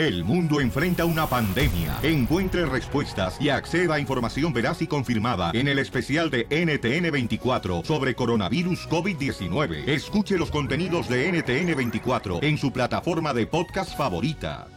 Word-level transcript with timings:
El 0.00 0.24
mundo 0.24 0.62
enfrenta 0.62 1.04
una 1.04 1.26
pandemia. 1.26 1.98
Encuentre 2.02 2.64
respuestas 2.64 3.36
y 3.38 3.50
acceda 3.50 3.96
a 3.96 4.00
información 4.00 4.50
veraz 4.50 4.80
y 4.80 4.86
confirmada 4.86 5.50
en 5.52 5.68
el 5.68 5.78
especial 5.78 6.30
de 6.30 6.48
NTN24 6.48 7.84
sobre 7.84 8.14
coronavirus 8.14 8.88
COVID-19. 8.88 9.86
Escuche 9.86 10.38
los 10.38 10.50
contenidos 10.50 11.06
de 11.06 11.30
NTN24 11.30 12.42
en 12.42 12.56
su 12.56 12.72
plataforma 12.72 13.34
de 13.34 13.46
podcast 13.46 13.94
favorita. 13.94 14.68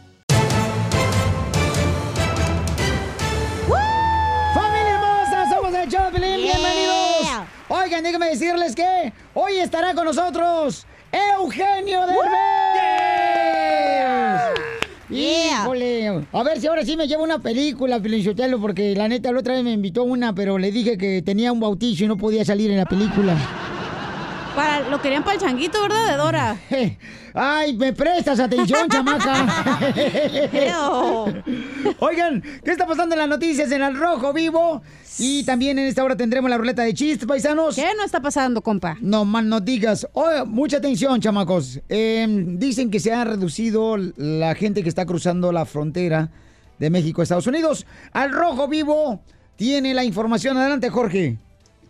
¡Familia 4.52 4.94
hermosa! 4.94 5.48
Somos 5.48 5.72
el 5.72 5.88
Choplin. 5.88 6.36
Yeah. 6.36 6.58
Bienvenidos. 6.58 7.46
Oigan, 7.68 8.02
déjenme 8.04 8.26
decirles 8.26 8.74
que 8.76 9.10
hoy 9.32 9.54
estará 9.54 9.94
con 9.94 10.04
nosotros 10.04 10.86
Eugenio 11.10 12.06
Derbez. 12.06 12.83
Yeah. 15.10 15.64
A 16.32 16.42
ver 16.42 16.60
si 16.60 16.66
ahora 16.66 16.84
sí 16.84 16.96
me 16.96 17.06
llevo 17.06 17.24
una 17.24 17.38
película, 17.38 18.00
Pilinchotelo, 18.00 18.60
porque 18.60 18.94
la 18.94 19.08
neta 19.08 19.32
la 19.32 19.40
otra 19.40 19.54
vez 19.54 19.64
me 19.64 19.72
invitó 19.72 20.04
una, 20.04 20.34
pero 20.34 20.58
le 20.58 20.72
dije 20.72 20.96
que 20.96 21.22
tenía 21.22 21.52
un 21.52 21.60
bautizo 21.60 22.04
y 22.04 22.08
no 22.08 22.16
podía 22.16 22.44
salir 22.44 22.70
en 22.70 22.78
la 22.78 22.86
película. 22.86 23.36
Para, 24.54 24.88
lo 24.88 25.00
querían 25.00 25.24
para 25.24 25.34
el 25.34 25.40
changuito, 25.40 25.82
¿verdad, 25.82 26.10
de 26.10 26.16
Dora? 26.16 26.56
Ay, 27.34 27.76
me 27.76 27.92
prestas 27.92 28.38
atención, 28.38 28.88
chamaca. 28.88 29.64
Oigan, 31.98 32.40
¿qué 32.62 32.70
está 32.70 32.86
pasando 32.86 33.16
en 33.16 33.18
las 33.18 33.28
noticias 33.28 33.72
en 33.72 33.82
el 33.82 33.96
Rojo 33.96 34.32
Vivo? 34.32 34.82
Y 35.18 35.42
también 35.42 35.76
en 35.80 35.86
esta 35.86 36.04
hora 36.04 36.16
tendremos 36.16 36.48
la 36.48 36.58
ruleta 36.58 36.82
de 36.82 36.94
chistes, 36.94 37.26
paisanos. 37.26 37.74
¿Qué 37.74 37.88
no 37.96 38.04
está 38.04 38.20
pasando, 38.20 38.62
compa? 38.62 38.96
No, 39.00 39.24
mal 39.24 39.48
no 39.48 39.60
digas. 39.60 40.06
Oye, 40.12 40.44
mucha 40.44 40.76
atención, 40.76 41.20
chamacos. 41.20 41.80
Eh, 41.88 42.26
dicen 42.56 42.90
que 42.90 43.00
se 43.00 43.12
ha 43.12 43.24
reducido 43.24 43.96
la 43.96 44.54
gente 44.54 44.84
que 44.84 44.88
está 44.88 45.04
cruzando 45.04 45.50
la 45.50 45.64
frontera 45.64 46.30
de 46.78 46.90
México 46.90 47.20
a 47.20 47.24
Estados 47.24 47.48
Unidos. 47.48 47.84
Al 48.12 48.30
Rojo 48.30 48.68
Vivo 48.68 49.20
tiene 49.56 49.92
la 49.94 50.04
información. 50.04 50.56
Adelante, 50.56 50.88
Jorge. 50.90 51.38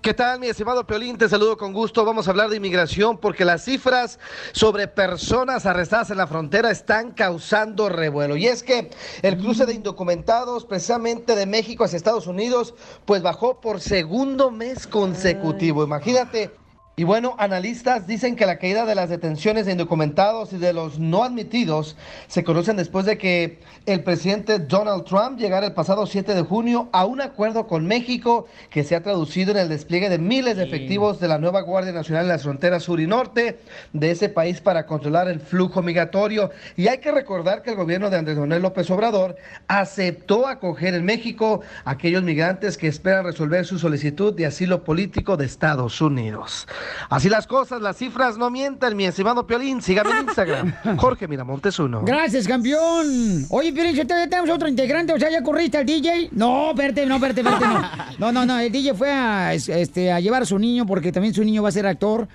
¿Qué 0.05 0.13
tal, 0.13 0.39
mi 0.39 0.49
estimado 0.49 0.87
Piolín? 0.87 1.17
Te 1.17 1.31
saludo 1.31 1.57
con 1.57 1.73
gusto. 1.73 2.05
Vamos 2.05 2.27
a 2.27 2.31
hablar 2.31 2.51
de 2.51 2.59
inmigración 2.59 3.17
porque 3.17 3.47
las 3.47 3.65
cifras 3.65 4.19
sobre 4.53 4.87
personas 4.87 5.65
arrestadas 5.65 6.11
en 6.11 6.19
la 6.19 6.27
frontera 6.27 6.71
están 6.71 7.13
causando 7.13 7.89
revuelo. 7.89 8.37
Y 8.37 8.47
es 8.47 8.63
que 8.63 8.91
el 9.23 9.39
cruce 9.39 9.65
de 9.65 9.73
indocumentados, 9.73 10.67
precisamente 10.67 11.35
de 11.35 11.47
México 11.47 11.85
hacia 11.85 11.97
Estados 11.97 12.27
Unidos, 12.27 12.75
pues 13.07 13.23
bajó 13.23 13.63
por 13.63 13.81
segundo 13.81 14.51
mes 14.51 14.87
consecutivo. 14.87 15.83
Imagínate. 15.83 16.64
Y 16.97 17.03
bueno, 17.03 17.35
analistas 17.39 18.07
dicen 18.07 18.37
que 18.37 18.47
la 18.47 18.59
caída 18.61 18.87
de 18.87 18.95
las 18.95 19.11
detenciones 19.11 19.67
de 19.67 19.73
indocumentados 19.73 20.53
y 20.53 20.59
de 20.59 20.73
los 20.73 21.01
no 21.01 21.25
admitidos 21.25 21.97
se 22.29 22.45
conocen 22.45 22.77
después 22.77 23.05
de 23.05 23.19
que 23.19 23.59
el 23.85 24.05
presidente 24.05 24.61
Donald 24.61 25.03
Trump 25.03 25.37
llegara 25.37 25.67
el 25.67 25.73
pasado 25.73 26.07
7 26.07 26.35
de 26.35 26.43
junio 26.43 26.89
a 26.93 27.05
un 27.05 27.21
acuerdo 27.21 27.67
con 27.67 27.85
México 27.85 28.47
que 28.71 28.85
se 28.85 28.95
ha 28.95 29.03
traducido 29.03 29.51
en 29.51 29.57
el 29.57 29.69
despliegue 29.69 30.09
de 30.09 30.19
miles 30.19 30.57
de 30.57 30.63
efectivos 30.63 31.19
de 31.19 31.27
la 31.27 31.39
nueva 31.39 31.63
Guardia 31.63 31.91
Nacional 31.91 32.27
en 32.27 32.29
las 32.29 32.45
fronteras 32.45 32.85
sur 32.85 33.01
y 33.01 33.09
norte 33.09 33.59
de 33.93 34.11
ese 34.13 34.29
país 34.29 34.61
para 34.61 34.87
controlar 34.87 35.27
el 35.27 35.41
flujo 35.41 35.83
migratorio. 35.83 36.53
Y 36.77 36.87
hay 36.87 36.99
que 36.99 37.11
recordar 37.11 37.63
que 37.63 37.71
el 37.71 37.77
gobierno 37.77 38.09
de 38.09 38.19
Andrés 38.19 38.39
Manuel 38.39 38.63
López 38.63 38.89
Obrador 38.93 39.35
aceptó 39.67 40.47
acoger 40.47 40.95
en 40.95 41.05
México 41.05 41.61
a 41.85 41.91
aquellos 41.91 42.23
migrantes 42.23 42.79
que 42.79 42.87
esperan 42.87 43.25
resolver 43.25 43.67
su 43.67 43.81
solicitud 43.81 44.33
de 44.33 44.47
asilo 44.47 44.85
político 44.85 45.37
de 45.37 45.47
Estados 45.47 46.01
Unidos. 46.01 46.69
Así 47.09 47.29
las 47.29 47.47
cosas, 47.47 47.81
las 47.81 47.97
cifras 47.97 48.37
no 48.37 48.51
mienten, 48.51 48.97
mi 48.97 49.05
estimado 49.05 49.47
Piolín. 49.47 49.83
Sígame 49.83 50.11
en 50.11 50.19
Instagram. 50.25 50.75
Jorge 50.97 51.29
Miramontes 51.29 51.79
uno. 51.79 52.03
Gracias, 52.05 52.47
campeón. 52.47 53.47
Oye, 53.51 53.73
Piolín, 53.73 53.95
¿ya 53.95 54.05
tenemos 54.05 54.51
otro 54.51 54.69
integrante? 54.69 55.13
O 55.13 55.19
sea, 55.19 55.31
¿ya 55.31 55.43
corriste 55.43 55.79
al 55.79 55.87
DJ? 55.87 56.31
No, 56.33 56.71
espérate, 56.71 57.07
no, 57.07 57.17
espérate, 57.17 57.41
espérate, 57.41 57.67
no. 57.67 57.83
No, 58.19 58.33
no, 58.33 58.47
no, 58.47 58.59
el 58.59 58.71
DJ 58.73 58.95
fue 58.95 59.11
a, 59.11 59.55
este, 59.55 60.13
a 60.13 60.21
llevar 60.21 60.43
a 60.43 60.47
su 60.47 60.59
niño 60.59 60.87
porque 60.87 61.13
también 61.13 61.35
su 61.35 61.45
niño 61.45 61.63
va 61.63 61.69
a 61.69 61.73
ser 61.73 61.87
actor. 61.87 62.29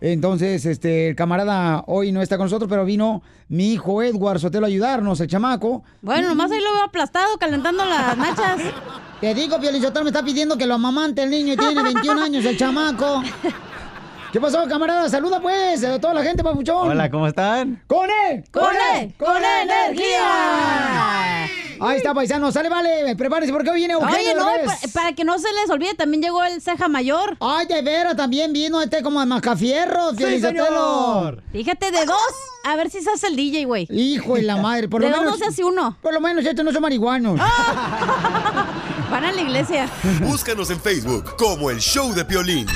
Entonces, 0.00 0.66
este, 0.66 1.08
el 1.08 1.16
camarada 1.16 1.82
hoy 1.86 2.12
no 2.12 2.20
está 2.20 2.36
con 2.36 2.44
nosotros, 2.46 2.68
pero 2.68 2.84
vino 2.84 3.22
mi 3.48 3.72
hijo 3.72 4.02
Edward 4.02 4.38
Sotelo 4.38 4.66
a 4.66 4.68
ayudarnos, 4.68 5.18
el 5.20 5.28
chamaco. 5.28 5.82
Bueno, 6.02 6.28
nomás 6.28 6.50
ahí 6.50 6.60
lo 6.60 6.72
veo 6.72 6.84
aplastado, 6.84 7.38
calentando 7.38 7.84
las 7.84 8.16
nachas. 8.16 8.60
Te 9.20 9.34
digo, 9.34 9.58
Piolín 9.58 9.80
Sotelo 9.80 10.04
me 10.04 10.10
está 10.10 10.22
pidiendo 10.22 10.58
que 10.58 10.66
lo 10.66 10.74
amamante 10.74 11.22
el 11.22 11.30
niño 11.30 11.56
tiene 11.56 11.82
21 11.82 12.22
años 12.22 12.44
el 12.44 12.58
chamaco. 12.58 13.22
¿Qué 14.34 14.40
pasó, 14.40 14.66
camarada? 14.68 15.08
Saluda, 15.08 15.40
pues, 15.40 15.84
a 15.84 16.00
toda 16.00 16.12
la 16.12 16.24
gente, 16.24 16.42
papuchón. 16.42 16.88
Hola, 16.88 17.08
¿cómo 17.08 17.28
están? 17.28 17.80
¡Con 17.86 18.10
él! 18.10 18.42
¡Con 18.50 18.74
él! 18.74 19.14
¡Con 19.16 19.36
energía! 19.36 20.24
Ahí 21.78 21.98
está, 21.98 22.12
paisano. 22.12 22.50
Sale, 22.50 22.68
vale. 22.68 23.14
Prepárese 23.14 23.52
porque 23.52 23.70
hoy 23.70 23.76
viene 23.76 23.94
Eugenio 23.94 24.32
Oye, 24.32 24.34
no, 24.34 24.46
para 24.92 25.12
que 25.12 25.22
no 25.22 25.38
se 25.38 25.46
les 25.52 25.70
olvide, 25.70 25.94
también 25.94 26.20
llegó 26.20 26.42
el 26.42 26.60
ceja 26.60 26.88
mayor. 26.88 27.36
Ay, 27.38 27.66
de 27.66 27.80
veras, 27.82 28.16
también 28.16 28.52
vino 28.52 28.82
este 28.82 29.04
como 29.04 29.20
de 29.20 29.26
Macafierro, 29.26 30.16
Piolizotelo. 30.16 31.36
Fíjate, 31.52 31.92
de 31.92 32.04
dos, 32.04 32.16
a 32.64 32.74
ver 32.74 32.90
si 32.90 33.02
se 33.02 33.10
hace 33.10 33.28
el 33.28 33.36
DJ, 33.36 33.66
güey. 33.66 33.86
Hijo 33.88 34.34
de 34.34 34.42
la 34.42 34.56
madre, 34.56 34.88
por 34.88 35.00
de 35.00 35.10
lo 35.10 35.14
dos 35.14 35.24
menos. 35.26 35.38
no 35.38 35.44
se 35.44 35.52
hace 35.52 35.62
uno. 35.62 35.96
Por 36.02 36.12
lo 36.12 36.20
menos 36.20 36.44
estos 36.44 36.64
no 36.64 36.72
son 36.72 36.82
marihuanos. 36.82 37.38
Van 39.12 39.24
a 39.26 39.30
la 39.30 39.40
iglesia. 39.40 39.88
Búscanos 40.22 40.70
en 40.70 40.80
Facebook 40.80 41.36
como 41.36 41.70
el 41.70 41.78
Show 41.78 42.12
de 42.12 42.24
Piolín. 42.24 42.66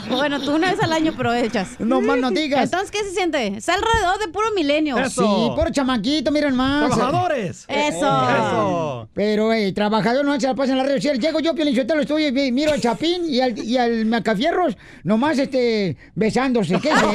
Bueno, 0.10 0.40
tú 0.40 0.56
una 0.56 0.72
vez 0.72 0.82
al 0.82 0.94
año, 0.94 1.14
pero 1.18 1.34
echas. 1.34 1.80
No 1.80 2.00
más 2.00 2.18
no 2.18 2.30
digas. 2.32 2.66
Entonces, 2.66 2.92
¿qué 2.92 3.00
se 3.04 3.12
siente? 3.12 3.48
Está 3.58 3.74
alrededor 3.74 4.20
de 4.20 4.28
puro 4.28 4.46
milenio. 4.56 4.98
Eso. 4.98 5.24
Sí, 5.24 5.52
por 5.56 5.72
chamaquito, 5.72 6.32
miren 6.32 6.56
más. 6.56 6.86
¡Trabajadores! 6.88 7.66
Eso. 7.68 7.98
¡Eso! 7.98 9.10
Pero, 9.14 9.52
eh, 9.54 9.72
trabajador 9.74 10.24
no 10.24 10.40
se 10.40 10.48
la 10.48 10.54
pasa 10.56 10.72
en 10.74 10.78
la 10.78 10.84
red 10.84 10.96
social. 10.96 11.20
Llego 11.20 11.40
yo, 11.40 11.56
Pielichotelo, 11.56 12.02
estoy 12.02 12.26
y 12.28 12.52
miro 12.52 12.72
al 12.74 12.82
Chapín 12.82 13.24
y 13.28 13.42
al, 13.42 13.58
y 13.58 13.78
al 13.78 14.06
Macafierros, 14.06 14.78
nomás 15.04 15.33
este, 15.40 15.98
besándose. 16.16 16.80
¿Qué 16.80 16.90
es 16.90 16.96
eso? 16.98 17.12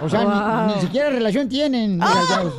O 0.00 0.08
sea, 0.10 0.20
ni- 0.20 0.26
Wow. 0.26 0.66
ni, 0.76 0.80
siquiera 0.82 1.08
relación 1.10 1.48
tienen. 1.48 1.98
desgraciados. 1.98 2.54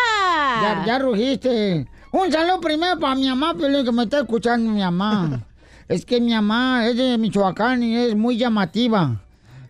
Ya, 0.61 0.83
ya 0.85 0.99
rugiste. 0.99 1.87
Un 2.11 2.31
saludo 2.31 2.59
primero 2.59 2.99
para 2.99 3.15
mi 3.15 3.27
mamá, 3.27 3.55
que 3.57 3.91
me 3.91 4.03
está 4.03 4.19
escuchando 4.19 4.71
mi 4.71 4.81
mamá. 4.81 5.41
Es 5.87 6.03
que 6.03 6.19
mi 6.19 6.33
mamá 6.33 6.87
es 6.87 6.97
de 6.97 7.15
Michoacán 7.15 7.83
y 7.83 7.95
es 7.95 8.15
muy 8.15 8.37
llamativa. 8.37 9.21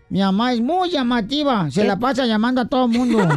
Mi 0.08 0.20
mamá 0.20 0.54
es 0.54 0.62
muy 0.62 0.88
llamativa. 0.88 1.70
Se 1.70 1.84
la 1.84 1.98
pasa 1.98 2.24
llamando 2.24 2.62
a 2.62 2.64
todo 2.64 2.86
el 2.86 2.92
mundo. 2.92 3.18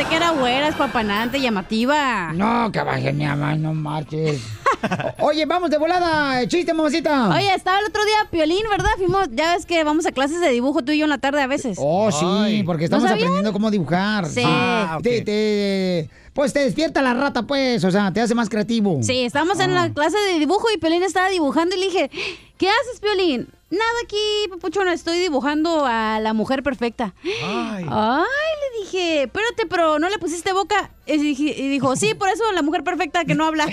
Pensé 0.00 0.08
que 0.12 0.16
era 0.16 0.30
güera, 0.30 0.68
espapanante, 0.68 1.38
llamativa. 1.42 2.32
No, 2.32 2.72
que 2.72 2.80
baje 2.80 3.12
mi 3.12 3.26
mamá, 3.26 3.54
no 3.56 3.74
marches. 3.74 4.40
Oye, 5.18 5.44
vamos 5.44 5.68
de 5.68 5.76
volada. 5.76 6.48
Chiste, 6.48 6.72
mamacita. 6.72 7.28
Oye, 7.28 7.52
estaba 7.54 7.80
el 7.80 7.84
otro 7.84 8.02
día 8.06 8.14
Piolín, 8.30 8.62
¿verdad? 8.70 8.88
Fuimos, 8.96 9.28
ya 9.32 9.52
ves 9.54 9.66
que 9.66 9.84
vamos 9.84 10.06
a 10.06 10.12
clases 10.12 10.40
de 10.40 10.48
dibujo 10.48 10.82
tú 10.82 10.92
y 10.92 10.98
yo 10.98 11.04
en 11.04 11.10
la 11.10 11.18
tarde 11.18 11.42
a 11.42 11.46
veces. 11.46 11.76
Oh, 11.78 12.10
sí, 12.10 12.62
porque 12.64 12.84
estamos 12.84 13.10
aprendiendo 13.10 13.52
cómo 13.52 13.70
dibujar. 13.70 14.24
Sí. 14.24 14.40
Ah. 14.42 14.98
Te- 15.02 15.20
te- 15.20 16.08
pues 16.32 16.54
te 16.54 16.60
despierta 16.60 17.02
la 17.02 17.12
rata, 17.12 17.42
pues. 17.42 17.84
O 17.84 17.90
sea, 17.90 18.10
te 18.10 18.22
hace 18.22 18.34
más 18.34 18.48
creativo. 18.48 19.00
Sí, 19.02 19.20
estábamos 19.26 19.60
en 19.60 19.72
Ah. 19.72 19.86
la 19.88 19.92
clase 19.92 20.16
de 20.32 20.38
dibujo 20.38 20.66
y 20.74 20.78
Piolín 20.78 21.02
estaba 21.02 21.28
dibujando 21.28 21.76
y 21.76 21.78
le 21.78 21.84
dije, 21.86 22.10
¿qué 22.56 22.68
haces, 22.70 23.00
Piolín? 23.02 23.48
Nada 23.70 23.90
aquí, 24.04 24.18
papuchona, 24.50 24.92
estoy 24.92 25.20
dibujando 25.20 25.84
a 25.86 26.18
la 26.20 26.32
mujer 26.32 26.62
perfecta. 26.64 27.14
Ay. 27.24 27.86
Ay, 27.88 28.52
le 28.62 28.80
dije, 28.84 29.22
espérate, 29.22 29.66
pero 29.68 30.00
¿no 30.00 30.08
le 30.08 30.18
pusiste 30.18 30.52
boca? 30.52 30.90
Y, 31.06 31.16
dije- 31.18 31.54
y 31.56 31.68
dijo, 31.68 31.94
sí, 31.94 32.14
por 32.14 32.28
eso 32.28 32.42
la 32.52 32.62
mujer 32.62 32.82
perfecta 32.82 33.24
que 33.24 33.36
no 33.36 33.44
habla. 33.46 33.66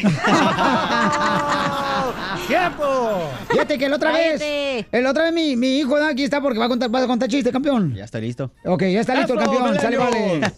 ¡Tiempo! 2.48 3.20
Fíjate 3.50 3.78
que 3.78 3.90
la 3.90 3.96
otra 3.96 4.12
vez. 4.12 4.40
Cállate. 4.40 4.88
El 4.92 5.06
otra 5.08 5.24
vez 5.26 5.34
mi, 5.34 5.56
mi 5.56 5.80
hijo 5.80 6.00
¿no? 6.00 6.06
aquí 6.06 6.24
está 6.24 6.42
porque 6.42 6.60
va 6.60 6.66
a 6.66 6.70
contar, 6.70 6.94
va 6.94 7.04
a 7.04 7.08
contar 7.08 7.28
chiste, 7.28 7.52
campeón. 7.52 7.94
Ya 7.96 8.06
está 8.06 8.20
listo. 8.20 8.52
Ok, 8.66 8.84
ya 8.84 9.02
está 9.02 9.16
listo 9.16 9.34
el 9.34 9.40
¡Eso, 9.40 9.52
campeón. 9.52 9.80
Sale, 9.80 9.98
vale. 9.98 10.54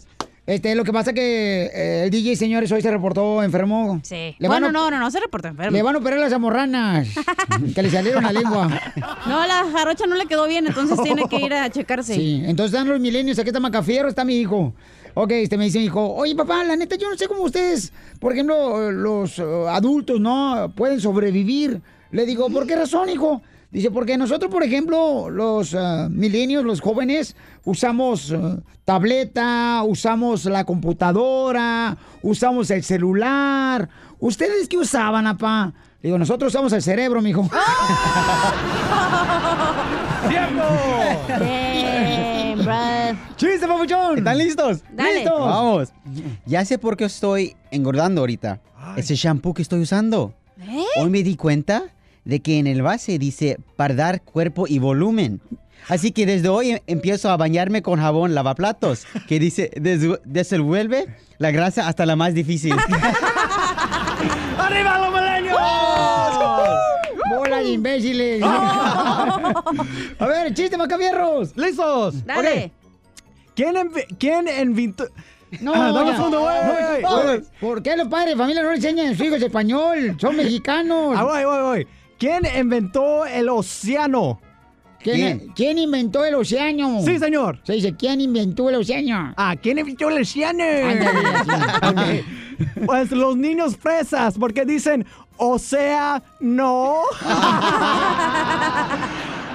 Este, 0.50 0.74
lo 0.74 0.82
que 0.82 0.92
pasa 0.92 1.12
que 1.12 1.70
eh, 1.72 2.04
el 2.06 2.10
DJ, 2.10 2.34
señores, 2.34 2.72
hoy 2.72 2.82
se 2.82 2.90
reportó 2.90 3.40
enfermo. 3.40 4.00
Sí. 4.02 4.34
Le 4.36 4.48
van 4.48 4.60
bueno, 4.62 4.66
a- 4.66 4.72
no, 4.72 4.90
no, 4.90 4.98
no, 4.98 5.08
se 5.08 5.20
reportó 5.20 5.46
enfermo. 5.46 5.70
Le 5.70 5.80
van 5.80 5.94
a 5.94 5.98
operar 5.98 6.18
las 6.18 6.32
amorranas. 6.32 7.06
que 7.74 7.80
le 7.80 7.88
salieron 7.88 8.24
la 8.24 8.32
lengua. 8.32 8.68
No, 9.28 9.46
la 9.46 9.64
jarocha 9.72 10.08
no 10.08 10.16
le 10.16 10.26
quedó 10.26 10.48
bien, 10.48 10.66
entonces 10.66 11.00
tiene 11.04 11.28
que 11.28 11.36
ir 11.36 11.54
a 11.54 11.70
checarse. 11.70 12.16
Sí, 12.16 12.42
entonces 12.44 12.74
están 12.74 12.88
los 12.88 12.98
milenios, 12.98 13.38
aquí 13.38 13.50
está 13.50 13.60
Macafierro, 13.60 14.08
está 14.08 14.24
mi 14.24 14.40
hijo. 14.40 14.74
Ok, 15.14 15.30
este 15.30 15.56
me 15.56 15.66
dice 15.66 15.78
mi 15.78 15.84
hijo, 15.84 16.14
oye 16.14 16.34
papá, 16.34 16.64
la 16.64 16.74
neta, 16.74 16.96
yo 16.96 17.08
no 17.08 17.16
sé 17.16 17.28
cómo 17.28 17.44
ustedes, 17.44 17.92
por 18.18 18.32
ejemplo, 18.32 18.90
los 18.90 19.38
eh, 19.38 19.44
adultos, 19.68 20.20
¿no? 20.20 20.72
Pueden 20.74 21.00
sobrevivir. 21.00 21.80
Le 22.10 22.26
digo, 22.26 22.50
¿por 22.50 22.66
qué 22.66 22.74
razón, 22.74 23.08
hijo? 23.08 23.40
Dice, 23.70 23.90
porque 23.92 24.18
nosotros, 24.18 24.50
por 24.50 24.64
ejemplo, 24.64 25.30
los 25.30 25.74
eh, 25.74 26.08
milenios, 26.10 26.64
los 26.64 26.80
jóvenes, 26.80 27.36
usamos 27.64 28.32
eh, 28.32 28.56
tableta, 28.84 29.82
usamos 29.86 30.44
la 30.46 30.64
computadora, 30.64 31.96
usamos 32.22 32.68
el 32.72 32.82
celular. 32.82 33.88
¿Ustedes 34.18 34.68
qué 34.68 34.76
usaban, 34.76 35.24
papá? 35.24 35.72
Le 36.02 36.08
digo, 36.08 36.18
nosotros 36.18 36.52
usamos 36.52 36.72
el 36.72 36.82
cerebro, 36.82 37.22
mijo. 37.22 37.42
¡Tiempo! 40.28 40.64
Bien, 41.38 42.58
bro. 42.64 42.74
¡Chiste, 43.36 43.68
papuchón! 43.68 44.18
¿Están 44.18 44.36
listos? 44.36 44.82
Dale. 44.92 45.20
¡Listos! 45.20 45.38
Vamos. 45.38 45.92
Ya 46.44 46.64
sé 46.64 46.76
por 46.78 46.96
qué 46.96 47.04
estoy 47.04 47.54
engordando 47.70 48.22
ahorita. 48.22 48.60
Ese 48.96 49.14
shampoo 49.14 49.54
que 49.54 49.62
estoy 49.62 49.80
usando. 49.80 50.34
¿Eh? 50.60 50.82
Hoy 50.96 51.08
me 51.08 51.22
di 51.22 51.36
cuenta 51.36 51.84
de 52.24 52.40
que 52.40 52.58
en 52.58 52.66
el 52.66 52.82
base 52.82 53.18
dice 53.18 53.58
para 53.76 53.94
dar 53.94 54.22
cuerpo 54.22 54.66
y 54.68 54.78
volumen. 54.78 55.40
Así 55.88 56.12
que 56.12 56.26
desde 56.26 56.48
hoy 56.48 56.72
em- 56.72 56.78
empiezo 56.86 57.30
a 57.30 57.36
bañarme 57.36 57.80
con 57.82 57.98
jabón 57.98 58.34
lavaplatos, 58.34 59.06
que 59.26 59.38
dice 59.40 59.70
"Desu- 59.76 60.20
desenvuelve 60.24 61.06
la 61.38 61.50
grasa 61.50 61.88
hasta 61.88 62.04
la 62.06 62.16
más 62.16 62.34
difícil. 62.34 62.74
¡Arriba 64.58 64.98
los 64.98 65.14
milenios! 65.14 65.58
¡Bola 67.34 67.58
de 67.58 67.68
imbéciles! 67.70 68.42
A 68.44 70.26
ver, 70.26 70.52
chiste, 70.54 70.76
macabierros. 70.76 71.56
¡Listos! 71.56 72.24
Dale. 72.26 72.66
Ok. 72.66 72.72
¿Quién, 74.18 74.46
inventó...? 74.60 75.04
No, 75.60 75.72
Ah, 75.74 75.90
dame 75.92 76.10
un 76.10 76.16
segundo, 76.16 76.40
güey. 76.42 77.42
¿Por 77.60 77.82
qué 77.82 77.96
los 77.96 78.06
padres 78.08 78.30
de 78.30 78.36
familia 78.36 78.62
no 78.62 78.70
le 78.70 78.76
enseñan 78.76 79.06
a 79.06 79.10
sus 79.16 79.26
hijos 79.26 79.42
español? 79.42 80.16
Son 80.20 80.36
mexicanos. 80.36 81.14
Ah, 81.16 81.24
voy, 81.24 81.44
voy, 81.44 81.62
voy. 81.62 81.86
¿Quién 82.20 82.42
inventó 82.54 83.24
el 83.24 83.48
océano? 83.48 84.38
¿Quién, 84.98 85.16
¿Quién? 85.16 85.52
quién 85.56 85.78
inventó 85.78 86.22
el 86.22 86.34
océano? 86.34 87.00
Sí, 87.02 87.18
señor. 87.18 87.58
Se 87.62 87.72
dice, 87.72 87.96
¿quién 87.96 88.20
inventó 88.20 88.68
el 88.68 88.74
océano? 88.76 89.32
Ah, 89.38 89.56
¿quién 89.56 89.78
inventó 89.78 90.10
el 90.10 90.20
océano? 90.20 90.62
Ándale, 90.62 91.28
así. 91.80 92.24
Pues 92.84 93.10
los 93.10 93.38
niños 93.38 93.74
fresas, 93.74 94.36
porque 94.38 94.66
dicen, 94.66 95.06
o 95.38 95.58
sea, 95.58 96.22
no. 96.40 97.04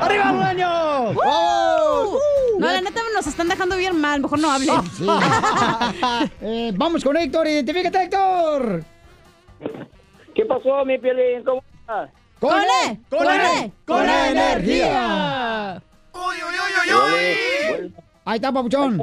¡Arriba, 0.01 0.33
milenios! 0.33 1.15
No, 1.15 2.19
la 2.59 2.81
neta 2.81 3.01
nos 3.13 3.27
están 3.27 3.47
dejando 3.47 3.77
bien 3.77 4.01
mal, 4.01 4.21
mejor 4.21 4.39
no 4.39 4.49
hablen. 4.51 4.81
Sí. 4.97 5.05
Eh, 6.41 6.71
vamos 6.75 7.03
con 7.03 7.15
Héctor, 7.15 7.45
identifícate, 7.47 8.05
Héctor. 8.05 8.83
¿Qué 10.33 10.45
pasó, 10.45 10.83
mi 10.83 10.97
Piolín? 10.97 11.43
¿Cómo 11.43 11.63
estás? 11.81 12.09
¡Con, 12.39 12.49
¡Con 12.51 12.59
E! 12.61 12.65
E! 12.91 12.99
¡Con 13.09 13.27
E! 13.27 13.71
¡Con 13.85 13.97
¡Con 13.97 14.09
energía! 14.09 15.81
Ahí 18.25 18.35
está, 18.37 18.51
papuchón. 18.51 19.01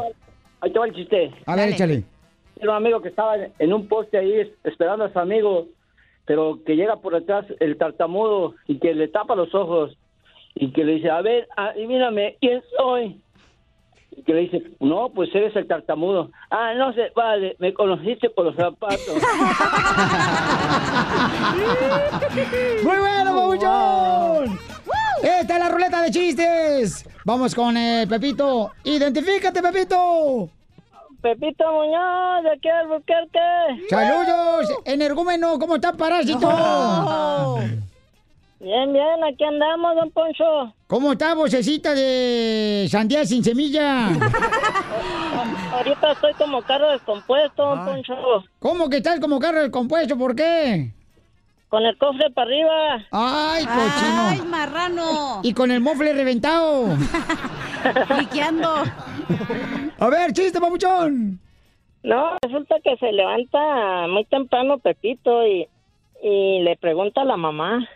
Ahí 0.60 0.72
te 0.72 0.78
va 0.78 0.86
el 0.86 0.94
chiste. 0.94 1.32
A 1.46 1.54
ver, 1.56 1.64
Dale. 1.64 1.72
échale. 1.74 2.04
Era 2.60 2.70
un 2.70 2.76
amigo 2.76 3.00
que 3.02 3.08
estaba 3.08 3.36
en 3.36 3.72
un 3.72 3.88
poste 3.88 4.18
ahí 4.18 4.32
es- 4.40 4.50
esperando 4.64 5.04
a 5.04 5.12
su 5.12 5.18
amigo, 5.18 5.66
pero 6.26 6.58
que 6.64 6.76
llega 6.76 6.96
por 6.96 7.14
detrás 7.14 7.44
el 7.60 7.76
tartamudo 7.76 8.54
y 8.66 8.78
que 8.78 8.94
le 8.94 9.08
tapa 9.08 9.34
los 9.34 9.54
ojos 9.54 9.96
y 10.54 10.72
que 10.72 10.84
le 10.84 10.94
dice, 10.94 11.10
a 11.10 11.20
ver, 11.22 11.48
adivíname, 11.56 12.36
¿quién 12.40 12.62
soy? 12.76 13.20
Y 14.16 14.22
que 14.22 14.34
le 14.34 14.40
dice, 14.42 14.62
no, 14.80 15.10
pues 15.14 15.34
eres 15.34 15.56
el 15.56 15.66
tartamudo. 15.66 16.30
Ah, 16.50 16.74
no 16.74 16.92
sé, 16.92 17.10
vale, 17.14 17.56
me 17.58 17.72
conociste 17.72 18.28
por 18.30 18.44
los 18.46 18.56
zapatos. 18.56 19.00
¡Muy 22.84 22.96
bueno, 22.98 23.34
papuchón! 23.34 24.58
Esta 25.22 25.54
es 25.54 25.60
la 25.60 25.68
ruleta 25.68 26.02
de 26.02 26.10
chistes. 26.10 27.08
Vamos 27.24 27.54
con 27.54 27.76
eh, 27.76 28.06
Pepito. 28.08 28.72
Identifícate, 28.84 29.62
Pepito. 29.62 30.50
Pepito 31.22 31.72
Muñoz, 31.72 32.42
de 32.42 32.50
aquí 32.50 32.68
al 32.68 32.90
Albuquerque. 32.90 33.38
Saludos, 33.88 34.74
energúmeno. 34.84 35.58
¿Cómo 35.58 35.76
está, 35.76 35.92
parásito? 35.92 36.40
Bien, 38.62 38.92
bien, 38.92 39.24
aquí 39.24 39.42
andamos, 39.42 39.96
don 39.96 40.08
Poncho. 40.12 40.72
¿Cómo 40.86 41.10
está, 41.10 41.34
vocecita 41.34 41.94
de 41.94 42.86
sandía 42.88 43.24
sin 43.24 43.42
semilla? 43.42 44.06
Ahorita 45.72 46.12
estoy 46.12 46.32
como 46.34 46.62
carro 46.62 46.92
descompuesto, 46.92 47.60
don 47.60 47.84
Poncho. 47.84 48.14
¿Cómo 48.60 48.88
que 48.88 48.98
estás 48.98 49.18
como 49.18 49.40
carro 49.40 49.62
descompuesto? 49.62 50.16
¿Por 50.16 50.36
qué? 50.36 50.92
Con 51.70 51.84
el 51.84 51.98
cofre 51.98 52.30
para 52.30 52.46
arriba. 52.46 53.04
¡Ay, 53.10 53.64
cochino! 53.64 54.28
¡Ay, 54.28 54.42
marrano! 54.42 55.40
Y 55.42 55.54
con 55.54 55.72
el 55.72 55.80
mofle 55.80 56.12
reventado. 56.12 56.86
Liqueando. 58.16 58.84
A 59.98 60.08
ver, 60.08 60.32
chiste, 60.32 60.60
papuchón. 60.60 61.40
No, 62.04 62.36
resulta 62.40 62.76
que 62.84 62.96
se 62.98 63.10
levanta 63.10 64.06
muy 64.06 64.24
temprano 64.26 64.78
Pepito 64.78 65.44
y, 65.48 65.66
y 66.22 66.60
le 66.62 66.76
pregunta 66.76 67.22
a 67.22 67.24
la 67.24 67.36
mamá. 67.36 67.88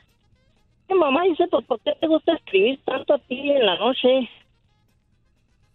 Mi 0.88 0.98
mamá 0.98 1.22
dice, 1.24 1.46
pues, 1.50 1.64
¿por 1.66 1.80
qué 1.80 1.92
te 2.00 2.06
gusta 2.06 2.34
escribir 2.34 2.80
tanto 2.84 3.14
a 3.14 3.18
ti 3.18 3.50
en 3.50 3.66
la 3.66 3.76
noche? 3.76 4.28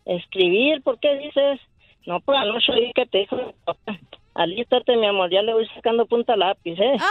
Escribir, 0.05 0.81
¿por 0.83 0.99
qué 0.99 1.17
dices? 1.17 1.59
No, 2.05 2.19
por 2.21 2.35
la 2.35 2.45
noche 2.45 2.71
oí 2.71 2.91
que 2.93 3.05
te 3.05 3.19
dijo 3.19 3.35
mi 3.35 3.53
papá. 3.65 3.99
Alístate, 4.33 4.95
mi 4.95 5.05
amor, 5.05 5.29
ya 5.29 5.41
le 5.41 5.53
voy 5.53 5.67
sacando 5.75 6.05
punta 6.05 6.35
lápiz, 6.35 6.79
¿eh? 6.79 6.97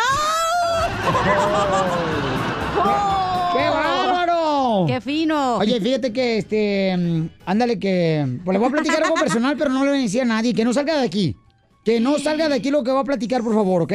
¡Qué 3.53 3.69
bárbaro! 3.69 4.85
¡Qué 4.87 5.01
fino! 5.01 5.57
Oye, 5.59 5.81
fíjate 5.81 6.13
que, 6.13 6.39
este, 6.39 6.97
mm, 6.97 7.29
ándale 7.45 7.79
que, 7.79 8.25
pues 8.45 8.55
le 8.55 8.59
voy 8.59 8.69
a 8.69 8.73
platicar 8.73 9.03
algo 9.03 9.17
personal, 9.17 9.57
pero 9.59 9.71
no 9.71 9.85
le 9.85 9.91
voy 9.91 9.99
a 9.99 10.03
decir 10.03 10.23
a 10.23 10.25
nadie, 10.25 10.55
que 10.55 10.65
no 10.65 10.73
salga 10.73 10.99
de 10.99 11.07
aquí. 11.07 11.37
Que 11.85 11.99
no 11.99 12.19
salga 12.19 12.49
de 12.49 12.57
aquí 12.57 12.71
lo 12.71 12.85
que 12.85 12.93
va 12.93 13.01
a 13.01 13.05
platicar, 13.05 13.43
por 13.43 13.55
favor, 13.55 13.83
¿ok? 13.83 13.93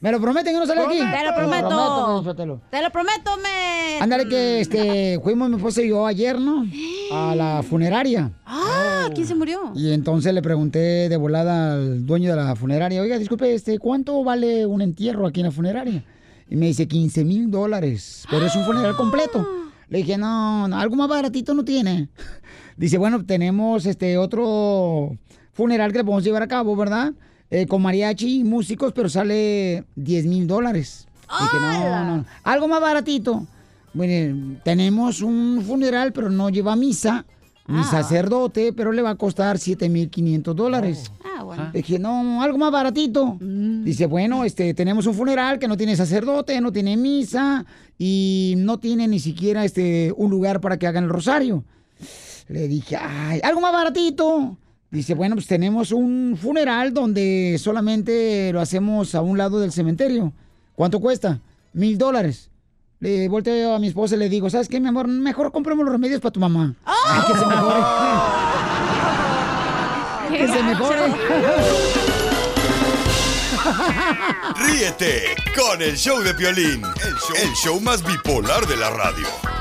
¿Me 0.00 0.10
lo 0.12 0.20
prometen 0.20 0.54
que 0.54 0.60
no 0.60 0.66
salga 0.66 0.82
de 0.82 0.88
aquí? 0.88 0.98
Te 0.98 1.24
lo 1.26 1.34
prometo. 1.34 1.68
Prometo, 1.68 2.24
Sotelo. 2.24 2.60
Te 2.70 2.82
lo 2.82 2.90
prometo, 2.90 3.36
me. 3.36 3.98
Ándale 4.00 4.26
que, 4.28 4.60
este, 4.60 5.20
fuimos 5.20 5.50
mi 5.50 5.56
esposa 5.56 5.82
y 5.82 5.88
yo 5.88 6.06
ayer, 6.06 6.40
¿no? 6.40 6.64
A 7.12 7.34
la 7.34 7.62
funeraria. 7.62 8.32
Ah, 8.46 9.10
¿quién 9.14 9.26
se 9.26 9.34
murió? 9.34 9.72
Y 9.74 9.92
entonces 9.92 10.32
le 10.32 10.40
pregunté 10.40 11.08
de 11.10 11.16
volada 11.18 11.74
al 11.74 12.06
dueño 12.06 12.30
de 12.30 12.36
la 12.36 12.56
funeraria, 12.56 13.02
oiga, 13.02 13.18
disculpe, 13.18 13.54
este, 13.54 13.78
¿cuánto 13.78 14.24
vale 14.24 14.64
un 14.64 14.80
entierro 14.80 15.26
aquí 15.26 15.40
en 15.40 15.46
la 15.46 15.52
funeraria? 15.52 16.04
Y 16.48 16.56
me 16.56 16.66
dice 16.66 16.88
15 16.88 17.24
mil 17.24 17.50
dólares, 17.50 18.24
pero 18.30 18.46
es 18.46 18.56
un 18.56 18.64
funeral 18.64 18.96
completo. 18.96 19.46
Le 19.88 19.98
dije, 19.98 20.16
no, 20.16 20.66
no, 20.68 20.78
algo 20.78 20.96
más 20.96 21.08
baratito 21.08 21.54
no 21.54 21.64
tiene. 21.64 22.08
Dice, 22.76 22.96
bueno, 22.96 23.24
tenemos 23.24 23.86
este 23.86 24.18
otro 24.18 25.16
funeral 25.58 25.90
que 25.90 25.98
le 25.98 26.04
podemos 26.04 26.22
llevar 26.22 26.42
a 26.44 26.46
cabo, 26.46 26.76
¿verdad? 26.76 27.12
Eh, 27.50 27.66
con 27.66 27.82
mariachi 27.82 28.40
y 28.40 28.44
músicos, 28.44 28.92
pero 28.92 29.08
sale 29.08 29.84
10 29.96 30.26
mil 30.26 30.46
dólares. 30.46 31.08
Dije, 31.28 31.56
no, 31.60 32.04
no, 32.16 32.24
algo 32.44 32.68
más 32.68 32.80
baratito. 32.80 33.44
Bueno, 33.92 34.56
tenemos 34.64 35.20
un 35.20 35.60
funeral, 35.66 36.12
pero 36.12 36.30
no 36.30 36.48
lleva 36.48 36.76
misa, 36.76 37.24
ni 37.66 37.80
Ah. 37.80 37.84
sacerdote, 37.90 38.72
pero 38.72 38.92
le 38.92 39.02
va 39.02 39.10
a 39.10 39.14
costar 39.16 39.58
7,500 39.58 40.54
dólares. 40.54 41.10
Ah, 41.24 41.42
bueno. 41.42 41.70
Dije, 41.72 41.98
no, 41.98 42.40
algo 42.40 42.56
más 42.58 42.70
baratito. 42.70 43.36
Dice, 43.40 44.06
bueno, 44.06 44.44
este, 44.44 44.74
tenemos 44.74 45.06
un 45.06 45.14
funeral 45.14 45.58
que 45.58 45.66
no 45.66 45.76
tiene 45.76 45.96
sacerdote, 45.96 46.60
no 46.60 46.70
tiene 46.72 46.96
misa 46.96 47.66
y 47.98 48.54
no 48.58 48.78
tiene 48.78 49.08
ni 49.08 49.18
siquiera 49.18 49.64
este, 49.64 50.12
un 50.16 50.30
lugar 50.30 50.60
para 50.60 50.78
que 50.78 50.86
hagan 50.86 51.04
el 51.04 51.10
rosario. 51.10 51.64
Le 52.48 52.68
dije, 52.68 52.96
ay, 52.96 53.40
algo 53.42 53.60
más 53.60 53.72
baratito. 53.72 54.56
Dice, 54.90 55.14
bueno, 55.14 55.34
pues 55.34 55.46
tenemos 55.46 55.92
un 55.92 56.38
funeral 56.40 56.94
donde 56.94 57.56
solamente 57.58 58.52
lo 58.52 58.60
hacemos 58.60 59.14
a 59.14 59.20
un 59.20 59.36
lado 59.36 59.60
del 59.60 59.70
cementerio. 59.70 60.32
¿Cuánto 60.74 60.98
cuesta? 61.00 61.40
Mil 61.74 61.98
dólares. 61.98 62.50
Le 63.00 63.28
volteo 63.28 63.74
a 63.74 63.78
mi 63.78 63.88
esposa 63.88 64.16
y 64.16 64.18
le 64.18 64.28
digo, 64.28 64.48
¿sabes 64.48 64.68
qué, 64.68 64.80
mi 64.80 64.88
amor? 64.88 65.06
Mejor 65.06 65.52
compremos 65.52 65.84
los 65.84 65.92
remedios 65.92 66.20
para 66.20 66.32
tu 66.32 66.40
mamá. 66.40 66.74
Ay, 66.84 67.20
que 67.26 67.38
se 67.38 67.46
mejore. 67.46 67.80
que 70.38 70.48
se 70.48 70.62
mejore. 70.62 70.98
Ríete 74.56 75.36
con 75.54 75.82
el 75.82 75.96
show 75.96 76.20
de 76.20 76.32
Piolín, 76.34 76.82
el 76.82 77.14
show, 77.14 77.36
el 77.42 77.52
show 77.54 77.80
más 77.80 78.02
bipolar 78.02 78.66
de 78.66 78.76
la 78.76 78.90
radio. 78.90 79.57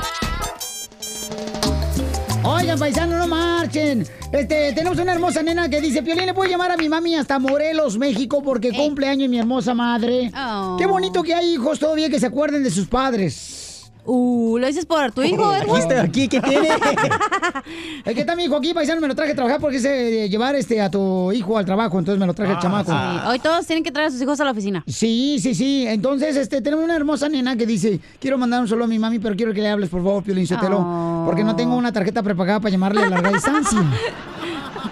Oigan, 2.49 2.79
paisanos, 2.79 3.19
no 3.19 3.27
marchen. 3.27 4.07
Este, 4.31 4.71
tenemos 4.71 4.97
una 4.99 5.11
hermosa 5.11 5.43
nena 5.43 5.67
que 5.67 5.81
dice, 5.81 6.01
Piolín, 6.01 6.27
¿le 6.27 6.33
puedo 6.33 6.49
llamar 6.49 6.71
a 6.71 6.77
mi 6.77 6.87
mami 6.87 7.13
hasta 7.15 7.39
Morelos, 7.39 7.97
México, 7.97 8.41
porque 8.41 8.71
cumple 8.71 9.09
año 9.09 9.27
mi 9.27 9.37
hermosa 9.37 9.73
madre? 9.73 10.31
Oh. 10.33 10.77
Qué 10.79 10.85
bonito 10.85 11.23
que 11.23 11.33
hay 11.33 11.55
hijos 11.55 11.77
todavía 11.77 12.09
que 12.09 12.21
se 12.21 12.25
acuerden 12.25 12.63
de 12.63 12.71
sus 12.71 12.87
padres. 12.87 13.66
Uh, 14.09 14.57
¿lo 14.57 14.65
dices 14.67 14.85
por 14.85 15.11
tu 15.11 15.21
hijo, 15.21 15.45
Aquí 15.51 15.65
Edwin? 15.69 15.81
está, 15.81 16.01
aquí, 16.01 16.27
¿qué 16.29 16.39
tiene? 16.39 16.69
es 18.05 18.13
que 18.15 18.21
está 18.21 18.37
mi 18.37 18.45
hijo 18.45 18.55
aquí, 18.55 18.73
paisano, 18.73 19.01
me 19.01 19.07
lo 19.09 19.15
traje 19.15 19.33
a 19.33 19.35
trabajar 19.35 19.59
porque 19.59 19.77
es 19.77 20.29
llevar 20.31 20.55
este, 20.55 20.79
a 20.81 20.89
tu 20.89 21.31
hijo 21.33 21.57
al 21.57 21.65
trabajo, 21.65 21.99
entonces 21.99 22.17
me 22.17 22.25
lo 22.25 22.33
traje 22.33 22.53
el 22.53 22.59
chamaco. 22.59 22.89
Sí, 22.91 22.97
Hoy 23.27 23.39
todos 23.39 23.65
tienen 23.67 23.83
que 23.83 23.91
traer 23.91 24.07
a 24.07 24.11
sus 24.11 24.21
hijos 24.21 24.39
a 24.39 24.45
la 24.45 24.51
oficina. 24.51 24.81
Sí, 24.87 25.39
sí, 25.41 25.53
sí. 25.53 25.85
Entonces, 25.87 26.37
este, 26.37 26.61
tenemos 26.61 26.85
una 26.85 26.95
hermosa 26.95 27.27
nena 27.27 27.57
que 27.57 27.65
dice, 27.65 27.99
quiero 28.19 28.37
mandar 28.37 28.61
un 28.61 28.67
saludo 28.69 28.85
a 28.85 28.87
mi 28.87 28.97
mami, 28.97 29.19
pero 29.19 29.35
quiero 29.35 29.53
que 29.53 29.61
le 29.61 29.69
hables, 29.69 29.89
por 29.89 30.01
favor, 30.01 30.23
Piolín 30.23 30.47
Sotelo, 30.47 30.77
Oh. 30.79 31.23
porque 31.25 31.43
no 31.43 31.55
tengo 31.57 31.75
una 31.75 31.91
tarjeta 31.91 32.23
prepagada 32.23 32.61
para 32.61 32.71
llamarle 32.71 33.03
a 33.03 33.09
larga 33.09 33.29
distancia. 33.33 33.79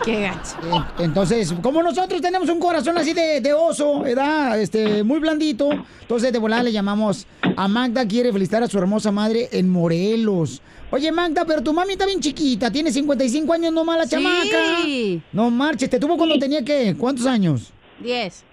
Qué 0.03 0.21
gacho. 0.21 0.55
Eh, 0.63 1.03
Entonces, 1.03 1.53
como 1.61 1.81
nosotros 1.83 2.21
tenemos 2.21 2.49
un 2.49 2.59
corazón 2.59 2.97
así 2.97 3.13
de, 3.13 3.39
de 3.41 3.53
oso, 3.53 4.01
¿verdad? 4.01 4.59
Este, 4.59 5.03
muy 5.03 5.19
blandito. 5.19 5.69
Entonces, 6.01 6.33
de 6.33 6.39
volada 6.39 6.63
le 6.63 6.71
llamamos 6.71 7.27
a 7.55 7.67
Magda, 7.67 8.07
quiere 8.07 8.31
felicitar 8.33 8.63
a 8.63 8.67
su 8.67 8.77
hermosa 8.77 9.11
madre 9.11 9.49
en 9.51 9.69
Morelos. 9.69 10.61
Oye, 10.91 11.11
Magda, 11.11 11.45
pero 11.45 11.61
tu 11.63 11.73
mami 11.73 11.93
está 11.93 12.05
bien 12.05 12.19
chiquita, 12.19 12.71
tiene 12.71 12.91
55 12.91 13.51
años 13.53 13.73
nomás 13.73 13.97
la 13.97 14.03
Sí. 14.05 14.09
chamaca. 14.11 15.23
No 15.31 15.49
marches, 15.49 15.89
¿te 15.89 15.99
tuvo 15.99 16.17
cuando 16.17 16.37
tenía 16.37 16.63
qué? 16.63 16.95
¿Cuántos 16.97 17.25
años? 17.25 17.71
Diez. 17.99 18.43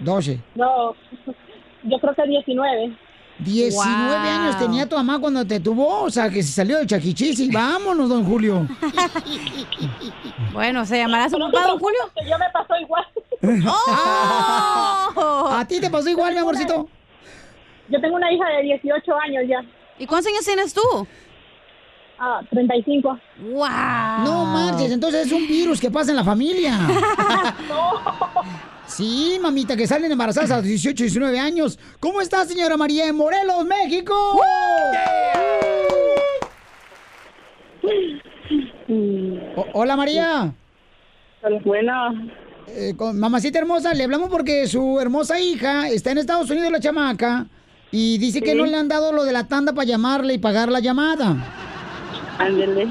12. 0.00 0.40
No, 0.54 0.94
yo 1.84 1.98
creo 1.98 2.14
que 2.14 2.22
19. 2.26 2.96
19 3.38 3.74
Wow. 3.74 4.28
años 4.28 4.58
tenía 4.58 4.88
tu 4.88 4.96
mamá 4.96 5.18
cuando 5.18 5.44
te 5.44 5.58
tuvo, 5.60 6.02
o 6.02 6.10
sea, 6.10 6.30
que 6.30 6.42
se 6.42 6.52
salió 6.52 6.78
del 6.78 6.86
chaquichis 6.86 7.40
y 7.40 7.50
vámonos, 7.50 8.08
don 8.08 8.24
Julio. 8.24 8.66
Bueno, 10.52 10.84
¿se 10.84 10.98
llamará 10.98 11.30
su 11.30 11.38
papá, 11.38 11.62
no 11.62 11.68
don 11.68 11.78
Julio? 11.78 11.98
Que 12.14 12.28
yo 12.28 12.36
me 12.38 12.44
pasó 12.52 12.74
igual. 12.78 13.04
¡Oh! 15.16 15.48
¿A 15.50 15.64
ti 15.66 15.80
te 15.80 15.88
pasó 15.88 16.10
igual, 16.10 16.32
mi 16.34 16.40
amorcito? 16.40 16.88
Yo 17.88 18.00
tengo 18.00 18.16
una 18.16 18.30
hija 18.30 18.44
de 18.48 18.62
18 18.64 19.12
años 19.24 19.42
ya. 19.48 19.60
¿Y 19.98 20.06
cuántos 20.06 20.30
años 20.30 20.44
tienes 20.44 20.74
tú? 20.74 20.80
Ah, 22.18 22.40
35. 22.50 23.18
¡Wow! 23.40 24.24
No 24.24 24.44
marches, 24.44 24.92
entonces 24.92 25.26
es 25.26 25.32
un 25.32 25.46
virus 25.48 25.80
que 25.80 25.90
pasa 25.90 26.10
en 26.10 26.16
la 26.16 26.24
familia. 26.24 26.78
Sí, 28.96 29.38
mamita, 29.40 29.76
que 29.76 29.86
salen 29.86 30.12
embarazadas 30.12 30.50
a 30.50 30.56
los 30.56 30.64
18, 30.66 31.04
19 31.04 31.38
años. 31.38 31.78
¿Cómo 31.98 32.20
está, 32.20 32.44
señora 32.44 32.76
María 32.76 33.06
en 33.08 33.16
Morelos, 33.16 33.64
México? 33.64 34.14
O- 39.56 39.66
hola, 39.74 39.96
María. 39.96 40.52
Bueno, 41.64 41.92
Eh, 42.68 42.94
con- 42.96 43.18
mamacita 43.18 43.58
hermosa, 43.58 43.92
le 43.92 44.04
hablamos 44.04 44.30
porque 44.30 44.66
su 44.68 45.00
hermosa 45.00 45.40
hija 45.40 45.88
está 45.88 46.12
en 46.12 46.18
Estados 46.18 46.48
Unidos, 46.50 46.70
la 46.70 46.78
chamaca, 46.80 47.46
y 47.90 48.18
dice 48.18 48.40
que 48.40 48.52
Sí. 48.52 48.56
no 48.56 48.64
le 48.66 48.76
han 48.76 48.86
dado 48.88 49.12
lo 49.12 49.24
de 49.24 49.32
la 49.32 49.48
tanda 49.48 49.72
para 49.72 49.84
llamarle 49.86 50.34
y 50.34 50.38
pagar 50.38 50.70
la 50.70 50.80
llamada. 50.80 51.36
ándele. 52.38 52.88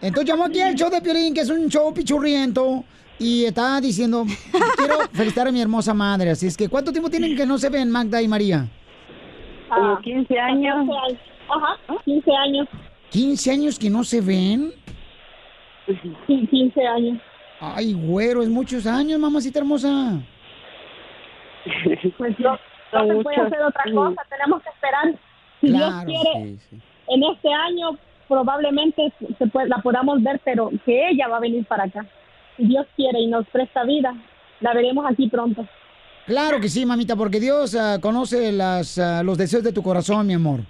Entonces 0.00 0.24
llamó 0.28 0.44
aquí 0.44 0.60
al 0.60 0.74
show 0.74 0.90
de 0.90 1.00
Piolín, 1.00 1.34
que 1.34 1.40
es 1.42 1.50
un 1.50 1.68
show 1.68 1.92
pichurriento, 1.92 2.84
y 3.18 3.44
está 3.44 3.80
diciendo, 3.80 4.24
quiero 4.76 4.94
felicitar 5.12 5.48
a 5.48 5.52
mi 5.52 5.60
hermosa 5.60 5.94
madre. 5.94 6.30
Así 6.30 6.46
es 6.46 6.56
que, 6.56 6.68
¿cuánto 6.68 6.92
tiempo 6.92 7.10
tienen 7.10 7.36
que 7.36 7.46
no 7.46 7.58
se 7.58 7.68
ven 7.70 7.90
Magda 7.90 8.20
y 8.20 8.28
María? 8.28 8.66
Como 9.68 9.98
15 10.00 10.38
años. 10.38 10.88
Ajá, 11.48 11.76
15 12.04 12.30
años. 12.36 12.68
¿15 13.12 13.52
años 13.52 13.78
que 13.78 13.90
no 13.90 14.04
se 14.04 14.20
ven? 14.20 14.72
Sí, 16.26 16.46
15 16.50 16.86
años. 16.86 17.20
Ay, 17.60 17.92
güero, 17.94 18.42
es 18.42 18.48
muchos 18.48 18.86
años, 18.86 19.18
mamacita 19.20 19.58
hermosa. 19.60 20.20
Pues 22.18 22.38
no, 22.38 22.58
no 22.92 23.06
se 23.16 23.22
puede 23.22 23.36
hacer 23.40 23.62
otra 23.62 23.84
cosa. 23.94 24.22
Tenemos 24.28 24.62
que 24.62 24.68
esperar. 24.68 25.14
Si 25.60 25.68
Claro, 25.68 26.06
Dios 26.06 26.22
quiere, 26.22 26.56
en 27.08 27.22
este 27.32 27.48
año 27.52 27.98
probablemente 28.28 29.12
se 29.38 29.46
puede- 29.46 29.68
la 29.68 29.78
podamos 29.78 30.22
ver, 30.22 30.40
pero 30.44 30.70
que 30.84 31.08
ella 31.08 31.28
va 31.28 31.38
a 31.38 31.40
venir 31.40 31.64
para 31.64 31.84
acá. 31.84 32.04
Dios 32.58 32.86
quiere 32.96 33.20
y 33.20 33.26
nos 33.26 33.46
presta 33.48 33.84
vida, 33.84 34.14
la 34.60 34.74
veremos 34.74 35.04
aquí 35.10 35.28
pronto. 35.28 35.66
Claro 36.26 36.58
que 36.60 36.68
sí, 36.68 36.86
mamita, 36.86 37.16
porque 37.16 37.38
Dios 37.38 37.74
ah, 37.74 37.98
conoce 38.00 38.50
las, 38.52 38.98
ah, 38.98 39.22
los 39.22 39.36
deseos 39.36 39.62
de 39.62 39.72
tu 39.72 39.82
corazón, 39.82 40.26
mi 40.26 40.34
amor. 40.34 40.60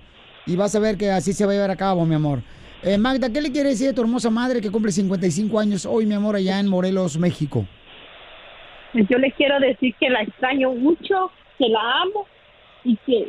Y 0.46 0.56
vas 0.56 0.74
a 0.74 0.80
ver 0.80 0.96
que 0.96 1.10
así 1.10 1.32
se 1.32 1.46
va 1.46 1.52
a 1.52 1.54
llevar 1.54 1.70
a 1.70 1.76
cabo, 1.76 2.04
mi 2.04 2.14
amor. 2.14 2.40
Eh, 2.82 2.98
Magda, 2.98 3.32
¿qué 3.32 3.40
le 3.40 3.52
quiere 3.52 3.70
decir 3.70 3.90
a 3.90 3.94
tu 3.94 4.02
hermosa 4.02 4.30
madre 4.30 4.60
que 4.60 4.70
cumple 4.70 4.90
55 4.92 5.58
años 5.58 5.86
hoy, 5.86 6.06
mi 6.06 6.14
amor, 6.14 6.36
allá 6.36 6.58
en 6.58 6.68
Morelos, 6.68 7.18
México? 7.18 7.64
Yo 8.92 9.18
le 9.18 9.32
quiero 9.32 9.58
decir 9.58 9.94
que 9.98 10.10
la 10.10 10.22
extraño 10.22 10.72
mucho, 10.72 11.30
que 11.58 11.68
la 11.68 12.02
amo 12.02 12.26
y 12.84 12.96
que, 13.06 13.28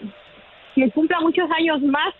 que 0.76 0.92
cumpla 0.92 1.22
muchos 1.22 1.50
años 1.58 1.82
más 1.84 2.14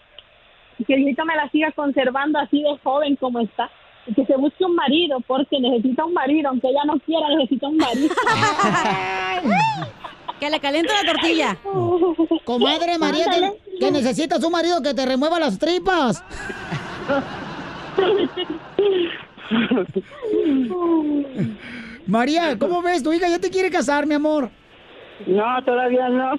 y 0.78 0.86
que 0.86 0.96
Diosito 0.96 1.26
me 1.26 1.36
la 1.36 1.50
siga 1.50 1.72
conservando 1.72 2.40
así 2.40 2.62
de 2.62 2.78
joven 2.84 3.16
como 3.16 3.40
está. 3.40 3.70
Que 4.14 4.24
se 4.26 4.38
busque 4.38 4.64
un 4.64 4.76
marido, 4.76 5.18
porque 5.26 5.60
necesita 5.60 6.06
un 6.06 6.14
marido, 6.14 6.50
aunque 6.50 6.70
ella 6.70 6.84
no 6.86 7.00
quiera, 7.00 7.28
necesita 7.36 7.68
un 7.68 7.78
marido. 7.78 8.14
que 10.40 10.50
le 10.50 10.60
caliente 10.60 10.92
la 10.94 11.12
tortilla. 11.12 11.58
Comadre 12.44 13.00
María, 13.00 13.26
que, 13.32 13.52
que 13.80 13.92
necesitas 13.92 14.44
un 14.44 14.52
marido 14.52 14.82
que 14.84 14.94
te 14.94 15.06
remueva 15.06 15.40
las 15.40 15.58
tripas. 15.58 16.24
María, 22.06 22.60
¿cómo 22.60 22.84
ves? 22.84 23.02
Tu 23.02 23.12
hija 23.14 23.28
ya 23.28 23.40
te 23.40 23.50
quiere 23.50 23.72
casar, 23.72 24.06
mi 24.06 24.14
amor. 24.14 24.52
No, 25.26 25.64
todavía 25.64 26.10
no. 26.10 26.34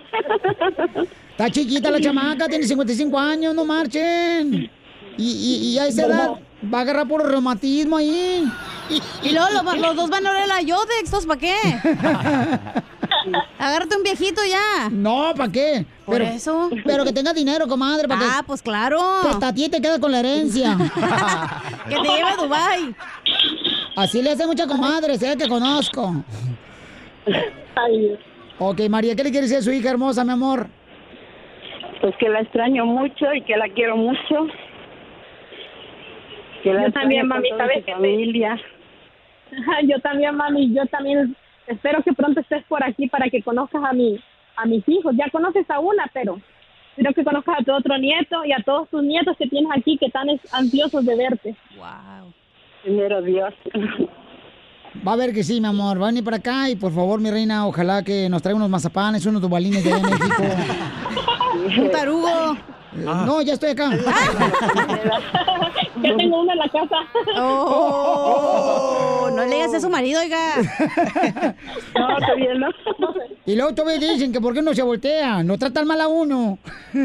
Está 1.30 1.50
chiquita 1.50 1.90
la 1.90 2.00
chamaca, 2.00 2.46
tiene 2.46 2.64
55 2.64 3.18
años, 3.18 3.54
no 3.54 3.64
marchen. 3.64 4.70
Y, 5.18 5.18
y, 5.18 5.74
y 5.74 5.78
a 5.78 5.86
esa 5.86 6.06
edad 6.06 6.38
va 6.72 6.78
a 6.78 6.80
agarrar 6.82 7.06
por 7.08 7.26
reumatismo 7.26 7.96
ahí. 7.96 8.44
Y 9.22 9.30
luego 9.32 9.48
los, 9.62 9.78
los 9.78 9.96
dos 9.96 10.10
van 10.10 10.26
a 10.26 10.30
oler 10.30 10.50
a 10.50 10.60
Yodex, 10.62 11.02
¿estos 11.04 11.26
para 11.26 11.40
qué? 11.40 11.54
Agárrate 13.58 13.96
un 13.96 14.02
viejito 14.04 14.40
ya. 14.48 14.88
No, 14.90 15.32
¿para 15.36 15.50
qué? 15.50 15.84
Por 16.04 16.18
Pero- 16.18 16.30
eso. 16.30 16.70
Pero 16.84 17.04
que 17.04 17.12
tenga 17.12 17.32
dinero, 17.32 17.66
comadre. 17.66 18.06
Para 18.06 18.38
Ah, 18.38 18.42
pues 18.46 18.62
claro. 18.62 19.00
Que 19.22 19.28
hasta 19.30 19.48
a 19.48 19.52
ti 19.54 19.68
te 19.68 19.80
queda 19.80 19.98
con 19.98 20.12
la 20.12 20.20
herencia. 20.20 20.76
Que 21.88 21.94
te 21.96 22.02
lleve 22.02 22.22
a 22.30 22.36
Dubái. 22.36 22.94
Así 23.96 24.20
le 24.22 24.30
hace 24.32 24.44
mucha 24.46 24.66
comadre, 24.66 25.16
sé 25.18 25.36
que 25.36 25.48
conozco. 25.48 26.24
Ok, 28.58 28.80
María, 28.88 29.14
¿qué 29.14 29.22
le 29.24 29.30
quiere 29.30 29.46
decir 29.46 29.58
a 29.58 29.62
su 29.62 29.70
hija 29.70 29.90
hermosa, 29.90 30.24
mi 30.24 30.32
amor? 30.32 30.66
Pues 32.00 32.14
que 32.18 32.28
la 32.28 32.40
extraño 32.40 32.84
mucho 32.86 33.32
y 33.34 33.42
que 33.42 33.56
la 33.56 33.68
quiero 33.68 33.96
mucho. 33.96 34.46
Que 36.66 36.74
la 36.74 36.86
Yo 36.86 36.92
también, 36.92 37.28
mami, 37.28 37.48
¿sabes 37.56 37.84
te- 37.84 37.92
familia. 37.92 38.58
Yo 39.88 40.00
también, 40.00 40.34
mami, 40.34 40.74
yo 40.74 40.84
también 40.86 41.36
espero 41.68 42.02
que 42.02 42.12
pronto 42.12 42.40
estés 42.40 42.64
por 42.64 42.82
aquí 42.82 43.06
para 43.08 43.30
que 43.30 43.40
conozcas 43.40 43.84
a 43.84 43.92
mi, 43.92 44.18
a 44.56 44.66
mis 44.66 44.82
hijos. 44.88 45.14
Ya 45.16 45.30
conoces 45.30 45.64
a 45.70 45.78
una, 45.78 46.10
pero 46.12 46.40
quiero 46.96 47.12
que 47.14 47.22
conozcas 47.22 47.60
a 47.60 47.62
tu 47.64 47.72
otro 47.72 47.96
nieto 47.98 48.44
y 48.44 48.50
a 48.52 48.60
todos 48.64 48.88
tus 48.90 49.04
nietos 49.04 49.36
que 49.38 49.46
tienes 49.46 49.70
aquí 49.76 49.96
que 49.96 50.06
están 50.06 50.28
es- 50.28 50.40
ansiosos 50.52 51.06
de 51.06 51.14
verte. 51.16 51.54
Wow. 51.76 52.32
Primero 52.82 53.22
Dios. 53.22 53.54
Va 55.06 55.12
a 55.12 55.16
ver 55.16 55.32
que 55.32 55.44
sí, 55.44 55.60
mi 55.60 55.68
amor. 55.68 56.00
Va 56.02 56.06
a 56.06 56.10
venir 56.10 56.24
para 56.24 56.38
acá 56.38 56.68
y 56.68 56.74
por 56.74 56.90
favor, 56.92 57.20
mi 57.20 57.30
reina, 57.30 57.68
ojalá 57.68 58.02
que 58.02 58.28
nos 58.28 58.42
traiga 58.42 58.56
unos 58.56 58.70
mazapanes, 58.70 59.24
unos 59.26 59.40
tubalines 59.40 59.84
de 59.84 59.92
México. 59.92 60.42
Un 61.82 61.90
tarugo. 61.92 62.28
Eh, 62.54 63.04
No, 63.04 63.42
ya 63.42 63.52
estoy 63.52 63.70
acá. 63.70 63.90
Ya 66.02 66.16
tengo 66.16 66.40
uno 66.42 66.52
en 66.52 66.58
la 66.58 66.68
casa. 66.68 66.96
Oh, 67.38 69.30
no 69.34 69.44
le 69.44 69.54
digas 69.54 69.74
a 69.74 69.80
su 69.80 69.88
marido, 69.88 70.20
oiga. 70.20 70.38
No, 71.98 72.18
está 72.18 72.34
bien, 72.34 72.60
¿no? 72.60 72.68
Y 73.46 73.56
luego 73.56 73.74
todavía 73.74 74.12
dicen 74.12 74.32
que 74.32 74.40
por 74.40 74.52
qué 74.52 74.60
no 74.62 74.74
se 74.74 74.82
voltea, 74.82 75.42
no 75.42 75.56
tratan 75.58 75.86
mal 75.86 76.00
a 76.00 76.08
uno. 76.08 76.58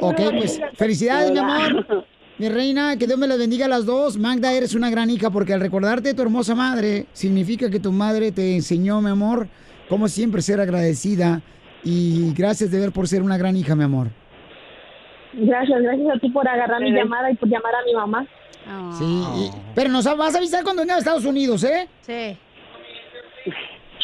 ok, 0.00 0.20
pues 0.38 0.60
felicidades, 0.74 1.32
mi 1.32 1.38
amor. 1.38 2.04
Mi 2.36 2.48
reina, 2.48 2.96
que 2.96 3.06
Dios 3.06 3.18
me 3.18 3.28
las 3.28 3.38
bendiga 3.38 3.66
a 3.66 3.68
las 3.68 3.86
dos. 3.86 4.18
Magda, 4.18 4.52
eres 4.52 4.74
una 4.74 4.90
gran 4.90 5.08
hija 5.08 5.30
porque 5.30 5.54
al 5.54 5.60
recordarte 5.60 6.08
de 6.08 6.14
tu 6.14 6.22
hermosa 6.22 6.54
madre, 6.56 7.06
significa 7.12 7.70
que 7.70 7.78
tu 7.78 7.92
madre 7.92 8.32
te 8.32 8.56
enseñó, 8.56 9.00
mi 9.00 9.10
amor, 9.10 9.48
cómo 9.88 10.08
siempre 10.08 10.42
ser 10.42 10.60
agradecida. 10.60 11.42
Y 11.84 12.32
gracias 12.34 12.70
de 12.70 12.80
ver 12.80 12.92
por 12.92 13.06
ser 13.06 13.22
una 13.22 13.38
gran 13.38 13.56
hija, 13.56 13.76
mi 13.76 13.84
amor. 13.84 14.08
Gracias, 15.36 15.82
gracias 15.82 16.16
a 16.16 16.18
ti 16.18 16.28
por 16.30 16.46
agarrar 16.48 16.80
mi 16.80 16.90
llamada 16.92 17.30
y 17.30 17.34
por 17.34 17.48
llamar 17.48 17.74
a 17.74 17.84
mi 17.84 17.94
mamá. 17.94 18.26
Sí, 18.98 19.04
y- 19.36 19.50
pero 19.74 19.90
nos 19.90 20.04
vas 20.16 20.34
a 20.34 20.38
avisar 20.38 20.62
cuando 20.64 20.82
venga 20.82 20.94
a 20.94 20.98
Estados 20.98 21.24
Unidos, 21.24 21.64
¿eh? 21.64 21.88
Sí. 22.02 22.36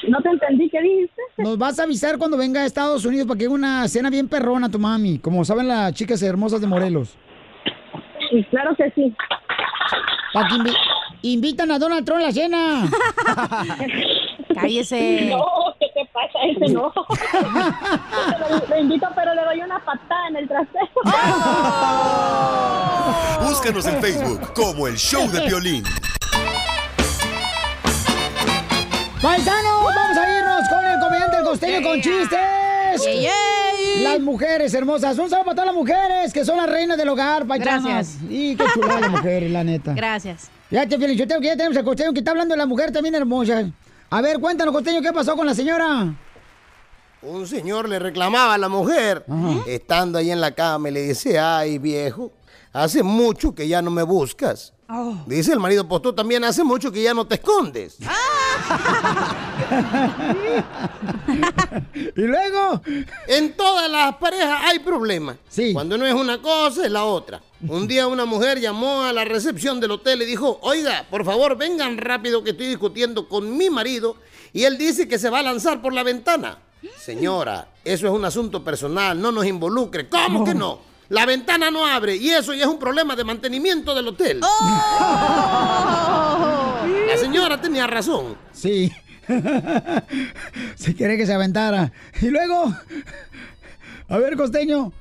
No 0.08 0.20
te 0.22 0.28
entendí, 0.30 0.68
¿qué 0.70 0.80
dijiste? 0.80 1.22
Nos 1.38 1.56
vas 1.58 1.78
a 1.78 1.84
avisar 1.84 2.18
cuando 2.18 2.36
venga 2.36 2.62
a 2.62 2.66
Estados 2.66 3.04
Unidos 3.04 3.26
para 3.26 3.38
que 3.38 3.44
haga 3.46 3.54
una 3.54 3.86
cena 3.88 4.10
bien 4.10 4.28
perrona 4.28 4.70
tu 4.70 4.78
mami, 4.78 5.18
como 5.18 5.44
saben 5.44 5.68
las 5.68 5.92
chicas 5.94 6.22
hermosas 6.22 6.60
de 6.60 6.66
Morelos. 6.66 7.16
Sí, 8.30 8.44
claro 8.50 8.74
que 8.76 8.90
sí. 8.94 9.14
Para 10.32 10.48
que 10.48 10.54
invi- 10.56 10.76
invitan 11.22 11.70
a 11.70 11.78
Donald 11.78 12.04
Trump 12.04 12.20
a 12.22 12.24
la 12.26 12.32
cena. 12.32 12.82
Cállese. 14.54 15.30
No, 15.30 15.44
¿qué 15.44 15.48
te 15.64 15.69
pasa? 16.12 16.38
Ese 16.44 16.72
no. 16.72 16.92
lo, 16.94 18.66
lo 18.68 18.78
invito, 18.78 19.08
pero 19.14 19.34
le 19.34 19.44
doy 19.44 19.60
una 19.62 19.78
patada 19.84 20.28
en 20.28 20.36
el 20.36 20.48
trasero. 20.48 20.88
Búscanos 23.42 23.86
en 23.86 24.00
Facebook 24.00 24.52
como 24.54 24.86
el 24.86 24.96
show 24.96 25.28
de 25.30 25.40
Piolín. 25.42 25.84
Paisanos, 29.22 29.84
vamos 29.84 30.16
a 30.16 30.38
irnos 30.38 30.68
con 30.68 30.86
el 30.86 30.98
comediante 30.98 31.36
El 31.36 31.44
Costeño 31.44 31.82
con 31.82 32.00
chistes. 32.00 33.04
Yay, 33.04 33.22
yay. 33.22 34.02
Las 34.02 34.20
mujeres 34.20 34.72
hermosas. 34.72 35.18
Un 35.18 35.28
saludo 35.28 35.44
para 35.44 35.54
todas 35.56 35.66
las 35.66 35.74
mujeres 35.74 36.32
que 36.32 36.44
son 36.44 36.56
las 36.56 36.68
reinas 36.68 36.96
del 36.96 37.08
hogar, 37.08 37.46
paisanos. 37.46 37.84
Gracias. 37.84 38.18
Y 38.30 38.56
qué 38.56 38.64
chulada 38.72 39.00
las 39.00 39.10
mujeres, 39.10 39.50
la 39.50 39.62
neta. 39.62 39.92
Gracias. 39.92 40.50
Ya 40.70 40.86
te 40.86 40.98
felicito 40.98 41.38
que 41.40 41.46
ya 41.48 41.56
tenemos 41.56 41.76
al 41.76 41.84
Costeño 41.84 42.12
que 42.12 42.20
está 42.20 42.30
hablando 42.30 42.54
de 42.54 42.58
la 42.58 42.66
mujer 42.66 42.92
también 42.92 43.14
hermosa. 43.14 43.64
A 44.12 44.20
ver, 44.20 44.40
cuéntanos, 44.40 44.74
Costeño, 44.74 45.00
¿qué 45.00 45.12
pasó 45.12 45.36
con 45.36 45.46
la 45.46 45.54
señora? 45.54 46.12
Un 47.22 47.46
señor 47.46 47.88
le 47.88 47.98
reclamaba 47.98 48.54
a 48.54 48.58
la 48.58 48.68
mujer, 48.68 49.24
estando 49.66 50.18
ahí 50.18 50.30
en 50.32 50.40
la 50.40 50.52
cama, 50.52 50.88
y 50.88 50.92
le 50.92 51.02
dice, 51.02 51.38
ay 51.38 51.78
viejo, 51.78 52.32
hace 52.72 53.02
mucho 53.02 53.54
que 53.54 53.68
ya 53.68 53.82
no 53.82 53.90
me 53.90 54.02
buscas. 54.02 54.72
Dice 55.26 55.52
el 55.52 55.60
marido, 55.60 55.86
pues 55.86 56.02
tú 56.02 56.12
también 56.12 56.42
hace 56.42 56.64
mucho 56.64 56.90
que 56.90 57.02
ya 57.02 57.14
no 57.14 57.24
te 57.26 57.36
escondes. 57.36 57.98
Y 62.16 62.22
luego, 62.22 62.82
en 63.26 63.52
todas 63.56 63.90
las 63.90 64.16
parejas 64.16 64.62
hay 64.64 64.78
problemas. 64.80 65.36
Cuando 65.72 65.96
no 65.98 66.06
es 66.06 66.14
una 66.14 66.40
cosa, 66.40 66.84
es 66.84 66.90
la 66.90 67.04
otra. 67.04 67.40
Un 67.66 67.86
día 67.86 68.06
una 68.06 68.24
mujer 68.24 68.58
llamó 68.58 69.02
a 69.02 69.12
la 69.12 69.24
recepción 69.24 69.80
del 69.80 69.90
hotel 69.92 70.22
y 70.22 70.24
dijo, 70.24 70.58
oiga, 70.62 71.04
por 71.10 71.24
favor, 71.24 71.56
vengan 71.56 71.98
rápido 71.98 72.42
que 72.42 72.50
estoy 72.50 72.66
discutiendo 72.68 73.28
con 73.28 73.56
mi 73.56 73.68
marido 73.70 74.16
y 74.52 74.64
él 74.64 74.78
dice 74.78 75.06
que 75.06 75.18
se 75.18 75.30
va 75.30 75.40
a 75.40 75.42
lanzar 75.42 75.82
por 75.82 75.92
la 75.92 76.02
ventana. 76.02 76.58
Señora, 76.98 77.68
eso 77.84 78.06
es 78.06 78.12
un 78.12 78.24
asunto 78.24 78.64
personal, 78.64 79.20
no 79.20 79.30
nos 79.30 79.44
involucre. 79.44 80.08
¿Cómo 80.08 80.44
que 80.44 80.54
no? 80.54 80.90
La 81.10 81.26
ventana 81.26 81.70
no 81.70 81.84
abre 81.84 82.16
y 82.16 82.30
eso 82.30 82.54
ya 82.54 82.64
es 82.64 82.70
un 82.70 82.78
problema 82.78 83.16
de 83.16 83.24
mantenimiento 83.24 83.94
del 83.94 84.08
hotel. 84.08 84.40
La 87.10 87.16
señora 87.16 87.60
tenía 87.60 87.88
razón. 87.88 88.36
Sí. 88.52 88.92
Se 90.76 90.94
quiere 90.94 91.16
que 91.16 91.26
se 91.26 91.34
aventara. 91.34 91.92
Y 92.22 92.30
luego, 92.30 92.72
a 94.08 94.18
ver, 94.18 94.36
Costeño. 94.36 94.92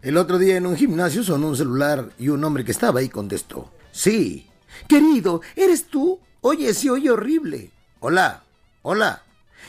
El 0.00 0.16
otro 0.18 0.38
día 0.38 0.56
en 0.56 0.66
un 0.66 0.76
gimnasio 0.76 1.24
sonó 1.24 1.48
un 1.48 1.56
celular 1.56 2.10
y 2.16 2.28
un 2.28 2.44
hombre 2.44 2.64
que 2.64 2.70
estaba 2.70 3.00
ahí 3.00 3.08
contestó. 3.08 3.72
Sí. 3.90 4.46
Querido, 4.86 5.40
¿eres 5.56 5.88
tú? 5.88 6.20
Oye, 6.42 6.72
sí, 6.74 6.88
oye 6.88 7.10
horrible. 7.10 7.72
Hola, 7.98 8.44
hola. 8.82 9.22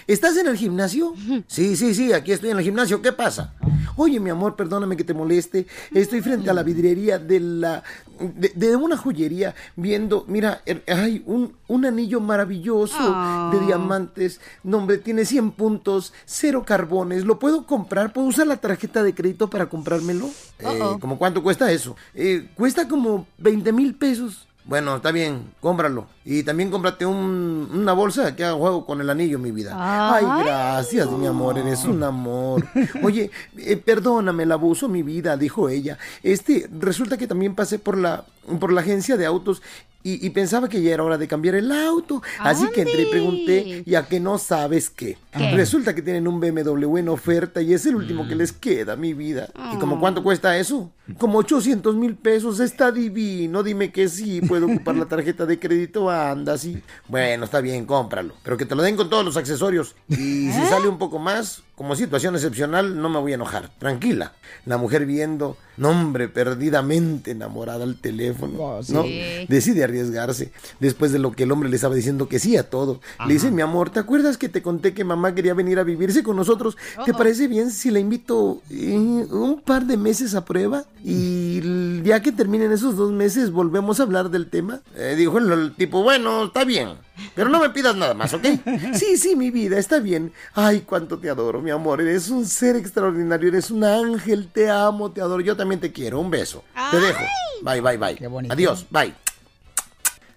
¿Estás 0.10 0.36
en 0.38 0.48
el 0.48 0.58
gimnasio? 0.58 1.14
Sí, 1.48 1.76
sí, 1.76 1.94
sí, 1.94 2.14
aquí 2.14 2.32
estoy 2.32 2.50
en 2.50 2.58
el 2.58 2.64
gimnasio. 2.64 3.00
¿Qué 3.02 3.12
pasa? 3.12 3.54
Oye, 3.96 4.20
mi 4.20 4.32
amor, 4.32 4.56
perdóname 4.56 4.98
que 4.98 5.04
te 5.04 5.14
moleste. 5.14 5.68
Estoy 5.94 6.22
frente 6.22 6.50
a 6.50 6.54
la 6.54 6.64
vidriería 6.64 7.20
de 7.20 7.40
la. 7.40 7.84
de, 8.20 8.52
de 8.56 8.76
una 8.76 8.98
joyería 8.98 9.54
viendo. 9.76 10.26
Mira, 10.28 10.62
er- 10.66 10.82
hay 10.88 11.22
un, 11.28 11.54
un 11.68 11.86
anillo 11.86 12.20
maravilloso 12.22 12.96
Ah. 13.00 13.52
de 13.54 13.60
diamantes. 13.68 14.42
No, 14.64 14.78
hombre, 14.78 14.98
tiene 14.98 15.26
100 15.26 15.52
puntos, 15.52 16.12
cero 16.26 16.64
carbones. 16.66 17.24
¿Lo 17.26 17.38
puedo 17.38 17.68
comprar? 17.68 18.12
¿Puedo 18.12 18.28
usar 18.28 18.48
la 18.48 18.58
tarjeta 18.58 19.04
de 19.04 19.14
crédito 19.14 19.48
para 19.50 19.70
comprármelo? 19.70 20.28
Eh, 20.58 20.66
Uh-oh. 20.82 21.00
¿Cómo 21.00 21.20
cuánto 21.20 21.44
cuesta 21.44 21.72
eso? 21.72 21.96
Eh, 22.16 22.50
cuesta 22.56 22.88
como 22.88 23.28
20 23.38 23.72
mil 23.74 23.94
pesos. 23.94 24.48
Bueno, 24.66 24.98
está 24.98 25.12
bien, 25.12 25.52
cómpralo. 25.62 26.08
Y 26.32 26.44
también 26.44 26.70
cómprate 26.70 27.08
un- 27.08 27.68
una 27.74 27.94
bolsa 27.94 28.36
que 28.36 28.44
haga 28.46 28.54
juego 28.56 28.86
con 28.86 29.02
el 29.02 29.10
anillo, 29.10 29.40
mi 29.40 29.50
vida. 29.52 29.72
Ay, 29.76 30.24
Ay. 30.30 30.44
gracias, 30.44 31.10
mi 31.10 31.26
amor, 31.26 31.58
eres 31.58 31.84
un 31.86 32.04
amor. 32.04 32.64
Oye, 33.02 33.32
eh, 33.58 33.78
perdóname 33.78 34.44
el 34.44 34.52
abuso, 34.52 34.88
mi 34.88 35.02
vida, 35.02 35.36
dijo 35.38 35.70
ella. 35.70 35.98
Este, 36.22 36.70
resulta 36.80 37.18
que 37.18 37.26
también 37.26 37.56
pasé 37.56 37.80
por 37.80 37.98
la, 37.98 38.26
por 38.60 38.72
la 38.72 38.82
agencia 38.82 39.18
de 39.18 39.26
autos 39.26 39.64
y, 40.02 40.26
y 40.26 40.30
pensaba 40.30 40.70
que 40.70 40.82
ya 40.82 40.94
era 40.94 41.04
hora 41.04 41.18
de 41.18 41.28
cambiar 41.28 41.56
el 41.56 41.72
auto. 41.74 42.22
Así 42.40 42.66
que 42.74 42.84
entré 42.84 43.02
y 43.02 43.06
pregunté, 43.12 43.84
ya 43.86 44.08
que 44.08 44.20
no 44.22 44.38
sabes 44.38 44.90
qué. 44.90 45.18
¿Qué? 45.36 45.52
Resulta 45.52 45.94
que 45.94 46.02
tienen 46.02 46.26
un 46.28 46.40
BMW 46.40 46.98
en 47.00 47.10
oferta 47.10 47.62
y 47.62 47.74
es 47.74 47.86
el 47.86 47.96
último 47.96 48.26
que 48.28 48.36
les 48.36 48.52
queda, 48.54 48.96
mi 48.96 49.14
vida. 49.14 49.50
¿Y 49.74 49.78
como 49.78 50.00
cuánto 50.00 50.24
cuesta 50.24 50.58
eso? 50.58 50.90
Como 51.18 51.40
800 51.40 51.96
mil 51.96 52.16
pesos, 52.16 52.60
está 52.62 52.92
divino. 52.94 53.62
Dime 53.62 53.92
que 53.92 54.08
sí, 54.08 54.40
puedo 54.42 54.68
ocupar 54.68 54.96
la 54.96 55.06
tarjeta 55.06 55.46
de 55.46 55.60
crédito, 55.60 56.10
anda, 56.20 56.58
sí. 56.58 56.82
Bueno, 57.08 57.46
está 57.46 57.62
bien, 57.62 57.86
cómpralo. 57.86 58.34
Pero 58.44 58.58
que 58.58 58.66
te 58.66 58.76
lo 58.76 58.84
den 58.84 58.96
con 58.96 59.10
todos 59.10 59.26
los 59.26 59.38
accesorios. 59.38 59.96
Y 60.08 60.52
si 60.52 60.66
sale 60.70 60.88
un 60.88 60.98
poco 60.98 61.20
más, 61.20 61.64
como 61.80 61.96
situación 61.96 62.36
excepcional, 62.36 63.02
no 63.02 63.08
me 63.08 63.20
voy 63.20 63.32
a 63.32 63.36
enojar. 63.36 63.70
Tranquila. 63.80 64.34
La 64.66 64.76
mujer 64.76 65.06
viendo, 65.06 65.56
nombre, 65.78 66.28
perdidamente 66.28 67.32
enamorada 67.32 67.86
al 67.86 67.96
teléfono. 67.96 68.84
sí. 68.84 68.92
¿no? 68.92 69.04
Decide 69.48 69.86
arriesgarse. 69.86 70.52
Después 70.82 71.14
de 71.14 71.20
lo 71.20 71.32
que 71.32 71.44
el 71.44 71.54
hombre 71.54 71.70
le 71.70 71.78
estaba 71.78 71.96
diciendo 71.96 72.28
que 72.28 72.38
sí 72.38 72.58
a 72.58 72.70
todo. 72.70 73.00
Le 73.26 73.32
dice, 73.32 73.50
mi 73.50 73.62
amor, 73.62 73.92
¿te 73.92 74.00
acuerdas 74.00 74.38
que 74.38 74.50
te 74.50 74.62
conté 74.62 74.94
que 74.94 75.06
mamá 75.06 75.34
quería 75.34 75.54
venir 75.54 75.80
a 75.80 75.84
vivirse 75.84 76.22
con 76.22 76.36
nosotros? 76.36 76.76
¿Te 77.06 77.12
Uh-oh. 77.12 77.18
parece 77.18 77.48
bien 77.48 77.72
si 77.72 77.92
la 77.92 78.00
invito 78.00 78.62
eh, 78.70 78.92
un 79.32 79.62
par 79.66 79.86
de 79.86 79.96
meses 79.96 80.36
a 80.36 80.44
prueba? 80.44 80.84
Y 81.02 82.02
ya 82.04 82.22
que 82.22 82.34
terminen 82.34 82.74
esos 82.74 82.98
dos 82.98 83.14
meses, 83.14 83.52
volvemos 83.52 84.02
a 84.02 84.04
hablar 84.04 84.30
del 84.32 84.50
tema. 84.50 84.82
Eh, 84.98 85.16
dijo 85.18 85.38
el, 85.38 85.50
el 85.50 85.76
tipo, 85.76 86.04
bueno, 86.04 86.44
está 86.44 86.66
bien. 86.66 86.90
Pero 87.36 87.50
no 87.50 87.60
me 87.60 87.70
pidas 87.70 87.96
nada 87.96 88.14
más, 88.14 88.34
¿ok? 88.34 88.46
Sí, 88.94 89.18
sí, 89.18 89.36
mi 89.36 89.52
vida, 89.52 89.78
está 89.78 90.00
bien. 90.00 90.34
Ay, 90.54 90.82
cuánto 90.82 91.18
te 91.20 91.30
adoro, 91.30 91.62
mi 91.62 91.72
amor. 91.72 92.02
Eres 92.02 92.30
un 92.30 92.46
ser 92.46 92.76
extraordinario, 92.76 93.50
eres 93.50 93.72
un 93.72 93.84
ángel. 93.84 94.50
Te 94.52 94.70
amo, 94.70 95.12
te 95.12 95.22
adoro. 95.22 95.42
Yo 95.42 95.56
también 95.56 95.80
te 95.80 95.92
quiero. 95.92 96.20
Un 96.20 96.30
beso. 96.30 96.64
Te 96.92 97.00
dejo. 97.00 97.24
Bye, 97.62 97.82
bye, 97.82 97.98
bye. 97.98 98.50
Adiós, 98.50 98.86
bye. 98.90 99.14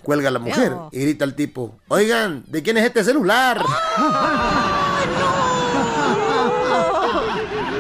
Cuelga 0.03 0.31
la 0.31 0.41
mujer 0.41 0.73
y 0.91 1.01
grita 1.01 1.25
al 1.25 1.35
tipo, 1.35 1.79
oigan, 1.87 2.43
¿de 2.49 2.63
quién 2.63 2.77
es 2.77 2.87
este 2.87 3.05
celular? 3.05 3.63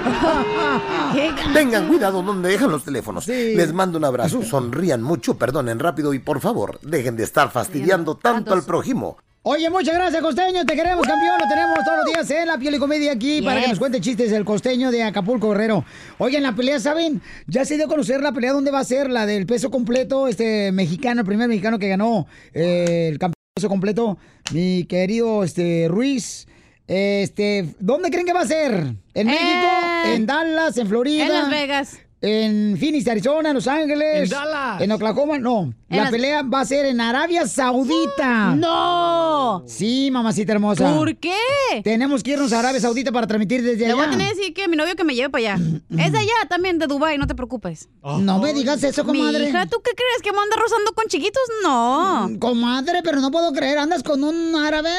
Tengan 1.55 1.89
cuidado 1.89 2.23
donde 2.23 2.51
dejan 2.51 2.71
los 2.71 2.85
teléfonos. 2.85 3.27
Les 3.29 3.73
mando 3.73 3.99
un 3.99 4.05
abrazo, 4.05 4.43
sonrían 4.43 5.03
mucho, 5.03 5.35
perdonen 5.35 5.79
rápido 5.79 6.15
y 6.15 6.19
por 6.19 6.41
favor, 6.41 6.79
dejen 6.83 7.17
de 7.17 7.25
estar 7.25 7.51
fastidiando 7.51 8.17
tanto 8.17 8.55
al 8.55 8.63
prójimo. 8.65 9.17
Oye, 9.45 9.69
muchas 9.71 9.95
gracias, 9.97 10.23
Costeño. 10.23 10.65
Te 10.65 10.77
queremos, 10.77 11.05
campeón. 11.05 11.37
Lo 11.41 11.49
tenemos 11.49 11.77
todos 11.85 11.99
los 11.99 12.07
días 12.07 12.31
en 12.31 12.47
la 12.47 12.59
piel 12.59 12.77
y 12.77 12.79
comedia 12.79 13.11
aquí 13.11 13.43
para 13.43 13.61
que 13.61 13.67
nos 13.67 13.79
cuente 13.81 14.01
chistes 14.01 14.31
del 14.31 14.45
Costeño 14.45 14.93
de 14.93 15.03
Acapulco 15.03 15.51
Guerrero. 15.51 15.85
Oye, 16.19 16.37
en 16.37 16.45
la 16.45 16.55
pelea, 16.55 16.79
¿saben? 16.79 17.21
Ya 17.49 17.65
se 17.65 17.75
dio 17.75 17.87
a 17.87 17.89
conocer 17.89 18.21
la 18.21 18.31
pelea 18.31 18.53
dónde 18.53 18.71
va 18.71 18.79
a 18.79 18.85
ser, 18.85 19.11
la 19.11 19.27
del 19.27 19.45
peso 19.47 19.69
completo, 19.69 20.29
este 20.29 20.71
mexicano, 20.71 21.23
el 21.23 21.27
primer 21.27 21.49
mexicano 21.49 21.81
que 21.81 21.89
ganó 21.89 22.29
eh, 22.55 23.09
el 23.11 23.19
campeonato 23.19 23.43
peso 23.53 23.69
completo, 23.69 24.17
mi 24.53 24.85
querido 24.85 25.43
este 25.43 25.89
Ruiz. 25.89 26.47
Este, 26.95 27.75
¿dónde 27.79 28.11
creen 28.11 28.27
que 28.27 28.35
va 28.35 28.41
a 28.43 28.47
ser? 28.47 28.95
¿En 29.15 29.27
México? 29.27 29.67
¿En 30.09 30.27
Dallas? 30.27 30.77
¿En 30.77 30.87
Florida? 30.89 31.25
En 31.25 31.33
Las 31.33 31.49
Vegas. 31.51 31.99
en 32.21 32.77
Phoenix, 32.79 33.09
Arizona, 33.09 33.49
en 33.49 33.55
Los 33.55 33.67
Ángeles. 33.67 34.25
En 34.25 34.29
Dallas. 34.29 34.83
En 34.83 34.93
Oklahoma, 34.93 35.39
no. 35.39 35.73
En 35.89 35.97
la 35.97 36.03
las- 36.03 36.11
pelea 36.11 36.43
va 36.43 36.61
a 36.61 36.65
ser 36.67 36.85
en 36.85 37.01
Arabia 37.01 37.47
Saudita. 37.47 38.55
¡No! 38.57 39.65
Sí, 39.67 40.11
mamacita 40.13 40.53
hermosa. 40.53 40.95
¿Por 40.95 41.17
qué? 41.17 41.35
Tenemos 41.83 42.23
que 42.23 42.33
irnos 42.33 42.53
a 42.53 42.59
Arabia 42.59 42.79
Saudita 42.81 43.11
para 43.11 43.27
transmitir 43.27 43.63
desde 43.63 43.79
Le 43.79 43.87
allá. 43.87 43.95
voy 43.95 44.05
a 44.05 44.11
tener 44.11 44.29
que 44.29 44.35
decir 44.37 44.55
que 44.55 44.69
mi 44.69 44.77
novio 44.77 44.95
que 44.95 45.05
me 45.05 45.15
lleve 45.15 45.31
para 45.31 45.55
allá. 45.55 45.65
es 45.99 46.13
de 46.13 46.19
allá 46.19 46.33
también, 46.51 46.79
de 46.79 46.87
Dubai, 46.89 47.17
no 47.17 47.27
te 47.27 47.35
preocupes. 47.35 47.89
No 48.03 48.39
me 48.39 48.53
digas 48.53 48.85
eso, 48.85 49.03
comadre. 49.07 49.45
Mi 49.45 49.49
hija, 49.49 49.65
¿tú 49.65 49.79
qué 49.83 49.93
crees? 49.93 50.21
¿Que 50.23 50.31
me 50.31 50.39
anda 50.41 50.57
rozando 50.57 50.93
con 50.93 51.07
chiquitos? 51.07 51.43
No. 51.63 52.29
Comadre, 52.39 53.01
pero 53.03 53.19
no 53.23 53.31
puedo 53.31 53.51
creer. 53.55 53.79
¿Andas 53.79 54.03
con 54.03 54.23
un 54.23 54.55
árabe? 54.57 54.91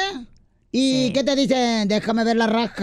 ¿Y 0.76 1.12
qué 1.12 1.22
te 1.22 1.36
dice? 1.36 1.84
Déjame 1.86 2.24
ver 2.24 2.34
la 2.34 2.48
raja. 2.48 2.82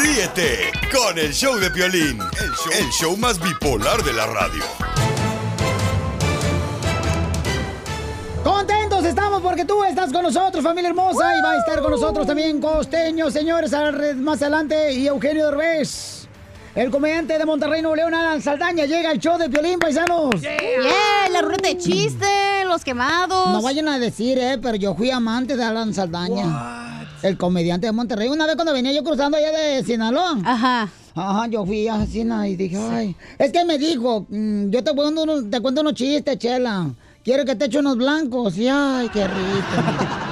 Ríete 0.00 0.70
con 0.92 1.18
el 1.18 1.32
show 1.34 1.56
de 1.56 1.68
Piolín, 1.68 2.20
el 2.20 2.52
show, 2.52 2.72
el 2.78 2.88
show 2.92 3.16
más 3.16 3.42
bipolar 3.42 4.04
de 4.04 4.12
la 4.12 4.26
radio. 4.26 4.62
Contentos 8.44 9.04
estamos 9.04 9.42
porque 9.42 9.64
tú 9.64 9.82
estás 9.82 10.12
con 10.12 10.22
nosotros, 10.22 10.62
familia 10.62 10.90
hermosa, 10.90 11.36
y 11.36 11.42
va 11.42 11.54
a 11.54 11.58
estar 11.58 11.82
con 11.82 11.90
nosotros 11.90 12.24
también 12.24 12.60
Costeño, 12.60 13.28
señores, 13.28 13.72
más 14.18 14.42
adelante, 14.42 14.92
y 14.92 15.08
Eugenio 15.08 15.46
Derbez. 15.46 16.21
El 16.74 16.90
comediante 16.90 17.36
de 17.36 17.44
Monterrey, 17.44 17.82
Nuevo 17.82 17.96
León, 17.96 18.14
Alan 18.14 18.40
Saldaña, 18.40 18.86
llega 18.86 19.10
al 19.10 19.18
show 19.18 19.36
de 19.36 19.48
Violín, 19.48 19.78
paisanos. 19.78 20.40
Yeah, 20.40 21.28
la 21.30 21.42
ruleta 21.42 21.68
de 21.68 21.76
chiste, 21.76 22.64
los 22.66 22.82
quemados. 22.82 23.48
No 23.52 23.60
vayan 23.60 23.88
a 23.88 23.98
decir, 23.98 24.38
eh, 24.38 24.56
pero 24.56 24.76
yo 24.76 24.94
fui 24.94 25.10
amante 25.10 25.54
de 25.54 25.64
Alan 25.64 25.92
Saldaña. 25.92 27.06
El 27.22 27.36
comediante 27.36 27.86
de 27.86 27.92
Monterrey. 27.92 28.28
Una 28.28 28.46
vez 28.46 28.54
cuando 28.54 28.72
venía 28.72 28.90
yo 28.90 29.04
cruzando 29.04 29.36
allá 29.36 29.52
de 29.52 29.84
Sinaloa. 29.84 30.38
Ajá. 30.46 30.88
Ajá, 31.14 31.46
yo 31.48 31.66
fui 31.66 31.88
a 31.88 32.06
Sina 32.06 32.48
y 32.48 32.56
dije, 32.56 32.78
ay. 32.78 33.16
Es 33.38 33.52
que 33.52 33.66
me 33.66 33.76
dijo, 33.76 34.24
mm, 34.30 34.70
yo 34.70 34.82
te 34.82 34.94
cuento, 34.94 35.24
unos, 35.24 35.50
te 35.50 35.60
cuento 35.60 35.82
unos 35.82 35.92
chistes, 35.92 36.38
chela. 36.38 36.90
Quiero 37.22 37.44
que 37.44 37.54
te 37.54 37.66
eche 37.66 37.80
unos 37.80 37.98
blancos. 37.98 38.56
Y 38.56 38.66
ay, 38.66 39.10
qué 39.10 39.28
rico. 39.28 40.31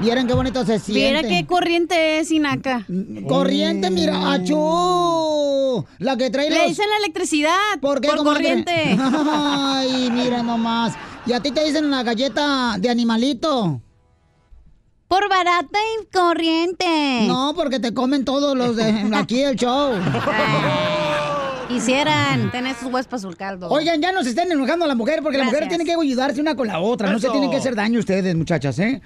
Vieron 0.00 0.26
qué 0.26 0.32
bonito 0.34 0.64
se 0.64 0.78
siente. 0.78 1.22
Mira 1.22 1.28
qué 1.28 1.46
corriente 1.46 2.18
es, 2.20 2.28
Sinaca. 2.28 2.86
Corriente, 3.28 3.90
mira, 3.90 4.32
achú. 4.32 5.84
La 5.98 6.16
que 6.16 6.30
trae 6.30 6.48
Le 6.50 6.56
los... 6.56 6.68
dicen 6.68 6.88
la 6.88 6.96
electricidad. 6.98 7.58
¿Por 7.80 8.00
qué, 8.00 8.08
Por 8.08 8.24
corriente. 8.24 8.72
Ay, 8.98 10.10
mira 10.10 10.42
nomás. 10.42 10.94
Y 11.26 11.32
a 11.32 11.40
ti 11.40 11.50
te 11.50 11.64
dicen 11.64 11.90
la 11.90 12.02
galleta 12.02 12.76
de 12.78 12.88
animalito. 12.88 13.80
Por 15.06 15.28
barata 15.28 15.78
y 16.00 16.06
corriente. 16.06 17.24
No, 17.26 17.52
porque 17.54 17.78
te 17.78 17.92
comen 17.92 18.24
todos 18.24 18.56
los 18.56 18.76
de 18.76 19.10
aquí 19.14 19.42
el 19.42 19.56
show. 19.56 19.92
Quisieran 21.68 22.50
tener 22.50 22.74
sus 22.74 22.86
huevos 22.86 23.06
para 23.06 23.20
su 23.20 23.30
caldo. 23.32 23.68
Oigan, 23.68 24.00
ya 24.00 24.12
no 24.12 24.22
se 24.24 24.30
estén 24.30 24.50
enojando 24.50 24.86
a 24.86 24.88
la 24.88 24.94
mujer 24.94 25.20
porque 25.22 25.38
la 25.38 25.44
mujer 25.44 25.60
Gracias. 25.60 25.78
tiene 25.78 25.84
que 25.84 26.00
ayudarse 26.00 26.40
una 26.40 26.56
con 26.56 26.66
la 26.66 26.80
otra. 26.80 27.10
No 27.10 27.18
se 27.18 27.28
tienen 27.28 27.50
que 27.50 27.58
hacer 27.58 27.76
daño 27.76 28.00
ustedes, 28.00 28.34
muchachas, 28.34 28.78
¿eh? 28.80 29.00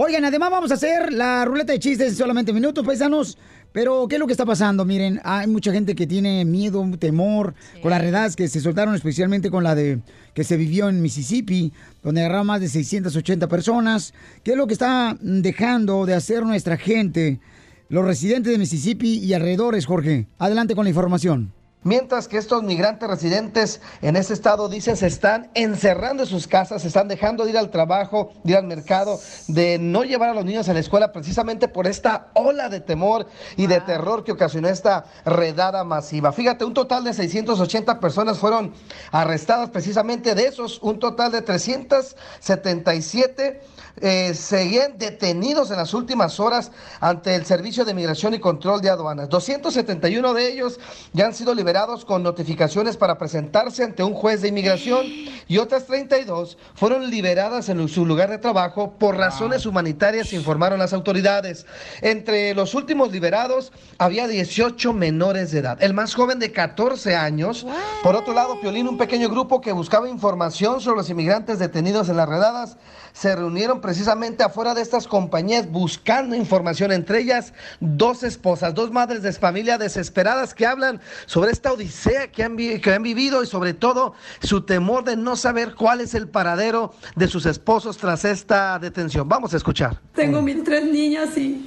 Oigan, 0.00 0.24
además 0.24 0.52
vamos 0.52 0.70
a 0.70 0.74
hacer 0.74 1.12
la 1.12 1.44
ruleta 1.44 1.72
de 1.72 1.80
chistes 1.80 2.10
en 2.10 2.14
solamente 2.14 2.52
minutos, 2.52 2.86
paisanos. 2.86 3.36
Pero, 3.72 4.06
¿qué 4.06 4.14
es 4.14 4.20
lo 4.20 4.28
que 4.28 4.32
está 4.32 4.46
pasando? 4.46 4.84
Miren, 4.84 5.20
hay 5.24 5.48
mucha 5.48 5.72
gente 5.72 5.96
que 5.96 6.06
tiene 6.06 6.44
miedo, 6.44 6.88
temor 7.00 7.56
con 7.82 7.90
las 7.90 8.00
redadas 8.00 8.36
que 8.36 8.46
se 8.46 8.60
soltaron, 8.60 8.94
especialmente 8.94 9.50
con 9.50 9.64
la 9.64 9.74
de 9.74 9.98
que 10.34 10.44
se 10.44 10.56
vivió 10.56 10.88
en 10.88 11.02
Mississippi, 11.02 11.72
donde 12.00 12.20
agarraron 12.20 12.46
más 12.46 12.60
de 12.60 12.68
680 12.68 13.48
personas. 13.48 14.14
¿Qué 14.44 14.52
es 14.52 14.56
lo 14.56 14.68
que 14.68 14.74
está 14.74 15.16
dejando 15.20 16.06
de 16.06 16.14
hacer 16.14 16.44
nuestra 16.44 16.76
gente, 16.76 17.40
los 17.88 18.04
residentes 18.04 18.52
de 18.52 18.58
Mississippi 18.58 19.18
y 19.18 19.34
alrededores, 19.34 19.84
Jorge? 19.84 20.28
Adelante 20.38 20.76
con 20.76 20.84
la 20.84 20.90
información. 20.90 21.57
Mientras 21.84 22.26
que 22.26 22.38
estos 22.38 22.64
migrantes 22.64 23.08
residentes 23.08 23.80
en 24.02 24.16
ese 24.16 24.34
estado 24.34 24.68
dicen 24.68 24.96
se 24.96 25.06
están 25.06 25.48
encerrando 25.54 26.24
en 26.24 26.28
sus 26.28 26.48
casas, 26.48 26.82
se 26.82 26.88
están 26.88 27.06
dejando 27.06 27.44
de 27.44 27.50
ir 27.50 27.58
al 27.58 27.70
trabajo, 27.70 28.32
de 28.42 28.50
ir 28.50 28.58
al 28.58 28.66
mercado, 28.66 29.20
de 29.46 29.78
no 29.78 30.02
llevar 30.02 30.30
a 30.30 30.34
los 30.34 30.44
niños 30.44 30.68
a 30.68 30.74
la 30.74 30.80
escuela 30.80 31.12
precisamente 31.12 31.68
por 31.68 31.86
esta 31.86 32.30
ola 32.34 32.68
de 32.68 32.80
temor 32.80 33.28
y 33.56 33.68
de 33.68 33.80
terror 33.80 34.24
que 34.24 34.32
ocasionó 34.32 34.66
esta 34.68 35.04
redada 35.24 35.84
masiva. 35.84 36.32
Fíjate, 36.32 36.64
un 36.64 36.74
total 36.74 37.04
de 37.04 37.14
680 37.14 38.00
personas 38.00 38.38
fueron 38.38 38.74
arrestadas 39.12 39.70
precisamente 39.70 40.34
de 40.34 40.48
esos, 40.48 40.80
un 40.82 40.98
total 40.98 41.30
de 41.30 41.42
377 41.42 43.77
eh, 44.00 44.34
seguían 44.34 44.98
detenidos 44.98 45.70
en 45.70 45.76
las 45.76 45.94
últimas 45.94 46.40
horas 46.40 46.70
ante 47.00 47.34
el 47.34 47.44
Servicio 47.44 47.84
de 47.84 47.94
Migración 47.94 48.34
y 48.34 48.38
Control 48.38 48.80
de 48.80 48.90
Aduanas. 48.90 49.28
271 49.28 50.34
de 50.34 50.52
ellos 50.52 50.80
ya 51.12 51.26
han 51.26 51.34
sido 51.34 51.54
liberados 51.54 52.04
con 52.04 52.22
notificaciones 52.22 52.96
para 52.96 53.18
presentarse 53.18 53.84
ante 53.84 54.02
un 54.02 54.14
juez 54.14 54.42
de 54.42 54.48
inmigración 54.48 55.06
y 55.48 55.58
otras 55.58 55.86
32 55.86 56.58
fueron 56.74 57.10
liberadas 57.10 57.68
en 57.68 57.88
su 57.88 58.04
lugar 58.04 58.30
de 58.30 58.38
trabajo 58.38 58.94
por 58.98 59.16
razones 59.16 59.66
humanitarias, 59.66 60.32
informaron 60.32 60.78
las 60.78 60.92
autoridades. 60.92 61.66
Entre 62.02 62.54
los 62.54 62.74
últimos 62.74 63.12
liberados 63.12 63.72
había 63.98 64.28
18 64.28 64.92
menores 64.92 65.50
de 65.50 65.60
edad, 65.60 65.82
el 65.82 65.94
más 65.94 66.14
joven 66.14 66.38
de 66.38 66.52
14 66.52 67.16
años. 67.16 67.66
Por 68.02 68.16
otro 68.16 68.34
lado, 68.34 68.60
Piolín, 68.60 68.88
un 68.88 68.98
pequeño 68.98 69.28
grupo 69.28 69.60
que 69.60 69.72
buscaba 69.72 70.08
información 70.08 70.80
sobre 70.80 70.98
los 70.98 71.10
inmigrantes 71.10 71.58
detenidos 71.58 72.08
en 72.08 72.16
las 72.16 72.28
redadas, 72.28 72.76
se 73.12 73.34
reunieron 73.34 73.80
precisamente 73.88 74.44
afuera 74.44 74.74
de 74.74 74.82
estas 74.82 75.08
compañías 75.08 75.70
buscando 75.70 76.36
información, 76.36 76.92
entre 76.92 77.20
ellas 77.20 77.54
dos 77.80 78.22
esposas, 78.22 78.74
dos 78.74 78.90
madres 78.90 79.22
de 79.22 79.32
familia 79.32 79.78
desesperadas 79.78 80.52
que 80.52 80.66
hablan 80.66 81.00
sobre 81.24 81.52
esta 81.52 81.72
odisea 81.72 82.30
que 82.30 82.42
han, 82.42 82.54
que 82.58 82.92
han 82.92 83.02
vivido 83.02 83.42
y 83.42 83.46
sobre 83.46 83.72
todo 83.72 84.12
su 84.42 84.60
temor 84.60 85.04
de 85.04 85.16
no 85.16 85.36
saber 85.36 85.74
cuál 85.74 86.02
es 86.02 86.12
el 86.12 86.28
paradero 86.28 86.92
de 87.16 87.28
sus 87.28 87.46
esposos 87.46 87.96
tras 87.96 88.26
esta 88.26 88.78
detención. 88.78 89.26
Vamos 89.26 89.54
a 89.54 89.56
escuchar. 89.56 89.98
Tengo 90.14 90.42
mis 90.42 90.62
tres 90.64 90.84
niñas 90.84 91.34
y 91.38 91.66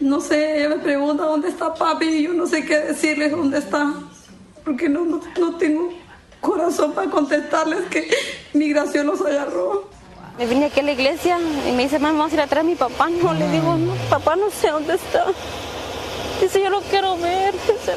no 0.00 0.20
sé, 0.20 0.58
ella 0.58 0.70
me 0.70 0.82
pregunta 0.82 1.22
dónde 1.22 1.48
está 1.48 1.72
papi 1.72 2.06
y 2.06 2.22
yo 2.24 2.32
no 2.32 2.48
sé 2.48 2.64
qué 2.64 2.80
decirles 2.80 3.30
dónde 3.30 3.58
está, 3.58 3.94
porque 4.64 4.88
no, 4.88 5.04
no, 5.04 5.20
no 5.38 5.54
tengo 5.58 5.92
corazón 6.40 6.90
para 6.90 7.08
contestarles 7.08 7.82
que 7.88 8.10
migración 8.52 9.06
los 9.06 9.20
agarró. 9.20 10.01
Me 10.38 10.46
vine 10.46 10.66
aquí 10.66 10.80
a 10.80 10.82
la 10.82 10.92
iglesia 10.92 11.38
y 11.68 11.72
me 11.72 11.84
dice, 11.84 11.98
mamá, 11.98 12.18
vamos 12.18 12.32
a 12.32 12.34
ir 12.36 12.40
atrás 12.40 12.64
a 12.64 12.66
mi 12.66 12.74
papá. 12.74 13.08
No, 13.10 13.34
le 13.34 13.48
digo, 13.50 13.76
no, 13.76 13.94
papá 14.08 14.34
no 14.36 14.50
sé 14.50 14.68
dónde 14.68 14.94
está. 14.94 15.26
Dice, 16.40 16.62
yo 16.62 16.70
lo 16.70 16.80
quiero 16.82 17.16
ver. 17.18 17.52
Dice, 17.66 17.94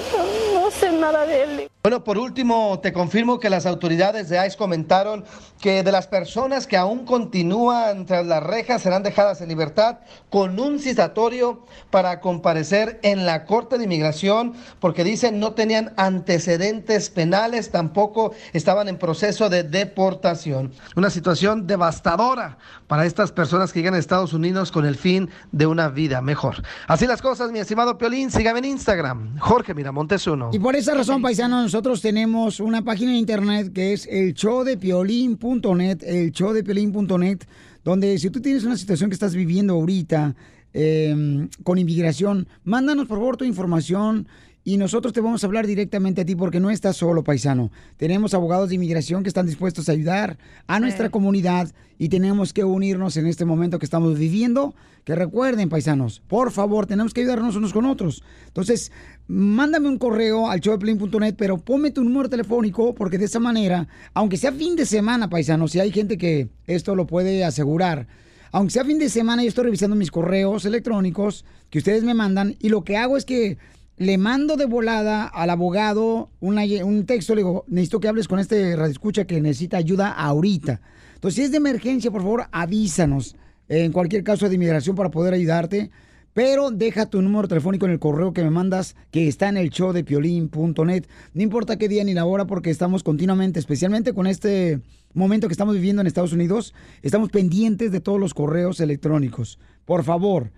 no, 0.53 0.61
no 0.61 0.71
sé 0.71 0.91
nada 0.91 1.25
de 1.25 1.43
él. 1.43 1.69
Bueno, 1.85 2.03
por 2.03 2.17
último, 2.17 2.79
te 2.81 2.91
confirmo 2.91 3.39
que 3.39 3.47
las 3.47 3.67
autoridades 3.67 4.27
de 4.27 4.43
ICE 4.43 4.57
comentaron 4.57 5.23
que 5.61 5.83
de 5.83 5.91
las 5.91 6.07
personas 6.07 6.65
que 6.65 6.77
aún 6.77 7.05
continúan 7.05 8.07
tras 8.07 8.25
las 8.25 8.41
rejas 8.41 8.81
serán 8.81 9.03
dejadas 9.03 9.39
en 9.41 9.49
libertad 9.49 9.99
con 10.31 10.59
un 10.59 10.79
citatorio 10.79 11.63
para 11.91 12.21
comparecer 12.21 12.99
en 13.03 13.27
la 13.27 13.45
Corte 13.45 13.77
de 13.77 13.83
Inmigración 13.83 14.53
porque 14.79 15.03
dicen 15.03 15.39
no 15.39 15.53
tenían 15.53 15.93
antecedentes 15.95 17.11
penales, 17.11 17.69
tampoco 17.69 18.33
estaban 18.53 18.87
en 18.87 18.97
proceso 18.97 19.51
de 19.51 19.61
deportación. 19.61 20.73
Una 20.95 21.11
situación 21.11 21.67
devastadora 21.67 22.57
para 22.87 23.05
estas 23.05 23.31
personas 23.31 23.71
que 23.71 23.79
llegan 23.79 23.93
a 23.93 23.99
Estados 23.99 24.33
Unidos 24.33 24.71
con 24.71 24.87
el 24.87 24.95
fin 24.95 25.29
de 25.51 25.67
una 25.67 25.89
vida 25.89 26.23
mejor. 26.23 26.63
Así 26.87 27.05
las 27.05 27.21
cosas, 27.21 27.51
mi 27.51 27.59
estimado 27.59 27.99
Piolín, 27.99 28.31
sígame 28.31 28.57
en 28.57 28.65
Instagram, 28.65 29.37
Jorge 29.37 29.75
Miramontes 29.75 30.25
uno. 30.25 30.49
Y 30.51 30.57
por 30.57 30.75
esa 30.75 30.95
razón, 30.95 31.21
paisanos, 31.21 31.74
nosotros 31.75 32.01
tenemos 32.01 32.61
una 32.61 32.85
página 32.85 33.11
de 33.11 33.17
internet 33.17 33.73
que 33.73 33.91
es 33.91 34.07
el 34.07 34.33
showdepiolín.net, 34.33 36.03
el 36.05 36.31
showdepiolín.net, 36.31 37.39
donde 37.83 38.17
si 38.17 38.29
tú 38.29 38.39
tienes 38.39 38.63
una 38.63 38.77
situación 38.77 39.09
que 39.09 39.13
estás 39.13 39.35
viviendo 39.35 39.73
ahorita 39.73 40.37
eh, 40.73 41.49
con 41.63 41.77
inmigración, 41.77 42.47
mándanos 42.63 43.07
por 43.07 43.17
favor 43.17 43.35
tu 43.35 43.43
información 43.43 44.25
y 44.63 44.77
nosotros 44.77 45.13
te 45.13 45.21
vamos 45.21 45.43
a 45.43 45.47
hablar 45.47 45.67
directamente 45.67 46.21
a 46.21 46.25
ti 46.25 46.35
porque 46.35 46.59
no 46.59 46.71
estás 46.71 46.97
solo, 46.97 47.23
paisano. 47.23 47.71
Tenemos 47.97 48.33
abogados 48.33 48.69
de 48.69 48.75
inmigración 48.75 49.21
que 49.21 49.29
están 49.29 49.45
dispuestos 49.45 49.89
a 49.89 49.91
ayudar 49.91 50.39
a 50.65 50.79
nuestra 50.79 51.09
comunidad 51.09 51.71
y 51.99 52.09
tenemos 52.09 52.51
que 52.51 52.63
unirnos 52.63 53.15
en 53.17 53.27
este 53.27 53.45
momento 53.45 53.79
que 53.79 53.85
estamos 53.85 54.17
viviendo. 54.17 54.73
Que 55.03 55.13
recuerden, 55.13 55.69
paisanos, 55.69 56.23
por 56.27 56.51
favor, 56.51 56.87
tenemos 56.87 57.13
que 57.13 57.21
ayudarnos 57.21 57.55
unos 57.55 57.73
con 57.73 57.85
otros. 57.85 58.23
Entonces, 58.47 58.91
mándame 59.27 59.89
un 59.89 59.97
correo 59.97 60.49
al 60.49 60.59
showdeplin.net, 60.59 61.35
pero 61.37 61.57
ponme 61.57 61.91
tu 61.91 62.03
número 62.03 62.29
telefónico 62.29 62.93
porque 62.93 63.17
de 63.17 63.25
esa 63.25 63.39
manera, 63.39 63.87
aunque 64.13 64.37
sea 64.37 64.51
fin 64.51 64.75
de 64.75 64.85
semana, 64.85 65.29
paisanos, 65.29 65.71
si 65.71 65.79
hay 65.79 65.91
gente 65.91 66.17
que 66.17 66.49
esto 66.67 66.95
lo 66.95 67.07
puede 67.07 67.43
asegurar, 67.43 68.07
aunque 68.51 68.71
sea 68.71 68.85
fin 68.85 68.99
de 68.99 69.09
semana, 69.09 69.43
yo 69.43 69.49
estoy 69.49 69.65
revisando 69.65 69.95
mis 69.95 70.11
correos 70.11 70.65
electrónicos 70.65 71.45
que 71.69 71.79
ustedes 71.79 72.03
me 72.03 72.13
mandan 72.13 72.55
y 72.59 72.69
lo 72.69 72.83
que 72.83 72.97
hago 72.97 73.17
es 73.17 73.25
que 73.25 73.57
le 73.97 74.17
mando 74.17 74.57
de 74.57 74.65
volada 74.65 75.25
al 75.25 75.49
abogado 75.49 76.29
un 76.41 77.05
texto, 77.05 77.33
le 77.33 77.41
digo, 77.41 77.65
necesito 77.67 77.99
que 77.99 78.07
hables 78.07 78.27
con 78.27 78.39
este 78.39 78.75
radioescucha 78.75 79.25
que 79.25 79.41
necesita 79.41 79.77
ayuda 79.77 80.11
ahorita. 80.11 80.81
Entonces, 81.15 81.35
si 81.35 81.41
es 81.43 81.51
de 81.51 81.57
emergencia, 81.57 82.11
por 82.11 82.21
favor, 82.21 82.45
avísanos 82.51 83.35
en 83.67 83.91
cualquier 83.91 84.23
caso 84.23 84.47
de 84.47 84.55
inmigración 84.55 84.95
para 84.95 85.09
poder 85.09 85.33
ayudarte. 85.33 85.91
Pero 86.35 86.69
deja 86.69 87.05
tu 87.05 87.21
número 87.21 87.47
telefónico 87.47 87.85
en 87.85 87.93
el 87.93 87.99
correo 87.99 88.33
que 88.33 88.43
me 88.43 88.49
mandas, 88.49 88.97
que 89.09 89.29
está 89.29 89.47
en 89.47 89.55
el 89.55 89.69
show 89.69 89.93
de 89.93 90.03
piolín.net. 90.03 91.05
No 91.33 91.41
importa 91.41 91.77
qué 91.77 91.87
día 91.87 92.03
ni 92.03 92.13
la 92.13 92.25
hora, 92.25 92.45
porque 92.45 92.69
estamos 92.69 93.03
continuamente, 93.03 93.57
especialmente 93.57 94.13
con 94.13 94.27
este 94.27 94.81
momento 95.13 95.47
que 95.47 95.53
estamos 95.53 95.75
viviendo 95.75 96.01
en 96.01 96.07
Estados 96.07 96.33
Unidos, 96.33 96.73
estamos 97.03 97.29
pendientes 97.29 97.93
de 97.93 98.01
todos 98.01 98.19
los 98.19 98.33
correos 98.33 98.81
electrónicos. 98.81 99.59
Por 99.85 100.03
favor, 100.03 100.51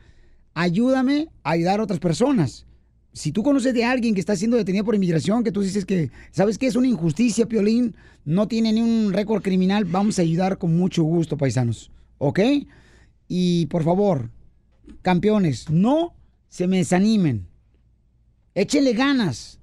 ayúdame 0.55 1.29
a 1.43 1.51
ayudar 1.51 1.79
a 1.79 1.83
otras 1.83 1.99
personas. 1.99 2.65
Si 3.13 3.31
tú 3.31 3.43
conoces 3.43 3.75
de 3.75 3.85
alguien 3.85 4.15
que 4.15 4.19
está 4.19 4.35
siendo 4.35 4.57
detenido 4.57 4.83
por 4.83 4.95
inmigración, 4.95 5.43
que 5.43 5.51
tú 5.51 5.61
dices 5.61 5.85
que, 5.85 6.09
¿sabes 6.31 6.57
que 6.57 6.65
es 6.65 6.75
una 6.75 6.87
injusticia, 6.87 7.45
Piolín? 7.45 7.95
No 8.25 8.47
tiene 8.47 8.73
ni 8.73 8.81
un 8.81 9.13
récord 9.13 9.43
criminal, 9.43 9.85
vamos 9.85 10.17
a 10.17 10.23
ayudar 10.23 10.57
con 10.57 10.75
mucho 10.75 11.03
gusto, 11.03 11.37
paisanos. 11.37 11.91
¿Ok? 12.17 12.39
Y 13.27 13.67
por 13.67 13.83
favor, 13.83 14.31
campeones, 15.01 15.69
no 15.69 16.15
se 16.49 16.67
me 16.67 16.77
desanimen. 16.77 17.47
Échenle 18.55 18.93
ganas. 18.93 19.59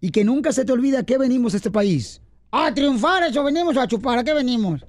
Y 0.00 0.10
que 0.10 0.24
nunca 0.24 0.52
se 0.52 0.64
te 0.64 0.72
olvide 0.72 0.98
a 0.98 1.02
qué 1.02 1.18
venimos 1.18 1.54
a 1.54 1.56
este 1.56 1.70
país. 1.70 2.20
A 2.50 2.72
triunfar, 2.72 3.24
eso 3.24 3.42
venimos 3.44 3.76
a 3.76 3.86
chupar. 3.88 4.18
¿A 4.18 4.24
qué 4.24 4.32
venimos? 4.32 4.84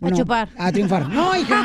A 0.00 0.10
chupar. 0.10 0.48
A 0.58 0.72
triunfar. 0.72 1.08
No, 1.08 1.36
hija. 1.36 1.62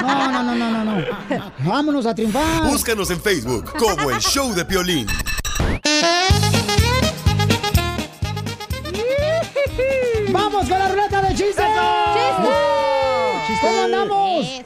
No, 0.00 0.32
no, 0.32 0.42
no, 0.42 0.54
no, 0.54 0.70
no, 0.70 0.84
no. 0.84 1.52
Vámonos 1.64 2.06
a 2.06 2.14
triunfar. 2.14 2.70
Búscanos 2.70 3.10
en 3.10 3.20
Facebook 3.20 3.72
como 3.78 4.10
el 4.10 4.20
show 4.20 4.52
de 4.54 4.64
Piolín. 4.64 5.06
¡Vamos 10.30 10.68
con 10.68 10.78
la 10.78 10.88
ruleta 10.88 11.22
de 11.22 11.34
chistes! 11.34 12.01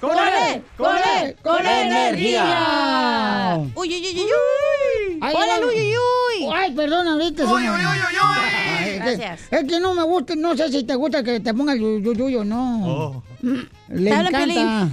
¿Cómo 0.01 0.13
andamos? 0.13 0.63
¡Con 0.77 0.97
él! 0.97 0.97
¡Con 0.97 0.97
él! 0.97 1.37
¡Con 1.43 1.67
energía! 1.67 3.59
Uy, 3.75 3.89
uy, 3.89 3.95
uy, 3.95 4.21
uy, 4.21 5.21
Hola, 5.21 5.61
uy, 5.67 5.75
uy, 5.75 5.95
uy. 5.97 6.51
Ay, 6.55 6.73
perdón, 6.73 7.09
ahorita. 7.09 7.45
Uy, 7.45 7.63
uy, 7.63 7.69
uy, 7.69 7.69
uy, 7.71 8.17
uy. 8.21 8.99
Gracias. 8.99 9.41
Es 9.51 9.65
que 9.65 9.81
no 9.81 9.95
me 9.95 10.03
gusta, 10.03 10.35
no 10.37 10.57
sé 10.57 10.71
si 10.71 10.85
te 10.85 10.95
gusta 10.95 11.23
que 11.23 11.41
te 11.41 11.55
ponga 11.55 11.73
el 11.73 12.03
yuyo 12.03 12.41
o 12.41 12.45
no. 12.45 13.23
Le 13.89 14.11
Te 14.11 14.17
habla 14.17 14.29
encanta. 14.31 14.89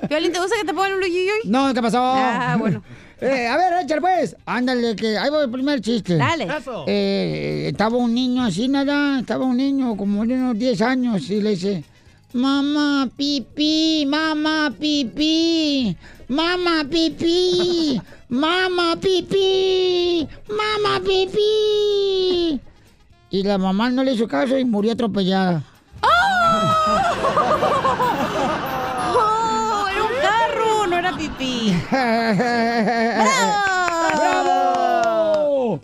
Piolín, 0.08 0.32
¿te 0.32 0.38
gusta 0.38 0.56
que 0.60 0.66
te 0.66 0.74
pongan 0.74 0.92
un 0.94 1.02
uy, 1.02 1.10
uy, 1.10 1.26
uy? 1.26 1.50
No, 1.50 1.72
¿qué 1.72 1.80
pasó? 1.82 1.98
Ah, 2.00 2.56
bueno. 2.58 2.82
Eh, 3.22 3.46
a 3.46 3.56
ver, 3.58 3.84
échale 3.84 4.00
pues. 4.00 4.34
Ándale, 4.46 4.96
que 4.96 5.18
ahí 5.18 5.28
va 5.28 5.42
el 5.42 5.50
primer 5.50 5.82
chiste. 5.82 6.16
Dale. 6.16 6.48
Eh, 6.86 7.66
estaba 7.70 7.98
un 7.98 8.14
niño 8.14 8.44
así, 8.44 8.66
nada. 8.66 9.20
Estaba 9.20 9.44
un 9.44 9.58
niño 9.58 9.94
como 9.94 10.24
de 10.24 10.32
unos 10.32 10.58
10 10.58 10.80
años 10.80 11.28
y 11.28 11.42
le 11.42 11.50
dice: 11.50 11.84
Mamá, 12.32 13.08
pipí, 13.16 14.06
mamá, 14.06 14.70
pipí, 14.78 15.96
mamá, 16.28 16.84
pipí, 16.88 18.00
mamá, 18.28 18.94
pipí, 18.94 20.28
mamá, 20.48 21.00
pipí. 21.00 22.60
Y 23.30 23.42
la 23.42 23.58
mamá 23.58 23.90
no 23.90 24.04
le 24.04 24.12
hizo 24.12 24.28
caso 24.28 24.56
y 24.56 24.64
murió 24.64 24.92
atropellada. 24.92 25.64
¡Oh! 26.02 26.08
Era 29.90 30.02
un 30.04 30.14
carro, 30.22 30.86
no 30.86 30.98
era 30.98 31.16
pipí. 31.16 31.74
¡Bravo! 31.90 33.69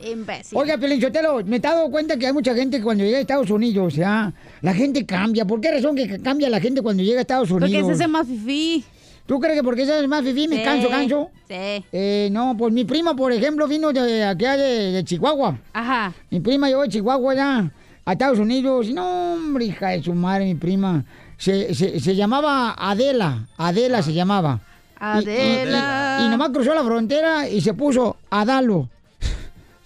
Imbécil. 0.04 0.58
Oiga, 0.58 0.78
Pelinchotelo, 0.78 1.44
me 1.44 1.56
he 1.56 1.60
dado 1.60 1.90
cuenta 1.90 2.16
que 2.16 2.26
hay 2.26 2.32
mucha 2.32 2.54
gente 2.54 2.78
que 2.78 2.82
cuando 2.82 3.04
llega 3.04 3.18
a 3.18 3.20
Estados 3.20 3.50
Unidos, 3.50 3.94
ya, 3.94 4.32
la 4.62 4.74
gente 4.74 5.04
cambia. 5.06 5.44
¿Por 5.44 5.60
qué 5.60 5.70
razón 5.72 5.94
que 5.94 6.20
cambia 6.20 6.48
la 6.48 6.60
gente 6.60 6.82
cuando 6.82 7.02
llega 7.02 7.18
a 7.18 7.22
Estados 7.22 7.50
Unidos? 7.50 7.70
Porque 7.70 7.84
se 7.84 7.92
hace 7.92 8.08
más 8.08 8.26
fifí. 8.26 8.84
¿Tú 9.26 9.40
crees 9.40 9.56
que 9.56 9.64
porque 9.64 9.84
se 9.84 9.92
hace 9.92 10.06
más 10.06 10.22
fifí 10.22 10.46
me 10.46 10.56
Sí. 10.58 10.62
canso, 10.62 10.88
canso? 10.88 11.30
Sí. 11.48 11.84
Eh, 11.92 12.28
no, 12.30 12.56
pues 12.56 12.72
mi 12.72 12.84
prima, 12.84 13.14
por 13.16 13.32
ejemplo, 13.32 13.66
vino 13.66 13.92
de 13.92 14.22
acá 14.24 14.56
de, 14.56 14.92
de 14.92 15.04
Chihuahua. 15.04 15.58
Ajá. 15.72 16.12
Mi 16.30 16.38
prima 16.40 16.68
llegó 16.68 16.82
de 16.82 16.88
Chihuahua 16.90 17.34
ya 17.34 17.70
a 18.04 18.12
Estados 18.12 18.38
Unidos. 18.38 18.88
No, 18.90 19.32
hombre, 19.34 19.64
hija 19.64 19.88
de 19.88 20.02
su 20.04 20.14
madre, 20.14 20.44
mi 20.44 20.54
prima. 20.54 21.04
Se, 21.38 21.74
se, 21.74 21.98
se 21.98 22.14
llamaba 22.14 22.76
Adela. 22.78 23.48
Adela 23.58 24.00
se 24.00 24.12
llamaba. 24.12 24.60
Y- 24.98 25.00
y- 25.00 25.00
Adela. 25.00 26.18
Y, 26.22 26.26
y 26.26 26.28
nomás 26.28 26.50
cruzó 26.50 26.72
la 26.72 26.84
frontera 26.84 27.48
y 27.48 27.60
se 27.60 27.74
puso 27.74 28.16
Adalo. 28.30 28.88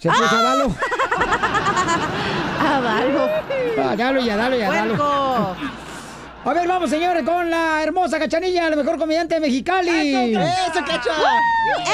Se 0.01 0.09
puso 0.09 0.25
Adalo. 0.25 0.75
Adalo. 2.59 3.29
Adalo 3.91 4.21
y 4.21 4.31
Adalo 4.31 4.57
y 4.57 4.63
Adalo. 4.63 4.97
Puerco. 4.97 5.57
A 6.43 6.55
ver, 6.55 6.67
vamos, 6.67 6.89
señores, 6.89 7.23
con 7.23 7.51
la 7.51 7.83
hermosa 7.83 8.19
cachanilla, 8.19 8.71
la 8.71 8.77
mejor 8.77 8.97
comediante 8.99 9.35
de 9.35 9.41
Mexicali. 9.43 10.35
¡Eso, 10.37 10.81
cacha! 10.87 11.11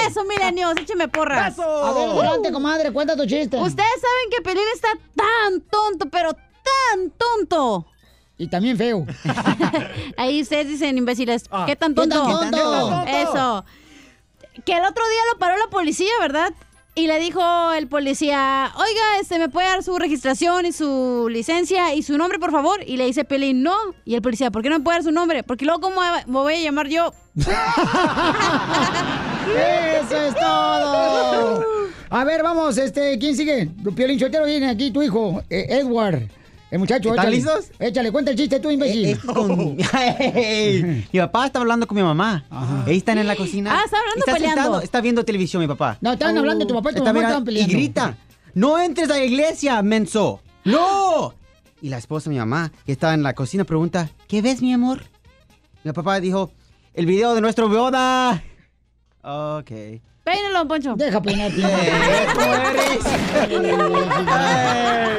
Eso, 0.06 0.24
milenios, 0.24 0.74
écheme 0.80 1.08
porras. 1.08 1.58
A 1.58 1.92
ver, 1.92 2.08
adelante, 2.10 2.52
comadre, 2.52 2.92
cuenta 2.92 3.16
tu 3.16 3.26
chiste. 3.26 3.56
Ustedes 3.56 4.00
saben 4.00 4.30
que 4.30 4.42
Pelín 4.42 4.62
está 4.72 4.90
tan 5.16 5.60
tonto, 5.62 6.08
pero 6.08 6.32
tan 6.32 7.10
tonto. 7.18 7.86
Y 8.38 8.46
también 8.46 8.76
feo. 8.76 9.04
Ahí 10.16 10.42
ustedes 10.42 10.68
dicen, 10.68 10.96
imbéciles, 10.96 11.44
¿qué 11.44 11.48
tan 11.48 11.66
¿Qué 11.66 11.76
tan 11.76 11.94
tonto? 11.94 12.16
tonto? 12.22 12.38
¿Qué 12.38 12.50
tan 12.50 12.52
tonto? 12.52 13.04
Eso. 13.08 13.64
Que 14.64 14.74
el 14.74 14.84
otro 14.84 15.04
día 15.08 15.20
lo 15.32 15.38
paró 15.40 15.56
la 15.56 15.66
policía, 15.66 16.12
¿verdad? 16.20 16.52
Y 16.98 17.08
le 17.08 17.20
dijo 17.20 17.42
el 17.74 17.88
policía, 17.88 18.72
oiga, 18.74 19.20
este, 19.20 19.38
¿me 19.38 19.50
puede 19.50 19.66
dar 19.66 19.82
su 19.82 19.98
registración 19.98 20.64
y 20.64 20.72
su 20.72 21.28
licencia 21.30 21.94
y 21.94 22.02
su 22.02 22.16
nombre, 22.16 22.38
por 22.38 22.50
favor? 22.50 22.80
Y 22.86 22.96
le 22.96 23.04
dice 23.04 23.24
Pelín, 23.24 23.62
no. 23.62 23.76
Y 24.06 24.14
el 24.14 24.22
policía, 24.22 24.50
¿por 24.50 24.62
qué 24.62 24.70
no 24.70 24.78
me 24.78 24.82
puede 24.82 24.96
dar 24.96 25.04
su 25.04 25.12
nombre? 25.12 25.42
Porque 25.42 25.66
luego, 25.66 25.82
¿cómo 25.82 26.00
me 26.00 26.24
voy 26.32 26.54
a 26.54 26.60
llamar 26.60 26.88
yo? 26.88 27.12
Eso 27.34 27.50
es 30.16 30.34
todo. 30.36 31.62
A 32.08 32.24
ver, 32.24 32.42
vamos, 32.42 32.78
este, 32.78 33.18
¿quién 33.18 33.36
sigue? 33.36 33.68
Piolín 33.94 34.18
Sotero 34.18 34.46
viene 34.46 34.70
aquí, 34.70 34.90
tu 34.90 35.02
hijo, 35.02 35.42
eh, 35.50 35.66
Edward. 35.68 36.30
El 36.70 36.80
muchacho, 36.80 37.10
¿Están 37.10 37.26
échale. 37.32 37.36
listos? 37.36 37.70
Échale, 37.78 38.10
cuenta 38.12 38.30
el 38.32 38.36
chiste 38.36 38.58
tú, 38.58 38.70
imbécil. 38.70 39.04
Eh, 39.06 39.10
es 39.12 39.18
con- 39.20 39.76
mi 41.12 41.18
papá 41.20 41.46
estaba 41.46 41.62
hablando 41.62 41.86
con 41.86 41.96
mi 41.96 42.02
mamá. 42.02 42.44
Ahí 42.86 42.96
están 42.98 43.18
en 43.18 43.26
la 43.28 43.36
cocina. 43.36 43.70
Ah, 43.72 43.82
está 43.84 43.98
hablando 43.98 44.18
está 44.20 44.32
peleando. 44.34 44.62
sentado, 44.62 44.80
está 44.82 45.00
viendo 45.00 45.24
televisión 45.24 45.60
mi 45.62 45.68
papá. 45.68 45.96
No, 46.00 46.12
estaban 46.12 46.36
hablando 46.36 46.64
de 46.64 46.68
tu 46.68 46.74
papá 46.74 46.90
y 46.90 46.94
tu 46.94 46.98
Está 46.98 47.12
mamá 47.12 47.20
mirando- 47.20 47.28
estaban 47.28 47.44
peleando. 47.44 47.72
Y 47.72 47.76
grita, 47.76 48.16
no 48.54 48.78
entres 48.80 49.08
a 49.10 49.14
la 49.18 49.24
iglesia, 49.24 49.80
menso. 49.82 50.40
¡No! 50.64 51.34
Y 51.80 51.88
la 51.88 51.98
esposa 51.98 52.30
de 52.30 52.34
mi 52.34 52.38
mamá, 52.40 52.72
que 52.84 52.92
estaba 52.92 53.14
en 53.14 53.22
la 53.22 53.34
cocina, 53.34 53.62
pregunta, 53.64 54.10
¿qué 54.26 54.42
ves, 54.42 54.60
mi 54.60 54.72
amor? 54.72 55.04
Mi 55.84 55.92
papá 55.92 56.18
dijo, 56.18 56.50
el 56.94 57.06
video 57.06 57.34
de 57.36 57.40
nuestra 57.42 57.66
boda. 57.66 58.42
Ok. 59.22 59.70
Peínalo, 60.26 60.66
Poncho. 60.66 60.94
Deja 60.96 61.22
peinarte. 61.22 61.62
¿Cómo 62.34 62.54
eres? 62.70 62.98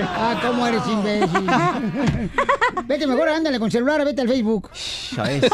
ah, 0.06 0.38
¿cómo 0.46 0.68
eres 0.68 0.86
imbécil? 0.86 1.48
vete 2.88 3.08
mejor, 3.08 3.30
ándale 3.30 3.58
con 3.58 3.72
celular, 3.72 4.04
vete 4.04 4.20
al 4.24 4.28
Facebook. 4.28 4.70
¿Sabes? 4.74 5.46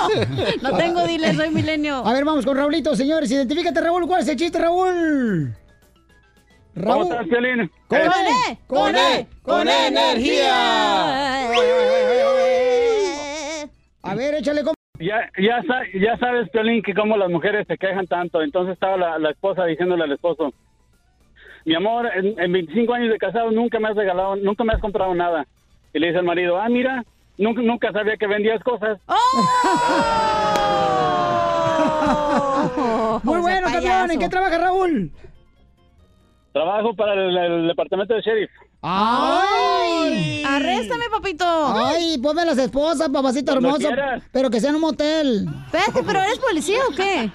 No 0.64 0.76
tengo, 0.76 1.06
dile, 1.06 1.36
soy 1.36 1.52
milenio. 1.52 2.04
A 2.04 2.14
ver, 2.14 2.26
vamos 2.26 2.44
con 2.48 2.58
Raulito, 2.58 2.96
señores. 2.96 3.30
Identifícate, 3.30 3.80
Raúl. 3.80 4.08
¿Cuál 4.08 4.24
es 4.24 4.28
el 4.30 4.38
chiste, 4.38 4.58
Raúl? 4.58 5.56
Raúl. 6.74 7.04
¿Cómo 7.04 7.14
estás, 7.14 7.28
Piolín? 7.28 7.72
¡Con 7.88 8.00
Eh, 8.00 8.10
E! 8.50 8.58
¡Con 8.66 8.96
E! 8.96 9.28
¡Con 9.44 9.70
energía! 9.70 11.44
A 14.02 14.16
ver, 14.16 14.34
échale 14.34 14.64
con... 14.64 14.74
Ya, 15.04 15.30
ya, 15.38 15.62
ya 15.94 16.18
sabes, 16.18 16.50
Piolín, 16.50 16.82
que 16.82 16.94
como 16.94 17.18
las 17.18 17.30
mujeres 17.30 17.68
se 17.68 17.78
quejan 17.78 18.08
tanto. 18.08 18.42
Entonces 18.42 18.74
estaba 18.74 18.98
la, 18.98 19.20
la 19.20 19.32
esposa 19.32 19.66
diciéndole 19.66 20.04
al 20.04 20.12
esposo, 20.12 20.54
mi 21.66 21.76
amor, 21.76 22.10
en, 22.14 22.40
en 22.40 22.52
25 22.52 22.94
años 22.94 23.10
de 23.12 23.18
casado 23.18 23.52
nunca 23.52 23.80
me 23.80 23.90
has 23.90 23.96
regalado, 23.96 24.36
nunca 24.36 24.64
me 24.64 24.74
has 24.74 24.80
comprado 24.82 25.14
nada. 25.16 25.46
Y 25.94 26.00
le 26.00 26.08
dice 26.08 26.20
al 26.20 26.26
marido, 26.26 26.60
ah, 26.60 26.68
mira, 26.70 27.04
nunca, 27.38 27.62
nunca 27.62 27.92
sabía 27.92 28.18
que 28.18 28.28
vendías 28.28 28.62
cosas. 28.64 29.00
Muy 33.24 33.42
bueno, 33.42 33.68
campeón. 33.72 34.12
¿En 34.12 34.20
qué 34.20 34.30
trabaja 34.30 34.58
Raúl? 34.58 35.12
Trabajo 36.52 36.94
para 36.96 37.14
el, 37.14 37.38
el 37.38 37.68
departamento 37.68 38.14
de 38.14 38.22
sheriff. 38.22 38.52
¡Ay! 38.84 40.44
Arréstame, 40.46 41.06
papito. 41.10 41.46
Ay, 41.48 42.18
ponme 42.20 42.46
las 42.46 42.58
esposas, 42.58 43.10
papacito 43.10 43.54
Cuando 43.54 43.70
hermoso. 43.70 43.88
quieras. 43.88 44.24
Pero 44.32 44.50
que 44.50 44.60
sea 44.60 44.70
en 44.72 44.76
un 44.76 44.82
motel. 44.82 45.48
Espérate, 45.66 46.04
¿pero 46.06 46.20
eres 46.22 46.40
policía 46.40 46.80
o 46.90 46.94
qué? 46.96 47.32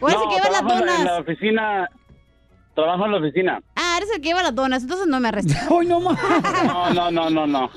¿O 0.00 0.08
eres 0.08 0.20
el 0.22 0.28
que 0.28 0.34
lleva 0.36 0.50
las 0.50 0.60
trabajo 0.60 0.78
en 0.80 0.86
la- 0.86 0.94
en 0.96 1.04
la 1.04 1.10
donas? 1.12 1.20
oficina, 1.20 1.88
trabajo 2.74 3.04
en 3.06 3.12
la 3.12 3.18
oficina. 3.18 3.60
Ah, 3.76 3.94
eres 3.98 4.10
el 4.14 4.20
que 4.20 4.28
lleva 4.28 4.42
las 4.42 4.54
donas, 4.54 4.82
entonces 4.82 5.06
no 5.08 5.18
me 5.20 5.28
arrestes. 5.28 5.56
¡Ay, 5.70 5.86
no 5.86 6.00
más! 6.00 6.18
No, 6.64 6.90
no, 6.94 7.10
no, 7.10 7.30
no, 7.30 7.46
no. 7.46 7.70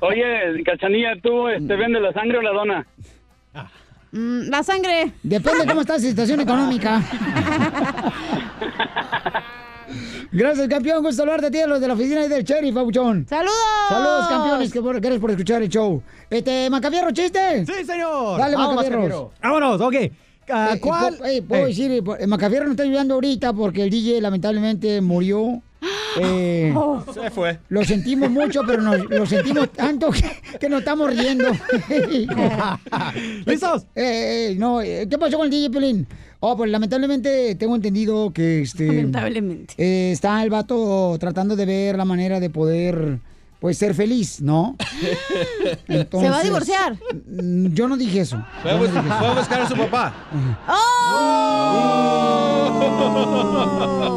Oye, 0.00 0.62
Cachanilla, 0.64 1.14
¿tú 1.22 1.48
este, 1.48 1.76
vendes 1.76 2.00
la 2.02 2.12
sangre 2.12 2.38
o 2.38 2.42
la 2.42 2.50
dona? 2.52 2.86
Mm, 4.12 4.48
la 4.48 4.62
sangre. 4.62 5.12
Depende 5.22 5.66
cómo 5.66 5.80
está 5.82 5.92
la 5.94 5.98
situación 6.00 6.40
económica. 6.40 7.00
Gracias, 10.32 10.68
campeón. 10.68 11.02
Gusto 11.02 11.16
saludarte 11.22 11.46
a 11.46 11.50
ti, 11.50 11.58
a 11.60 11.66
los 11.66 11.80
de 11.80 11.88
la 11.88 11.94
oficina 11.94 12.24
y 12.24 12.28
del 12.28 12.44
sheriff, 12.44 12.74
Pabuchón. 12.74 13.26
¡Saludos! 13.28 13.52
Saludos, 13.88 14.28
campeones. 14.28 14.72
Que 14.72 14.80
por- 14.80 15.00
gracias 15.00 15.20
por 15.20 15.30
escuchar 15.30 15.62
el 15.62 15.68
show. 15.68 16.02
Este, 16.28 16.70
Macafierro, 16.70 17.10
chiste. 17.10 17.66
Sí, 17.66 17.84
señor. 17.84 18.38
Dale. 18.38 18.56
Macafierro. 18.56 19.32
Vámonos, 19.42 19.80
ok. 19.80 19.94
Ah, 20.52 20.70
Eh, 20.74 20.80
¿Cuál? 20.80 21.18
eh, 21.26 21.42
puedo 21.42 21.64
Eh. 21.64 21.68
decir, 21.68 21.90
eh, 21.92 22.02
eh, 22.20 22.26
Macafierro 22.26 22.66
no 22.66 22.72
está 22.72 22.82
ayudando 22.84 23.14
ahorita 23.14 23.52
porque 23.52 23.82
el 23.84 23.90
DJ 23.90 24.20
lamentablemente 24.20 25.00
murió. 25.00 25.62
Eh, 26.18 26.74
Se 27.14 27.30
fue. 27.30 27.58
Lo 27.68 27.84
sentimos 27.84 28.30
mucho, 28.30 28.62
pero 28.66 28.82
nos, 28.82 29.08
lo 29.08 29.26
sentimos 29.26 29.70
tanto 29.72 30.10
que, 30.10 30.24
que 30.58 30.68
nos 30.68 30.80
estamos 30.80 31.14
riendo. 31.16 31.50
¿Listos? 33.46 33.82
Eh, 33.94 34.50
eh, 34.52 34.54
no, 34.58 34.80
¿qué 34.80 35.16
pasó 35.18 35.36
con 35.36 35.46
el 35.46 35.50
DJ 35.50 35.70
Pelín? 35.70 36.06
Oh, 36.40 36.56
pues 36.56 36.70
lamentablemente 36.70 37.54
tengo 37.56 37.76
entendido 37.76 38.32
que 38.32 38.62
este. 38.62 38.86
Lamentablemente. 38.86 39.74
eh, 39.76 40.12
está 40.12 40.42
el 40.42 40.50
vato 40.50 41.16
tratando 41.20 41.54
de 41.54 41.66
ver 41.66 41.96
la 41.96 42.04
manera 42.06 42.40
de 42.40 42.48
poder, 42.50 43.18
pues, 43.60 43.78
ser 43.78 43.94
feliz, 43.94 44.40
¿no? 44.40 44.76
¿Se 45.86 46.28
va 46.30 46.38
a 46.38 46.42
divorciar? 46.42 46.96
Mm, 47.26 47.68
Yo 47.74 47.86
no 47.88 47.96
dije 47.96 48.20
eso. 48.20 48.42
Fue 48.62 48.70
a, 48.72 48.76
bus- 48.76 48.90
fue 48.90 49.00
a 49.28 49.34
buscar 49.34 49.60
a 49.62 49.68
su 49.68 49.76
papá. 49.76 50.12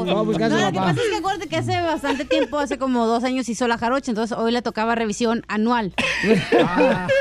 Va 0.06 0.19
a 0.19 0.21
buscar 0.23 0.47
a 0.47 0.49
su 0.49 0.56
No, 0.58 0.62
lo 0.65 0.71
que 0.71 0.77
papá. 0.77 0.88
pasa 0.93 1.01
es 1.01 1.10
que 1.10 1.15
acuérdate 1.17 1.47
que 1.49 1.58
hace 1.58 1.82
bastante 1.82 2.25
tiempo, 2.25 2.58
hace 2.60 2.77
como 2.77 3.06
dos 3.06 3.23
años 3.23 3.47
hizo 3.49 3.67
la 3.67 3.77
jarocha, 3.77 4.12
entonces 4.12 4.38
hoy 4.38 4.51
le 4.51 4.62
tocaba 4.62 4.95
revisión 4.95 5.43
anual. 5.47 5.93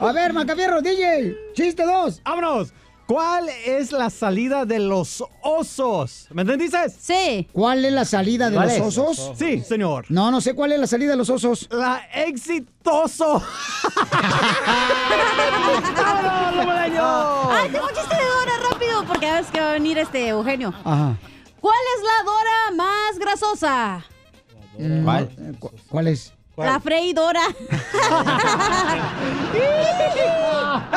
A 0.00 0.12
ver, 0.12 0.32
Macafierro, 0.32 0.80
DJ, 0.80 1.36
chiste 1.54 1.84
dos. 1.84 2.20
Vámonos. 2.24 2.72
¿Cuál 3.08 3.48
es 3.64 3.90
la 3.90 4.10
salida 4.10 4.66
de 4.66 4.78
los 4.80 5.24
osos? 5.42 6.26
¿Me 6.30 6.42
entendiste? 6.42 6.90
Sí. 6.90 7.48
¿Cuál 7.52 7.86
es 7.86 7.92
la 7.94 8.04
salida 8.04 8.50
de 8.50 8.56
¿Cuál 8.56 8.68
los 8.68 8.76
es? 8.76 8.82
osos? 8.98 9.32
Sí, 9.38 9.62
señor. 9.62 10.04
No, 10.10 10.30
no 10.30 10.42
sé 10.42 10.52
cuál 10.54 10.72
es 10.72 10.78
la 10.78 10.86
salida 10.86 11.12
de 11.12 11.16
los 11.16 11.30
osos. 11.30 11.66
La 11.70 12.02
exitoso. 12.14 13.42
¡Ay, 17.50 17.70
tengo 17.72 17.86
un 17.86 17.94
chiste 17.94 18.14
de 18.14 18.24
Dora 18.24 18.52
rápido! 18.70 19.04
Porque 19.06 19.32
ves 19.32 19.46
que 19.46 19.60
va 19.60 19.70
a 19.70 19.72
venir 19.72 19.96
este 19.96 20.28
Eugenio. 20.28 20.74
Ajá. 20.84 21.16
¿Cuál 21.62 21.76
es 21.96 22.02
la 22.04 22.24
Dora 22.30 22.70
más 22.76 23.18
grasosa? 23.18 24.04
¿Cuál? 25.02 25.30
¿Cuál 25.88 26.08
es? 26.08 26.34
La 26.58 26.80
freidora. 26.80 27.40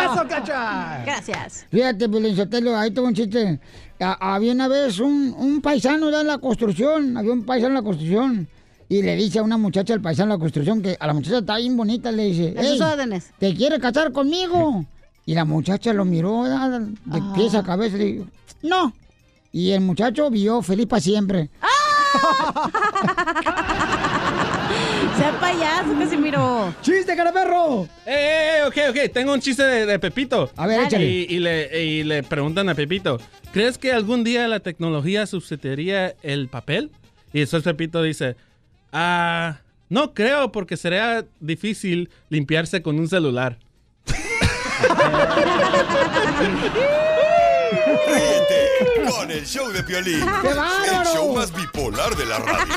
¡Eso, 0.04 0.28
cacha! 0.28 1.04
Gracias. 1.06 1.66
Fíjate, 1.72 2.36
Sotelo, 2.36 2.76
ahí 2.76 2.90
tengo 2.92 3.08
un 3.08 3.14
chiste. 3.14 3.60
A- 4.00 4.36
había 4.36 4.52
una 4.54 4.68
vez 4.68 5.00
un, 5.00 5.34
un 5.38 5.62
paisano 5.62 6.08
de 6.10 6.24
la 6.24 6.38
construcción, 6.40 7.16
había 7.18 7.32
un 7.34 7.46
paisano 7.46 7.70
en 7.70 7.76
la 7.76 7.84
construcción, 7.84 8.48
y 8.90 9.02
le 9.04 9.16
dice 9.16 9.38
a 9.40 9.44
una 9.44 9.58
muchacha, 9.58 9.94
el 9.94 10.02
paisano 10.02 10.32
de 10.34 10.38
la 10.38 10.42
construcción, 10.42 10.82
que 10.82 10.98
a 11.00 11.06
la 11.08 11.14
muchacha 11.14 11.38
está 11.40 11.58
bien 11.58 11.78
bonita, 11.78 12.12
le 12.12 12.24
dice, 12.26 12.56
"Ey, 12.58 12.82
órdenes. 12.82 13.30
¿te 13.38 13.54
quiere 13.56 13.80
casar 13.80 14.12
conmigo? 14.12 14.84
Y 15.26 15.36
la 15.36 15.46
muchacha 15.46 15.94
lo 15.94 16.04
miró 16.04 16.44
de 16.46 16.56
Ah. 16.56 16.80
pies 17.36 17.54
a 17.54 17.62
cabeza 17.64 17.96
y 17.98 18.00
le 18.00 18.06
dijo, 18.06 18.26
no. 18.64 18.92
Y 19.54 19.70
el 19.72 19.82
muchacho 19.82 20.30
vio 20.32 20.62
feliz 20.64 20.88
para 20.88 21.02
siempre. 21.02 21.50
Sea 25.18 25.40
payaso, 25.40 25.94
Casimiro. 26.00 26.74
¡Chiste, 26.82 27.16
cara 27.16 27.32
perro! 27.32 27.84
Eh, 28.06 28.60
eh, 28.60 28.64
ok, 28.68 28.78
ok, 28.90 29.12
tengo 29.14 29.34
un 29.34 29.40
chiste 29.42 29.64
de, 29.64 29.86
de 29.86 30.00
Pepito. 30.00 30.52
A 30.56 30.68
ver, 30.68 30.82
échale. 30.82 31.06
Y, 31.06 31.26
y 31.30 31.40
le, 31.40 31.84
y 31.84 32.04
le 32.04 32.24
preguntan 32.24 32.70
a 32.70 32.76
Pepito, 32.76 33.20
¿crees 33.52 33.78
que 33.78 33.92
algún 33.92 34.24
día 34.24 34.48
la 34.48 34.60
tecnología 34.62 35.26
sustituiría 35.26 36.16
el 36.24 36.48
papel? 36.48 36.92
Y 37.34 37.40
después 37.42 37.64
Pepito 37.64 38.02
dice, 38.02 38.36
ah, 38.92 39.60
no 39.90 40.14
creo 40.14 40.52
porque 40.52 40.78
sería 40.78 41.26
difícil 41.40 42.10
limpiarse 42.30 42.82
con 42.82 42.98
un 43.00 43.08
celular. 43.08 43.58
Ríete 48.08 49.10
con 49.10 49.32
el 49.32 49.46
show 49.46 49.70
de 49.72 49.84
Piolín. 49.84 50.26
¡Qué 50.42 50.50
El 50.50 51.06
show 51.06 51.34
más 51.36 51.54
bipolar 51.54 52.16
de 52.16 52.26
la 52.26 52.40
radio. 52.40 52.74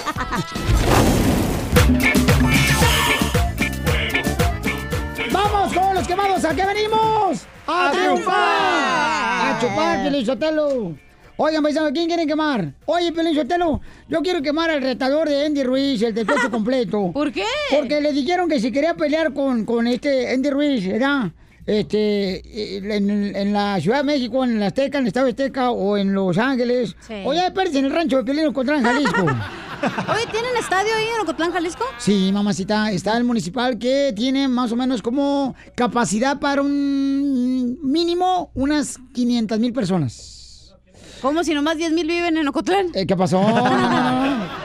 ¿A 6.54 6.56
qué 6.56 6.66
venimos? 6.66 7.46
¡A, 7.66 7.88
¡A 7.88 7.90
triunfar! 7.90 8.36
¡A 8.36 9.58
chupar, 9.60 10.04
Pelín 10.04 10.24
Sotelo! 10.24 10.94
Oigan, 11.36 11.64
¿quién 11.92 12.06
quieren 12.06 12.28
quemar? 12.28 12.72
Oye, 12.86 13.10
Pelín 13.10 13.34
Sotelo, 13.34 13.80
yo 14.08 14.22
quiero 14.22 14.40
quemar 14.40 14.70
al 14.70 14.80
retador 14.80 15.28
de 15.28 15.46
Andy 15.46 15.64
Ruiz, 15.64 16.00
el 16.02 16.14
de 16.14 16.24
pecho 16.24 16.48
completo. 16.52 17.10
¿Por 17.12 17.32
qué? 17.32 17.44
Porque 17.72 18.00
le 18.00 18.12
dijeron 18.12 18.48
que 18.48 18.60
si 18.60 18.70
quería 18.70 18.94
pelear 18.94 19.32
con, 19.32 19.64
con 19.64 19.88
este 19.88 20.32
Andy 20.32 20.50
Ruiz, 20.50 20.86
¿verdad? 20.86 21.32
Este, 21.66 22.76
en, 22.96 23.34
en 23.34 23.52
la 23.52 23.80
Ciudad 23.80 23.98
de 23.98 24.04
México, 24.04 24.44
en 24.44 24.60
la 24.60 24.66
Azteca, 24.66 24.98
en 24.98 25.04
el 25.04 25.08
Estado 25.08 25.26
de 25.26 25.32
Azteca 25.32 25.72
o 25.72 25.96
en 25.96 26.14
Los 26.14 26.38
Ángeles. 26.38 26.94
Sí. 27.00 27.14
O 27.24 27.34
ya 27.34 27.46
espérense 27.46 27.80
en 27.80 27.86
el 27.86 27.90
rancho 27.90 28.18
de 28.18 28.22
Pelín 28.24 28.46
Ocotlán, 28.46 28.84
Jalisco. 28.84 29.26
Oye, 29.84 30.26
¿tienen 30.30 30.56
estadio 30.58 30.94
ahí 30.94 31.06
en 31.14 31.20
Ocotlán, 31.22 31.52
Jalisco? 31.52 31.84
Sí, 31.98 32.30
mamacita, 32.32 32.90
está 32.92 33.16
el 33.16 33.24
municipal 33.24 33.78
que 33.78 34.12
tiene 34.16 34.48
más 34.48 34.72
o 34.72 34.76
menos 34.76 35.02
como 35.02 35.54
capacidad 35.74 36.38
para 36.40 36.62
un 36.62 37.78
mínimo 37.82 38.50
unas 38.54 38.98
500 39.12 39.58
mil 39.58 39.72
personas. 39.72 40.74
¿Cómo 41.20 41.42
si 41.44 41.54
nomás 41.54 41.76
10 41.76 41.92
mil 41.92 42.06
viven 42.06 42.36
en 42.36 42.48
Ocotlán? 42.48 42.88
Eh, 42.94 43.06
¿Qué 43.06 43.16
pasó? 43.16 43.40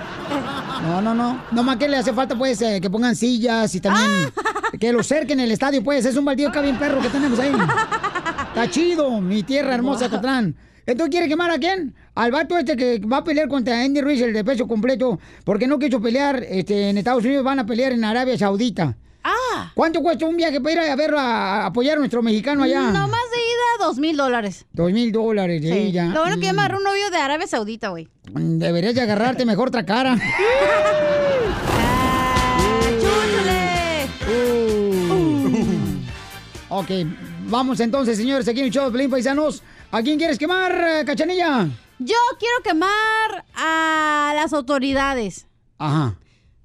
No, 0.81 1.01
no, 1.01 1.13
no. 1.13 1.33
No. 1.33 1.41
Nomás 1.51 1.77
que 1.77 1.89
le 1.89 1.97
hace 1.97 2.13
falta, 2.13 2.37
pues, 2.37 2.61
eh, 2.61 2.79
que 2.81 2.89
pongan 2.89 3.15
sillas 3.15 3.73
y 3.75 3.81
también 3.81 4.31
que 4.79 4.93
lo 4.93 5.03
cerquen 5.03 5.39
el 5.39 5.51
estadio, 5.51 5.83
pues. 5.83 6.05
Es 6.05 6.15
un 6.15 6.23
baldío 6.25 6.49
acá 6.49 6.61
bien 6.61 6.77
perro 6.77 7.01
que 7.01 7.09
tenemos 7.09 7.37
ahí. 7.39 7.51
Está 8.47 8.69
chido, 8.69 9.19
mi 9.19 9.43
tierra 9.43 9.75
hermosa, 9.75 10.07
Wow. 10.07 10.13
Ocotlán. 10.15 10.55
¿Entonces 10.85 11.11
quiere 11.11 11.27
quemar 11.27 11.51
a 11.51 11.59
quién? 11.59 11.93
Al 12.19 12.31
vato 12.31 12.57
este 12.57 12.75
que 12.75 12.99
va 12.99 13.17
a 13.17 13.23
pelear 13.23 13.47
contra 13.47 13.81
Andy 13.81 14.01
Ruiz, 14.01 14.21
el 14.21 14.33
de 14.33 14.43
peso 14.43 14.67
completo, 14.67 15.17
porque 15.45 15.67
no 15.67 15.79
quiso 15.79 16.01
pelear 16.01 16.43
este, 16.49 16.89
en 16.89 16.97
Estados 16.97 17.23
Unidos, 17.23 17.45
van 17.45 17.59
a 17.59 17.65
pelear 17.65 17.93
en 17.93 18.03
Arabia 18.03 18.37
Saudita. 18.37 18.97
Ah. 19.23 19.71
¿Cuánto 19.73 20.01
cuesta 20.01 20.25
un 20.25 20.35
viaje 20.35 20.59
para 20.59 20.85
ir 20.85 20.91
a 20.91 20.95
verlo, 20.97 21.17
a, 21.17 21.61
a 21.63 21.65
apoyar 21.67 21.95
a 21.95 21.99
nuestro 21.99 22.21
mexicano 22.21 22.63
allá? 22.63 22.81
No 22.91 23.07
más 23.07 23.21
de 23.31 23.37
ida, 23.37 23.85
dos 23.85 23.99
mil 23.99 24.17
dólares. 24.17 24.65
Dos 24.73 24.91
mil 24.91 25.13
dólares 25.13 25.61
Sí. 25.61 25.71
ella. 25.71 26.07
Lo 26.07 26.19
bueno 26.19 26.37
que 26.41 26.47
yo 26.47 26.53
me 26.53 26.59
agarré 26.59 26.75
un 26.75 26.83
novio 26.83 27.09
de 27.09 27.17
Arabia 27.19 27.47
Saudita, 27.47 27.87
güey. 27.87 28.09
Deberías 28.33 28.95
de 28.95 29.01
agarrarte 29.01 29.45
mejor 29.45 29.69
otra 29.69 29.85
cara. 29.85 30.17
Ok, 36.71 36.91
vamos 37.47 37.79
entonces, 37.79 38.15
señores, 38.17 38.47
aquí 38.47 38.59
en 38.59 38.65
el 38.67 38.71
show 38.71 38.85
de 38.85 38.91
Pelín 38.91 39.09
Paisanos. 39.09 39.63
¿A 39.91 40.03
quién 40.03 40.19
quieres 40.19 40.37
quemar, 40.37 40.71
eh, 40.71 41.03
Cachanilla? 41.05 41.67
Yo 41.99 42.15
quiero 42.39 42.55
quemar 42.63 43.45
a 43.55 44.33
las 44.35 44.53
autoridades. 44.53 45.47
Ajá. 45.77 46.15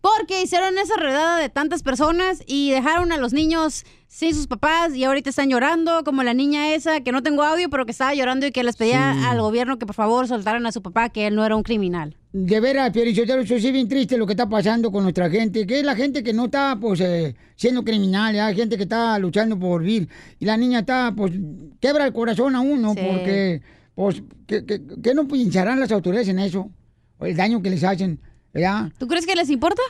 Porque 0.01 0.43
hicieron 0.43 0.77
esa 0.77 0.97
redada 0.97 1.39
de 1.39 1.49
tantas 1.49 1.83
personas 1.83 2.43
y 2.47 2.71
dejaron 2.71 3.11
a 3.11 3.17
los 3.17 3.33
niños 3.33 3.85
sin 4.07 4.35
sus 4.35 4.47
papás 4.47 4.95
y 4.95 5.03
ahorita 5.03 5.31
están 5.31 5.49
llorando, 5.49 6.05
como 6.05 6.23
la 6.23 6.35
niña 6.35 6.75
esa 6.75 7.01
que 7.01 7.11
no 7.11 7.23
tengo 7.23 7.43
audio, 7.43 7.71
pero 7.71 7.87
que 7.87 7.93
estaba 7.93 8.15
llorando 8.15 8.47
y 8.47 8.53
que 8.53 8.63
les 8.63 8.77
pedía 8.77 9.15
Sí. 9.15 9.25
al 9.27 9.41
gobierno 9.41 9.79
que 9.79 9.87
por 9.87 9.95
favor 9.97 10.29
soltaran 10.29 10.67
a 10.67 10.73
su 10.73 10.83
papá, 10.83 11.09
que 11.09 11.27
él 11.27 11.35
no 11.35 11.45
era 11.45 11.57
un 11.57 11.63
criminal. 11.63 12.17
De 12.33 12.61
veras, 12.61 12.91
Piorichotero, 12.91 13.41
eso 13.41 13.59
sí 13.59 13.73
bien 13.73 13.89
triste 13.89 14.19
lo 14.19 14.27
que 14.27 14.35
está 14.35 14.47
pasando 14.49 14.93
con 14.93 15.05
nuestra 15.05 15.31
gente, 15.31 15.67
que 15.67 15.79
es 15.81 15.85
la 15.87 15.97
gente 15.97 16.23
que 16.23 16.33
no 16.35 16.45
está, 16.47 16.77
pues, 16.81 17.01
eh, 17.01 17.35
siendo 17.57 17.83
criminal, 17.83 18.39
hay 18.39 18.55
gente 18.55 18.77
que 18.77 18.83
está 18.83 19.19
luchando 19.19 19.59
por 19.59 19.81
vivir, 19.83 20.09
y 20.39 20.45
la 20.45 20.57
niña 20.59 20.81
está, 20.81 21.13
pues, 21.17 21.33
quebra 21.81 22.05
el 22.07 22.13
corazón 22.13 22.55
a 22.57 22.61
uno, 22.61 22.93
Sí. 22.95 23.01
porque, 23.09 23.63
pues, 23.95 24.23
¿qué, 24.47 24.65
qué, 24.65 24.81
qué 25.03 25.15
no 25.15 25.27
pincharán 25.29 25.81
las 25.81 25.93
autoridades 25.93 26.29
en 26.29 26.39
eso? 26.39 26.71
O 27.19 27.27
el 27.27 27.37
daño 27.37 27.63
que 27.63 27.71
les 27.71 27.85
hacen, 27.85 28.19
¿verdad? 28.53 28.91
¿Tú 28.99 29.07
crees 29.07 29.27
que 29.27 29.35
les 29.37 29.51
importa? 29.51 29.83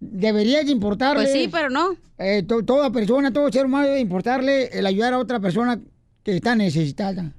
Debería 0.00 0.64
de 0.64 0.72
importarles. 0.72 1.28
Pues 1.30 1.42
sí, 1.44 1.48
pero 1.52 1.70
no. 1.70 1.94
Eh, 2.18 2.42
to- 2.42 2.64
toda 2.64 2.90
persona, 2.90 3.32
todo 3.32 3.50
ser 3.52 3.66
humano 3.66 3.86
debe 3.86 4.00
importarle 4.00 4.66
el 4.76 4.84
ayudar 4.86 5.12
a 5.14 5.18
otra 5.18 5.38
persona 5.38 5.80
que 6.24 6.36
está 6.36 6.56
necesitada. 6.56 7.32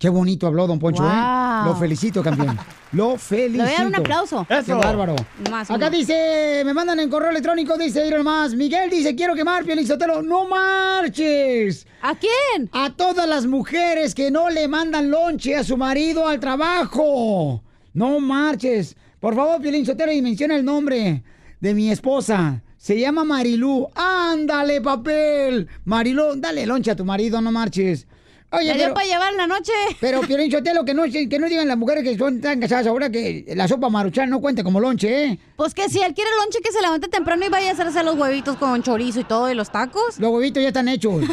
Qué 0.00 0.08
bonito 0.08 0.46
habló, 0.46 0.66
don 0.66 0.78
Poncho, 0.78 1.02
Wow. 1.02 1.12
¿eh? 1.12 1.62
Lo 1.66 1.76
felicito, 1.76 2.22
campeón. 2.22 2.58
Lo 2.92 3.18
felicito. 3.18 3.58
Le 3.64 3.64
voy 3.64 3.74
a 3.74 3.78
dar 3.80 3.86
un 3.86 3.94
aplauso. 3.96 4.46
Qué 4.48 4.58
Eso. 4.60 4.78
bárbaro. 4.78 5.14
Más 5.50 5.70
Acá 5.70 5.90
dice, 5.90 6.62
me 6.64 6.72
mandan 6.72 7.00
en 7.00 7.10
correo 7.10 7.28
electrónico, 7.28 7.76
dice 7.76 8.06
ir 8.08 8.18
más. 8.24 8.54
Miguel 8.54 8.88
dice, 8.88 9.14
quiero 9.14 9.34
quemar, 9.34 9.62
Piolín 9.62 9.86
Sotelo. 9.86 10.22
¡No 10.22 10.46
marches! 10.46 11.86
¿A 12.00 12.14
quién? 12.14 12.70
A 12.72 12.88
todas 12.96 13.28
las 13.28 13.44
mujeres 13.44 14.14
que 14.14 14.30
no 14.30 14.48
le 14.48 14.68
mandan 14.68 15.10
lonche 15.10 15.54
a 15.54 15.64
su 15.64 15.76
marido 15.76 16.26
al 16.26 16.40
trabajo. 16.40 17.62
No 17.92 18.20
marches. 18.20 18.96
Por 19.20 19.34
favor, 19.34 19.60
Piolín 19.60 19.84
Sotelo, 19.84 20.12
y 20.12 20.22
menciona 20.22 20.56
el 20.56 20.64
nombre 20.64 21.22
de 21.60 21.74
mi 21.74 21.90
esposa. 21.90 22.62
Se 22.78 22.98
llama 22.98 23.24
Marilú. 23.24 23.86
¡Ándale, 23.94 24.80
papel! 24.80 25.68
Marilú, 25.84 26.36
dale 26.36 26.64
lonche 26.64 26.90
a 26.90 26.96
tu 26.96 27.04
marido, 27.04 27.42
no 27.42 27.52
marches. 27.52 28.06
Me 28.52 28.74
dio 28.74 28.92
para 28.94 29.06
llevar 29.06 29.30
en 29.32 29.36
la 29.38 29.46
noche. 29.46 29.72
Pero, 30.00 30.20
Piolín 30.26 30.50
Sotelo, 30.50 30.84
que 30.84 30.92
no, 30.92 31.04
que 31.04 31.38
no 31.38 31.46
digan 31.48 31.68
las 31.68 31.76
mujeres 31.78 32.02
que 32.02 32.18
son 32.18 32.40
tan 32.40 32.58
casadas 32.60 32.86
ahora 32.88 33.08
que 33.10 33.44
la 33.54 33.68
sopa 33.68 33.88
maruchan 33.88 34.28
no 34.28 34.40
cuenta 34.40 34.64
como 34.64 34.80
lonche, 34.80 35.24
¿eh? 35.24 35.38
Pues 35.56 35.72
que 35.72 35.88
si 35.88 36.00
él 36.02 36.12
quiere 36.14 36.30
lonche, 36.42 36.60
que 36.60 36.72
se 36.72 36.80
levante 36.82 37.08
temprano 37.08 37.46
y 37.46 37.48
vaya 37.48 37.70
a 37.70 37.72
hacerse 37.74 38.02
los 38.02 38.16
huevitos 38.16 38.56
con 38.56 38.82
chorizo 38.82 39.20
y 39.20 39.24
todo, 39.24 39.50
y 39.50 39.54
los 39.54 39.70
tacos. 39.70 40.18
Los 40.18 40.30
huevitos 40.32 40.60
ya 40.62 40.68
están 40.68 40.88
hechos. 40.88 41.20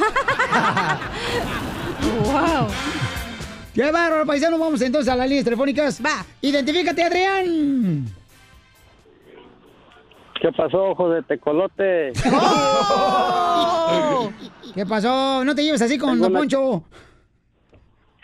wow. 2.24 2.68
¡Qué 3.74 3.92
bárbaro, 3.92 4.26
paisanos! 4.26 4.60
Vamos 4.60 4.82
entonces 4.82 5.12
a 5.12 5.16
las 5.16 5.28
líneas 5.28 5.44
telefónicas. 5.46 6.02
Va. 6.04 6.26
Identifícate, 6.42 7.04
Adrián. 7.04 8.06
¿Qué 10.42 10.52
pasó, 10.56 10.84
ojo 10.92 11.10
de 11.10 11.24
tecolote? 11.24 12.12
¿Qué 14.76 14.86
pasó? 14.86 15.44
No 15.44 15.56
te 15.56 15.64
lleves 15.64 15.82
así 15.82 15.98
con 15.98 16.20
Don 16.20 16.30
una- 16.32 16.40
Poncho. 16.40 16.84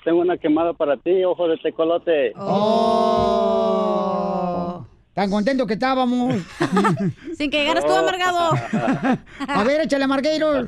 Tengo 0.04 0.20
una 0.20 0.38
quemada 0.38 0.74
para 0.74 0.98
ti, 0.98 1.24
ojo 1.24 1.48
de 1.48 1.58
tecolote. 1.58 2.34
Oh. 2.38 3.64
Tan 5.14 5.30
contento 5.30 5.66
que 5.68 5.74
estábamos. 5.74 6.36
Sin 7.38 7.50
que 7.52 7.60
llegaras 7.60 7.86
tú, 7.86 7.94
amargado. 7.94 8.52
A 9.48 9.64
ver, 9.64 9.82
échale 9.82 10.08
Margueiro. 10.08 10.66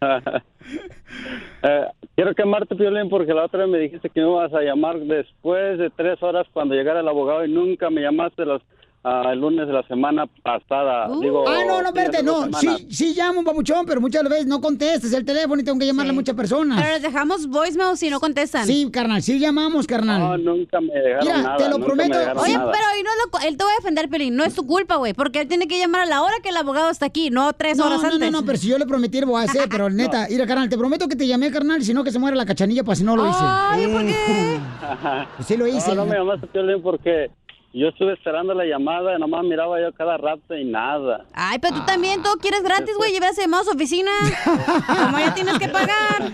Eh, 1.62 1.86
quiero 2.14 2.34
quemarte, 2.34 2.74
Piolín, 2.76 3.08
porque 3.08 3.32
la 3.32 3.44
otra 3.44 3.60
vez 3.60 3.68
me 3.68 3.78
dijiste 3.78 4.10
que 4.10 4.20
me 4.20 4.28
ibas 4.28 4.52
a 4.52 4.60
llamar 4.60 4.98
después 4.98 5.78
de 5.78 5.90
tres 5.90 6.22
horas 6.22 6.46
cuando 6.52 6.74
llegara 6.74 7.00
el 7.00 7.08
abogado 7.08 7.44
y 7.44 7.52
nunca 7.52 7.88
me 7.88 8.02
llamaste 8.02 8.44
los, 8.44 8.62
ah, 9.06 9.30
el 9.32 9.40
lunes 9.40 9.66
de 9.66 9.72
la 9.72 9.82
semana 9.86 10.26
pasada. 10.42 11.08
Digo, 11.20 11.44
ah, 11.48 11.60
no, 11.66 11.80
no, 11.82 11.88
espérate, 11.88 12.22
no. 12.22 12.52
Sí, 12.52 12.86
sí 12.90 13.14
llamo, 13.16 13.44
papuchón, 13.44 13.86
pero 13.86 14.00
muchas 14.00 14.22
veces 14.24 14.46
no 14.46 14.60
contestas 14.60 15.12
el 15.12 15.24
teléfono 15.24 15.60
y 15.60 15.64
tengo 15.64 15.78
que 15.78 15.86
llamarle 15.86 16.10
a 16.10 16.14
muchas 16.14 16.34
personas. 16.34 16.80
Pero 16.80 16.94
les 16.94 17.02
dejamos 17.02 17.46
voicemail 17.46 17.96
si 17.96 18.10
no 18.10 18.20
contestan. 18.20 18.66
Sí, 18.66 18.88
carnal, 18.92 19.22
sí 19.22 19.38
llamamos, 19.38 19.86
carnal. 19.86 20.20
No, 20.20 20.54
nunca 20.56 20.80
me 20.80 20.92
dejaron 20.94 21.20
Mira, 21.26 21.42
nada. 21.42 21.56
te 21.56 21.68
lo 21.68 21.78
prometo. 21.78 22.18
Oye, 22.40 22.54
nada. 22.54 22.72
pero 22.72 22.84
ahí 22.94 23.02
no 23.02 23.10
lo, 23.40 23.48
él 23.48 23.56
te 23.56 23.64
va 23.64 23.70
a 23.70 23.76
defender, 23.76 24.08
Pelín. 24.08 24.36
No 24.36 24.44
es 24.44 24.54
tu 24.54 24.66
culpa, 24.66 24.96
güey. 24.96 25.14
Porque 25.14 25.42
él 25.42 25.48
tiene 25.48 25.68
que 25.68 25.78
llamar 25.78 26.02
a 26.02 26.06
la 26.06 26.22
hora 26.22 26.34
que 26.42 26.48
el 26.48 26.56
abogado 26.56 26.90
está 26.90 27.06
aquí, 27.06 27.30
no 27.30 27.52
tres 27.52 27.78
No, 27.78 27.86
horas 27.86 28.02
no, 28.02 28.08
antes. 28.08 28.30
no, 28.32 28.40
no, 28.40 28.46
pero 28.46 28.58
si 28.58 28.68
yo 28.68 28.78
le 28.78 28.86
prometí 28.86 29.20
lo 29.20 29.28
voy 29.28 29.42
a 29.42 29.44
hacer, 29.44 29.68
pero 29.70 29.88
neta, 29.88 30.26
mira, 30.30 30.46
carnal, 30.46 30.68
te 30.68 30.76
prometo 30.76 31.08
que 31.08 31.16
te 31.16 31.26
llamé, 31.26 31.50
carnal, 31.50 31.82
si 31.82 31.94
no 31.94 32.02
que 32.04 32.10
se 32.10 32.18
muere 32.18 32.36
la 32.36 32.44
cachanilla, 32.46 32.82
para 32.84 32.96
si 32.96 33.04
no 33.04 33.16
lo 33.16 33.28
hice. 33.28 33.38
Ay, 33.40 33.86
¿por 33.86 34.04
qué? 34.04 34.58
Sí 35.46 35.56
lo 35.56 35.66
hice. 35.66 35.90
No, 35.94 36.04
no 36.04 36.06
me 36.06 36.16
llamaste, 36.16 36.46
Piolín, 36.48 36.82
porque 36.82 37.30
yo 37.78 37.88
estuve 37.88 38.14
esperando 38.14 38.54
la 38.54 38.64
llamada 38.64 39.14
y 39.16 39.20
nomás 39.20 39.44
miraba 39.44 39.80
yo 39.80 39.92
cada 39.92 40.16
rato 40.16 40.56
y 40.56 40.64
nada. 40.64 41.26
Ay, 41.34 41.58
pero 41.60 41.74
tú 41.76 41.84
también, 41.84 42.22
todo 42.22 42.36
quieres 42.36 42.62
gratis, 42.62 42.94
güey. 42.96 43.12
Llevas 43.12 43.36
llamado 43.36 43.62
a 43.62 43.64
su 43.66 43.70
oficina. 43.72 44.10
Como 44.86 45.18
ya 45.18 45.34
tienes 45.34 45.58
que 45.58 45.68
pagar. 45.68 46.32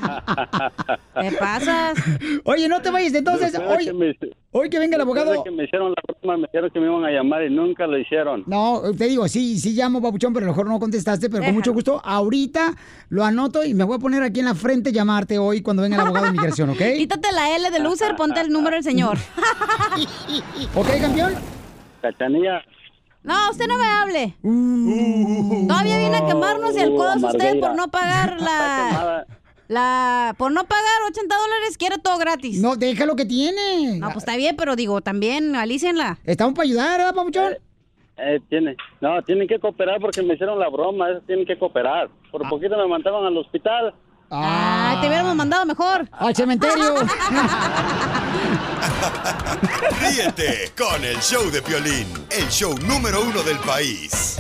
¿Qué 1.21 1.33
pasas? 1.39 1.99
Oye, 2.45 2.69
no 2.69 2.81
te 2.81 2.91
vayas, 2.91 3.13
entonces, 3.15 3.59
hoy, 3.59 3.87
que 3.87 3.93
me- 3.93 4.17
hoy 4.53 4.71
que 4.71 4.79
venga 4.79 4.95
el 4.97 5.03
abogado. 5.03 5.43
que 5.43 5.51
me 5.51 5.65
hicieron 5.65 5.91
la 5.91 6.15
broma, 6.21 6.37
me 6.37 6.47
dijeron 6.47 6.71
que 6.71 6.79
me 6.81 6.87
iban 6.87 7.05
a 7.05 7.11
llamar 7.11 7.43
y 7.45 7.51
nunca 7.51 7.87
lo 7.87 7.99
hicieron. 7.99 8.45
No, 8.47 8.81
te 8.97 9.07
digo, 9.07 9.27
sí, 9.29 9.59
sí 9.59 9.73
llamo, 9.73 10.01
papuchón, 10.01 10.33
pero 10.33 10.47
a 10.47 10.49
lo 10.49 10.53
mejor 10.53 10.69
no 10.69 10.79
contestaste, 10.79 11.29
pero 11.29 11.45
con 11.45 11.55
mucho 11.55 11.73
gusto, 11.73 12.01
ahorita 12.05 12.75
lo 13.09 13.25
anoto 13.25 13.65
y 13.65 13.75
me 13.75 13.83
voy 13.85 13.97
a 13.97 13.99
poner 13.99 14.23
aquí 14.23 14.41
en 14.41 14.47
la 14.47 14.55
frente 14.55 14.93
llamarte 14.93 15.39
hoy 15.39 15.61
cuando 15.63 15.83
venga 15.83 15.97
el 15.97 16.03
abogado 16.03 16.27
de 16.27 16.31
inmigración, 16.33 16.71
¿ok? 16.71 16.79
Quítate 16.97 17.33
la 17.33 17.57
L 17.57 17.71
de 17.71 17.79
loser, 17.81 18.15
ponte 18.17 18.41
el 18.41 18.51
número 18.51 18.77
del 18.77 18.85
señor. 18.85 19.19
¿Ok, 20.75 20.87
campeón? 21.01 21.32
Cachanilla. 22.01 22.63
No, 23.23 23.51
usted 23.51 23.67
no 23.69 23.79
me 23.79 23.87
hable. 23.87 24.37
Todavía 25.69 25.99
viene 25.99 26.17
a 26.17 26.27
quemarnos 26.27 26.77
y 26.77 26.81
al 26.81 26.95
codo 26.95 27.29
usted 27.29 27.61
por 27.61 27.77
no 27.77 27.89
pagar 27.89 28.41
la... 28.41 29.27
La, 29.69 30.35
por 30.37 30.53
no 30.53 30.65
pagar 30.65 31.03
80 31.09 31.35
dólares, 31.35 31.79
quiere 31.79 31.97
todo 31.97 32.19
gratis. 32.19 32.61
No, 32.61 32.77
deja 32.77 33.07
lo 33.07 33.17
que 33.17 33.25
tiene. 33.25 33.97
No, 33.99 34.09
pues 34.09 34.19
está 34.19 34.37
bien, 34.37 34.55
pero 34.55 34.77
digo, 34.77 35.01
también 35.01 35.57
alícenla. 35.57 36.19
Estamos 36.25 36.53
para 36.53 36.65
ayudar, 36.65 36.99
¿verdad, 36.99 37.15
papuchón? 37.15 37.55
Eh, 38.19 38.39
tiene, 38.51 38.77
no, 39.01 39.23
tienen 39.23 39.49
que 39.49 39.59
cooperar 39.59 39.99
porque 39.99 40.21
me 40.23 40.35
hicieron 40.35 40.59
la 40.59 40.69
broma, 40.69 41.11
eso 41.11 41.23
tienen 41.27 41.47
que 41.47 41.59
cooperar. 41.59 42.11
Por 42.31 42.47
poquito 42.51 42.77
me 42.77 42.87
mandaban 42.87 43.25
al 43.25 43.37
hospital. 43.39 43.95
Ah, 44.35 44.97
te 45.03 45.09
hubiéramos 45.09 45.37
mandado 45.37 45.67
mejor. 45.67 46.09
Al 46.11 46.35
cementerio. 46.35 46.95
Ríete 50.01 50.73
con 50.77 51.05
el 51.05 51.19
show 51.19 51.51
de 51.51 51.61
Piolín, 51.61 52.07
el 52.31 52.49
show 52.49 52.75
número 52.87 53.21
uno 53.23 53.43
del 53.43 53.59
país. 53.59 54.39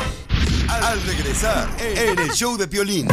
Al 0.70 0.98
regresar 1.02 1.68
en 1.78 2.18
el 2.18 2.30
show 2.32 2.56
de 2.56 2.66
Piolín. 2.66 3.06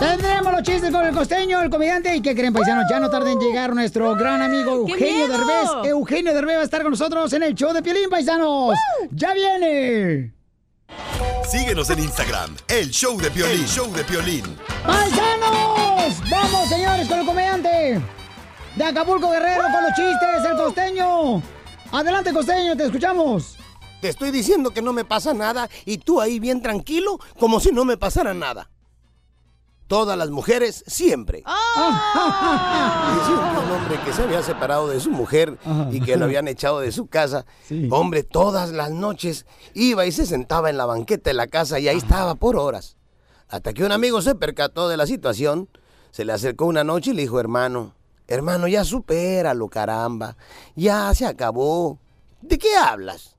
Tendremos 0.00 0.52
los 0.52 0.62
chistes 0.64 0.90
con 0.90 1.06
el 1.06 1.14
costeño, 1.14 1.62
el 1.62 1.70
comediante. 1.70 2.16
¿Y 2.16 2.20
qué 2.20 2.34
creen, 2.34 2.52
paisanos? 2.52 2.86
Ya 2.90 2.98
no 2.98 3.08
tarden 3.08 3.34
en 3.34 3.38
llegar 3.38 3.72
nuestro 3.72 4.16
gran 4.16 4.42
amigo 4.42 4.84
¡Qué 4.84 4.94
Eugenio! 4.94 5.28
Derbez. 5.28 5.70
Eugenio 5.84 6.34
Derbez 6.34 6.56
va 6.56 6.60
a 6.62 6.64
estar 6.64 6.82
con 6.82 6.90
nosotros 6.90 7.32
en 7.34 7.44
el 7.44 7.54
show 7.54 7.72
de 7.72 7.82
Piolín, 7.82 8.10
paisanos. 8.10 8.76
¡Ya 9.12 9.32
viene! 9.32 10.32
Síguenos 11.48 11.90
en 11.90 11.98
Instagram, 11.98 12.56
el 12.68 12.90
show 12.90 13.20
de 13.20 13.30
Piolín, 13.30 13.60
el 13.60 13.68
show 13.68 13.92
de 13.92 14.04
Piolín. 14.04 14.56
¡Paisanos! 14.86 16.30
¡Vamos, 16.30 16.68
señores, 16.68 17.06
con 17.08 17.20
el 17.20 17.26
comediante! 17.26 18.00
De 18.76 18.84
Acapulco 18.84 19.30
Guerrero 19.30 19.64
con 19.64 19.82
los 19.82 19.92
chistes, 19.94 20.50
el 20.50 20.56
costeño. 20.56 21.42
Adelante, 21.92 22.32
costeño, 22.32 22.74
te 22.74 22.84
escuchamos. 22.84 23.58
Te 24.00 24.08
estoy 24.08 24.30
diciendo 24.30 24.70
que 24.70 24.82
no 24.82 24.92
me 24.92 25.04
pasa 25.04 25.34
nada 25.34 25.68
y 25.84 25.98
tú 25.98 26.20
ahí 26.20 26.40
bien 26.40 26.62
tranquilo 26.62 27.20
como 27.38 27.60
si 27.60 27.70
no 27.70 27.84
me 27.84 27.96
pasara 27.96 28.34
nada. 28.34 28.71
Todas 29.92 30.16
las 30.16 30.30
mujeres 30.30 30.84
siempre. 30.86 31.44
Dice 33.14 33.30
un 33.30 33.72
hombre 33.72 34.00
que 34.02 34.14
se 34.14 34.22
había 34.22 34.42
separado 34.42 34.88
de 34.88 34.98
su 35.00 35.10
mujer 35.10 35.58
y 35.90 36.00
que 36.00 36.16
lo 36.16 36.24
habían 36.24 36.48
echado 36.48 36.80
de 36.80 36.90
su 36.92 37.08
casa. 37.08 37.44
Hombre, 37.90 38.22
todas 38.22 38.72
las 38.72 38.90
noches 38.90 39.44
iba 39.74 40.06
y 40.06 40.12
se 40.12 40.24
sentaba 40.24 40.70
en 40.70 40.78
la 40.78 40.86
banqueta 40.86 41.28
de 41.28 41.34
la 41.34 41.46
casa 41.46 41.78
y 41.78 41.88
ahí 41.88 41.98
estaba 41.98 42.36
por 42.36 42.56
horas. 42.56 42.96
Hasta 43.50 43.74
que 43.74 43.84
un 43.84 43.92
amigo 43.92 44.22
se 44.22 44.34
percató 44.34 44.88
de 44.88 44.96
la 44.96 45.06
situación, 45.06 45.68
se 46.10 46.24
le 46.24 46.32
acercó 46.32 46.64
una 46.64 46.84
noche 46.84 47.10
y 47.10 47.12
le 47.12 47.20
dijo, 47.20 47.38
hermano, 47.38 47.94
hermano, 48.28 48.68
ya 48.68 48.84
supéralo, 48.84 49.68
caramba. 49.68 50.38
Ya 50.74 51.12
se 51.12 51.26
acabó. 51.26 51.98
¿De 52.40 52.56
qué 52.56 52.74
hablas? 52.78 53.31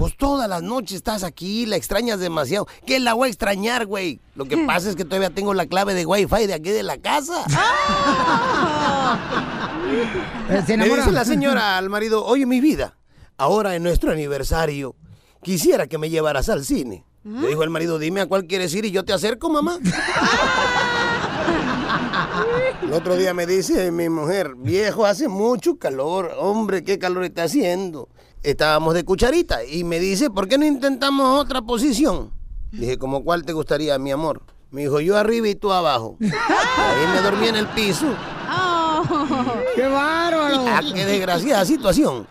Pues 0.00 0.16
todas 0.16 0.48
las 0.48 0.62
noches 0.62 0.92
estás 0.96 1.22
aquí, 1.24 1.66
la 1.66 1.76
extrañas 1.76 2.18
demasiado. 2.20 2.66
¿Qué 2.86 2.98
la 3.00 3.12
voy 3.12 3.26
a 3.26 3.28
extrañar, 3.28 3.84
güey? 3.84 4.18
Lo 4.34 4.46
que 4.46 4.56
pasa 4.56 4.88
es 4.88 4.96
que 4.96 5.04
todavía 5.04 5.28
tengo 5.28 5.52
la 5.52 5.66
clave 5.66 5.92
de 5.92 6.06
Wi-Fi 6.06 6.46
de 6.46 6.54
aquí 6.54 6.70
de 6.70 6.82
la 6.82 6.96
casa. 6.96 7.44
Eh, 10.48 10.62
se 10.64 10.76
Le 10.76 10.88
dice 10.88 11.10
la 11.10 11.24
señora 11.24 11.76
al 11.76 11.90
marido, 11.90 12.24
oye 12.24 12.46
mi 12.46 12.60
vida, 12.60 12.96
ahora 13.36 13.74
en 13.74 13.82
nuestro 13.82 14.12
aniversario, 14.12 14.94
quisiera 15.42 15.88
que 15.88 15.98
me 15.98 16.10
llevaras 16.10 16.48
al 16.48 16.64
cine. 16.64 17.04
Le 17.24 17.48
dijo 17.48 17.64
el 17.64 17.70
marido, 17.70 17.98
dime 17.98 18.20
a 18.20 18.26
cuál 18.26 18.46
quieres 18.46 18.72
ir 18.74 18.84
y 18.84 18.92
yo 18.92 19.04
te 19.04 19.12
acerco, 19.12 19.50
mamá. 19.50 19.78
El 22.82 22.92
otro 22.92 23.16
día 23.16 23.34
me 23.34 23.46
dice 23.46 23.90
mi 23.90 24.08
mujer, 24.08 24.54
viejo, 24.56 25.06
hace 25.06 25.28
mucho 25.28 25.78
calor, 25.78 26.32
hombre, 26.38 26.82
qué 26.84 26.98
calor 26.98 27.24
está 27.24 27.44
haciendo. 27.44 28.08
Estábamos 28.42 28.94
de 28.94 29.04
cucharita 29.04 29.64
y 29.64 29.84
me 29.84 29.98
dice, 30.00 30.30
¿por 30.30 30.48
qué 30.48 30.56
no 30.56 30.64
intentamos 30.64 31.40
otra 31.40 31.62
posición? 31.62 32.32
Dije, 32.72 32.96
¿como 32.96 33.22
cuál 33.22 33.44
te 33.44 33.52
gustaría, 33.52 33.98
mi 33.98 34.12
amor? 34.12 34.42
Me 34.70 34.82
dijo, 34.82 35.00
yo 35.00 35.16
arriba 35.16 35.48
y 35.48 35.54
tú 35.54 35.72
abajo. 35.72 36.16
Ahí 36.20 37.06
me 37.12 37.20
dormí 37.22 37.48
en 37.48 37.56
el 37.56 37.66
piso. 37.68 38.06
¡Qué 39.74 39.86
bárbaro! 39.86 40.64
Ah, 40.66 40.80
qué 40.94 41.04
desgraciada 41.04 41.64
situación. 41.64 42.26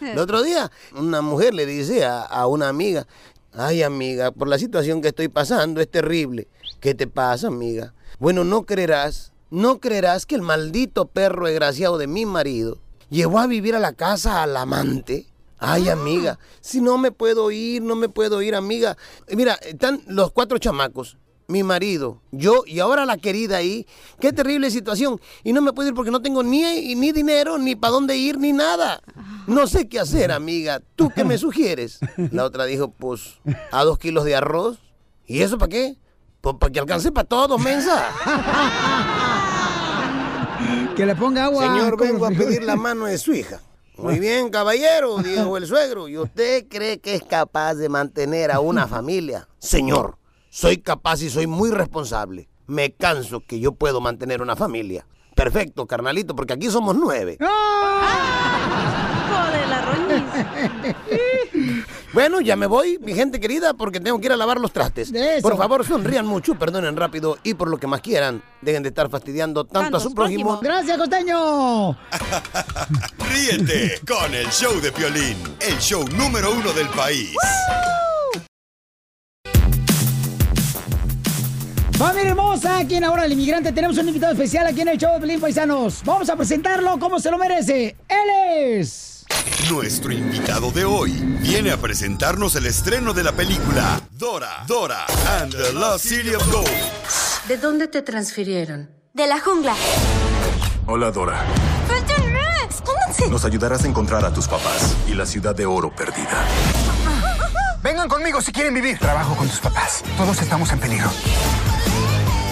El 0.00 0.18
otro 0.18 0.42
día, 0.42 0.70
una 0.96 1.20
mujer 1.20 1.54
le 1.54 1.66
dice 1.66 2.04
a, 2.04 2.22
a 2.22 2.46
una 2.46 2.68
amiga, 2.68 3.06
ay 3.52 3.82
amiga, 3.82 4.32
por 4.32 4.48
la 4.48 4.58
situación 4.58 5.00
que 5.00 5.08
estoy 5.08 5.28
pasando 5.28 5.80
es 5.80 5.90
terrible. 5.90 6.48
¿Qué 6.80 6.94
te 6.94 7.06
pasa, 7.06 7.48
amiga? 7.48 7.94
Bueno, 8.18 8.44
no 8.44 8.64
creerás, 8.64 9.31
no 9.52 9.80
creerás 9.80 10.24
que 10.24 10.34
el 10.34 10.40
maldito 10.40 11.06
perro 11.06 11.46
desgraciado 11.46 11.98
de 11.98 12.06
mi 12.06 12.24
marido 12.24 12.78
llevó 13.10 13.38
a 13.38 13.46
vivir 13.46 13.74
a 13.74 13.80
la 13.80 13.92
casa 13.92 14.42
al 14.42 14.56
amante. 14.56 15.26
Ay, 15.58 15.90
amiga, 15.90 16.38
si 16.62 16.80
no 16.80 16.96
me 16.96 17.12
puedo 17.12 17.50
ir, 17.50 17.82
no 17.82 17.94
me 17.94 18.08
puedo 18.08 18.40
ir, 18.40 18.54
amiga. 18.54 18.96
Mira, 19.28 19.54
están 19.56 20.02
los 20.06 20.32
cuatro 20.32 20.56
chamacos 20.56 21.18
mi 21.48 21.62
marido, 21.62 22.22
yo 22.30 22.62
y 22.66 22.80
ahora 22.80 23.04
la 23.04 23.18
querida 23.18 23.58
ahí. 23.58 23.86
Qué 24.18 24.32
terrible 24.32 24.70
situación. 24.70 25.20
Y 25.44 25.52
no 25.52 25.60
me 25.60 25.74
puedo 25.74 25.90
ir 25.90 25.94
porque 25.94 26.10
no 26.10 26.22
tengo 26.22 26.42
ni, 26.42 26.94
ni 26.94 27.12
dinero, 27.12 27.58
ni 27.58 27.76
para 27.76 27.92
dónde 27.92 28.16
ir, 28.16 28.38
ni 28.38 28.52
nada. 28.52 29.02
No 29.46 29.66
sé 29.66 29.86
qué 29.86 30.00
hacer, 30.00 30.32
amiga. 30.32 30.80
¿Tú 30.96 31.10
qué 31.14 31.24
me 31.24 31.36
sugieres? 31.36 31.98
La 32.30 32.44
otra 32.44 32.64
dijo, 32.64 32.90
pues, 32.90 33.38
a 33.70 33.84
dos 33.84 33.98
kilos 33.98 34.24
de 34.24 34.34
arroz. 34.34 34.78
¿Y 35.26 35.42
eso 35.42 35.58
para 35.58 35.68
qué? 35.68 35.96
Pues 36.42 36.56
para 36.58 36.70
que 36.72 36.80
alcance 36.80 37.10
para 37.12 37.26
todo, 37.26 37.56
mensa. 37.58 38.08
Que 40.96 41.06
le 41.06 41.14
ponga 41.16 41.44
agua. 41.44 41.64
Señor, 41.66 41.98
vengo 41.98 42.26
a 42.26 42.30
pedir 42.30 42.62
la 42.64 42.76
mano 42.76 43.06
de 43.06 43.16
su 43.16 43.32
hija. 43.32 43.60
Muy 43.96 44.18
bien, 44.20 44.50
caballero, 44.50 45.16
dijo 45.18 45.56
el 45.56 45.66
suegro. 45.72 46.06
¿Y 46.08 46.18
usted 46.18 46.66
cree 46.68 47.00
que 47.00 47.14
es 47.14 47.22
capaz 47.22 47.74
de 47.74 47.88
mantener 47.88 48.52
a 48.52 48.60
una 48.60 48.86
familia? 48.86 49.48
Señor, 49.58 50.18
soy 50.50 50.76
capaz 50.78 51.22
y 51.22 51.30
soy 51.30 51.46
muy 51.46 51.70
responsable. 51.70 52.48
me 52.66 52.92
canso 52.92 53.40
que 53.40 53.58
yo 53.58 53.72
puedo 53.72 54.00
mantener 54.02 54.42
una 54.42 54.54
familia. 54.54 55.06
Perfecto, 55.34 55.86
carnalito, 55.86 56.36
porque 56.36 56.52
aquí 56.52 56.70
somos 56.70 56.94
nueve. 56.94 57.38
Joder, 57.40 57.50
la 59.68 59.80
roñis. 59.82 60.22
Bueno, 62.12 62.42
ya 62.42 62.56
me 62.56 62.66
voy, 62.66 62.98
mi 63.00 63.14
gente 63.14 63.40
querida, 63.40 63.72
porque 63.72 63.98
tengo 63.98 64.18
que 64.20 64.26
ir 64.26 64.32
a 64.32 64.36
lavar 64.36 64.60
los 64.60 64.70
trastes. 64.72 65.12
Por 65.40 65.56
favor, 65.56 65.86
sonrían 65.86 66.26
mucho, 66.26 66.54
perdonen 66.58 66.94
rápido 66.94 67.38
y 67.42 67.54
por 67.54 67.68
lo 67.68 67.78
que 67.78 67.86
más 67.86 68.02
quieran, 68.02 68.42
dejen 68.60 68.82
de 68.82 68.90
estar 68.90 69.08
fastidiando 69.08 69.64
tanto 69.64 69.96
a 69.96 70.00
su 70.00 70.12
prójimo. 70.14 70.60
Gracias, 70.62 70.98
costeño. 70.98 71.92
Ríete 73.30 74.00
con 74.06 74.34
el 74.34 74.46
show 74.48 74.78
de 74.80 74.92
Piolín, 74.92 75.38
el 75.60 75.78
show 75.78 76.04
número 76.16 76.52
uno 76.52 76.72
del 76.74 76.88
país. 76.88 77.34
Familia 81.96 82.30
hermosa, 82.30 82.78
aquí 82.78 82.96
en 82.96 83.04
Ahora 83.04 83.24
el 83.24 83.32
Inmigrante 83.32 83.72
tenemos 83.72 83.96
un 83.96 84.08
invitado 84.08 84.32
especial 84.32 84.66
aquí 84.66 84.82
en 84.82 84.88
el 84.88 84.98
show 84.98 85.14
de 85.14 85.20
Pelín 85.20 85.40
Paisanos. 85.40 86.02
Vamos 86.04 86.28
a 86.28 86.36
presentarlo 86.36 86.98
como 86.98 87.20
se 87.20 87.30
lo 87.30 87.38
merece. 87.38 87.96
Él 88.08 88.80
es... 88.80 89.11
Nuestro 89.70 90.12
invitado 90.12 90.70
de 90.70 90.84
hoy 90.84 91.12
viene 91.40 91.70
a 91.70 91.76
presentarnos 91.76 92.54
el 92.56 92.66
estreno 92.66 93.12
de 93.12 93.24
la 93.24 93.32
película 93.32 94.00
Dora, 94.10 94.64
Dora 94.66 95.06
and 95.40 95.54
the 95.54 95.72
Lost 95.72 96.06
City 96.06 96.34
of 96.34 96.46
Gold. 96.52 96.68
¿De 97.48 97.56
dónde 97.56 97.88
te 97.88 98.02
transfirieron? 98.02 98.90
De 99.14 99.26
la 99.26 99.40
jungla. 99.40 99.74
Hola, 100.86 101.10
Dora. 101.10 101.44
Nos 103.30 103.44
ayudarás 103.44 103.84
a 103.84 103.88
encontrar 103.88 104.24
a 104.24 104.32
tus 104.32 104.48
papás 104.48 104.94
y 105.06 105.14
la 105.14 105.26
ciudad 105.26 105.54
de 105.54 105.64
oro 105.64 105.94
perdida. 105.94 106.44
Vengan 107.82 108.08
conmigo 108.08 108.40
si 108.40 108.52
quieren 108.52 108.74
vivir. 108.74 108.98
Trabajo 108.98 109.34
con 109.36 109.48
tus 109.48 109.58
papás. 109.58 110.02
Todos 110.16 110.40
estamos 110.40 110.70
en 110.72 110.78
peligro. 110.78 111.10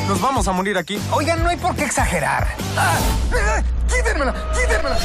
Nos 0.09 0.21
vamos 0.21 0.49
a 0.49 0.53
morir 0.53 0.77
aquí. 0.77 0.99
Oigan, 1.13 1.43
no 1.43 1.51
hay 1.51 1.57
por 1.57 1.77
qué 1.77 1.85
exagerar. 1.85 2.49
¡Ah! 2.77 2.99
¡Ah! 3.33 3.63
¡Quítenmela! 3.87 4.35
¡Quítenmela! 4.53 4.99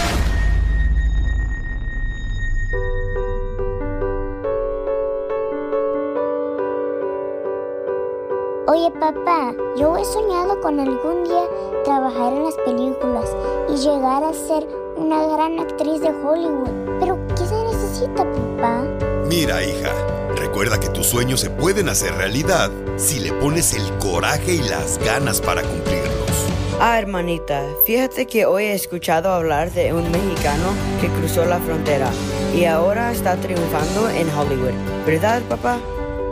Oye 8.68 8.90
papá, 9.00 9.54
yo 9.78 9.96
he 9.96 10.04
soñado 10.04 10.60
con 10.60 10.80
algún 10.80 11.24
día 11.24 11.44
trabajar 11.84 12.34
en 12.34 12.46
las 12.46 12.56
películas 12.56 13.30
y 13.70 13.78
llegar 13.78 14.24
a 14.24 14.34
ser 14.34 14.68
una 14.98 15.28
gran 15.28 15.60
actriz 15.60 16.02
de 16.02 16.10
Hollywood. 16.10 16.72
Pero 17.00 17.20
¿qué 17.38 17.46
se 17.46 17.64
necesita 17.64 18.24
papá? 18.24 18.84
Mira, 19.30 19.64
hija, 19.64 19.92
recuerda 20.36 20.80
que 20.80 20.90
tus 20.90 21.06
sueños 21.06 21.42
se 21.42 21.52
pueden 21.52 21.90
hacer 21.90 22.16
realidad 22.16 22.72
si 22.96 23.20
le 23.20 23.34
pones 23.34 23.76
el 23.76 24.00
coraje 24.00 24.56
y 24.56 24.62
las 24.64 24.98
ganas 24.98 25.42
para 25.42 25.62
cumplirlos. 25.62 26.48
Ah, 26.80 26.98
hermanita, 26.98 27.62
fíjate 27.86 28.26
que 28.26 28.48
hoy 28.48 28.64
he 28.64 28.74
escuchado 28.74 29.32
hablar 29.32 29.72
de 29.74 29.94
un 29.94 30.10
mexicano 30.10 30.74
que 31.02 31.10
cruzó 31.10 31.46
la 31.46 31.60
frontera 31.60 32.10
y 32.56 32.66
ahora 32.66 33.12
está 33.12 33.36
triunfando 33.36 34.10
en 34.10 34.28
Hollywood. 34.28 34.74
¿Verdad, 35.06 35.44
papá? 35.44 35.78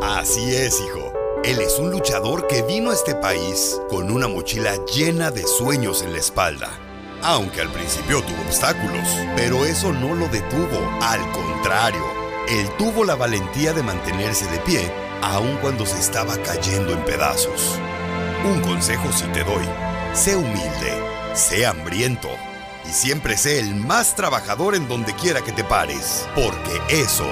Así 0.01 0.55
es, 0.55 0.81
hijo. 0.81 1.02
Él 1.43 1.59
es 1.59 1.77
un 1.77 1.91
luchador 1.91 2.47
que 2.47 2.61
vino 2.61 2.89
a 2.89 2.93
este 2.93 3.15
país 3.15 3.77
con 3.89 4.09
una 4.09 4.29
mochila 4.29 4.77
llena 4.85 5.29
de 5.29 5.45
sueños 5.45 6.01
en 6.01 6.13
la 6.13 6.19
espalda. 6.19 6.69
Aunque 7.21 7.59
al 7.59 7.69
principio 7.69 8.21
tuvo 8.21 8.41
obstáculos, 8.43 9.05
pero 9.35 9.65
eso 9.65 9.91
no 9.91 10.15
lo 10.15 10.29
detuvo. 10.29 10.79
Al 11.01 11.19
contrario, 11.31 12.05
él 12.47 12.69
tuvo 12.77 13.03
la 13.03 13.15
valentía 13.15 13.73
de 13.73 13.83
mantenerse 13.83 14.49
de 14.51 14.59
pie, 14.59 14.89
aun 15.21 15.57
cuando 15.57 15.85
se 15.85 15.99
estaba 15.99 16.37
cayendo 16.37 16.93
en 16.93 17.03
pedazos. 17.03 17.77
Un 18.45 18.61
consejo 18.61 19.11
si 19.11 19.25
te 19.33 19.43
doy. 19.43 19.67
Sé 20.13 20.37
humilde, 20.37 20.93
sé 21.33 21.65
hambriento 21.65 22.29
y 22.89 22.93
siempre 22.93 23.35
sé 23.35 23.59
el 23.59 23.75
más 23.75 24.15
trabajador 24.15 24.75
en 24.75 24.87
donde 24.87 25.13
quiera 25.13 25.41
que 25.41 25.51
te 25.51 25.65
pares, 25.65 26.25
porque 26.35 26.79
eso 26.87 27.27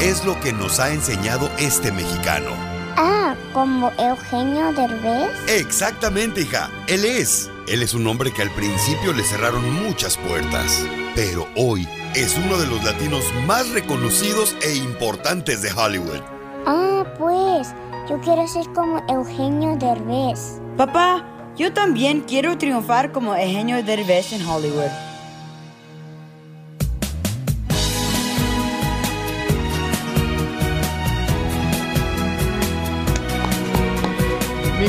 es 0.00 0.22
lo 0.26 0.38
que 0.40 0.52
nos 0.52 0.80
ha 0.80 0.90
enseñado 0.90 1.48
este 1.56 1.92
mexicano. 1.92 2.73
Ah, 2.96 3.34
como 3.52 3.92
Eugenio 3.98 4.72
Derbez. 4.72 5.30
Exactamente, 5.48 6.42
hija. 6.42 6.70
Él 6.86 7.04
es. 7.04 7.50
Él 7.66 7.82
es 7.82 7.94
un 7.94 8.06
hombre 8.06 8.32
que 8.32 8.42
al 8.42 8.50
principio 8.50 9.12
le 9.12 9.24
cerraron 9.24 9.82
muchas 9.82 10.16
puertas, 10.18 10.84
pero 11.14 11.48
hoy 11.56 11.88
es 12.14 12.36
uno 12.36 12.58
de 12.58 12.66
los 12.66 12.84
latinos 12.84 13.24
más 13.46 13.70
reconocidos 13.70 14.54
e 14.62 14.74
importantes 14.76 15.62
de 15.62 15.72
Hollywood. 15.72 16.20
Ah, 16.66 17.04
pues, 17.18 17.74
yo 18.08 18.20
quiero 18.20 18.46
ser 18.46 18.66
como 18.74 19.02
Eugenio 19.08 19.76
Derbez. 19.76 20.60
Papá, 20.76 21.24
yo 21.56 21.72
también 21.72 22.20
quiero 22.20 22.58
triunfar 22.58 23.12
como 23.12 23.34
Eugenio 23.34 23.82
Derbez 23.82 24.32
en 24.32 24.46
Hollywood. 24.46 24.90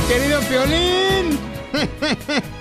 Querido 0.08 0.39
Piolín. 0.49 1.38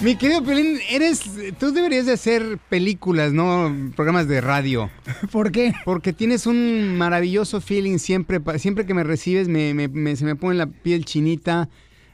Mi 0.00 0.16
querido 0.16 0.42
Piolín, 0.44 0.78
eres, 0.90 1.22
tú 1.58 1.72
deberías 1.72 2.04
de 2.06 2.12
hacer 2.12 2.58
películas, 2.68 3.32
no 3.32 3.74
programas 3.96 4.28
de 4.28 4.40
radio. 4.40 4.90
¿Por 5.32 5.50
qué? 5.50 5.72
Porque 5.84 6.12
tienes 6.12 6.46
un 6.46 6.96
maravilloso 6.98 7.60
feeling 7.60 7.98
siempre, 7.98 8.40
siempre 8.58 8.84
que 8.86 8.92
me 8.94 9.04
recibes 9.04 9.48
me, 9.48 9.72
me- 9.72 9.88
me- 9.88 10.16
se 10.16 10.24
me 10.24 10.36
pone 10.36 10.56
la 10.58 10.66
piel 10.66 11.04
chinita, 11.04 11.68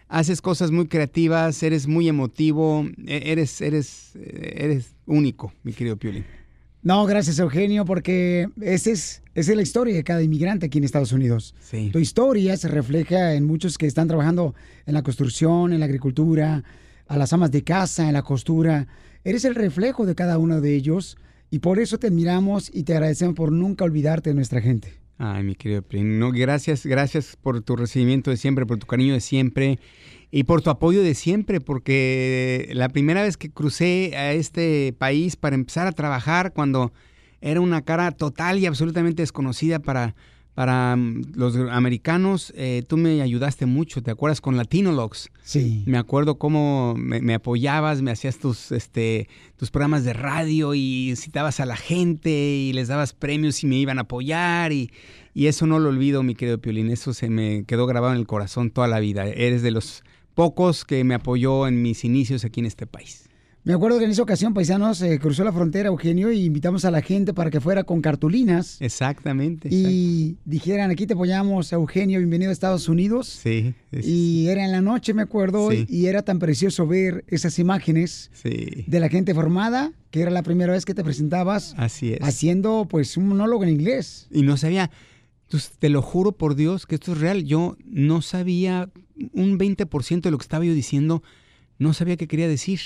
haces 0.09 0.41
cosas 0.41 0.71
muy 0.71 0.87
creativas, 0.87 1.63
eres 1.63 1.87
muy 1.89 2.09
emotivo, 2.09 2.87
e- 3.07 3.23
eres, 3.33 3.61
eres, 3.61 4.13
eres 4.15 4.95
único, 5.07 5.53
mi 5.65 5.73
querido 5.73 5.97
Piolín. 5.97 6.25
No, 6.83 7.05
gracias 7.07 7.39
Eugenio, 7.39 7.85
porque 7.85 8.49
esa 8.61 8.91
es, 8.91 9.23
esa 9.41 9.53
es 9.53 9.57
la 9.57 9.63
historia 9.63 9.95
de 9.95 10.05
cada 10.05 10.23
inmigrante 10.23 10.67
aquí 10.67 10.79
en 10.79 10.85
Estados 10.85 11.13
Unidos. 11.13 11.55
Sí. 11.61 11.91
Tu 11.93 11.99
historia 11.99 12.57
se 12.57 12.69
refleja 12.69 13.35
en 13.35 13.45
muchos 13.47 13.79
que 13.79 13.87
están 13.87 14.09
trabajando 14.09 14.55
en 14.87 14.95
la 14.95 15.03
construcción, 15.03 15.73
en 15.73 15.81
la 15.81 15.87
agricultura, 15.87 16.63
a 17.09 17.17
las 17.17 17.33
amas 17.33 17.51
de 17.51 17.65
casa, 17.65 18.07
en 18.07 18.15
la 18.15 18.23
costura. 18.23 18.87
Eres 19.25 19.45
el 19.45 19.55
reflejo 19.55 20.07
de 20.07 20.15
cada 20.15 20.39
uno 20.39 20.61
de 20.61 20.75
ellos 20.75 21.17
y 21.51 21.59
por 21.59 21.79
eso 21.79 21.99
te 21.99 22.07
admiramos 22.07 22.71
y 22.73 22.85
te 22.85 22.95
agradecemos 22.95 23.35
por 23.35 23.51
nunca 23.51 23.85
olvidarte 23.85 24.31
de 24.31 24.35
nuestra 24.35 24.61
gente. 24.61 24.95
Ay, 25.19 25.43
mi 25.43 25.55
querido 25.55 25.83
Piolín, 25.83 26.19
no, 26.19 26.33
gracias, 26.33 26.87
gracias 26.87 27.37
por 27.37 27.61
tu 27.61 27.77
recibimiento 27.77 28.31
de 28.31 28.39
siempre, 28.39 28.65
por 28.65 28.79
tu 28.79 28.87
cariño 28.87 29.13
de 29.13 29.21
siempre 29.21 29.79
y 30.31 30.45
por 30.45 30.63
tu 30.63 30.71
apoyo 30.71 31.03
de 31.03 31.15
siempre, 31.15 31.61
porque 31.61 32.71
la 32.73 32.89
primera 32.89 33.23
vez 33.23 33.37
que 33.37 33.51
crucé 33.51 34.17
a 34.17 34.33
este 34.33 34.95
país 34.97 35.37
para 35.37 35.57
empezar 35.57 35.87
a 35.87 35.93
trabajar, 35.93 36.53
cuando 36.55 36.93
era 37.41 37.61
una 37.61 37.83
cara 37.83 38.11
total 38.13 38.59
y 38.59 38.67
absolutamente 38.67 39.23
desconocida 39.23 39.79
para, 39.79 40.15
para 40.55 40.97
mm, 40.97 41.33
los 41.35 41.57
americanos, 41.57 42.53
eh, 42.57 42.83
tú 42.87 42.97
me 42.97 43.23
ayudaste 43.23 43.67
mucho, 43.67 44.03
¿te 44.03 44.11
acuerdas? 44.11 44.41
Con 44.41 44.57
Latinologs. 44.57 45.31
Sí. 45.43 45.85
Me 45.87 45.99
acuerdo 45.99 46.37
cómo 46.37 46.95
me, 46.97 47.21
me 47.21 47.35
apoyabas, 47.35 48.03
me 48.03 48.11
hacías 48.11 48.39
tus, 48.39 48.73
este, 48.73 49.29
tus 49.57 49.71
programas 49.71 50.05
de 50.05 50.13
radio 50.13 50.75
y 50.75 51.15
citabas 51.17 51.61
a 51.61 51.67
la 51.67 51.77
gente 51.77 52.31
y 52.31 52.73
les 52.73 52.89
dabas 52.89 53.15
premios 53.15 53.63
y 53.65 53.67
me 53.67 53.77
iban 53.77 53.99
a 53.99 54.03
apoyar 54.03 54.73
y, 54.73 54.91
y 55.33 55.47
eso 55.47 55.67
no 55.67 55.79
lo 55.79 55.89
olvido, 55.89 56.23
mi 56.23 56.35
querido 56.35 56.61
Piolín, 56.61 56.91
eso 56.91 57.15
se 57.15 57.31
me 57.31 57.65
quedó 57.65 57.87
grabado 57.87 58.13
en 58.13 58.21
el 58.21 58.27
corazón 58.27 58.71
toda 58.71 58.89
la 58.89 59.01
vida. 59.01 59.27
Eres 59.27 59.63
de 59.63 59.71
los 59.71 60.03
pocos 60.35 60.85
que 60.85 61.05
me 61.05 61.15
apoyó 61.15 61.67
en 61.69 61.83
mis 61.83 62.05
inicios 62.05 62.45
aquí 62.45 62.61
en 62.61 62.67
este 62.67 62.87
país. 62.87 63.30
Me 63.63 63.75
acuerdo 63.75 63.99
que 63.99 64.07
en 64.07 64.11
esa 64.11 64.23
ocasión, 64.23 64.55
paisanos, 64.55 65.03
eh, 65.03 65.19
cruzó 65.19 65.45
la 65.45 65.53
frontera 65.53 65.89
Eugenio 65.91 66.33
y 66.33 66.47
invitamos 66.47 66.87
a 66.87 66.91
la 66.91 67.03
gente 67.03 67.35
para 67.35 67.51
que 67.51 67.61
fuera 67.61 67.85
con 67.85 68.01
cartulinas 68.01 68.81
Exactamente. 68.81 69.69
y 69.71 70.39
dijeran, 70.47 70.91
aquí 70.91 71.07
te 71.07 71.13
apoyamos, 71.13 71.71
Eugenio, 71.75 72.19
bienvenido 72.21 72.49
a 72.49 72.53
Estados 72.55 72.89
Unidos. 72.89 73.29
Sí, 73.29 73.75
es- 73.93 74.07
Y 74.07 74.49
era 74.49 74.65
en 74.65 74.73
la 74.73 74.81
noche, 74.81 75.13
me 75.13 75.21
acuerdo, 75.21 75.71
Sí. 75.73 75.85
y 75.91 76.07
era 76.07 76.23
tan 76.23 76.39
precioso 76.39 76.87
ver 76.87 77.23
esas 77.29 77.59
imágenes 77.59 78.31
sí. 78.33 78.85
de 78.87 78.99
la 78.99 79.11
gente 79.11 79.35
formada, 79.35 79.93
que 80.11 80.23
era 80.23 80.31
la 80.31 80.43
primera 80.43 80.73
vez 80.73 80.87
que 80.87 80.95
te 80.95 81.05
presentabas 81.05 81.75
Así 81.77 82.15
es. 82.15 82.21
haciendo 82.23 82.87
pues 82.89 83.19
un 83.19 83.29
monólogo 83.29 83.63
en 83.65 83.69
inglés. 83.69 84.27
Y 84.31 84.41
no 84.41 84.57
sabía, 84.57 84.91
te 85.79 85.91
lo 85.91 86.01
juro 86.01 86.33
por 86.33 86.55
Dios 86.55 86.87
que 86.87 86.95
esto 86.95 87.13
es 87.13 87.19
real. 87.19 87.45
Yo 87.45 87.77
no 87.85 88.23
sabía 88.23 88.89
un 89.35 89.59
20% 89.59 90.23
de 90.23 90.31
lo 90.31 90.39
que 90.39 90.45
estaba 90.45 90.65
yo 90.65 90.73
diciendo, 90.73 91.23
no 91.81 91.93
sabía 91.93 92.17
qué 92.17 92.29
quería 92.29 92.47
decir. 92.47 92.79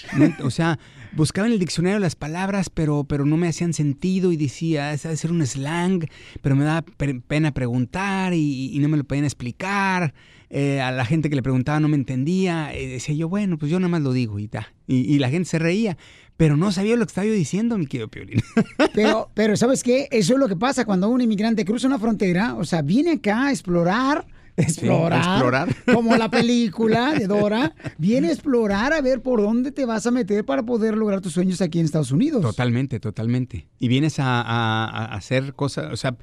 O 0.42 0.51
sea, 0.51 0.78
buscaba 1.12 1.47
en 1.47 1.53
el 1.53 1.59
diccionario 1.59 1.99
las 1.99 2.16
palabras, 2.16 2.70
pero, 2.70 3.05
pero 3.05 3.26
no 3.26 3.36
me 3.36 3.49
hacían 3.49 3.74
sentido 3.74 4.32
y 4.32 4.38
decía, 4.38 4.95
ese 4.95 5.09
debe 5.09 5.18
ser 5.18 5.32
un 5.32 5.47
slang, 5.47 6.07
pero 6.40 6.57
me 6.57 6.64
daba 6.64 6.80
pe- 6.82 7.20
pena 7.20 7.53
preguntar 7.53 8.32
y, 8.32 8.74
y 8.74 8.78
no 8.78 8.88
me 8.88 8.97
lo 8.97 9.05
podían 9.05 9.26
explicar. 9.26 10.14
Eh, 10.51 10.80
a 10.80 10.92
la 10.92 11.05
gente 11.05 11.28
que 11.28 11.34
le 11.34 11.42
preguntaba 11.42 11.80
no 11.80 11.88
me 11.88 11.97
entendía. 11.97 12.72
Y 12.78 12.86
decía 12.86 13.14
yo, 13.14 13.28
bueno, 13.28 13.59
pues 13.59 13.70
yo 13.70 13.78
nada 13.80 13.88
más 13.90 14.01
lo 14.03 14.12
digo 14.12 14.38
y 14.38 14.47
ta. 14.49 14.72
Y, 14.86 14.99
y 15.12 15.18
la 15.18 15.28
gente 15.28 15.49
se 15.49 15.59
reía, 15.59 15.97
pero 16.36 16.57
no 16.57 16.70
sabía 16.70 16.95
lo 16.97 17.05
que 17.05 17.11
estaba 17.11 17.26
yo 17.26 17.32
diciendo, 17.32 17.76
mi 17.76 17.86
querido 17.86 18.09
Piolín. 18.09 18.40
Pero, 18.95 19.28
pero 19.34 19.57
¿sabes 19.57 19.82
qué? 19.82 20.07
Eso 20.12 20.34
es 20.34 20.38
lo 20.38 20.47
que 20.47 20.55
pasa 20.55 20.84
cuando 20.84 21.09
un 21.09 21.20
inmigrante 21.20 21.64
cruza 21.64 21.88
una 21.88 21.99
frontera, 21.99 22.55
o 22.55 22.64
sea, 22.64 22.80
viene 22.82 23.12
acá 23.12 23.47
a 23.47 23.51
explorar 23.51 24.24
Explorar. 24.57 25.18
explorar. 25.20 25.76
Como 25.94 26.16
la 26.16 26.30
película 26.30 27.12
de 27.14 27.26
Dora. 27.26 27.74
Viene 27.98 28.28
a 28.28 28.32
explorar 28.32 28.92
a 28.92 29.00
ver 29.00 29.20
por 29.22 29.42
dónde 29.42 29.72
te 29.72 29.84
vas 29.84 30.07
a 30.07 30.11
meter 30.11 30.44
para 30.44 30.62
poder 30.62 30.96
lograr 30.96 31.20
tus 31.20 31.32
sueños 31.32 31.61
aquí 31.61 31.78
en 31.80 31.84
Estados 31.86 32.12
Unidos. 32.12 32.40
Totalmente, 32.42 33.00
totalmente. 33.00 33.68
Y 33.78 33.88
vienes 33.88 34.18
a, 34.20 34.40
a- 34.40 34.86
a 34.86 35.14
hacer 35.16 35.55
cosas, 35.55 35.92
o 35.92 35.96
sea, 35.96 36.16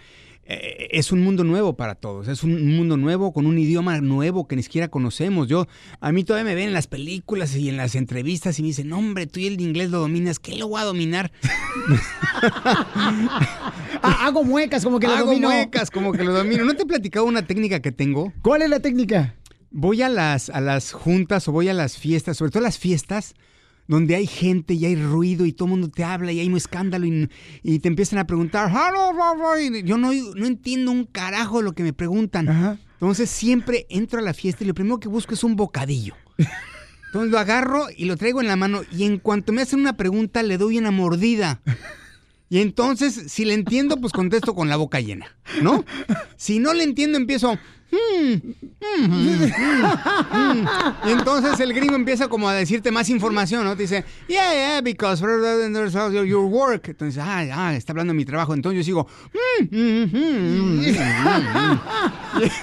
eh, 0.44 0.88
es 0.92 1.12
un 1.12 1.22
mundo 1.22 1.44
nuevo 1.44 1.78
para 1.78 1.96
todos, 1.96 2.28
es 2.28 2.44
un 2.44 2.76
mundo 2.76 2.98
nuevo 2.98 3.32
con 3.32 3.46
un 3.46 3.58
idioma 3.58 4.02
nuevo 4.02 4.48
que 4.48 4.56
ni 4.56 4.64
siquiera 4.64 4.88
conocemos. 4.90 5.48
Yo, 5.48 5.68
a 6.00 6.12
mí 6.12 6.24
todavía 6.24 6.46
me 6.50 6.56
ven 6.56 6.68
en 6.70 6.74
las 6.74 6.88
películas 6.88 7.56
y 7.56 7.70
en 7.70 7.78
las 7.78 7.96
entrevistas 7.96 8.58
y 8.60 8.64
me 8.64 8.70
dicen, 8.70 8.90
"No, 8.90 8.98
hombre, 8.98 9.28
tú 9.28 9.40
y 9.40 9.48
el 9.48 9.62
inglés 9.62 9.90
lo 9.92 10.00
dominas, 10.00 10.40
¿qué 10.40 10.56
lo 10.56 10.68
voy 10.68 10.82
a 10.82 10.86
dominar? 10.86 11.32
Ah, 14.04 14.26
hago 14.26 14.44
muecas 14.44 14.84
como 14.84 15.00
que 15.00 15.08
lo 15.08 15.14
Hago 15.14 15.28
domino. 15.28 15.50
muecas 15.50 15.92
como 15.92 16.12
que 16.12 16.24
lo 16.24 16.34
domino. 16.34 16.66
¿No 16.66 16.74
te 16.76 16.84
he 16.84 16.86
platicado 16.86 17.26
una 17.26 17.46
técnica 17.46 17.82
que 17.82 17.92
tengo? 17.92 18.34
¿Cuál 18.42 18.64
es 18.64 18.70
la 18.70 18.80
técnica? 18.80 19.36
Voy 19.70 20.02
a 20.02 20.10
las, 20.10 20.50
a 20.50 20.60
las 20.60 20.92
juntas 20.92 21.48
o 21.48 21.52
voy 21.52 21.70
a 21.70 21.74
las 21.74 21.98
fiestas, 21.98 22.38
sobre 22.38 22.52
todo 22.52 22.64
las 22.64 22.80
fiestas 22.80 23.36
donde 23.92 24.16
hay 24.16 24.26
gente 24.26 24.74
y 24.74 24.86
hay 24.86 24.96
ruido 24.96 25.46
y 25.46 25.52
todo 25.52 25.66
el 25.66 25.72
mundo 25.72 25.90
te 25.90 26.06
habla 26.06 26.32
y 26.32 26.40
hay 26.40 26.48
un 26.48 26.56
escándalo 26.56 27.06
y, 27.06 27.30
y 27.62 27.80
te 27.80 27.90
empiezan 27.90 28.20
a 28.20 28.26
preguntar, 28.26 28.72
y 29.60 29.84
yo 29.84 29.98
no, 29.98 30.14
no 30.14 30.46
entiendo 30.46 30.92
un 30.92 31.04
carajo 31.04 31.58
de 31.58 31.66
lo 31.66 31.74
que 31.74 31.84
me 31.84 31.92
preguntan. 31.92 32.80
Entonces 32.94 33.30
siempre 33.30 33.88
entro 33.90 34.20
a 34.20 34.22
la 34.22 34.34
fiesta 34.34 34.64
y 34.64 34.68
lo 34.68 34.74
primero 34.74 35.02
que 35.02 35.10
busco 35.10 35.34
es 35.34 35.44
un 35.44 35.58
bocadillo. 35.58 36.16
Entonces 37.08 37.32
lo 37.32 37.38
agarro 37.38 37.88
y 37.94 38.06
lo 38.06 38.16
traigo 38.16 38.40
en 38.40 38.48
la 38.48 38.56
mano 38.56 38.82
y 38.94 39.04
en 39.04 39.20
cuanto 39.20 39.52
me 39.52 39.62
hacen 39.62 39.82
una 39.82 39.98
pregunta 39.98 40.42
le 40.42 40.58
doy 40.58 40.78
una 40.78 40.92
mordida. 40.92 41.62
Y 42.50 42.60
entonces, 42.60 43.26
si 43.28 43.44
le 43.44 43.56
entiendo, 43.56 43.98
pues 43.98 44.14
contesto 44.14 44.56
con 44.56 44.70
la 44.70 44.78
boca 44.78 45.02
llena, 45.02 45.36
¿no? 45.62 45.84
Si 46.38 46.60
no 46.60 46.74
le 46.74 46.86
entiendo, 46.86 47.18
empiezo... 47.18 47.60
"Hmm, 47.92 48.54
mm, 48.80 49.06
mm, 49.06 49.52
mm". 50.32 50.68
Y 51.08 51.12
entonces 51.12 51.60
el 51.60 51.74
gringo 51.74 51.96
empieza 51.96 52.28
como 52.28 52.50
a 52.50 52.54
decirte 52.54 52.92
más 52.92 53.10
información, 53.10 53.66
¿no? 53.66 53.76
Te 53.76 53.84
dice, 53.84 54.06
yeah, 54.28 54.54
yeah, 54.54 54.82
because 54.82 55.22
your 55.22 56.46
work. 56.46 56.90
Entonces, 56.90 57.22
ah, 57.22 57.46
ah, 57.54 57.76
está 57.76 57.94
hablando 57.94 58.14
de 58.14 58.18
mi 58.18 58.26
trabajo. 58.26 58.54
Entonces 58.54 58.78
yo 58.78 58.84
sigo, 58.84 59.08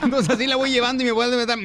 entonces 0.03 0.31
así 0.31 0.47
la 0.47 0.57
voy 0.57 0.71
llevando 0.71 1.03
y 1.03 1.07
me 1.07 1.13
voy 1.13 1.27
a 1.27 1.47
dar, 1.47 1.59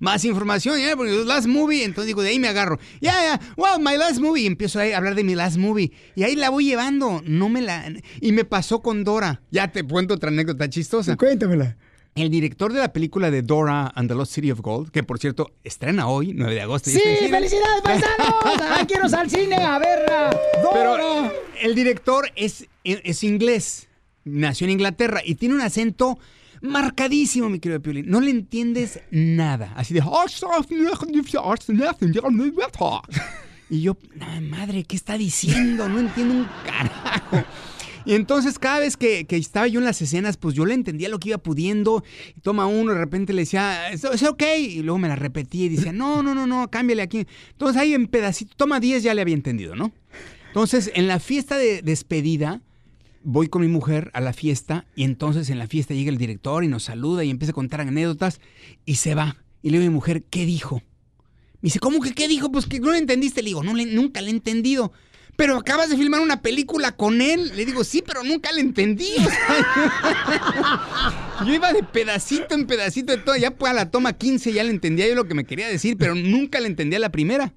más 0.00 0.24
información, 0.24 0.78
¿ya? 0.78 0.96
Porque 0.96 1.12
last 1.24 1.46
movie, 1.46 1.84
entonces 1.84 2.06
digo, 2.06 2.22
de 2.22 2.30
ahí 2.30 2.38
me 2.38 2.48
agarro. 2.48 2.78
Yeah, 3.00 3.20
yeah, 3.20 3.40
well, 3.56 3.80
my 3.80 3.96
last 3.96 4.20
movie. 4.20 4.42
Y 4.42 4.46
empiezo 4.46 4.80
a 4.80 4.96
hablar 4.96 5.14
de 5.14 5.24
mi 5.24 5.34
last 5.34 5.56
movie. 5.56 5.92
Y 6.14 6.22
ahí 6.22 6.36
la 6.36 6.50
voy 6.50 6.66
llevando, 6.66 7.22
no 7.26 7.48
me 7.48 7.60
la... 7.60 7.84
Y 8.20 8.32
me 8.32 8.44
pasó 8.44 8.82
con 8.82 9.04
Dora. 9.04 9.42
Ya 9.50 9.72
te 9.72 9.82
cuento 9.82 10.14
otra 10.14 10.30
anécdota 10.30 10.68
chistosa. 10.68 11.16
Cuéntamela. 11.16 11.76
El 12.14 12.30
director 12.30 12.72
de 12.72 12.78
la 12.78 12.92
película 12.92 13.30
de 13.32 13.42
Dora 13.42 13.90
and 13.94 14.08
the 14.08 14.14
Lost 14.14 14.32
City 14.34 14.52
of 14.52 14.60
Gold, 14.60 14.90
que 14.90 15.02
por 15.02 15.18
cierto 15.18 15.50
estrena 15.64 16.06
hoy, 16.06 16.32
9 16.32 16.54
de 16.54 16.60
agosto. 16.60 16.90
¡Sí! 16.90 17.00
¡Felicidades, 17.28 17.82
paisanos! 17.82 18.34
¡Ay, 18.70 18.86
quiero 18.86 19.06
al 19.06 19.28
cine 19.28 19.56
a 19.56 19.78
verla! 19.80 20.30
Pero 20.72 20.90
¡Dora! 20.96 21.32
el 21.60 21.74
director 21.74 22.30
es, 22.36 22.68
es 22.84 23.24
inglés, 23.24 23.88
nació 24.24 24.66
en 24.66 24.70
Inglaterra 24.72 25.22
y 25.24 25.34
tiene 25.34 25.56
un 25.56 25.60
acento 25.62 26.16
marcadísimo, 26.62 27.48
mi 27.50 27.58
querido 27.58 27.82
Piolín. 27.82 28.08
No 28.08 28.20
le 28.20 28.30
entiendes 28.30 29.00
nada. 29.10 29.72
Así 29.76 29.92
de... 29.92 30.00
Y 33.70 33.82
yo, 33.82 33.96
"Ay, 34.20 34.40
madre, 34.42 34.84
¿qué 34.84 34.94
está 34.94 35.18
diciendo? 35.18 35.88
No 35.88 35.98
entiendo 35.98 36.34
un 36.34 36.46
carajo. 36.64 37.42
Y 38.06 38.14
entonces 38.14 38.58
cada 38.58 38.80
vez 38.80 38.96
que, 38.96 39.26
que 39.26 39.36
estaba 39.36 39.66
yo 39.66 39.80
en 39.80 39.86
las 39.86 40.00
escenas, 40.02 40.36
pues 40.36 40.54
yo 40.54 40.66
le 40.66 40.74
entendía 40.74 41.08
lo 41.08 41.18
que 41.18 41.30
iba 41.30 41.38
pudiendo. 41.38 42.04
Y 42.36 42.40
toma 42.40 42.66
uno, 42.66 42.92
de 42.92 42.98
repente 42.98 43.32
le 43.32 43.42
decía, 43.42 43.90
es, 43.90 44.04
ok. 44.04 44.42
Y 44.58 44.82
luego 44.82 44.98
me 44.98 45.08
la 45.08 45.16
repetía 45.16 45.66
y 45.66 45.68
decía, 45.70 45.92
no, 45.92 46.22
no, 46.22 46.34
no, 46.34 46.46
no, 46.46 46.70
cámbiale 46.70 47.02
aquí. 47.02 47.26
Entonces 47.52 47.80
ahí 47.80 47.94
en 47.94 48.06
pedacito, 48.06 48.54
toma 48.56 48.80
10 48.80 49.02
ya 49.02 49.14
le 49.14 49.22
había 49.22 49.34
entendido, 49.34 49.74
¿no? 49.74 49.92
Entonces 50.48 50.92
en 50.94 51.08
la 51.08 51.18
fiesta 51.18 51.56
de 51.56 51.82
despedida, 51.82 52.60
voy 53.22 53.48
con 53.48 53.62
mi 53.62 53.68
mujer 53.68 54.10
a 54.12 54.20
la 54.20 54.32
fiesta 54.32 54.86
y 54.94 55.04
entonces 55.04 55.48
en 55.48 55.58
la 55.58 55.66
fiesta 55.66 55.94
llega 55.94 56.10
el 56.10 56.18
director 56.18 56.62
y 56.62 56.68
nos 56.68 56.84
saluda 56.84 57.24
y 57.24 57.30
empieza 57.30 57.52
a 57.52 57.54
contar 57.54 57.80
anécdotas 57.80 58.40
y 58.84 58.96
se 58.96 59.14
va. 59.14 59.38
Y 59.62 59.70
le 59.70 59.78
digo 59.78 59.88
a 59.88 59.90
mi 59.90 59.94
mujer, 59.94 60.24
¿qué 60.24 60.44
dijo? 60.44 60.82
Me 61.62 61.68
dice, 61.68 61.78
¿cómo 61.78 62.00
que 62.00 62.12
qué 62.12 62.28
dijo? 62.28 62.52
Pues 62.52 62.66
que 62.66 62.78
no 62.78 62.88
lo 62.88 62.96
entendiste. 62.96 63.42
Le 63.42 63.48
digo, 63.48 63.62
no, 63.62 63.72
nunca 63.72 64.20
le 64.20 64.28
he 64.28 64.30
entendido. 64.30 64.92
Pero 65.36 65.56
acabas 65.56 65.90
de 65.90 65.96
filmar 65.96 66.20
una 66.20 66.42
película 66.42 66.92
con 66.92 67.20
él. 67.20 67.50
Le 67.56 67.66
digo, 67.66 67.82
sí, 67.82 68.04
pero 68.06 68.22
nunca 68.22 68.52
le 68.52 68.60
entendí. 68.60 69.08
Yo 71.46 71.54
iba 71.54 71.72
de 71.72 71.82
pedacito 71.82 72.54
en 72.54 72.66
pedacito 72.66 73.12
de 73.12 73.18
todo. 73.18 73.36
Ya 73.36 73.50
pues 73.50 73.70
a 73.70 73.74
la 73.74 73.90
toma 73.90 74.12
15 74.12 74.52
ya 74.52 74.62
le 74.62 74.70
entendía 74.70 75.08
yo 75.08 75.14
lo 75.14 75.26
que 75.26 75.34
me 75.34 75.44
quería 75.44 75.68
decir, 75.68 75.96
pero 75.98 76.14
nunca 76.14 76.60
le 76.60 76.68
entendía 76.68 76.98
la 76.98 77.10
primera. 77.10 77.52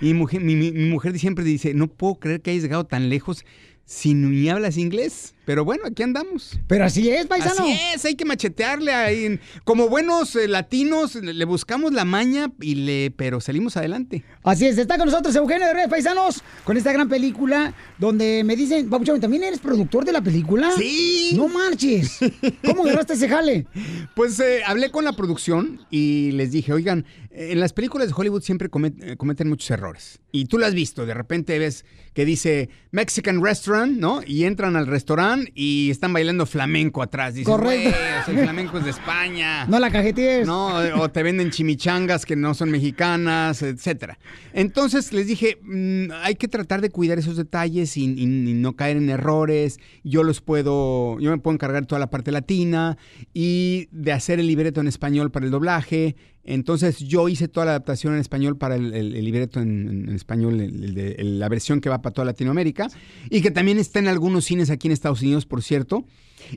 Y 0.00 0.06
mi 0.06 0.14
mujer, 0.14 0.40
mi, 0.40 0.56
mi- 0.56 0.72
mi 0.72 0.88
mujer 0.88 1.18
siempre 1.18 1.44
dice, 1.44 1.74
no 1.74 1.86
puedo 1.86 2.16
creer 2.16 2.40
que 2.40 2.50
hayas 2.50 2.62
llegado 2.62 2.84
tan 2.84 3.08
lejos 3.08 3.44
si 3.84 4.14
ni 4.14 4.48
hablas 4.48 4.76
inglés. 4.76 5.34
Pero 5.44 5.64
bueno, 5.64 5.84
aquí 5.86 6.02
andamos. 6.02 6.58
Pero 6.68 6.84
así 6.84 7.10
es, 7.10 7.26
paisano. 7.26 7.62
Así 7.62 7.78
es, 7.94 8.04
hay 8.04 8.14
que 8.14 8.24
machetearle 8.24 8.92
ahí. 8.92 9.40
Como 9.64 9.88
buenos 9.88 10.36
eh, 10.36 10.46
latinos, 10.48 11.14
le 11.16 11.44
buscamos 11.44 11.92
la 11.92 12.04
maña, 12.04 12.52
y 12.60 12.74
le, 12.76 13.10
pero 13.16 13.40
salimos 13.40 13.76
adelante. 13.76 14.22
Así 14.44 14.66
es, 14.66 14.78
está 14.78 14.96
con 14.98 15.06
nosotros 15.06 15.34
Eugenio 15.34 15.66
de 15.66 15.72
Reyes 15.74 15.88
Paisanos 15.90 16.42
con 16.64 16.76
esta 16.76 16.92
gran 16.92 17.08
película 17.08 17.74
donde 17.98 18.42
me 18.44 18.54
dicen, 18.56 18.88
Papuchón, 18.90 19.20
¿también 19.20 19.42
eres 19.44 19.58
productor 19.60 20.04
de 20.04 20.12
la 20.12 20.20
película? 20.20 20.70
Sí. 20.76 21.32
No 21.34 21.48
marches. 21.48 22.18
¿Cómo 22.64 22.84
agarraste 22.84 23.14
ese 23.14 23.28
jale? 23.28 23.66
Pues 24.14 24.38
eh, 24.40 24.60
hablé 24.66 24.90
con 24.90 25.04
la 25.04 25.12
producción 25.12 25.80
y 25.90 26.32
les 26.32 26.52
dije, 26.52 26.72
oigan, 26.72 27.06
en 27.30 27.60
las 27.60 27.72
películas 27.72 28.08
de 28.08 28.14
Hollywood 28.16 28.42
siempre 28.42 28.70
comet- 28.70 29.02
eh, 29.02 29.16
cometen 29.16 29.48
muchos 29.48 29.70
errores. 29.70 30.20
Y 30.32 30.44
tú 30.46 30.58
lo 30.58 30.66
has 30.66 30.74
visto, 30.74 31.06
de 31.06 31.14
repente 31.14 31.58
ves 31.58 31.84
que 32.12 32.24
dice 32.24 32.68
Mexican 32.90 33.42
Restaurant, 33.42 33.96
¿no? 33.98 34.20
Y 34.26 34.44
entran 34.44 34.76
al 34.76 34.86
restaurante 34.86 35.29
y 35.54 35.90
están 35.90 36.12
bailando 36.12 36.46
flamenco 36.46 37.02
atrás. 37.02 37.34
Dices, 37.34 37.46
Correcto. 37.46 37.90
"Güey, 37.90 38.20
o 38.20 38.24
sea, 38.24 38.34
el 38.34 38.38
flamenco 38.42 38.78
es 38.78 38.84
de 38.84 38.90
España. 38.90 39.64
No 39.68 39.78
la 39.78 39.90
cajetees. 39.90 40.46
No, 40.46 40.76
o 41.00 41.10
te 41.10 41.22
venden 41.22 41.50
chimichangas 41.50 42.26
que 42.26 42.36
no 42.36 42.54
son 42.54 42.70
mexicanas, 42.70 43.62
etcétera. 43.62 44.18
Entonces 44.52 45.12
les 45.12 45.26
dije, 45.26 45.58
mm, 45.62 46.12
hay 46.22 46.34
que 46.34 46.48
tratar 46.48 46.80
de 46.80 46.90
cuidar 46.90 47.18
esos 47.18 47.36
detalles 47.36 47.96
y, 47.96 48.04
y- 48.04 48.22
y 48.22 48.54
no 48.54 48.74
caer 48.76 48.96
en 48.96 49.08
errores. 49.10 49.78
Yo 50.04 50.22
los 50.22 50.40
puedo, 50.40 51.18
yo 51.20 51.30
me 51.30 51.38
puedo 51.38 51.54
encargar 51.54 51.86
toda 51.86 51.98
la 51.98 52.10
parte 52.10 52.32
latina 52.32 52.96
y 53.32 53.88
de 53.92 54.12
hacer 54.12 54.40
el 54.40 54.46
libreto 54.46 54.80
en 54.80 54.86
español 54.88 55.30
para 55.30 55.46
el 55.46 55.52
doblaje. 55.52 56.16
Entonces 56.52 56.98
yo 56.98 57.28
hice 57.28 57.48
toda 57.48 57.66
la 57.66 57.72
adaptación 57.72 58.14
en 58.14 58.20
español 58.20 58.56
para 58.56 58.74
el, 58.76 58.92
el- 58.94 59.14
el 59.14 59.24
libreto 59.24 59.60
en, 59.60 60.08
en 60.08 60.14
español, 60.14 60.60
el- 60.60 61.38
la 61.38 61.48
versión 61.48 61.80
que 61.80 61.88
va 61.88 62.02
para 62.02 62.12
toda 62.12 62.24
Latinoamérica 62.26 62.88
y 63.30 63.40
que 63.40 63.50
también 63.50 63.78
está 63.78 63.98
en 64.00 64.08
algunos 64.08 64.44
cines 64.44 64.68
aquí 64.70 64.88
en 64.88 64.92
Estados 64.92 65.22
Unidos, 65.22 65.46
por 65.46 65.62
cierto, 65.62 66.04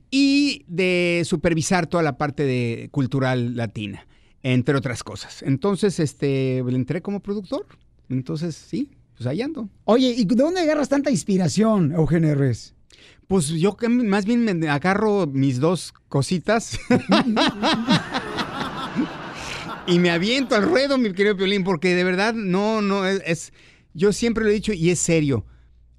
y 0.10 0.64
de 0.68 1.22
supervisar 1.26 1.88
toda 1.88 2.02
la 2.04 2.18
parte 2.18 2.44
de 2.44 2.88
cultural 2.92 3.56
latina, 3.56 4.08
entre 4.42 4.76
otras 4.76 5.04
cosas. 5.04 5.44
Entonces, 5.44 6.00
este, 6.00 6.64
le 6.66 6.76
entré 6.76 7.02
como 7.02 7.20
productor. 7.22 7.68
Entonces, 8.10 8.56
sí, 8.56 8.90
pues 9.16 9.28
ahí 9.28 9.42
ando. 9.42 9.70
Oye, 9.86 10.10
¿y 10.18 10.26
de 10.26 10.36
dónde 10.36 10.62
agarras 10.62 10.90
tanta 10.90 11.12
inspiración, 11.12 11.92
Eugenio 11.92 12.34
Reyes? 12.36 12.74
Pues 13.28 13.48
yo 13.50 13.78
que 13.78 13.88
más 13.90 14.26
bien 14.26 14.44
me 14.44 14.68
agarro 14.70 15.28
mis 15.28 15.60
dos 15.60 15.94
cositas 16.10 16.78
y 19.86 20.00
me 20.00 20.10
aviento 20.12 20.56
al 20.56 20.64
ruedo, 20.64 20.98
mi 20.98 21.12
querido 21.14 21.36
Piolín, 21.38 21.64
porque 21.64 21.96
de 21.96 22.04
verdad 22.04 22.34
no, 22.34 22.82
no, 22.82 23.06
es, 23.06 23.22
es- 23.26 23.54
yo 23.94 24.12
siempre 24.12 24.44
lo 24.44 24.50
he 24.50 24.54
dicho 24.54 24.74
y 24.74 24.90
es 24.90 25.00
serio. 25.00 25.46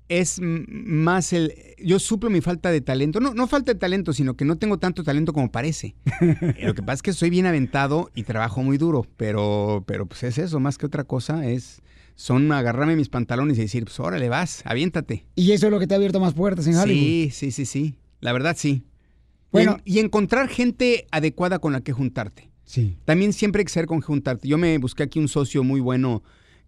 Es 0.08 0.38
más 0.42 1.32
el, 1.32 1.54
yo 1.82 1.98
suplo 1.98 2.28
mi 2.28 2.40
falta 2.42 2.70
de 2.70 2.80
talento, 2.82 3.20
no, 3.20 3.32
no 3.32 3.46
falta 3.46 3.72
de 3.72 3.78
talento, 3.78 4.12
sino 4.12 4.36
que 4.36 4.44
no 4.44 4.56
tengo 4.58 4.78
tanto 4.78 5.02
talento 5.02 5.32
como 5.32 5.50
parece. 5.50 5.94
Lo 6.62 6.74
que 6.74 6.82
pasa 6.82 6.94
es 6.96 7.02
que 7.02 7.12
soy 7.14 7.30
bien 7.30 7.46
aventado 7.46 8.10
y 8.14 8.24
trabajo 8.24 8.62
muy 8.62 8.76
duro, 8.76 9.06
pero, 9.16 9.82
pero 9.86 10.04
pues 10.06 10.22
es 10.24 10.36
eso, 10.36 10.60
más 10.60 10.76
que 10.76 10.84
otra 10.86 11.04
cosa, 11.04 11.48
es, 11.48 11.80
son 12.16 12.52
agarrarme 12.52 12.96
mis 12.96 13.08
pantalones 13.08 13.56
y 13.56 13.62
decir, 13.62 13.84
pues 13.84 13.98
órale, 13.98 14.28
vas, 14.28 14.60
aviéntate. 14.66 15.24
Y 15.36 15.52
eso 15.52 15.66
es 15.68 15.72
lo 15.72 15.78
que 15.80 15.86
te 15.86 15.94
ha 15.94 15.96
abierto 15.96 16.20
más 16.20 16.34
puertas 16.34 16.66
en 16.66 16.76
Hollywood. 16.76 17.00
Sí, 17.06 17.30
sí, 17.32 17.50
sí, 17.50 17.64
sí. 17.64 17.94
La 18.20 18.32
verdad, 18.34 18.56
sí. 18.58 18.82
Bueno. 19.52 19.72
Bueno. 19.72 19.82
Y, 19.86 19.92
en- 19.92 20.02
y 20.02 20.04
encontrar 20.04 20.48
gente 20.48 21.06
adecuada 21.12 21.60
con 21.60 21.72
la 21.72 21.80
que 21.80 21.92
juntarte. 21.92 22.50
Sí. 22.64 22.96
También 23.04 23.32
siempre 23.32 23.60
hay 23.60 23.64
que 23.64 23.72
ser 23.72 23.86
con 23.86 24.00
juntarte. 24.00 24.48
Yo 24.48 24.58
me 24.58 24.78
busqué 24.78 25.02
aquí 25.02 25.18
un 25.18 25.28
socio 25.28 25.62
muy 25.62 25.80
bueno 25.80 26.22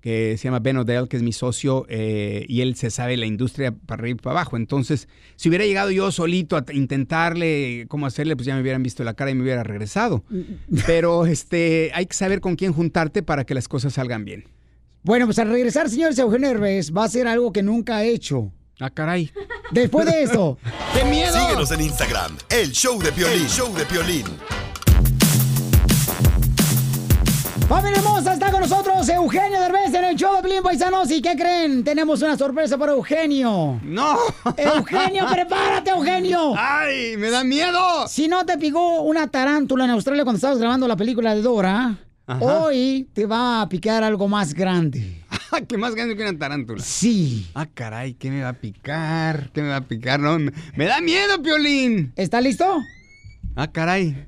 que 0.07 0.37
se 0.39 0.45
llama 0.45 0.61
Ben 0.61 0.77
Odell, 0.77 1.09
que 1.09 1.17
es 1.17 1.23
mi 1.25 1.33
socio, 1.33 1.85
eh, 1.89 2.45
y 2.49 2.61
él 2.61 2.77
se 2.77 2.91
sabe 2.91 3.17
la 3.17 3.27
industria 3.27 3.73
para 3.73 4.03
arriba 4.03 4.19
y 4.21 4.23
para 4.23 4.39
abajo. 4.39 4.57
Entonces, 4.57 5.09
si 5.35 5.49
hubiera 5.49 5.65
llegado 5.65 5.91
yo 5.91 6.13
solito 6.13 6.57
a 6.57 6.65
intentarle 6.73 7.87
cómo 7.89 8.07
hacerle, 8.07 8.37
pues 8.37 8.47
ya 8.47 8.55
me 8.55 8.61
hubieran 8.61 8.85
visto 8.85 9.03
la 9.03 9.15
cara 9.15 9.33
y 9.33 9.35
me 9.35 9.43
hubiera 9.43 9.65
regresado. 9.65 10.23
Pero 10.87 11.27
este, 11.27 11.91
hay 11.93 12.07
que 12.07 12.15
saber 12.15 12.41
con 12.41 12.55
quién 12.55 12.73
juntarte 12.73 13.25
para 13.25 13.45
que 13.45 13.55
las 13.55 13.67
cosas 13.67 13.95
salgan 13.95 14.25
bien. 14.25 14.45
Bueno, 15.03 15.27
pues 15.27 15.41
al 15.41 15.49
regresar, 15.49 15.89
señores, 15.91 16.19
Eugenio 16.19 16.51
de 16.51 16.55
Reyes 16.55 16.93
va 16.93 17.03
a 17.03 17.07
hacer 17.07 17.27
algo 17.27 17.53
que 17.53 17.65
nunca 17.65 17.97
ha 17.97 18.05
hecho. 18.05 18.53
Ah, 18.79 18.91
caray. 18.91 19.33
Después 19.73 20.07
de 20.07 20.23
esto. 20.23 20.59
¡Qué 20.95 21.05
miedo! 21.05 21.33
Síguenos 21.33 21.71
en 21.73 21.81
Instagram, 21.81 22.37
el 22.51 22.71
show 22.71 23.01
de 23.03 23.11
Piolín, 23.11 23.43
el 23.43 23.49
show 23.49 23.75
de 23.75 23.85
Piolín. 23.87 24.27
Familia 27.69 27.99
hermosa, 27.99 28.35
está 28.35 28.53
con 28.53 28.61
nosotros 28.61 29.09
Eugenio 29.09 29.61
Derbez 29.61 29.93
en 29.93 30.05
el 30.05 30.15
show 30.17 30.37
de 30.37 30.43
Pilín 30.43 30.63
Paisanos. 30.63 31.11
¿Y 31.11 31.21
qué 31.21 31.35
creen? 31.35 31.83
Tenemos 31.83 32.23
una 32.23 32.39
sorpresa 32.39 32.79
para 32.79 32.93
Eugenio. 32.93 33.81
¡No! 33.83 34.17
Eugenio, 34.57 35.25
prepárate, 35.33 35.91
Eugenio. 35.91 36.55
¡Ay, 36.57 37.17
me 37.17 37.29
da 37.29 37.43
miedo! 37.43 38.07
Si 38.07 38.29
no 38.29 38.47
te 38.47 38.57
picó 38.57 39.01
una 39.03 39.27
tarántula 39.27 39.85
en 39.85 39.91
Australia 39.91 40.23
cuando 40.23 40.37
estabas 40.37 40.59
grabando 40.59 40.87
la 40.87 40.97
película 40.97 41.35
de 41.35 41.43
Dora, 41.43 41.99
Ajá. 42.29 42.39
hoy 42.45 43.09
te 43.13 43.27
va 43.27 43.63
a 43.63 43.69
picar 43.69 44.05
algo 44.05 44.29
más 44.29 44.55
grande. 44.55 45.25
¿Qué 45.69 45.77
más 45.77 45.97
grande 45.97 46.17
que 46.17 46.23
una 46.23 46.39
tarántula? 46.39 46.81
Sí. 46.85 47.49
Ah, 47.55 47.67
caray, 47.67 48.15
¿qué 48.15 48.31
me 48.31 48.43
va 48.43 48.51
a 48.51 48.53
picar? 48.53 49.51
¿Qué 49.53 49.63
me 49.63 49.71
va 49.71 49.77
a 49.77 49.81
picar? 49.81 50.21
No, 50.21 50.39
me, 50.39 50.53
me 50.77 50.85
da 50.85 51.01
miedo, 51.01 51.43
Piolín. 51.43 52.13
¿Está 52.15 52.41
listo? 52.41 52.65
Ah, 53.57 53.67
caray. 53.73 54.25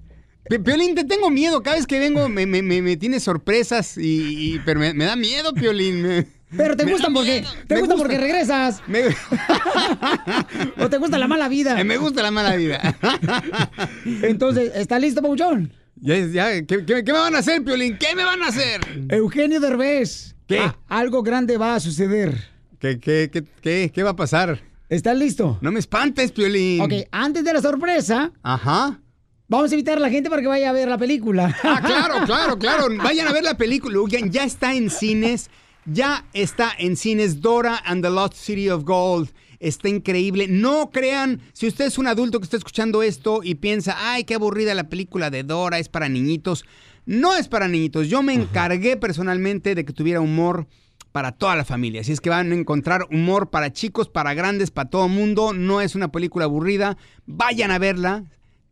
Pi- 0.48 0.58
Piolín, 0.58 0.94
te 0.94 1.04
tengo 1.04 1.30
miedo. 1.30 1.62
Cada 1.62 1.76
vez 1.76 1.86
que 1.86 1.98
vengo 1.98 2.28
me, 2.28 2.46
me, 2.46 2.62
me, 2.62 2.80
me 2.82 2.96
tienes 2.96 3.22
sorpresas 3.22 3.96
y, 3.98 4.54
y- 4.54 4.58
pero 4.64 4.80
me, 4.80 4.92
da 4.94 5.16
miedo, 5.16 5.52
Piolín. 5.54 6.26
Pero 6.56 6.76
te 6.76 6.84
gustan 6.90 7.12
porque 7.12 7.40
miedo. 7.42 7.50
te 7.66 7.74
Me 7.74 7.80
gusta 7.80 7.96
porque 7.96 8.16
regresas. 8.18 8.82
Me, 8.86 9.02
o 10.78 10.88
te 10.88 10.96
gusta 10.96 11.18
la 11.18 11.28
mala 11.28 11.48
vida. 11.48 11.78
Eh, 11.80 11.84
me 11.84 11.96
gusta 11.98 12.22
la 12.22 12.30
mala 12.30 12.56
vida. 12.56 12.96
Entonces, 14.22 14.72
¿está 14.74 14.98
listo, 14.98 15.22
Pauchón? 15.22 15.72
Ya, 16.00 16.16
ya, 16.26 16.50
¿qué, 16.64 16.84
qué, 16.86 17.02
qué 17.04 17.12
me 17.12 17.18
van 17.18 17.34
a 17.34 17.38
hacer, 17.38 17.62
Piolín? 17.64 17.98
¿Qué 17.98 18.14
me 18.14 18.24
van 18.24 18.42
a 18.42 18.48
hacer? 18.48 18.80
Eugenio 19.10 19.60
Derbez. 19.60 20.36
¿Qué? 20.46 20.60
Ah, 20.60 20.76
algo 20.88 21.22
grande 21.22 21.58
va 21.58 21.74
a 21.74 21.80
suceder. 21.80 22.48
¿Qué, 22.78 22.98
qué, 23.00 23.28
qué, 23.32 23.44
qué, 23.60 23.90
qué 23.92 24.02
va 24.02 24.10
a 24.10 24.16
pasar? 24.16 24.60
¿Estás 24.88 25.18
listo? 25.18 25.58
No 25.60 25.70
me 25.72 25.80
espantes, 25.80 26.32
Piolín. 26.32 26.80
Ok, 26.80 26.92
antes 27.10 27.44
de 27.44 27.52
la 27.52 27.60
sorpresa, 27.60 28.32
Ajá. 28.42 29.00
Vamos 29.48 29.70
a 29.70 29.74
invitar 29.74 29.96
a 29.98 30.00
la 30.00 30.10
gente 30.10 30.30
para 30.30 30.42
que 30.42 30.48
vaya 30.48 30.70
a 30.70 30.72
ver 30.72 30.88
la 30.88 30.98
película. 30.98 31.56
Ah, 31.62 31.80
claro, 31.84 32.14
claro, 32.26 32.58
claro. 32.58 32.86
Vayan 33.02 33.26
a 33.26 33.32
ver 33.32 33.42
la 33.42 33.56
película. 33.56 33.98
Ya 34.30 34.44
está 34.44 34.74
en 34.74 34.90
cines. 34.90 35.50
Ya 35.86 36.26
está 36.34 36.70
en 36.78 36.96
cines 36.96 37.40
Dora 37.40 37.80
and 37.84 38.04
the 38.04 38.10
Lost 38.10 38.34
City 38.34 38.68
of 38.68 38.84
Gold. 38.84 39.30
Está 39.58 39.88
increíble. 39.88 40.46
No 40.48 40.90
crean, 40.90 41.40
si 41.52 41.66
usted 41.66 41.86
es 41.86 41.98
un 41.98 42.06
adulto 42.06 42.38
que 42.38 42.44
está 42.44 42.58
escuchando 42.58 43.02
esto 43.02 43.40
y 43.42 43.56
piensa, 43.56 43.96
ay, 43.98 44.24
qué 44.24 44.34
aburrida 44.34 44.74
la 44.74 44.88
película 44.88 45.30
de 45.30 45.42
Dora, 45.42 45.78
es 45.78 45.88
para 45.88 46.08
niñitos. 46.08 46.64
No 47.06 47.34
es 47.34 47.48
para 47.48 47.68
niñitos. 47.68 48.08
Yo 48.08 48.22
me 48.22 48.34
encargué 48.34 48.98
personalmente 48.98 49.74
de 49.74 49.84
que 49.84 49.94
tuviera 49.94 50.20
humor 50.20 50.66
para 51.10 51.32
toda 51.32 51.56
la 51.56 51.64
familia. 51.64 52.02
Así 52.02 52.12
es 52.12 52.20
que 52.20 52.30
van 52.30 52.52
a 52.52 52.54
encontrar 52.54 53.06
humor 53.10 53.48
para 53.48 53.72
chicos, 53.72 54.08
para 54.08 54.34
grandes, 54.34 54.70
para 54.70 54.90
todo 54.90 55.08
mundo. 55.08 55.54
No 55.54 55.80
es 55.80 55.94
una 55.94 56.12
película 56.12 56.44
aburrida. 56.44 56.98
Vayan 57.24 57.70
a 57.70 57.78
verla. 57.78 58.24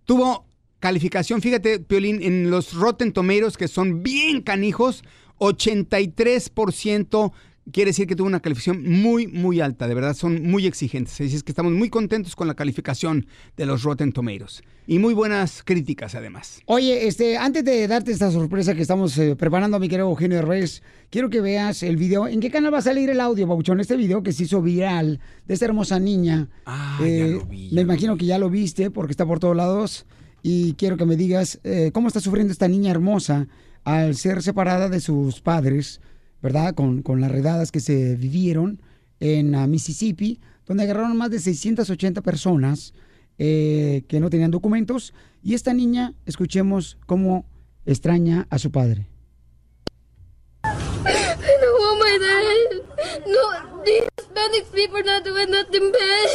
Tuvo 0.04 0.45
calificación, 0.87 1.43
fíjate, 1.43 1.80
Piolín, 1.80 2.22
en 2.22 2.49
los 2.49 2.72
Rotten 2.74 3.12
Tomatoes, 3.12 3.57
que 3.57 3.66
son 3.66 4.05
bien 4.05 4.41
canijos, 4.41 5.03
83% 5.41 7.32
quiere 7.72 7.91
decir 7.91 8.07
que 8.07 8.14
tuvo 8.14 8.28
una 8.28 8.39
calificación 8.39 8.89
muy, 8.89 9.26
muy 9.26 9.61
alta. 9.61 9.89
De 9.89 9.95
verdad, 9.95 10.14
son 10.14 10.45
muy 10.45 10.64
exigentes. 10.64 11.14
Así 11.14 11.34
es 11.34 11.43
que 11.43 11.51
estamos 11.51 11.72
muy 11.72 11.91
contentos 11.91 12.37
con 12.37 12.47
la 12.47 12.55
calificación 12.55 13.26
de 13.57 13.66
los 13.66 13.82
Rotten 13.82 14.12
Tomatoes. 14.12 14.62
Y 14.87 15.01
muy 15.01 15.12
buenas 15.12 15.64
críticas, 15.64 16.14
además. 16.14 16.61
Oye, 16.66 17.09
este, 17.09 17.37
antes 17.37 17.64
de 17.64 17.89
darte 17.89 18.12
esta 18.12 18.30
sorpresa 18.30 18.76
que 18.76 18.82
estamos 18.82 19.18
eh, 19.18 19.34
preparando, 19.34 19.80
mi 19.80 19.89
querido 19.89 20.09
Eugenio 20.09 20.43
Reyes, 20.43 20.84
quiero 21.11 21.28
que 21.28 21.41
veas 21.41 21.82
el 21.82 21.97
video. 21.97 22.28
¿En 22.28 22.39
qué 22.39 22.53
canal 22.53 22.72
va 22.72 22.78
a 22.78 22.82
salir 22.82 23.11
el 23.11 23.20
audio, 23.20 23.49
Bauchón? 23.49 23.80
Este 23.80 23.97
video 23.97 24.22
que 24.22 24.32
se 24.32 24.45
hizo 24.45 24.62
viral 24.62 25.18
de 25.47 25.55
esta 25.55 25.66
hermosa 25.66 25.99
niña. 25.99 26.49
Ah, 26.64 27.01
Eh, 27.03 27.41
me 27.72 27.80
imagino 27.80 28.16
que 28.16 28.26
ya 28.26 28.39
lo 28.39 28.49
viste 28.49 28.93
porque 28.93 29.11
está 29.11 29.26
por 29.26 29.41
todos 29.41 29.57
lados. 29.57 30.07
Y 30.49 30.74
quiero 30.74 30.97
que 30.97 31.07
me 31.07 31.16
digas 31.16 31.59
eh, 31.64 31.90
cómo 31.92 32.07
está 32.07 32.20
sufriendo 32.20 32.53
esta 32.53 32.68
niña 32.68 32.92
hermosa 32.92 33.49
al 33.82 34.14
ser 34.14 34.44
separada 34.44 34.88
de 34.88 35.01
sus 35.01 35.40
padres, 35.40 36.01
¿verdad? 36.40 36.72
Con, 36.76 37.03
con 37.03 37.20
las 37.20 37.32
redadas 37.32 37.72
que 37.72 37.80
se 37.80 38.14
vivieron 38.14 38.80
en 39.18 39.57
ah, 39.57 39.66
Mississippi, 39.66 40.38
donde 40.64 40.84
agarraron 40.84 41.16
más 41.16 41.32
de 41.32 41.40
680 41.40 42.20
personas 42.22 42.94
eh, 43.38 44.05
que 44.07 44.20
no 44.20 44.30
tenían 44.30 44.53
documentos. 44.53 45.14
Y 45.42 45.55
esta 45.55 45.74
niña, 45.74 46.14
escuchemos 46.26 46.97
cómo 47.07 47.44
extraña 47.84 48.47
a 48.49 48.61
su 48.61 48.70
padre. 48.70 49.09
Want 50.62 51.99
my 51.99 52.18
dad. 52.20 53.26
No, 53.26 53.75
the 53.87 54.11
Hispanic 54.18 54.72
people 54.72 55.03
not 55.03 55.22
doing 55.22 55.51
nothing 55.51 55.93
bad. 55.93 56.28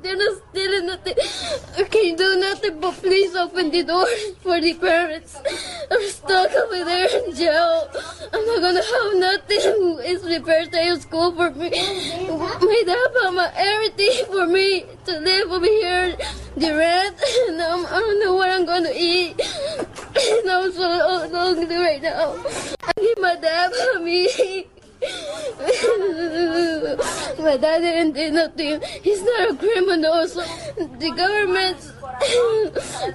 They're 0.02 0.16
not 0.16 0.34
stealing 0.48 0.86
nothing. 0.86 1.14
I 1.76 1.82
can't 1.82 2.16
do 2.16 2.38
nothing 2.38 2.80
but 2.80 2.94
please 2.94 3.34
open 3.34 3.70
the 3.70 3.82
door 3.82 4.06
for 4.40 4.60
the 4.60 4.74
parents. 4.74 5.36
I'm 5.90 6.08
stuck 6.08 6.52
over 6.52 6.84
there 6.84 7.08
in 7.18 7.34
jail. 7.34 7.90
I'm 8.32 8.46
not 8.46 8.60
gonna 8.62 8.86
have 8.94 9.12
nothing. 9.16 9.98
It's 10.06 10.22
the 10.22 10.40
first 10.46 10.70
day 10.70 10.88
of 10.90 11.02
school 11.02 11.34
for 11.34 11.50
me. 11.50 11.70
My 12.70 12.82
dad 12.86 13.08
bought 13.14 13.34
my 13.34 13.50
everything 13.56 14.24
for 14.26 14.46
me 14.46 14.86
to 15.06 15.18
live 15.18 15.50
over 15.50 15.66
here. 15.66 16.16
The 16.56 16.70
rent, 16.72 17.16
and 17.48 17.60
I'm, 17.60 17.84
I 17.86 17.98
don't 17.98 18.20
know 18.20 18.34
what 18.36 18.48
I'm 18.48 18.64
gonna 18.64 18.94
eat. 18.94 19.40
And 19.40 20.50
I'm 20.50 20.72
so 20.72 21.28
lonely 21.32 21.66
right 21.66 22.00
now. 22.00 22.36
I 22.82 22.92
need 23.00 23.18
my 23.18 23.34
dad 23.34 23.72
for 23.74 24.00
me. 24.00 24.66
My 27.38 27.56
dad 27.56 27.80
didn't 27.80 28.12
do 28.12 28.30
nothing. 28.30 28.80
He's 29.02 29.22
not 29.22 29.50
a 29.50 29.56
criminal. 29.56 30.26
So 30.28 30.42
the 30.76 31.10
government, 31.16 31.78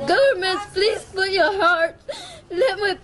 governments, 0.08 0.66
please 0.74 1.04
put 1.14 1.32
your 1.32 1.52
heart. 1.62 1.96
Let 2.50 2.80
my 2.80 2.98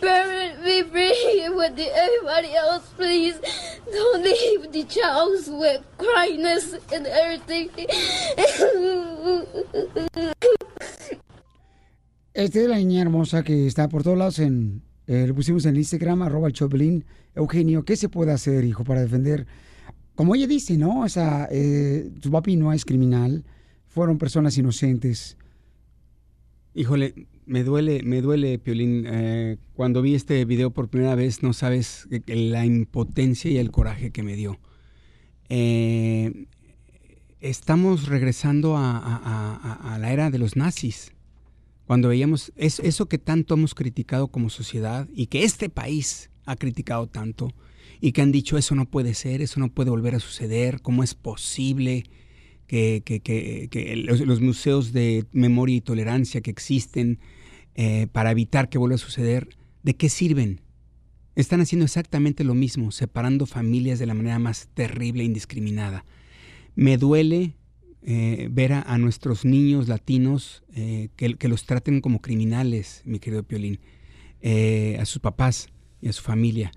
parent 0.00 0.64
be 0.64 0.82
free 0.82 1.48
with 1.50 1.76
the, 1.76 1.88
everybody 1.94 2.54
else, 2.54 2.88
please. 2.96 3.38
Don't 3.90 4.22
leave 4.22 4.72
the 4.72 4.84
child 4.84 5.32
with 5.48 5.82
cryness 5.98 6.74
and 6.92 7.06
everything. 7.06 7.70
Esta 12.32 12.60
es 12.60 12.68
la 12.68 12.76
niña 12.76 13.02
hermosa 13.02 13.42
que 13.42 13.66
está 13.66 13.88
por 13.88 14.02
todos 14.02 14.16
lados 14.16 14.38
eh, 14.38 15.26
lo 15.26 15.34
pusimos 15.34 15.66
en 15.66 15.76
Instagram, 15.76 16.22
arroba 16.22 16.52
Choplin. 16.52 17.04
Eugenio, 17.34 17.84
¿qué 17.84 17.96
se 17.96 18.08
puede 18.08 18.32
hacer, 18.32 18.64
hijo, 18.64 18.84
para 18.84 19.00
defender? 19.02 19.46
Como 20.14 20.34
ella 20.34 20.46
dice, 20.46 20.76
¿no? 20.76 21.00
O 21.02 21.08
sea, 21.08 21.48
eh, 21.50 22.10
su 22.22 22.30
papi 22.30 22.56
no 22.56 22.72
es 22.72 22.84
criminal. 22.84 23.44
Fueron 23.86 24.18
personas 24.18 24.56
inocentes. 24.58 25.36
Híjole, 26.74 27.26
me 27.46 27.64
duele, 27.64 28.02
me 28.04 28.20
duele, 28.20 28.58
Piolín. 28.58 29.04
Eh, 29.08 29.56
cuando 29.74 30.02
vi 30.02 30.14
este 30.14 30.44
video 30.44 30.70
por 30.70 30.88
primera 30.88 31.14
vez, 31.14 31.42
no 31.42 31.52
sabes 31.52 32.06
la 32.26 32.64
impotencia 32.66 33.50
y 33.50 33.58
el 33.58 33.70
coraje 33.70 34.10
que 34.10 34.22
me 34.22 34.36
dio. 34.36 34.58
Eh, 35.48 36.46
estamos 37.40 38.06
regresando 38.06 38.76
a, 38.76 39.96
la 40.00 40.12
era 40.12 40.30
de 40.30 40.38
los 40.38 40.56
nazis. 40.56 41.12
Cuando 41.86 42.08
veíamos 42.08 42.52
es- 42.54 42.78
eso 42.80 43.06
que 43.06 43.18
tanto 43.18 43.54
hemos 43.54 43.74
criticado 43.74 44.28
como 44.28 44.48
sociedad 44.48 45.08
y 45.12 45.26
que 45.26 45.42
este 45.42 45.68
país 45.68 46.30
ha 46.50 46.56
criticado 46.56 47.06
tanto 47.06 47.52
y 48.00 48.12
que 48.12 48.22
han 48.22 48.32
dicho 48.32 48.58
eso 48.58 48.74
no 48.74 48.86
puede 48.86 49.14
ser, 49.14 49.42
eso 49.42 49.60
no 49.60 49.68
puede 49.68 49.90
volver 49.90 50.14
a 50.14 50.20
suceder, 50.20 50.80
¿cómo 50.80 51.02
es 51.02 51.14
posible? 51.14 52.04
que, 52.70 54.02
los, 54.24 54.40
museos 54.40 54.92
de 54.92 55.24
memoria 55.32 55.76
y 55.76 55.80
tolerancia 55.80 56.40
que 56.40 56.50
existen 56.50 57.18
eh, 57.74 58.06
para 58.12 58.30
evitar 58.30 58.68
que 58.68 58.78
vuelva 58.78 58.94
a 58.94 58.98
suceder, 58.98 59.48
¿de 59.82 59.94
qué 59.96 60.08
sirven? 60.08 60.60
Están 61.34 61.60
haciendo 61.60 61.84
exactamente 61.84 62.44
lo 62.44 62.54
mismo, 62.54 62.92
separando 62.92 63.46
familias 63.46 63.98
de 63.98 64.06
la 64.06 64.14
manera 64.14 64.38
más 64.38 64.68
terrible 64.74 65.22
e 65.22 65.26
indiscriminada. 65.26 66.04
Me 66.76 66.96
duele 66.96 67.56
eh, 68.02 68.48
ver 68.52 68.72
a, 68.72 68.98
nuestros 68.98 69.44
niños 69.44 69.88
latinos 69.88 70.62
eh, 70.74 71.08
que, 71.16 71.48
los 71.48 71.66
traten 71.66 72.00
como 72.00 72.20
criminales, 72.20 73.02
mi 73.04 73.18
querido 73.18 73.42
Piolín, 73.42 73.80
a 74.98 75.04
sus 75.04 75.20
papás 75.20 75.68
y 76.00 76.08
a 76.08 76.12
su 76.12 76.22
familia. 76.22 76.72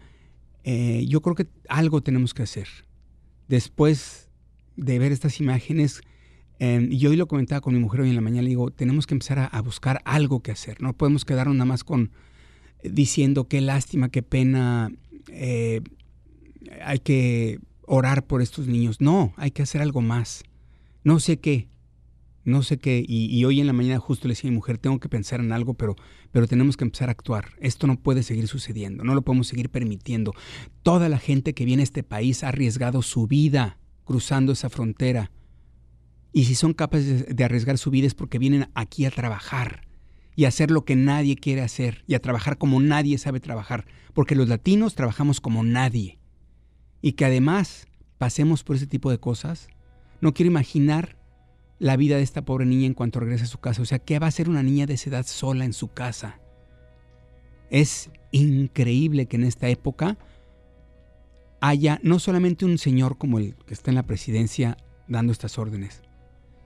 Eh, 0.63 1.05
yo 1.07 1.21
creo 1.21 1.35
que 1.35 1.47
algo 1.67 2.01
tenemos 2.01 2.33
que 2.33 2.43
hacer. 2.43 2.67
Después 3.47 4.29
de 4.75 4.99
ver 4.99 5.11
estas 5.11 5.39
imágenes, 5.39 6.01
eh, 6.59 6.87
y 6.89 7.05
hoy 7.07 7.15
lo 7.15 7.27
comentaba 7.27 7.61
con 7.61 7.73
mi 7.73 7.79
mujer 7.79 8.01
hoy 8.01 8.09
en 8.09 8.15
la 8.15 8.21
mañana, 8.21 8.43
le 8.43 8.49
digo, 8.49 8.71
tenemos 8.71 9.05
que 9.07 9.15
empezar 9.15 9.39
a, 9.39 9.45
a 9.45 9.61
buscar 9.61 10.01
algo 10.05 10.41
que 10.41 10.51
hacer. 10.51 10.81
No 10.81 10.93
podemos 10.93 11.25
quedarnos 11.25 11.55
nada 11.55 11.65
más 11.65 11.83
con 11.83 12.11
eh, 12.81 12.89
diciendo 12.91 13.47
qué 13.47 13.61
lástima, 13.61 14.09
qué 14.09 14.23
pena, 14.23 14.91
eh, 15.29 15.81
hay 16.81 16.99
que 16.99 17.59
orar 17.85 18.25
por 18.25 18.41
estos 18.41 18.67
niños. 18.67 19.01
No, 19.01 19.33
hay 19.37 19.51
que 19.51 19.63
hacer 19.63 19.81
algo 19.81 20.01
más. 20.01 20.43
No 21.03 21.19
sé 21.19 21.39
qué, 21.39 21.67
no 22.43 22.63
sé 22.63 22.77
qué. 22.77 23.03
Y, 23.07 23.43
hoy 23.45 23.61
en 23.61 23.67
la 23.67 23.73
mañana 23.73 23.99
justo 23.99 24.27
le 24.27 24.33
decía 24.33 24.49
a 24.49 24.51
mi 24.51 24.55
mujer, 24.55 24.77
tengo 24.77 24.99
que 24.99 25.09
pensar 25.09 25.39
en 25.39 25.51
algo, 25.51 25.73
pero, 25.75 25.95
pero 26.31 26.47
tenemos 26.47 26.77
que 26.77 26.83
empezar 26.83 27.09
a 27.09 27.13
actuar. 27.13 27.51
Esto 27.59 27.87
no 27.87 27.97
puede 27.97 28.23
seguir 28.23 28.47
sucediendo, 28.47 29.03
no 29.03 29.15
lo 29.15 29.21
podemos 29.21 29.47
seguir 29.47 29.69
permitiendo. 29.69 30.33
Toda 30.81 31.09
la 31.09 31.19
gente 31.19 31.53
que 31.53 31.65
viene 31.65 31.81
a 31.81 31.85
este 31.85 32.03
país 32.03 32.43
ha 32.43 32.49
arriesgado 32.49 33.01
su 33.01 33.27
vida 33.27 33.77
cruzando 34.03 34.51
esa 34.51 34.69
frontera. 34.69 35.31
Y 36.33 36.45
si 36.45 36.55
son 36.55 36.73
capaces 36.73 37.27
de, 37.27 37.33
de 37.33 37.43
arriesgar 37.43 37.77
su 37.77 37.91
vida 37.91 38.07
es 38.07 38.15
porque 38.15 38.39
vienen 38.39 38.69
aquí 38.73 39.05
a 39.05 39.11
trabajar 39.11 39.87
y 40.35 40.45
a 40.45 40.47
hacer 40.47 40.71
lo 40.71 40.83
que 40.83 40.95
nadie 40.95 41.35
quiere 41.35 41.61
hacer 41.61 42.03
y 42.07 42.15
a 42.15 42.21
trabajar 42.21 42.57
como 42.57 42.81
nadie 42.81 43.17
sabe 43.19 43.39
trabajar, 43.39 43.85
porque 44.13 44.35
los 44.35 44.49
latinos 44.49 44.95
trabajamos 44.95 45.39
como 45.39 45.63
nadie. 45.63 46.19
Y 47.01 47.13
que 47.13 47.25
además 47.25 47.87
pasemos 48.17 48.63
por 48.63 48.75
ese 48.75 48.87
tipo 48.87 49.11
de 49.11 49.19
cosas, 49.19 49.67
no 50.21 50.33
quiero 50.33 50.49
imaginar 50.49 51.17
la 51.83 51.97
vida 51.97 52.15
de 52.15 52.23
esta 52.23 52.45
pobre 52.45 52.65
niña 52.65 52.85
en 52.85 52.93
cuanto 52.93 53.19
regrese 53.19 53.43
a 53.43 53.47
su 53.47 53.57
casa. 53.57 53.81
O 53.81 53.85
sea, 53.85 53.99
¿qué 53.99 54.17
va 54.17 54.27
a 54.27 54.29
hacer 54.29 54.47
una 54.47 54.63
niña 54.63 54.85
de 54.85 54.93
esa 54.93 55.09
edad 55.09 55.25
sola 55.25 55.65
en 55.65 55.73
su 55.73 55.89
casa? 55.91 56.39
Es 57.69 58.09
increíble 58.31 59.25
que 59.25 59.35
en 59.35 59.43
esta 59.43 59.67
época 59.67 60.17
haya 61.59 61.99
no 62.01 62.19
solamente 62.19 62.63
un 62.63 62.77
señor 62.77 63.17
como 63.17 63.37
el 63.37 63.55
que 63.65 63.73
está 63.73 63.91
en 63.91 63.95
la 63.95 64.05
presidencia 64.05 64.77
dando 65.09 65.33
estas 65.33 65.57
órdenes, 65.57 66.03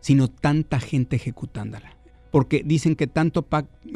sino 0.01 0.27
tanta 0.27 0.79
gente 0.79 1.15
ejecutándola. 1.15 1.97
Porque 2.29 2.61
dicen 2.63 2.95
que 2.95 3.07
tanto 3.07 3.47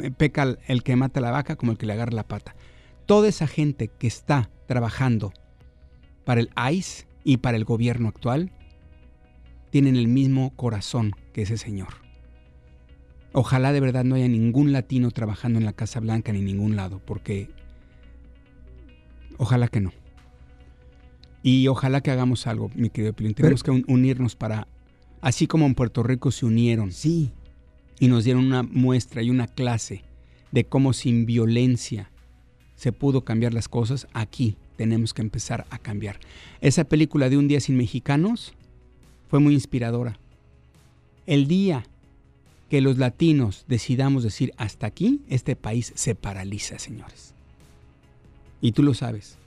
eh, 0.02 0.10
peca 0.10 0.58
el 0.66 0.82
que 0.82 0.96
mata 0.96 1.20
la 1.20 1.30
vaca 1.30 1.54
como 1.54 1.70
el 1.70 1.78
que 1.78 1.86
le 1.86 1.92
agarra 1.92 2.10
la 2.10 2.26
pata. 2.26 2.56
Toda 3.06 3.28
esa 3.28 3.46
gente 3.46 3.86
que 3.86 4.08
está 4.08 4.50
trabajando 4.66 5.32
para 6.24 6.40
el 6.40 6.50
ICE 6.72 7.06
y 7.22 7.36
para 7.36 7.56
el 7.56 7.64
gobierno 7.64 8.08
actual 8.08 8.50
tienen 9.72 9.96
el 9.96 10.06
mismo 10.06 10.54
corazón 10.54 11.12
que 11.32 11.42
ese 11.42 11.56
señor. 11.56 11.94
Ojalá 13.32 13.72
de 13.72 13.80
verdad 13.80 14.04
no 14.04 14.14
haya 14.16 14.28
ningún 14.28 14.70
latino 14.70 15.10
trabajando 15.10 15.58
en 15.58 15.64
la 15.64 15.72
Casa 15.72 15.98
Blanca 15.98 16.30
ni 16.30 16.40
en 16.40 16.44
ningún 16.44 16.76
lado, 16.76 17.00
porque 17.06 17.48
ojalá 19.38 19.68
que 19.68 19.80
no. 19.80 19.92
Y 21.42 21.66
ojalá 21.68 22.02
que 22.02 22.10
hagamos 22.10 22.46
algo, 22.46 22.70
mi 22.74 22.90
querido 22.90 23.14
Pilín. 23.14 23.32
Tenemos 23.32 23.62
que 23.62 23.70
un- 23.70 23.84
unirnos 23.88 24.36
para, 24.36 24.68
así 25.22 25.46
como 25.46 25.64
en 25.64 25.74
Puerto 25.74 26.02
Rico 26.02 26.30
se 26.30 26.44
unieron. 26.44 26.92
Sí. 26.92 27.32
Y 27.98 28.08
nos 28.08 28.24
dieron 28.24 28.44
una 28.44 28.62
muestra 28.62 29.22
y 29.22 29.30
una 29.30 29.46
clase 29.46 30.04
de 30.50 30.64
cómo 30.66 30.92
sin 30.92 31.24
violencia 31.24 32.10
se 32.74 32.92
pudo 32.92 33.24
cambiar 33.24 33.54
las 33.54 33.68
cosas, 33.68 34.06
aquí 34.12 34.56
tenemos 34.76 35.14
que 35.14 35.22
empezar 35.22 35.66
a 35.70 35.78
cambiar. 35.78 36.18
Esa 36.60 36.84
película 36.84 37.30
de 37.30 37.38
Un 37.38 37.48
día 37.48 37.60
sin 37.60 37.78
mexicanos 37.78 38.52
fue 39.32 39.40
muy 39.40 39.54
inspiradora. 39.54 40.18
El 41.24 41.48
día 41.48 41.86
que 42.68 42.82
los 42.82 42.98
latinos 42.98 43.64
decidamos 43.66 44.24
decir 44.24 44.52
hasta 44.58 44.86
aquí, 44.86 45.22
este 45.26 45.56
país 45.56 45.90
se 45.96 46.14
paraliza, 46.14 46.78
señores. 46.78 47.32
Y 48.60 48.72
tú 48.72 48.82
lo 48.82 48.92
sabes. 48.92 49.38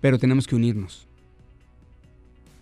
Pero 0.00 0.18
tenemos 0.18 0.46
que 0.46 0.56
unirnos. 0.56 1.06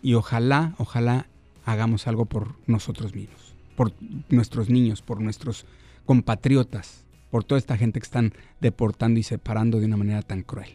Y 0.03 0.15
ojalá, 0.15 0.75
ojalá 0.79 1.29
hagamos 1.65 2.09
algo 2.09 2.25
por 2.25 2.57
nosotros 2.67 3.15
mismos, 3.15 3.55
por 3.77 3.93
nuestros 4.29 4.69
niños, 4.69 5.01
por 5.01 5.21
nuestros 5.21 5.65
compatriotas, 6.07 7.05
por 7.31 7.45
toda 7.45 7.61
esta 7.61 7.77
gente 7.77 8.01
que 8.01 8.05
están 8.07 8.33
deportando 8.61 9.21
y 9.21 9.23
separando 9.23 9.79
de 9.79 9.87
una 9.87 9.97
manera 9.97 10.23
tan 10.23 10.43
cruel. 10.43 10.71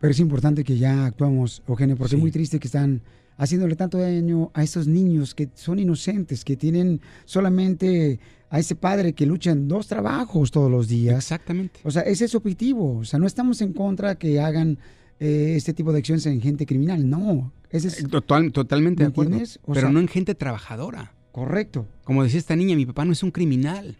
Pero 0.00 0.10
es 0.10 0.18
importante 0.18 0.64
que 0.64 0.76
ya 0.76 1.06
actuamos, 1.06 1.62
Eugenio, 1.68 1.96
porque 1.96 2.16
es 2.16 2.20
muy 2.20 2.32
triste 2.32 2.58
que 2.58 2.66
están 2.66 3.02
haciéndole 3.38 3.74
tanto 3.76 3.96
daño 3.96 4.50
a 4.52 4.62
esos 4.62 4.86
niños 4.86 5.34
que 5.34 5.48
son 5.54 5.78
inocentes, 5.78 6.44
que 6.44 6.56
tienen 6.56 7.00
solamente 7.24 8.20
a 8.50 8.58
ese 8.58 8.74
padre 8.74 9.12
que 9.14 9.24
lucha 9.26 9.50
en 9.52 9.68
dos 9.68 9.86
trabajos 9.86 10.50
todos 10.50 10.70
los 10.70 10.88
días. 10.88 11.16
Exactamente. 11.16 11.80
O 11.84 11.90
sea, 11.90 12.02
ese 12.02 12.26
es 12.26 12.32
su 12.32 12.36
objetivo. 12.38 12.98
O 12.98 13.04
sea, 13.04 13.18
no 13.18 13.26
estamos 13.26 13.60
en 13.62 13.72
contra 13.72 14.16
que 14.16 14.40
hagan 14.40 14.78
eh, 15.20 15.54
este 15.56 15.72
tipo 15.72 15.92
de 15.92 15.98
acciones 15.98 16.26
en 16.26 16.40
gente 16.40 16.66
criminal. 16.66 17.08
No. 17.08 17.52
Ese 17.70 17.88
es, 17.88 18.08
Total- 18.08 18.50
totalmente 18.52 19.02
de 19.02 19.08
¿Me 19.08 19.12
acuerdo. 19.12 19.38
Pero 19.66 19.80
sea- 19.80 19.90
no 19.90 20.00
en 20.00 20.08
gente 20.08 20.34
trabajadora. 20.34 21.14
Correcto. 21.32 21.86
Como 22.04 22.24
decía 22.24 22.38
esta 22.38 22.56
niña, 22.56 22.74
mi 22.74 22.86
papá 22.86 23.04
no 23.04 23.12
es 23.12 23.22
un 23.22 23.30
criminal. 23.30 23.96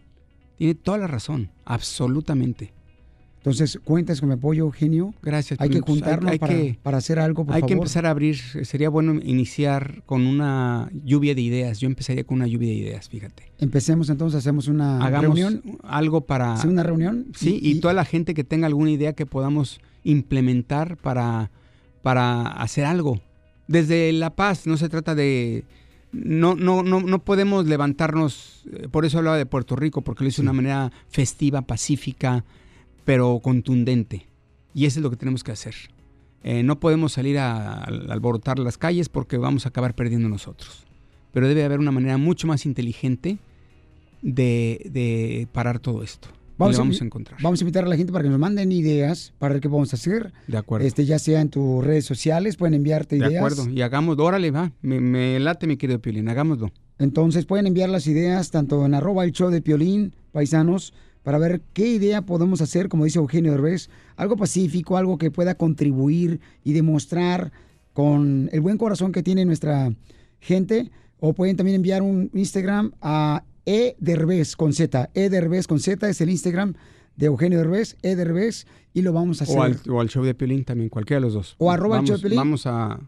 Tiene 0.57 0.75
toda 0.75 0.97
la 0.97 1.07
razón, 1.07 1.51
absolutamente. 1.65 2.73
Entonces, 3.39 3.79
cuentas 3.81 4.19
con 4.19 4.27
mi 4.27 4.35
apoyo, 4.35 4.65
Eugenio. 4.65 5.13
Gracias. 5.21 5.61
Hay 5.61 5.69
que 5.69 5.79
juntarnos 5.79 6.29
hay 6.29 6.39
para, 6.39 6.53
que- 6.53 6.77
para 6.83 6.97
hacer 6.97 7.19
algo, 7.19 7.45
por 7.45 7.55
Hay 7.55 7.61
favor. 7.61 7.67
que 7.69 7.73
empezar 7.75 8.05
a 8.05 8.09
abrir, 8.09 8.37
sería 8.37 8.89
bueno 8.89 9.13
iniciar 9.23 10.03
con 10.05 10.27
una 10.27 10.89
lluvia 11.05 11.33
de 11.33 11.41
ideas. 11.41 11.79
Yo 11.79 11.87
empezaría 11.87 12.25
con 12.25 12.35
una 12.35 12.47
lluvia 12.47 12.67
de 12.67 12.75
ideas, 12.75 13.07
fíjate. 13.07 13.43
Empecemos 13.57 14.09
entonces, 14.09 14.39
hacemos 14.39 14.67
una 14.67 14.97
Hagamos 15.05 15.39
reunión. 15.39 15.79
algo 15.83 16.21
para... 16.21 16.57
¿Sí, 16.57 16.67
una 16.67 16.83
reunión? 16.83 17.27
Sí, 17.33 17.59
y, 17.61 17.79
toda 17.79 17.93
la 17.93 18.03
gente 18.03 18.33
que 18.33 18.43
tenga 18.43 18.67
alguna 18.67 18.91
idea 18.91 19.13
que 19.13 19.25
podamos 19.25 19.79
implementar 20.03 20.97
para, 20.97 21.49
para 22.01 22.41
hacer 22.45 22.83
algo. 22.83 23.21
Desde 23.67 24.11
La 24.11 24.31
Paz 24.35 24.67
no 24.67 24.75
se 24.75 24.89
trata 24.89 25.15
de... 25.15 25.63
No, 26.11 26.55
no, 26.55 26.83
no, 26.83 26.99
no 27.01 27.19
podemos 27.23 27.67
levantarnos, 27.67 28.63
eh, 28.73 28.87
por 28.89 29.05
eso 29.05 29.19
hablaba 29.19 29.37
de 29.37 29.45
Puerto 29.45 29.75
Rico, 29.75 30.01
porque 30.01 30.23
lo 30.23 30.27
hizo 30.29 30.41
de 30.41 30.47
una 30.47 30.53
manera 30.53 30.91
festiva, 31.07 31.61
pacífica, 31.61 32.43
pero 33.09 33.39
contundente. 33.39 34.27
Y 34.75 34.85
eso 34.85 34.99
es 34.99 35.03
lo 35.03 35.09
que 35.09 35.15
tenemos 35.15 35.43
que 35.43 35.51
hacer. 35.51 35.73
Eh, 36.43 36.61
no 36.61 36.79
podemos 36.79 37.13
salir 37.13 37.39
a, 37.39 37.73
a 37.73 37.83
alborotar 37.85 38.59
las 38.59 38.77
calles 38.77 39.09
porque 39.09 39.37
vamos 39.37 39.65
a 39.65 39.69
acabar 39.69 39.95
perdiendo 39.95 40.29
nosotros. 40.29 40.85
Pero 41.33 41.47
debe 41.47 41.63
haber 41.63 41.79
una 41.79 41.89
manera 41.89 42.17
mucho 42.17 42.45
más 42.45 42.67
inteligente 42.67 43.39
de, 44.21 44.89
de 44.91 45.47
parar 45.51 45.79
todo 45.79 46.03
esto. 46.03 46.27
y 46.29 46.59
vamos 46.59 46.77
invi- 46.79 47.01
a 47.01 47.05
encontrar. 47.05 47.41
Vamos 47.41 47.59
a 47.59 47.63
invitar 47.63 47.83
a 47.85 47.87
la 47.87 47.97
gente 47.97 48.11
para 48.13 48.23
que 48.23 48.29
nos 48.29 48.37
manden 48.39 48.71
ideas 48.71 49.33
para 49.39 49.53
ver 49.55 49.61
qué 49.61 49.69
podemos 49.69 49.91
hacer. 49.93 50.31
De 50.47 50.57
acuerdo. 50.59 50.85
Este, 50.85 51.05
ya 51.05 51.17
sea 51.17 51.41
en 51.41 51.49
tus 51.49 51.83
redes 51.83 52.05
sociales, 52.05 52.57
pueden 52.57 52.75
enviarte 52.75 53.15
De 53.17 53.25
ideas. 53.27 53.43
acuerdo. 53.43 53.67
Y 53.73 53.81
hagámoslo. 53.81 54.23
Órale, 54.23 54.51
va. 54.51 54.71
Me, 54.83 54.99
me 54.99 55.39
late, 55.39 55.65
mi 55.65 55.77
querido 55.77 55.99
Piolín. 55.99 56.29
Hagámoslo. 56.29 56.71
Entonces 56.99 57.45
pueden 57.47 57.65
enviar 57.65 57.89
las 57.89 58.05
ideas 58.05 58.51
tanto 58.51 58.85
en 58.85 58.93
arroba 58.93 59.23
el 59.23 59.31
show 59.31 59.49
de 59.49 59.61
Piolín, 59.63 60.13
paisanos, 60.31 60.93
para 61.29 61.37
ver 61.37 61.61
qué 61.73 61.87
idea 61.87 62.23
podemos 62.23 62.59
hacer, 62.59 62.89
como 62.89 63.05
dice 63.05 63.19
Eugenio 63.19 63.51
Derbez, 63.51 63.91
algo 64.15 64.35
pacífico, 64.35 64.97
algo 64.97 65.19
que 65.19 65.29
pueda 65.29 65.53
contribuir 65.53 66.39
y 66.63 66.73
demostrar 66.73 67.51
con 67.93 68.49
el 68.51 68.61
buen 68.61 68.79
corazón 68.79 69.11
que 69.11 69.21
tiene 69.21 69.45
nuestra 69.45 69.93
gente. 70.39 70.89
O 71.19 71.33
pueden 71.33 71.55
también 71.55 71.75
enviar 71.75 72.01
un 72.01 72.31
Instagram 72.33 72.93
a 72.99 73.43
E 73.67 73.95
Derbez 73.99 74.55
con 74.55 74.73
Z. 74.73 75.11
E 75.13 75.29
Derbez 75.29 75.67
con 75.67 75.79
Z 75.79 76.09
es 76.09 76.19
el 76.19 76.31
Instagram 76.31 76.73
de 77.15 77.27
Eugenio 77.27 77.59
Derbez, 77.59 77.95
E 78.01 78.15
Derbez, 78.15 78.65
y 78.95 79.03
lo 79.03 79.13
vamos 79.13 79.41
a 79.41 79.43
hacer. 79.43 79.59
O 79.59 79.61
al, 79.61 79.79
o 79.87 80.01
al 80.01 80.09
show 80.09 80.23
de 80.23 80.33
Piolín 80.33 80.65
también, 80.65 80.89
cualquiera 80.89 81.19
de 81.19 81.27
los 81.27 81.35
dos. 81.35 81.53
O 81.59 81.69
arroba 81.69 81.99
el 81.99 82.07
show 82.07 82.15
de 82.15 82.21
Piolín. 82.21 82.37
Vamos 82.37 82.65
a... 82.65 82.99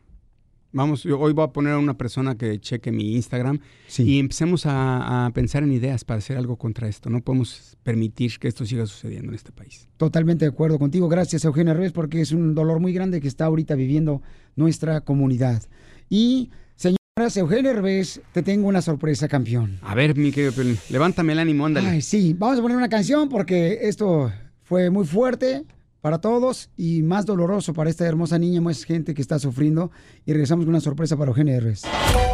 Vamos, 0.74 1.04
yo 1.04 1.20
hoy 1.20 1.34
voy 1.34 1.44
a 1.44 1.48
poner 1.50 1.74
a 1.74 1.78
una 1.78 1.98
persona 1.98 2.36
que 2.36 2.60
cheque 2.60 2.92
mi 2.92 3.16
Instagram 3.16 3.60
y 3.98 4.20
empecemos 4.20 4.66
a, 4.66 5.26
a 5.26 5.30
pensar 5.32 5.64
en 5.64 5.74
ideas 5.74 6.06
para 6.06 6.20
hacer 6.20 6.38
algo 6.38 6.56
contra 6.56 6.88
esto. 6.88 7.10
No 7.10 7.22
podemos 7.22 7.78
permitir 7.84 8.40
que 8.40 8.48
esto 8.48 8.66
siga 8.66 8.86
sucediendo 8.86 9.30
en 9.30 9.36
este 9.36 9.52
país. 9.52 9.90
Totalmente 9.98 10.46
de 10.46 10.50
acuerdo 10.50 10.80
contigo. 10.80 11.10
Gracias, 11.10 11.44
Eugenio 11.44 11.74
Derbez, 11.74 11.92
porque 11.92 12.22
es 12.22 12.32
un 12.32 12.56
dolor 12.56 12.80
muy 12.80 12.94
grande 12.94 13.20
que 13.20 13.28
está 13.28 13.46
ahorita 13.46 13.76
viviendo 13.76 14.22
nuestra 14.56 15.02
comunidad. 15.02 15.62
Y, 16.10 16.52
señoras, 16.76 17.36
Eugenio 17.36 17.74
Derbez, 17.74 18.22
te 18.32 18.42
tengo 18.42 18.70
una 18.70 18.82
sorpresa, 18.82 19.28
campeón. 19.28 19.78
A 19.82 19.94
ver, 19.94 20.16
mi 20.16 20.32
querido 20.32 20.54
levántame 20.90 21.34
el 21.34 21.40
ánimo, 21.40 21.66
ándale. 21.66 21.90
Ay, 21.90 22.02
sí, 22.02 22.34
vamos 22.38 22.60
a 22.60 22.62
poner 22.62 22.78
una 22.78 22.90
canción 22.90 23.28
porque 23.28 23.80
esto 23.82 24.32
fue 24.64 24.90
muy 24.90 25.06
fuerte 25.06 25.66
para 26.02 26.20
todos 26.20 26.70
y 26.76 27.04
más 27.04 27.26
doloroso 27.26 27.74
para 27.74 27.90
esta 27.90 28.06
hermosa 28.06 28.38
niña, 28.38 28.60
más 28.60 28.84
gente 28.84 29.14
que 29.14 29.22
está 29.22 29.40
sufriendo. 29.40 29.92
Y 30.26 30.34
regresamos 30.34 30.66
con 30.66 30.74
una 30.74 30.82
sorpresa 30.82 31.16
para 31.16 31.30
Eugenio 31.30 31.54
Derbez. 31.54 31.84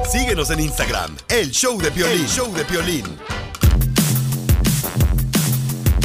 Síguenos 0.10 0.50
en 0.52 0.62
Instagram, 0.62 1.16
el 1.30 1.52
show 1.52 1.80
de 1.80 1.92
Piolín. 1.92 2.22
El 2.22 2.28
show 2.28 2.54
de 2.54 2.66
Piolín. 2.66 3.06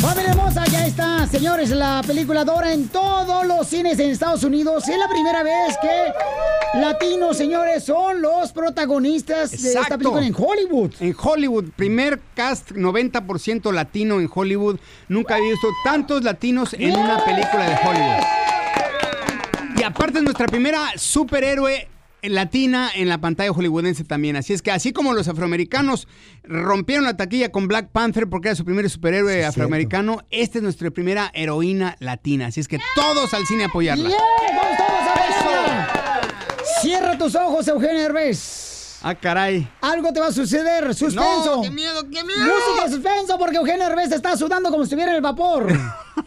Familia 0.03 0.33
hermosa, 0.33 0.65
ya 0.65 0.85
está, 0.85 1.29
señores, 1.29 1.71
la 1.71 2.03
película 2.05 2.45
Dora 2.45 2.73
en 2.73 2.89
todos 2.89 3.47
los 3.47 3.69
cines 3.69 4.01
en 4.01 4.11
Estados 4.11 4.43
Unidos. 4.43 4.89
Es 4.89 4.99
la 4.99 5.07
primera 5.09 5.45
vez 5.45 5.77
que 5.81 6.81
latinos, 6.81 7.37
señores, 7.37 7.85
son 7.85 8.21
los 8.21 8.51
protagonistas 8.51 9.53
de 9.63 9.75
esta 9.75 9.97
película 9.97 10.27
en 10.27 10.35
Hollywood. 10.37 10.91
En 10.99 11.15
Hollywood, 11.17 11.67
primer 11.77 12.21
cast 12.35 12.73
90% 12.73 13.73
latino 13.73 14.19
en 14.19 14.29
Hollywood. 14.35 14.81
Nunca 15.07 15.37
había 15.37 15.53
visto 15.53 15.69
tantos 15.85 16.25
latinos 16.25 16.75
en 16.77 16.97
una 16.97 17.25
película 17.25 17.71
de 17.71 17.77
Hollywood. 17.89 18.25
Y 19.77 19.83
aparte 19.85 20.19
es 20.19 20.25
nuestra 20.25 20.49
primera 20.49 20.91
superhéroe 20.97 21.89
latina 22.23 22.91
en 22.95 23.09
la 23.09 23.21
pantalla 23.21 23.53
hollywoodense 23.53 24.05
también. 24.05 24.37
Así 24.37 24.53
es 24.53 24.63
que 24.63 24.71
así 24.71 24.93
como 24.93 25.13
los 25.13 25.29
afroamericanos 25.29 26.09
rompieron 26.45 27.05
la 27.05 27.17
taquilla 27.17 27.51
con 27.51 27.69
Black 27.69 27.91
Panther 27.91 28.29
porque 28.29 28.49
era 28.49 28.57
su 28.57 28.65
primer 28.65 28.89
superhéroe 28.89 29.45
afroamericano, 29.45 30.21
esta 30.31 30.59
es 30.59 30.63
nuestra 30.63 30.91
primera 30.91 31.31
heroína 31.35 31.97
latina. 32.01 32.47
Así 32.47 32.61
es 32.61 32.69
que 32.69 32.79
todos 32.95 33.35
al 33.35 33.47
cine 33.47 33.65
apoyarla. 33.65 34.09
¡Bien! 34.09 34.21
¡Vamos 34.57 34.77
todos 34.77 34.91
a 34.91 35.15
verla! 35.15 35.91
Cierra 36.81 37.19
tus 37.19 37.35
ojos, 37.35 37.67
Eugenio 37.69 38.03
Derbez. 38.03 39.01
Ah, 39.05 39.17
caray. 39.17 39.69
Algo 39.81 40.13
te 40.13 40.21
va 40.21 40.29
a 40.29 40.33
suceder. 40.33 40.95
Suspenso. 40.95 41.57
No, 41.57 41.63
qué 41.63 41.71
miedo, 41.71 42.03
qué 42.09 42.23
miedo. 42.23 42.39
Música 42.39 42.89
suspenso 42.89 43.37
porque 43.37 43.57
Eugenio 43.57 43.89
Derbez 43.89 44.13
está 44.13 44.37
sudando 44.37 44.71
como 44.71 44.85
si 44.85 44.89
estuviera 44.89 45.11
en 45.11 45.17
el 45.17 45.23
vapor. 45.23 45.67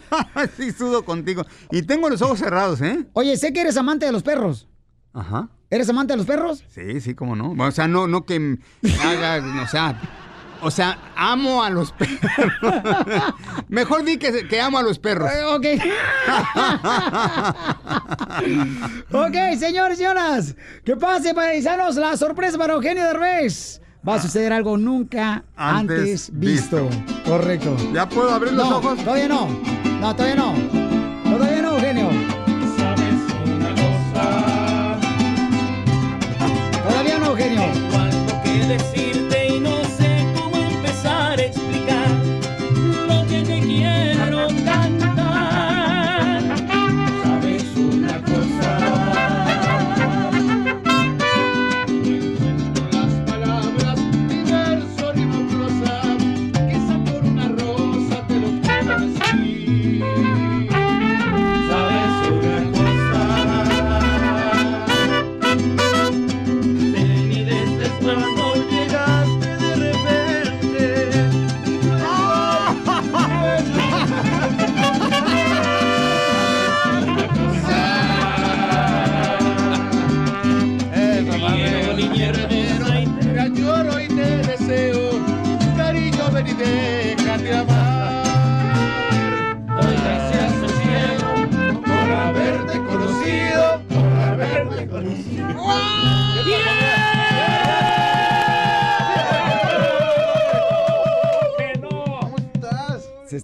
sí, 0.58 0.72
sudo 0.72 1.02
contigo. 1.02 1.46
Y 1.70 1.82
tengo 1.82 2.10
los 2.10 2.20
ojos 2.20 2.38
cerrados, 2.38 2.82
¿eh? 2.82 3.06
Oye, 3.14 3.36
sé 3.38 3.52
que 3.54 3.62
eres 3.62 3.78
amante 3.78 4.04
de 4.04 4.12
los 4.12 4.22
perros. 4.22 4.68
Ajá. 5.14 5.48
¿Eres 5.70 5.88
amante 5.88 6.12
de 6.12 6.18
los 6.18 6.26
perros? 6.26 6.62
Sí, 6.68 7.00
sí, 7.00 7.14
cómo 7.14 7.34
no. 7.34 7.52
O 7.58 7.70
sea, 7.72 7.88
no, 7.88 8.06
no 8.06 8.24
que 8.24 8.58
haga, 9.04 9.62
o 9.62 9.66
sea, 9.66 10.00
O 10.62 10.70
sea, 10.70 10.98
amo 11.16 11.62
a 11.62 11.70
los 11.70 11.92
perros. 11.92 12.20
Mejor 13.68 14.04
di 14.04 14.16
que, 14.16 14.46
que 14.48 14.60
amo 14.60 14.78
a 14.78 14.82
los 14.82 14.98
perros. 14.98 15.30
Eh, 15.30 15.44
ok. 15.44 15.66
ok, 19.12 19.34
señores 19.58 19.94
y 19.98 20.02
señoras. 20.02 20.56
Que 20.84 20.96
pase, 20.96 21.34
paisanos, 21.34 21.96
la 21.96 22.16
sorpresa 22.16 22.56
para 22.58 22.74
Eugenio 22.74 23.04
Derbez. 23.04 23.80
Va 24.08 24.14
a 24.14 24.22
suceder 24.22 24.52
algo 24.52 24.76
nunca 24.76 25.42
antes, 25.56 25.98
Antes 25.98 26.30
visto. 26.32 26.88
Correcto. 27.24 27.76
¿Ya 27.92 28.08
puedo 28.08 28.30
abrir 28.30 28.52
los 28.52 28.68
No, 28.70 28.76
ojos? 28.78 28.98
Todavía 29.02 29.28
no. 29.28 29.48
No, 30.00 30.14
todavía 30.14 30.36
no. 30.36 30.54
Todavía 31.24 31.62
no, 31.62 31.74
Eugenio. 31.74 32.10
Cuánto 38.66 39.25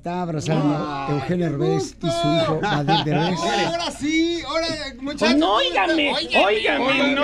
está 0.02 0.22
abrazando 0.22 1.14
Eugenio 1.14 1.46
Derbez 1.50 1.96
y 2.02 2.10
su 2.10 2.34
hijo 2.34 2.58
Vadir 2.60 3.04
Derbez. 3.04 3.38
Ahora 3.38 3.90
sí, 3.92 4.40
ahora, 4.44 4.66
muchachos. 5.00 5.28
Pues 5.28 5.36
no, 5.36 5.54
óigame, 5.54 6.12
óigame, 6.44 7.14
no. 7.14 7.22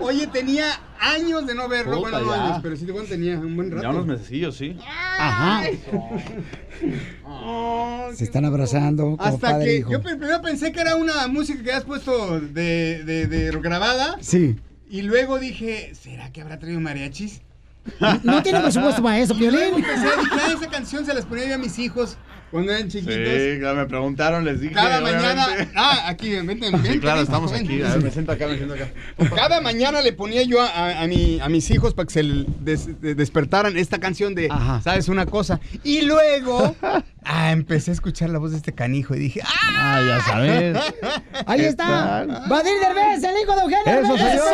Oye, 0.04 0.26
tenía 0.26 0.66
años 1.00 1.46
de 1.46 1.54
no 1.54 1.68
verlo. 1.70 1.96
Puta, 1.96 2.10
bueno, 2.10 2.26
no 2.26 2.36
ya. 2.36 2.44
años, 2.44 2.58
pero 2.62 2.76
sí, 2.76 2.84
bueno, 2.84 3.08
tenía 3.08 3.38
un 3.38 3.56
buen 3.56 3.70
rato. 3.70 3.82
Ya 3.82 3.88
unos 3.88 4.04
mesecillos, 4.04 4.56
sí. 4.58 4.76
Ajá. 5.18 5.62
Se 8.14 8.24
están 8.24 8.44
abrazando 8.44 9.16
como 9.16 9.22
Hasta 9.22 9.38
padre 9.52 9.64
que 9.64 9.76
hijo. 9.78 9.90
yo 9.90 10.02
primero 10.02 10.42
pensé 10.42 10.70
que 10.70 10.80
era 10.82 10.96
una 10.96 11.28
música 11.28 11.62
que 11.62 11.70
habías 11.70 11.84
puesto 11.84 12.40
de, 12.40 13.04
de, 13.04 13.26
de 13.26 13.50
grabada. 13.58 14.18
Sí. 14.20 14.56
Y 14.90 15.00
luego 15.00 15.38
dije, 15.38 15.94
¿será 15.94 16.30
que 16.30 16.42
habrá 16.42 16.58
traído 16.58 16.78
mariachis? 16.80 17.40
No 18.22 18.42
tiene 18.42 18.60
presupuesto 18.60 19.02
para 19.02 19.18
eso, 19.18 19.34
Piolín. 19.36 19.84
"Ah, 20.32 20.52
esa 20.56 20.68
canción 20.70 21.04
se 21.06 21.14
las 21.14 21.24
ponía 21.24 21.46
yo 21.48 21.54
a 21.54 21.58
mis 21.58 21.78
hijos 21.78 22.16
cuando 22.50 22.72
eran 22.72 22.88
chiquitos. 22.88 23.14
Sí, 23.14 23.58
ya 23.60 23.74
me 23.74 23.84
preguntaron, 23.86 24.42
les 24.44 24.60
dije. 24.60 24.72
Cada 24.74 25.00
mañana. 25.02 25.44
obviamente. 25.46 25.72
Ah, 25.76 26.04
aquí, 26.08 26.30
vente, 26.30 26.70
vente. 26.70 26.92
Sí, 26.92 26.98
claro, 26.98 27.20
estamos 27.20 27.52
vente. 27.52 27.74
aquí. 27.74 27.82
A 27.82 27.88
ver, 27.90 28.02
me 28.04 28.10
siento 28.10 28.32
acá, 28.32 28.46
me 28.46 28.56
siento 28.56 28.74
acá. 28.74 28.88
Cada 29.34 29.60
mañana 29.60 30.00
le 30.00 30.12
ponía 30.14 30.42
yo 30.44 30.60
a, 30.62 30.66
a- 30.68 31.02
a 31.02 31.06
mi- 31.06 31.38
a 31.40 31.48
mis 31.50 31.70
hijos 31.70 31.92
para 31.94 32.06
que 32.06 32.12
se 32.14 32.20
l- 32.20 32.46
des- 32.60 33.00
de- 33.02 33.14
despertaran 33.14 33.76
esta 33.76 33.98
canción 33.98 34.34
de 34.34 34.48
¿Sabes 34.82 35.08
una 35.08 35.26
cosa? 35.26 35.60
Y 35.84 36.02
luego 36.02 36.74
ah, 37.24 37.52
empecé 37.52 37.90
a 37.90 37.94
escuchar 37.94 38.30
la 38.30 38.38
voz 38.38 38.52
de 38.52 38.56
este 38.58 38.72
canijo 38.72 39.14
y 39.14 39.18
dije, 39.18 39.40
¡ah! 39.44 39.50
Ah, 39.80 40.02
ya 40.06 40.20
sabes. 40.24 40.76
Ahí 41.46 41.60
¿Qué 41.60 41.68
está. 41.68 42.24
Vadir 42.48 42.72
Derbez, 42.80 43.22
el 43.24 43.42
hijo 43.42 43.54
de 43.54 43.60
Eugenio 43.62 43.84
¡Eso, 43.86 44.16
señor! 44.16 44.48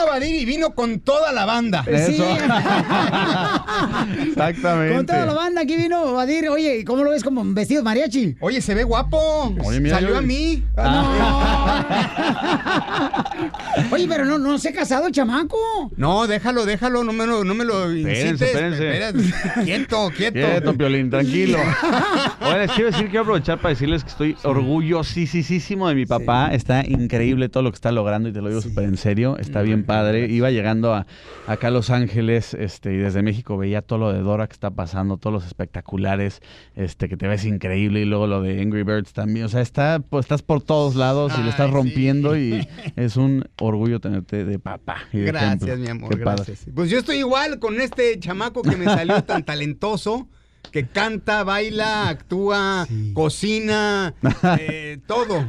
Vino 0.00 0.06
Vadir 0.12 0.36
y 0.36 0.44
vino 0.46 0.74
con 0.74 1.00
toda 1.00 1.30
la 1.32 1.44
banda. 1.44 1.84
Sí. 1.84 2.22
Exactamente. 4.28 4.96
Con 4.96 5.04
toda 5.06 5.26
la 5.26 5.34
banda 5.34 5.60
aquí 5.62 5.76
vino 5.76 6.14
Vadir. 6.14 6.48
Oye, 6.48 6.84
¿cómo 6.86 7.04
lo 7.04 7.10
ves 7.10 7.22
como 7.22 7.42
vestido 7.44 7.82
mariachi? 7.82 8.36
Oye, 8.40 8.60
se 8.62 8.74
ve 8.74 8.84
guapo. 8.84 9.54
Oye, 9.64 9.80
mira, 9.80 9.96
Salió 9.96 10.10
yo- 10.10 10.18
a 10.18 10.22
mí. 10.22 10.62
Oye, 13.92 14.06
pero 14.08 14.24
no, 14.24 14.38
no 14.38 14.58
se 14.58 14.70
ha 14.70 14.72
casado 14.72 15.06
el 15.08 15.12
chamaco. 15.12 15.58
No, 15.96 16.26
déjalo, 16.26 16.64
déjalo, 16.64 17.04
no 17.04 17.12
me 17.12 17.26
lo, 17.26 17.44
no 17.44 17.54
me 17.54 17.64
lo 17.64 17.90
Espérense, 17.90 18.46
incites. 18.46 18.54
espérense. 18.54 18.92
Espérate. 18.92 19.64
Quieto, 19.64 20.10
quieto. 20.16 20.34
Quieto, 20.34 20.74
Piolín, 20.76 21.10
tranquilo. 21.10 21.58
Oye, 22.40 22.58
les 22.58 22.70
quiero 22.72 22.90
decir, 22.90 23.06
quiero 23.08 23.22
aprovechar 23.22 23.58
para 23.58 23.70
decirles 23.70 24.02
que 24.04 24.10
estoy 24.10 24.36
orgullosísimo 24.44 25.88
de 25.88 25.94
mi 25.94 26.06
papá. 26.06 26.50
Está 26.52 26.84
increíble 26.86 27.48
todo 27.48 27.62
lo 27.62 27.70
que 27.70 27.76
está 27.76 27.92
logrando 27.92 28.28
y 28.28 28.32
te 28.32 28.40
lo 28.40 28.48
digo 28.48 28.60
súper 28.62 28.84
en 28.84 28.96
serio. 28.96 29.36
Está 29.38 29.62
bien 29.62 29.84
padre. 29.90 30.26
Iba 30.30 30.50
llegando 30.50 30.94
a, 30.94 31.06
acá 31.46 31.68
a 31.68 31.70
Los 31.70 31.90
Ángeles 31.90 32.54
este, 32.54 32.94
y 32.94 32.96
desde 32.96 33.22
México 33.22 33.56
veía 33.58 33.82
todo 33.82 33.98
lo 33.98 34.12
de 34.12 34.20
Dora 34.20 34.46
que 34.46 34.52
está 34.52 34.70
pasando, 34.70 35.16
todos 35.16 35.32
los 35.34 35.46
espectaculares, 35.46 36.40
este, 36.74 37.08
que 37.08 37.16
te 37.16 37.26
ves 37.26 37.44
increíble 37.44 38.00
y 38.00 38.04
luego 38.04 38.26
lo 38.26 38.42
de 38.42 38.60
Angry 38.60 38.82
Birds 38.82 39.12
también. 39.12 39.46
O 39.46 39.48
sea, 39.48 39.60
está, 39.60 40.00
pues, 40.00 40.24
estás 40.24 40.42
por 40.42 40.62
todos 40.62 40.94
lados 40.94 41.32
y 41.38 41.42
lo 41.42 41.50
estás 41.50 41.70
rompiendo 41.70 42.36
y 42.36 42.66
es 42.96 43.16
un 43.16 43.44
orgullo 43.60 44.00
tenerte 44.00 44.44
de 44.44 44.58
papá. 44.58 44.98
Y 45.12 45.18
de 45.18 45.24
Gracias, 45.26 45.62
ejemplo. 45.62 45.76
mi 45.84 45.88
amor, 45.88 46.10
Qué 46.16 46.24
padre. 46.24 46.44
gracias. 46.46 46.66
Pues 46.74 46.90
yo 46.90 46.98
estoy 46.98 47.16
igual 47.16 47.58
con 47.58 47.80
este 47.80 48.18
chamaco 48.18 48.62
que 48.62 48.76
me 48.76 48.84
salió 48.84 49.22
tan 49.24 49.44
talentoso, 49.44 50.28
que 50.70 50.86
canta, 50.86 51.42
baila, 51.42 52.08
actúa, 52.08 52.86
cocina, 53.14 54.14
eh, 54.58 54.98
todo. 55.06 55.48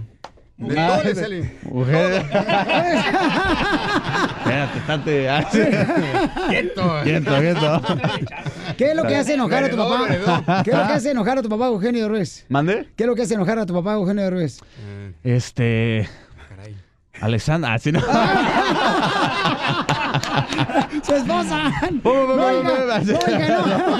De 0.62 0.80
Ah, 0.80 0.88
todo 0.96 1.04
le 1.04 1.16
sale. 1.16 1.52
Mujer. 1.64 2.14
Espérate, 4.38 4.78
estate. 4.78 5.28
Quieto. 6.50 7.00
Quieto, 7.04 7.32
quieto. 7.40 7.82
¿Qué 8.78 8.90
es 8.92 8.96
lo 8.96 9.04
que 9.08 9.16
hace 9.16 9.34
enojar 9.34 9.64
a 9.64 9.70
tu 9.70 9.78
papá? 9.78 10.64
¿Qué 10.64 10.72
es 10.72 10.78
lo 10.78 10.88
que 10.88 10.94
hace 10.94 11.12
enojar 11.12 11.38
a 11.38 11.42
tu 11.42 11.50
papá, 11.50 11.68
Eugenio 11.68 12.04
Derbez? 12.04 12.46
¿Mande? 12.50 12.88
¿Qué 12.96 13.04
es 13.04 13.08
lo 13.08 13.16
que 13.16 13.24
hace 13.24 13.34
enojar 13.34 13.60
a 13.60 13.66
tu 13.66 13.74
papá, 13.74 13.94
Eugenio 13.94 14.24
Derbez? 14.24 14.60
Este. 15.24 16.08
Alexandra, 17.22 17.74
así 17.74 17.92
no. 17.92 18.02
¡Su 21.04 21.16
esposa! 21.16 21.72
Oh, 22.04 22.36
No, 22.36 22.46
oiga, 22.46 22.64
no, 22.64 22.74
oiga, 22.74 23.58
no. 23.60 23.98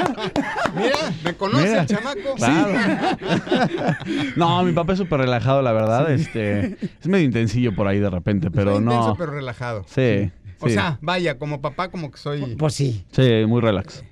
Mira, 0.76 0.98
me 1.24 1.34
conoce 1.36 1.64
Mira. 1.68 1.82
el 1.82 1.88
chamaco. 1.88 2.36
Claro. 2.36 2.72
No, 4.36 4.64
mi 4.64 4.72
papá 4.74 4.94
es 4.94 5.00
súper 5.00 5.20
relajado, 5.22 5.62
la 5.62 5.72
verdad. 5.72 6.12
Este, 6.12 6.78
es 7.00 7.08
medio 7.08 7.26
intensillo 7.26 7.76
por 7.76 7.88
ahí 7.88 8.00
de 8.00 8.10
repente, 8.10 8.50
pero 8.52 8.76
Soy 8.76 8.84
no. 8.84 8.92
intenso, 8.92 9.16
pero 9.18 9.32
relajado. 9.34 9.84
Sí. 9.88 10.32
O 10.60 10.68
sí. 10.68 10.74
sea, 10.74 10.98
vaya, 11.02 11.38
como 11.38 11.62
papá, 11.62 11.90
como 11.90 12.12
que 12.12 12.18
soy. 12.18 12.56
Pues 12.56 12.74
sí. 12.74 13.06
Sí, 13.12 13.44
muy 13.48 13.62
relax. 13.62 14.04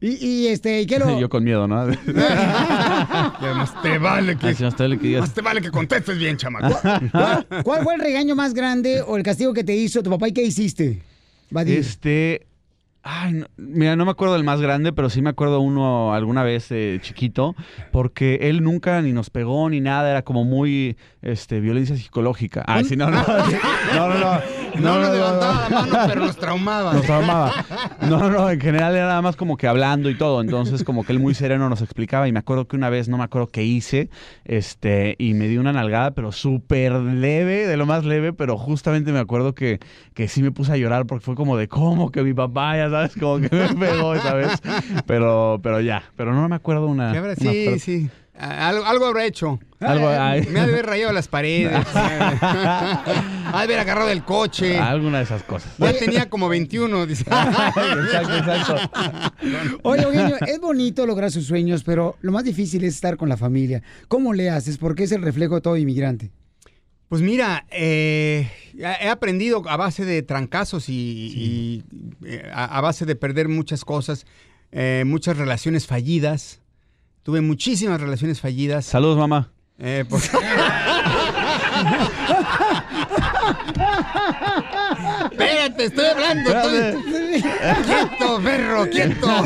Y, 0.00 0.26
y 0.26 0.46
este, 0.48 0.80
¿y 0.80 0.86
qué 0.86 0.98
lo...? 0.98 1.18
Yo 1.20 1.28
con 1.28 1.44
miedo, 1.44 1.68
¿no? 1.68 1.86
Te 3.82 3.98
vale 3.98 4.36
que. 4.36 4.54
Te 4.54 4.98
que. 4.98 5.20
Más 5.20 5.34
te 5.34 5.42
vale 5.42 5.60
que 5.60 5.70
contestes 5.70 6.18
bien, 6.18 6.36
chamaco. 6.36 6.78
¿Cuál, 7.12 7.46
cuál 7.62 7.82
fue 7.84 7.94
el 7.94 8.00
regaño 8.00 8.34
más 8.34 8.54
grande 8.54 9.02
o 9.02 9.16
el 9.16 9.22
castigo 9.22 9.52
que 9.52 9.64
te 9.64 9.74
hizo 9.74 10.02
tu 10.02 10.10
papá 10.10 10.28
y 10.28 10.32
qué 10.32 10.42
hiciste? 10.42 11.02
Este. 11.66 12.46
Ay, 13.02 13.32
no- 13.32 13.46
mira, 13.56 13.96
no 13.96 14.04
me 14.04 14.10
acuerdo 14.10 14.34
del 14.34 14.44
más 14.44 14.60
grande, 14.60 14.92
pero 14.92 15.08
sí 15.08 15.22
me 15.22 15.30
acuerdo 15.30 15.60
uno 15.60 16.12
alguna 16.12 16.42
vez 16.42 16.66
eh, 16.70 16.98
chiquito, 17.00 17.56
porque 17.92 18.40
él 18.42 18.62
nunca 18.62 19.00
ni 19.00 19.12
nos 19.12 19.30
pegó 19.30 19.70
ni 19.70 19.80
nada, 19.80 20.10
era 20.10 20.20
como 20.22 20.44
muy 20.44 20.98
este, 21.22 21.60
violencia 21.60 21.96
psicológica. 21.96 22.64
Ah, 22.66 22.82
sí, 22.82 22.96
no, 22.96 23.10
no. 23.10 23.22
No, 23.94 24.08
no, 24.08 24.18
no. 24.18 24.60
No, 24.76 24.94
no, 24.94 25.00
nos 25.00 25.08
no, 25.08 25.14
levantaba 25.14 25.68
la 25.68 25.80
mano, 25.86 26.08
pero 26.08 26.20
nos 26.26 26.36
traumaba. 26.36 26.94
Nos 26.94 27.02
traumaba. 27.02 27.52
No, 28.02 28.18
no, 28.18 28.30
no, 28.30 28.50
en 28.50 28.60
general 28.60 28.94
era 28.94 29.06
nada 29.08 29.22
más 29.22 29.36
como 29.36 29.56
que 29.56 29.66
hablando 29.66 30.08
y 30.10 30.16
todo. 30.16 30.40
Entonces, 30.40 30.84
como 30.84 31.04
que 31.04 31.12
él 31.12 31.18
muy 31.18 31.34
sereno 31.34 31.68
nos 31.68 31.82
explicaba. 31.82 32.28
Y 32.28 32.32
me 32.32 32.38
acuerdo 32.38 32.68
que 32.68 32.76
una 32.76 32.88
vez, 32.88 33.08
no 33.08 33.18
me 33.18 33.24
acuerdo 33.24 33.48
qué 33.48 33.64
hice, 33.64 34.10
este, 34.44 35.16
y 35.18 35.34
me 35.34 35.48
dio 35.48 35.60
una 35.60 35.72
nalgada, 35.72 36.12
pero 36.12 36.32
súper 36.32 36.92
leve, 36.92 37.66
de 37.66 37.76
lo 37.76 37.86
más 37.86 38.04
leve, 38.04 38.32
pero 38.32 38.56
justamente 38.56 39.12
me 39.12 39.18
acuerdo 39.18 39.54
que, 39.54 39.80
que 40.14 40.28
sí 40.28 40.42
me 40.42 40.52
puse 40.52 40.72
a 40.72 40.76
llorar 40.76 41.06
porque 41.06 41.24
fue 41.24 41.34
como 41.34 41.56
de 41.56 41.68
cómo 41.68 42.10
que 42.10 42.22
mi 42.22 42.32
papá, 42.32 42.76
ya 42.76 42.90
sabes, 42.90 43.14
como 43.18 43.40
que 43.40 43.54
me 43.54 43.74
pegó 43.74 44.14
esa 44.14 44.34
vez. 44.34 44.52
Pero, 45.06 45.60
pero 45.62 45.80
ya, 45.80 46.04
pero 46.16 46.32
no 46.32 46.48
me 46.48 46.56
acuerdo 46.56 46.86
una. 46.86 47.12
Sí, 47.36 47.78
sí. 47.78 48.10
Algo, 48.40 48.84
algo 48.86 49.06
habrá 49.06 49.24
hecho. 49.26 49.58
Algo- 49.80 50.08
ay. 50.08 50.46
Me 50.50 50.60
ha 50.60 50.66
de 50.66 50.72
haber 50.72 50.86
rayado 50.86 51.12
las 51.12 51.28
paredes. 51.28 51.72
ha 51.94 53.02
de 53.56 53.62
haber 53.64 53.78
agarrado 53.78 54.10
el 54.10 54.24
coche. 54.24 54.78
Alguna 54.78 55.18
de 55.18 55.24
esas 55.24 55.42
cosas. 55.42 55.72
Ya 55.78 55.92
tenía 55.92 56.28
como 56.28 56.48
21, 56.48 57.06
dice. 57.06 57.22
exacto, 57.28 58.36
exacto. 58.36 58.90
Oye, 59.82 60.02
Eugenio, 60.02 60.36
es 60.46 60.60
bonito 60.60 61.06
lograr 61.06 61.30
sus 61.30 61.46
sueños, 61.46 61.82
pero 61.84 62.16
lo 62.20 62.32
más 62.32 62.44
difícil 62.44 62.84
es 62.84 62.94
estar 62.94 63.16
con 63.16 63.28
la 63.28 63.36
familia. 63.36 63.82
¿Cómo 64.08 64.32
le 64.32 64.50
haces? 64.50 64.78
Porque 64.78 65.04
es 65.04 65.12
el 65.12 65.22
reflejo 65.22 65.56
de 65.56 65.60
todo 65.60 65.76
inmigrante. 65.76 66.30
Pues 67.08 67.22
mira, 67.22 67.66
eh, 67.72 68.48
he 68.78 69.08
aprendido 69.08 69.64
a 69.68 69.76
base 69.76 70.04
de 70.04 70.22
trancazos 70.22 70.88
y, 70.88 70.92
y, 70.94 71.84
eh, 72.24 72.48
a, 72.52 72.78
a 72.78 72.80
base 72.80 73.04
de 73.04 73.16
perder 73.16 73.48
muchas 73.48 73.84
cosas, 73.84 74.26
eh, 74.70 75.02
muchas 75.04 75.36
relaciones 75.36 75.86
fallidas. 75.88 76.59
Tuve 77.22 77.40
muchísimas 77.40 78.00
relaciones 78.00 78.40
fallidas. 78.40 78.84
Saludos, 78.86 79.18
mamá. 79.18 79.50
Eh, 79.78 80.04
por- 80.08 80.20
Espérate, 85.30 85.84
estoy 85.84 86.06
hablando. 86.06 86.50
estoy- 86.50 87.42
Quieto, 87.42 88.40
perro, 88.42 88.88
quieto. 88.90 89.42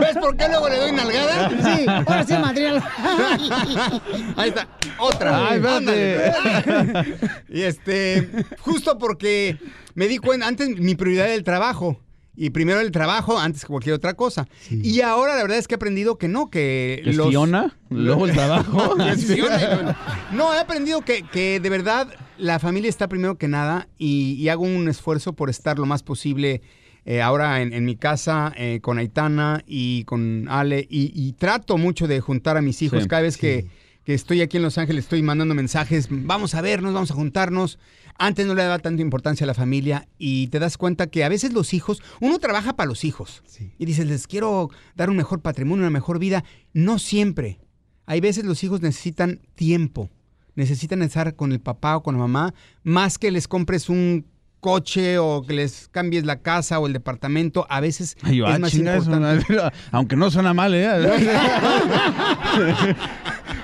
¿Ves 0.00 0.16
por 0.20 0.36
qué 0.36 0.48
luego 0.48 0.68
le 0.68 0.76
doy 0.76 0.92
nalgada? 0.92 1.50
Sí, 1.50 1.86
ahora 1.88 2.24
sí, 2.24 2.32
Madrid. 2.34 2.68
Ahí 4.36 4.48
está, 4.50 4.68
otra. 4.98 5.48
Ay. 5.48 5.62
Ándale. 5.66 6.32
y 7.48 7.62
este, 7.62 8.28
justo 8.60 8.98
porque 8.98 9.58
me 9.94 10.06
di 10.08 10.18
cuenta, 10.18 10.46
antes 10.46 10.68
mi 10.78 10.94
prioridad 10.94 11.26
era 11.26 11.34
el 11.34 11.44
trabajo. 11.44 12.00
Y 12.40 12.50
primero 12.50 12.78
el 12.78 12.92
trabajo 12.92 13.36
antes 13.36 13.62
que 13.62 13.66
cualquier 13.66 13.96
otra 13.96 14.14
cosa. 14.14 14.46
Y 14.70 15.00
ahora 15.00 15.34
la 15.34 15.42
verdad 15.42 15.58
es 15.58 15.66
que 15.66 15.74
he 15.74 15.76
aprendido 15.76 16.18
que 16.18 16.28
no, 16.28 16.50
que 16.50 17.00
¿Que 17.02 17.10
es 17.10 17.16
Fiona? 17.16 17.76
Luego 17.90 18.26
el 18.26 18.32
trabajo. 18.32 18.94
No, 20.32 20.54
he 20.54 20.58
aprendido 20.58 21.00
que, 21.00 21.24
que 21.24 21.58
de 21.58 21.68
verdad 21.68 22.06
la 22.36 22.60
familia 22.60 22.88
está 22.88 23.08
primero 23.08 23.36
que 23.38 23.48
nada 23.48 23.88
y, 23.98 24.34
y 24.34 24.48
hago 24.50 24.62
un 24.62 24.88
esfuerzo 24.88 25.32
por 25.32 25.50
estar 25.50 25.78
lo 25.78 25.86
más 25.86 26.04
posible 26.04 26.62
eh, 27.04 27.22
ahora 27.22 27.60
en, 27.60 27.72
en 27.72 27.84
mi 27.84 27.96
casa 27.96 28.52
eh, 28.56 28.78
con 28.82 28.98
Aitana 28.98 29.64
y 29.66 30.04
con 30.04 30.46
Ale 30.48 30.86
y, 30.88 31.10
y 31.14 31.32
trato 31.32 31.76
mucho 31.76 32.06
de 32.06 32.20
juntar 32.20 32.56
a 32.56 32.62
mis 32.62 32.82
hijos 32.82 33.02
Sí, 33.02 33.08
cada 33.08 33.22
vez 33.22 33.36
que, 33.36 33.66
que 34.08 34.14
estoy 34.14 34.40
aquí 34.40 34.56
en 34.56 34.62
Los 34.62 34.78
Ángeles 34.78 35.04
estoy 35.04 35.20
mandando 35.20 35.54
mensajes, 35.54 36.08
vamos 36.10 36.54
a 36.54 36.62
vernos, 36.62 36.94
vamos 36.94 37.10
a 37.10 37.14
juntarnos. 37.14 37.78
Antes 38.16 38.46
no 38.46 38.54
le 38.54 38.62
daba 38.62 38.78
tanta 38.78 39.02
importancia 39.02 39.44
a 39.44 39.46
la 39.46 39.52
familia 39.52 40.08
y 40.16 40.46
te 40.46 40.58
das 40.58 40.78
cuenta 40.78 41.08
que 41.08 41.24
a 41.24 41.28
veces 41.28 41.52
los 41.52 41.74
hijos, 41.74 42.02
uno 42.18 42.38
trabaja 42.38 42.74
para 42.74 42.88
los 42.88 43.04
hijos 43.04 43.42
y 43.78 43.84
dices, 43.84 44.06
les 44.06 44.26
quiero 44.26 44.70
dar 44.96 45.10
un 45.10 45.16
mejor 45.16 45.42
patrimonio, 45.42 45.82
una 45.82 45.90
mejor 45.90 46.18
vida. 46.18 46.42
No 46.72 46.98
siempre. 46.98 47.58
Hay 48.06 48.22
veces 48.22 48.46
los 48.46 48.64
hijos 48.64 48.80
necesitan 48.80 49.42
tiempo, 49.54 50.08
necesitan 50.54 51.02
estar 51.02 51.36
con 51.36 51.52
el 51.52 51.60
papá 51.60 51.98
o 51.98 52.02
con 52.02 52.14
la 52.14 52.20
mamá, 52.20 52.54
más 52.84 53.18
que 53.18 53.30
les 53.30 53.46
compres 53.46 53.90
un 53.90 54.24
coche 54.60 55.18
o 55.18 55.44
que 55.46 55.52
les 55.52 55.88
cambies 55.88 56.24
la 56.24 56.40
casa 56.40 56.78
o 56.78 56.86
el 56.86 56.94
departamento. 56.94 57.66
A 57.68 57.80
veces 57.80 58.16
Ay, 58.22 58.38
yo, 58.38 58.46
es 58.46 58.54
ah, 58.54 58.58
más 58.58 58.72
importante. 58.72 59.44
aunque 59.92 60.16
no 60.16 60.30
suena 60.30 60.54
mal, 60.54 60.72
¿eh? 60.74 60.88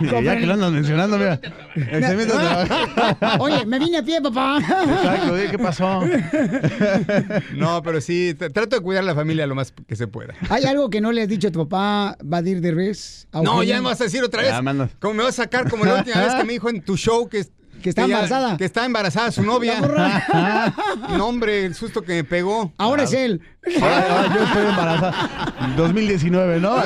ya 0.00 0.36
que 0.36 0.46
lo 0.46 0.54
andas 0.54 0.72
mencionando, 0.72 1.18
mira. 1.18 1.38
Trabajar. 1.38 3.36
Oye, 3.40 3.66
me 3.66 3.78
vine 3.78 3.98
a 3.98 4.02
pie, 4.02 4.20
papá. 4.20 4.58
Exacto, 4.58 5.34
¿qué 5.50 5.58
pasó? 5.58 6.02
No, 7.54 7.82
pero 7.82 8.00
sí, 8.00 8.34
trato 8.34 8.76
de 8.76 8.80
cuidar 8.80 9.02
a 9.02 9.06
la 9.06 9.14
familia 9.14 9.46
lo 9.46 9.54
más 9.54 9.72
que 9.86 9.96
se 9.96 10.06
pueda. 10.06 10.34
¿Hay 10.50 10.64
algo 10.64 10.90
que 10.90 11.00
no 11.00 11.12
le 11.12 11.22
has 11.22 11.28
dicho 11.28 11.48
a 11.48 11.50
tu 11.50 11.68
papá, 11.68 12.16
Badir 12.22 12.60
Derbez? 12.60 13.28
No, 13.32 13.62
ya 13.62 13.80
me 13.80 13.88
vas 13.88 14.00
a 14.00 14.04
decir 14.04 14.22
otra 14.22 14.42
vez. 14.42 14.52
Como 15.00 15.14
me 15.14 15.22
vas 15.22 15.38
a 15.38 15.44
sacar 15.44 15.70
como 15.70 15.84
la 15.84 15.96
última 15.96 16.20
vez 16.20 16.34
que 16.34 16.44
me 16.44 16.52
dijo 16.54 16.68
en 16.68 16.82
tu 16.82 16.96
show 16.96 17.28
que... 17.28 17.46
Que 17.82 17.90
está 17.90 18.04
embarazada. 18.04 18.56
que 18.56 18.64
está 18.64 18.86
embarazada 18.86 19.30
su 19.30 19.42
novia. 19.42 19.78
no, 21.10 21.26
hombre, 21.26 21.66
el 21.66 21.74
susto 21.74 22.00
que 22.00 22.14
me 22.14 22.24
pegó. 22.24 22.72
Ahora 22.78 23.02
es 23.02 23.12
él. 23.12 23.42
Ahora, 23.78 24.16
ahora 24.16 24.34
yo 24.34 24.42
estoy 24.44 24.66
embarazada. 24.66 25.74
2019, 25.76 26.60
¿no? 26.60 26.76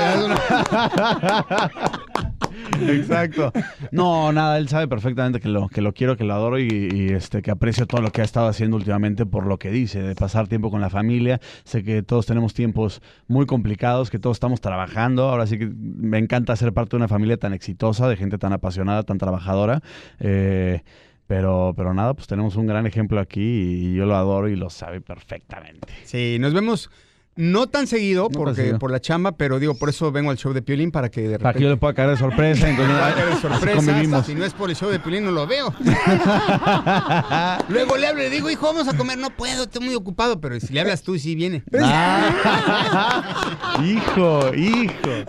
Exacto. 2.81 3.53
No, 3.91 4.33
nada, 4.33 4.59
él 4.59 4.69
sabe 4.69 4.89
perfectamente 4.89 5.41
que 5.41 5.49
lo, 5.49 5.69
que 5.69 5.81
lo 5.81 5.93
quiero, 5.93 6.17
que 6.17 6.25
lo 6.25 6.35
adoro 6.35 6.59
y, 6.59 7.11
este 7.13 7.43
que 7.43 7.51
aprecio 7.51 7.87
todo 7.87 8.03
lo 8.03 8.11
que 8.11 8.21
ha 8.21 8.25
estado 8.25 8.49
haciendo 8.49 8.77
últimamente 8.77 9.27
por 9.27 9.47
lo 9.47 9.59
que 9.59 9.71
dice, 9.71 10.03
de 10.03 10.15
pasar 10.15 10.49
tiempo 10.49 10.71
con 10.71 10.81
la 10.81 10.91
familia. 10.91 11.41
Sé 11.65 11.83
que 11.83 12.03
todos 12.03 12.27
tenemos 12.27 12.55
tiempos 12.55 13.03
muy 13.27 13.47
complicados, 13.47 14.11
que 14.11 14.19
todos 14.19 14.37
estamos 14.37 14.61
trabajando. 14.61 15.29
Ahora 15.29 15.47
sí 15.47 15.59
que 15.59 15.67
me 15.67 16.19
encanta 16.19 16.55
ser 16.57 16.73
parte 16.73 16.91
de 16.91 16.97
una 16.99 17.09
familia 17.09 17.37
tan 17.37 17.53
exitosa, 17.53 18.09
de 18.09 18.17
gente 18.17 18.39
tan 18.39 18.53
apasionada, 18.53 19.03
tan 19.03 19.19
trabajadora. 19.19 19.81
Eh, 20.21 20.83
pero, 21.27 21.75
pero 21.77 21.93
nada, 21.93 22.15
pues 22.15 22.27
tenemos 22.27 22.57
un 22.57 22.67
gran 22.67 22.87
ejemplo 22.87 23.21
aquí 23.21 23.41
y 23.41 23.95
yo 23.95 24.07
lo 24.07 24.17
adoro 24.17 24.49
y 24.49 24.57
lo 24.57 24.71
sabe 24.71 25.03
perfectamente. 25.03 25.87
Sí, 26.05 26.39
nos 26.41 26.55
vemos 26.55 26.91
no 27.39 27.69
tan 27.69 27.87
seguido 27.87 28.29
porque 28.31 28.57
seguido. 28.57 28.79
por 28.81 28.91
la 28.91 29.01
chamba, 29.01 29.33
pero 29.33 29.61
digo, 29.61 29.75
por 29.75 29.89
eso 29.89 30.11
vengo 30.11 30.33
al 30.33 30.37
show 30.37 30.53
de 30.53 30.61
Piolín 30.61 30.91
para 30.91 31.09
que 31.09 31.21
de 31.21 31.27
repente... 31.29 31.43
Para 31.45 31.57
que 31.57 31.63
yo 31.63 31.71
le 31.71 31.77
pueda 31.77 31.95
caer 31.95 32.11
de 32.11 32.17
sorpresa. 32.17 32.69
Entonces, 32.71 32.97
de 32.97 33.37
sorpresa, 33.41 34.25
si 34.25 34.35
no 34.35 34.45
es 34.45 34.53
por 34.53 34.69
el 34.71 34.75
show 34.77 34.91
de 34.91 34.99
Piolín 34.99 35.25
no 35.25 35.31
lo 35.31 35.47
veo. 35.47 35.73
Luego 37.69 37.97
le 37.97 38.07
hablo 38.09 38.23
y 38.23 38.25
le 38.25 38.31
digo, 38.31 38.51
hijo, 38.51 38.67
vamos 38.67 38.89
a 38.89 38.97
comer. 38.97 39.19
No 39.19 39.31
puedo, 39.31 39.63
estoy 39.65 39.85
muy 39.85 39.95
ocupado, 39.95 40.41
pero 40.41 40.59
si 40.59 40.73
le 40.73 40.81
hablas 40.81 41.03
tú, 41.03 41.17
sí 41.19 41.37
viene. 41.37 41.63
Ah. 41.81 43.79
hijo, 43.85 44.53
hijo. 44.55 45.25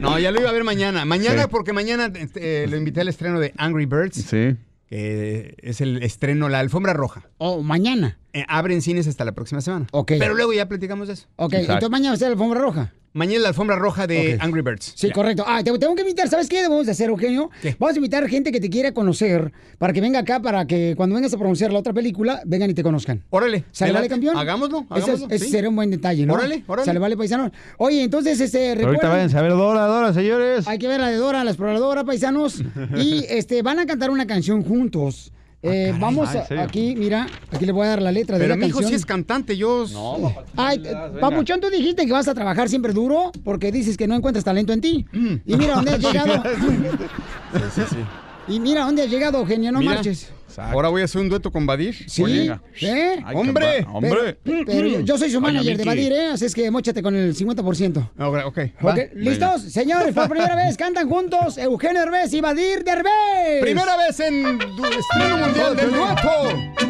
No, 0.00 0.18
ya 0.18 0.30
lo 0.30 0.40
iba 0.40 0.50
a 0.50 0.52
ver 0.52 0.62
mañana. 0.64 1.04
Mañana, 1.04 1.42
Sí. 1.42 1.48
porque 1.50 1.72
mañana 1.72 2.10
este, 2.14 2.64
eh, 2.64 2.68
lo 2.68 2.76
invité 2.76 3.00
al 3.00 3.08
estreno 3.08 3.40
de 3.40 3.52
Angry 3.56 3.86
Birds. 3.86 4.14
Sí. 4.24 4.56
Que 4.88 5.54
es 5.58 5.80
el 5.80 6.02
estreno, 6.02 6.48
la 6.48 6.60
alfombra 6.60 6.94
roja. 6.94 7.28
O 7.38 7.62
mañana. 7.62 8.18
Eh, 8.32 8.44
abren 8.48 8.82
cines 8.82 9.06
hasta 9.06 9.24
la 9.24 9.32
próxima 9.32 9.60
semana. 9.60 9.86
Ok. 9.92 10.12
Pero 10.18 10.34
luego 10.34 10.52
ya 10.52 10.66
platicamos 10.68 11.08
de 11.08 11.14
eso. 11.14 11.26
Ok, 11.36 11.54
entonces 11.54 11.90
mañana 11.90 12.10
va 12.10 12.14
a 12.14 12.18
ser 12.18 12.28
la 12.28 12.32
alfombra 12.32 12.60
roja. 12.60 12.92
Mañana 13.14 13.40
la 13.42 13.48
alfombra 13.48 13.76
roja 13.76 14.06
de. 14.06 14.36
Angry 14.40 14.60
Birds. 14.60 14.92
Sí, 14.94 15.08
Ya. 15.08 15.12
correcto. 15.14 15.42
Ah, 15.46 15.62
te 15.64 15.76
tengo 15.78 15.94
que 15.94 16.02
invitar. 16.02 16.28
¿Sabes 16.28 16.48
qué 16.48 16.56
debemos 16.62 16.86
de 16.86 16.92
hacer, 16.92 17.08
Eugenio? 17.08 17.50
Vamos 17.78 17.94
a 17.94 17.98
invitar 17.98 18.28
gente 18.28 18.52
que 18.52 18.60
te 18.60 18.68
quiera 18.70 18.92
conocer 18.92 19.52
para 19.78 19.92
que 19.92 20.00
venga 20.00 20.18
acá 20.20 20.40
para 20.40 20.66
que 20.66 20.94
cuando 20.96 21.14
vengas 21.16 21.32
a 21.32 21.38
pronunciar 21.38 21.72
la 21.72 21.78
otra 21.78 21.92
película, 21.92 22.42
vengan 22.44 22.70
y 22.70 22.74
te 22.74 22.82
conozcan. 22.82 23.24
Órale. 23.30 23.64
¿Sale, 23.72 23.92
vale, 23.92 24.08
campeón? 24.08 24.36
Hagámoslo, 24.36 24.80
Ese, 24.80 24.86
hagámoslo, 24.90 25.26
ese 25.30 25.44
sí. 25.46 25.50
sería 25.50 25.68
un 25.70 25.76
buen 25.76 25.90
detalle, 25.90 26.26
¿no? 26.26 26.34
Órale, 26.34 26.62
órale. 26.66 26.84
Sale, 26.86 26.98
vale, 26.98 27.16
paisano. 27.16 27.50
Oye, 27.78 28.02
entonces, 28.02 28.38
este, 28.40 28.58
Pero 28.76 28.88
ahorita 28.88 29.02
recuerden- 29.06 29.10
váyanse 29.10 29.38
a 29.38 29.42
ver 29.42 29.52
Dora, 29.52 29.86
Dora, 29.86 30.12
señores. 30.12 30.68
Hay 30.68 30.78
que 30.78 30.86
ver 30.88 31.00
la 31.00 31.08
de 31.08 31.16
Dora, 31.16 31.42
la 31.44 31.50
exploradora, 31.50 32.04
paisanos. 32.04 32.62
y 32.96 33.24
este 33.28 33.62
van 33.62 33.78
a 33.78 33.86
cantar 33.86 34.10
una 34.10 34.26
canción 34.26 34.62
juntos. 34.62 35.32
Eh, 35.60 35.92
vamos 35.98 36.28
Ah, 36.34 36.62
aquí, 36.62 36.94
mira, 36.96 37.26
aquí 37.50 37.66
le 37.66 37.72
voy 37.72 37.84
a 37.86 37.90
dar 37.90 38.02
la 38.02 38.12
letra 38.12 38.36
Pero 38.36 38.44
de 38.44 38.48
la 38.50 38.56
mi 38.56 38.66
hijo 38.66 38.78
canción. 38.78 38.90
sí 38.90 38.94
es 38.94 39.04
cantante, 39.04 39.56
yo... 39.56 39.86
No, 39.92 40.32
Ay, 40.56 40.80
eh, 40.84 40.94
Papuchón, 41.20 41.60
tú 41.60 41.68
dijiste 41.68 42.06
que 42.06 42.12
vas 42.12 42.28
a 42.28 42.34
trabajar 42.34 42.68
siempre 42.68 42.92
duro 42.92 43.32
porque 43.42 43.72
dices 43.72 43.96
que 43.96 44.06
no 44.06 44.14
encuentras 44.14 44.44
talento 44.44 44.72
en 44.72 44.80
ti. 44.80 45.04
Y 45.46 45.56
mira 45.56 45.74
dónde 45.74 45.92
has 45.92 45.98
llegado. 46.00 46.42
Sí, 46.44 47.60
sí, 47.74 47.82
sí. 47.90 48.54
y 48.54 48.60
mira 48.60 48.84
dónde 48.84 49.02
has 49.02 49.10
llegado, 49.10 49.38
Eugenio, 49.38 49.72
no 49.72 49.80
Mira, 49.80 49.94
marches. 49.94 50.30
Ahora 50.58 50.88
voy 50.88 51.02
a 51.02 51.04
hacer 51.04 51.20
un 51.20 51.28
dueto 51.28 51.50
con 51.52 51.66
Badir. 51.66 51.94
Sí, 52.08 52.24
¿eh? 52.26 53.22
Ay, 53.24 53.36
¡Hombre! 53.36 53.86
hombre. 53.92 54.38
Pero, 54.42 55.00
yo, 55.00 55.18
soy 55.18 55.30
su 55.30 55.40
manager 55.40 55.76
de. 55.76 55.84
Badir, 55.84 56.12
¿eh? 56.12 56.26
Así 56.32 56.44
es 56.44 56.54
que 56.54 56.70
mochate 56.70 57.02
con 57.02 57.14
el 57.14 57.34
50%. 57.34 58.10
Ok, 58.18 58.58
ok. 58.82 58.98
¿Listos? 59.14 59.62
Señores, 59.62 60.14
por 60.14 60.28
primera 60.28 60.56
vez 60.56 60.76
cantan 60.76 61.08
juntos 61.08 61.58
Eugenio 61.58 62.00
Derbez 62.00 62.32
y 62.32 62.40
Badir 62.40 62.84
Derbez. 62.84 63.60
Primera 63.60 63.96
vez 63.96 64.20
en 64.20 64.58
estreno 64.98 65.38
mundial 65.38 65.76
del 65.76 65.90
dueto. 65.90 66.88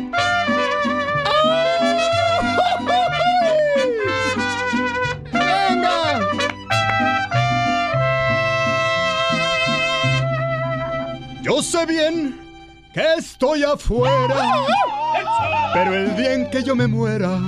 Yo 11.42 11.62
sé 11.62 11.86
bien 11.86 12.47
que 12.98 13.14
estoy 13.18 13.62
afuera, 13.62 14.66
pero 15.72 15.94
el 15.94 16.16
día 16.16 16.34
en 16.34 16.50
que 16.50 16.64
yo 16.64 16.74
me 16.74 16.88
muera, 16.88 17.38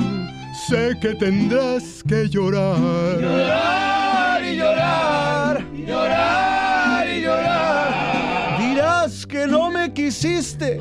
sé 0.68 0.96
que 1.00 1.14
tendrás 1.16 2.04
que 2.08 2.28
llorar. 2.28 3.18
Llorar 3.20 4.44
y 4.44 4.56
llorar, 4.56 5.64
llorar 5.74 7.08
y 7.08 7.22
llorar. 7.22 8.60
Dirás 8.60 9.26
que 9.26 9.48
no 9.48 9.72
me 9.72 9.92
quisiste, 9.92 10.78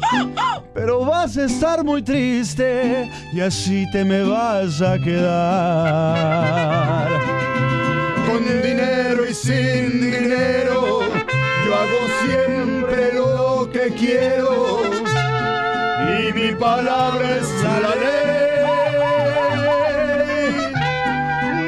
pero 0.75 1.03
vas 1.03 1.35
a 1.37 1.45
estar 1.45 1.83
muy 1.83 2.03
triste 2.03 3.09
y 3.33 3.41
así 3.41 3.89
te 3.91 4.05
me 4.05 4.21
vas 4.21 4.83
a 4.83 4.99
quedar. 4.99 6.29
Con 8.27 8.45
dinero 8.61 9.27
y 9.27 9.33
sin 9.33 9.99
dinero, 9.99 10.99
yo 11.65 11.73
hago 11.73 12.07
siempre 12.23 12.48
lo 13.69 13.71
que 13.71 13.89
quiero 13.93 14.81
y 16.01 16.33
mi 16.33 16.51
palabra 16.55 17.37
es 17.37 17.49
la 17.63 17.95
ley. 17.95 18.29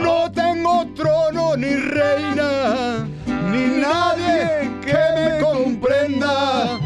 No 0.01 0.31
tengo 0.31 0.87
trono 0.95 1.55
ni 1.55 1.75
reina, 1.75 3.05
ni 3.51 3.81
nadie 3.81 4.71
que 4.85 4.97
me 5.15 5.39
comprenda, 5.41 6.79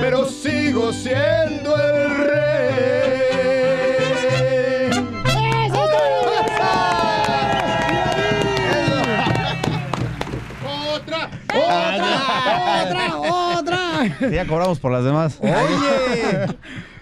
pero 0.00 0.26
sigo 0.26 0.92
siendo 0.92 1.76
el 1.76 2.16
rey. 2.16 2.50
Otra, 10.92 11.30
¡Otra! 11.54 12.10
¡Otra! 12.82 13.19
Sí, 14.20 14.30
ya 14.30 14.46
cobramos 14.46 14.78
por 14.78 14.92
las 14.92 15.02
demás. 15.04 15.38
Oye, 15.40 15.50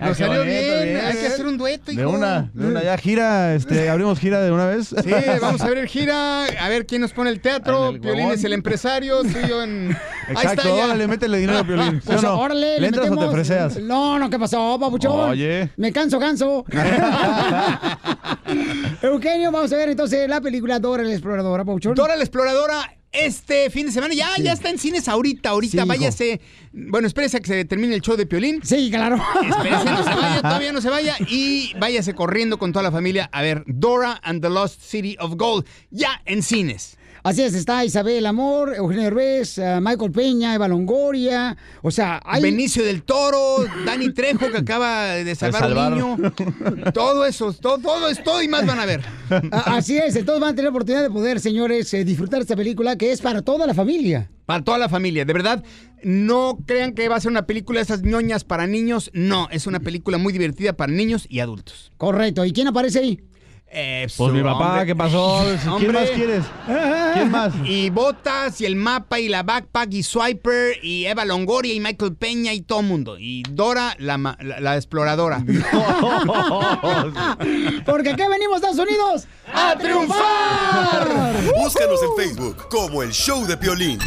nos 0.00 0.16
salió 0.16 0.38
bonito, 0.38 0.44
bien. 0.44 0.84
bien. 0.84 1.00
Hay 1.04 1.16
que 1.16 1.26
hacer 1.26 1.46
un 1.46 1.58
dueto, 1.58 1.92
De 1.92 1.94
hijo. 2.00 2.08
una, 2.10 2.50
de 2.54 2.66
una. 2.66 2.82
Ya 2.82 2.96
gira, 2.96 3.54
este, 3.54 3.90
abrimos 3.90 4.18
gira 4.18 4.40
de 4.40 4.50
una 4.52 4.66
vez. 4.66 4.88
Sí, 4.88 5.10
vamos 5.42 5.60
a 5.60 5.68
ver 5.68 5.86
gira, 5.88 6.44
a 6.46 6.68
ver 6.68 6.86
quién 6.86 7.02
nos 7.02 7.12
pone 7.12 7.30
el 7.30 7.40
teatro. 7.40 7.88
El 7.90 8.00
Piolín 8.00 8.20
huevón. 8.26 8.34
es 8.38 8.44
el 8.44 8.52
empresario, 8.52 9.22
tú 9.22 9.28
y 9.44 9.48
yo 9.48 9.62
en... 9.62 9.96
Ahí 10.28 10.34
Exacto, 10.34 10.62
está 10.62 10.76
ya. 10.76 10.84
órale, 10.86 11.06
métele 11.08 11.38
dinero 11.38 11.58
a 11.58 11.64
Piolín. 11.64 12.00
¿sí 12.00 12.06
Pues 12.06 12.18
o 12.22 12.22
no? 12.22 12.38
órale, 12.40 12.78
¿Le 12.80 12.86
entras 12.86 13.06
o 13.06 13.08
te 13.10 13.16
metemos- 13.16 13.32
freseas? 13.32 13.78
No, 13.80 14.18
no, 14.18 14.30
¿qué 14.30 14.38
pasó, 14.38 14.78
papuchón? 14.78 15.30
Oye. 15.30 15.70
Me 15.76 15.92
canso, 15.92 16.18
canso. 16.20 16.64
Eugenio, 19.02 19.50
vamos 19.52 19.72
a 19.72 19.76
ver 19.76 19.88
entonces 19.90 20.28
la 20.28 20.40
película 20.40 20.78
Dora 20.78 21.02
la 21.02 21.12
Exploradora, 21.12 21.64
papuchón. 21.64 21.94
Dora 21.94 22.16
la 22.16 22.22
Exploradora, 22.22 22.94
este 23.12 23.70
fin 23.70 23.86
de 23.86 23.92
semana, 23.92 24.14
ya, 24.14 24.30
ya 24.38 24.52
está 24.52 24.70
en 24.70 24.78
cines 24.78 25.08
ahorita, 25.08 25.50
ahorita, 25.50 25.70
Sí, 25.72 25.76
hijo. 25.78 25.86
váyase. 25.86 26.40
Bueno, 26.72 27.06
espérese 27.06 27.38
a 27.38 27.40
que 27.40 27.46
se 27.48 27.64
termine 27.64 27.94
el 27.94 28.00
show 28.02 28.16
de 28.16 28.26
Piolín. 28.26 28.60
Sí, 28.62 28.90
claro. 28.90 29.16
Espérese, 29.42 29.84
no 29.84 30.02
se 30.04 30.14
vaya, 30.14 30.36
todavía 30.42 30.72
no 30.72 30.80
se 30.80 30.90
vaya. 30.90 31.16
Y 31.28 31.72
váyase 31.78 32.14
corriendo 32.14 32.58
con 32.58 32.72
toda 32.72 32.82
la 32.82 32.92
familia 32.92 33.28
a 33.32 33.42
ver 33.42 33.64
Dora 33.66 34.20
and 34.22 34.42
the 34.42 34.50
Lost 34.50 34.82
City 34.82 35.16
of 35.20 35.34
Gold, 35.36 35.66
ya 35.90 36.20
en 36.26 36.42
cines. 36.42 36.96
Así 37.28 37.42
es, 37.42 37.52
está 37.52 37.84
Isabel 37.84 38.24
Amor, 38.24 38.74
Eugenio 38.74 39.04
Derbez, 39.04 39.58
eh, 39.58 39.80
Michael 39.82 40.10
Peña, 40.12 40.54
Eva 40.54 40.66
Longoria, 40.66 41.58
o 41.82 41.90
sea, 41.90 42.22
hay... 42.24 42.40
Benicio 42.40 42.82
del 42.82 43.02
Toro, 43.02 43.66
Dani 43.84 44.10
Trejo 44.14 44.50
que 44.50 44.56
acaba 44.56 45.08
de 45.08 45.34
salvar 45.34 45.64
a 45.64 45.66
un 45.66 45.72
salvarlo. 45.74 46.16
niño. 46.16 46.92
Todo 46.94 47.26
eso, 47.26 47.52
todo, 47.52 47.76
todo 47.76 48.08
es 48.08 48.24
todo 48.24 48.42
y 48.42 48.48
más 48.48 48.64
van 48.64 48.80
a 48.80 48.86
ver. 48.86 49.02
Así 49.50 49.98
es, 49.98 50.16
entonces 50.16 50.40
van 50.40 50.54
a 50.54 50.56
tener 50.56 50.70
oportunidad 50.70 51.02
de 51.02 51.10
poder, 51.10 51.38
señores, 51.38 51.92
eh, 51.92 52.02
disfrutar 52.02 52.40
esta 52.40 52.56
película 52.56 52.96
que 52.96 53.12
es 53.12 53.20
para 53.20 53.42
toda 53.42 53.66
la 53.66 53.74
familia. 53.74 54.30
Para 54.46 54.64
toda 54.64 54.78
la 54.78 54.88
familia, 54.88 55.26
de 55.26 55.32
verdad, 55.34 55.62
no 56.02 56.60
crean 56.64 56.94
que 56.94 57.10
va 57.10 57.16
a 57.16 57.20
ser 57.20 57.30
una 57.30 57.46
película 57.46 57.80
de 57.80 57.82
esas 57.82 58.00
ñoñas 58.00 58.44
para 58.44 58.66
niños. 58.66 59.10
No, 59.12 59.48
es 59.50 59.66
una 59.66 59.80
película 59.80 60.16
muy 60.16 60.32
divertida 60.32 60.72
para 60.72 60.90
niños 60.90 61.26
y 61.28 61.40
adultos. 61.40 61.92
Correcto, 61.98 62.46
¿y 62.46 62.54
quién 62.54 62.68
aparece 62.68 63.00
ahí? 63.00 63.20
Pues 63.70 64.32
mi 64.32 64.42
papá, 64.42 64.84
¿qué 64.86 64.96
pasó? 64.96 65.44
¿Quién 65.78 65.92
más 65.92 66.10
quieres? 66.10 66.44
¿Quién 67.14 67.30
más? 67.30 67.52
Y 67.64 67.90
Botas, 67.90 68.60
y 68.60 68.66
el 68.66 68.76
mapa, 68.76 69.20
y 69.20 69.28
la 69.28 69.42
backpack, 69.42 69.92
y 69.92 70.02
Swiper, 70.02 70.76
y 70.82 71.04
Eva 71.04 71.24
Longoria, 71.24 71.74
y 71.74 71.80
Michael 71.80 72.14
Peña, 72.16 72.52
y 72.54 72.62
todo 72.62 72.80
el 72.80 72.86
mundo. 72.86 73.16
Y 73.18 73.42
Dora, 73.50 73.94
la, 73.98 74.16
ma- 74.18 74.38
la- 74.40 74.60
la 74.60 74.76
exploradora. 74.76 75.38
Porque 77.86 78.10
aquí 78.10 78.22
venimos, 78.30 78.56
Estados 78.56 78.78
Unidos, 78.78 79.26
a 79.52 79.76
triunfar. 79.76 81.08
Búscanos 81.56 82.00
en 82.02 82.24
Facebook 82.26 82.68
como 82.70 83.02
el 83.02 83.10
Show 83.12 83.44
de 83.46 83.56
Piolín. 83.56 83.98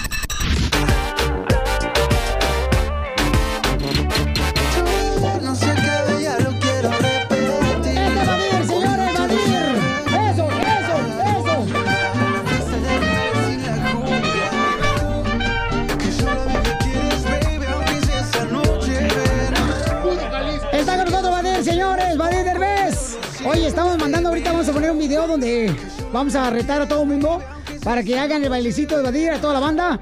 Video 25.22 25.28
donde 25.28 25.76
vamos 26.12 26.36
a 26.36 26.50
retar 26.50 26.82
a 26.82 26.88
todo 26.88 27.04
el 27.04 27.08
mundo 27.08 27.42
para 27.84 28.04
que 28.04 28.18
hagan 28.18 28.44
el 28.44 28.50
bailecito 28.50 28.98
de 28.98 29.04
Badir 29.04 29.32
a 29.32 29.42
toda 29.42 29.54
la 29.54 29.60
banda. 29.60 30.00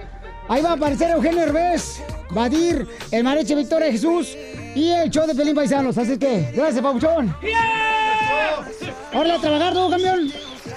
Ahí 0.47 0.61
va 0.61 0.71
a 0.71 0.73
aparecer 0.73 1.11
Eugenio 1.11 1.41
Derbez, 1.41 2.01
Badir, 2.31 2.87
el 3.11 3.23
Mareche 3.23 3.55
Victoria 3.55 3.91
Jesús 3.91 4.35
y 4.75 4.89
el 4.89 5.09
show 5.09 5.27
de 5.27 5.35
Pelín 5.35 5.55
Paisanos. 5.55 5.97
Así 5.97 6.17
que, 6.17 6.51
gracias, 6.55 6.81
Pabuchón. 6.81 7.35
¡Órale 9.13 9.33
a 9.33 9.39
trabajar 9.39 9.73
tú, 9.73 9.89
camión! 9.89 10.31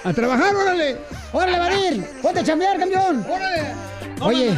¡A 0.05 0.12
trabajar, 0.12 0.55
órale! 0.55 0.97
¡Órale, 1.32 1.59
Badir! 1.59 2.06
¡Ponte 2.23 2.40
a 2.40 2.44
chambear, 2.44 2.78
camión! 2.78 3.24
¡Órale! 3.28 3.74
Oye, 4.20 4.55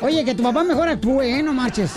oye, 0.00 0.24
que 0.24 0.34
tu 0.34 0.42
papá 0.42 0.62
mejor 0.64 0.88
actúe, 0.88 1.22
¿eh? 1.22 1.42
No 1.42 1.52
marches. 1.52 1.92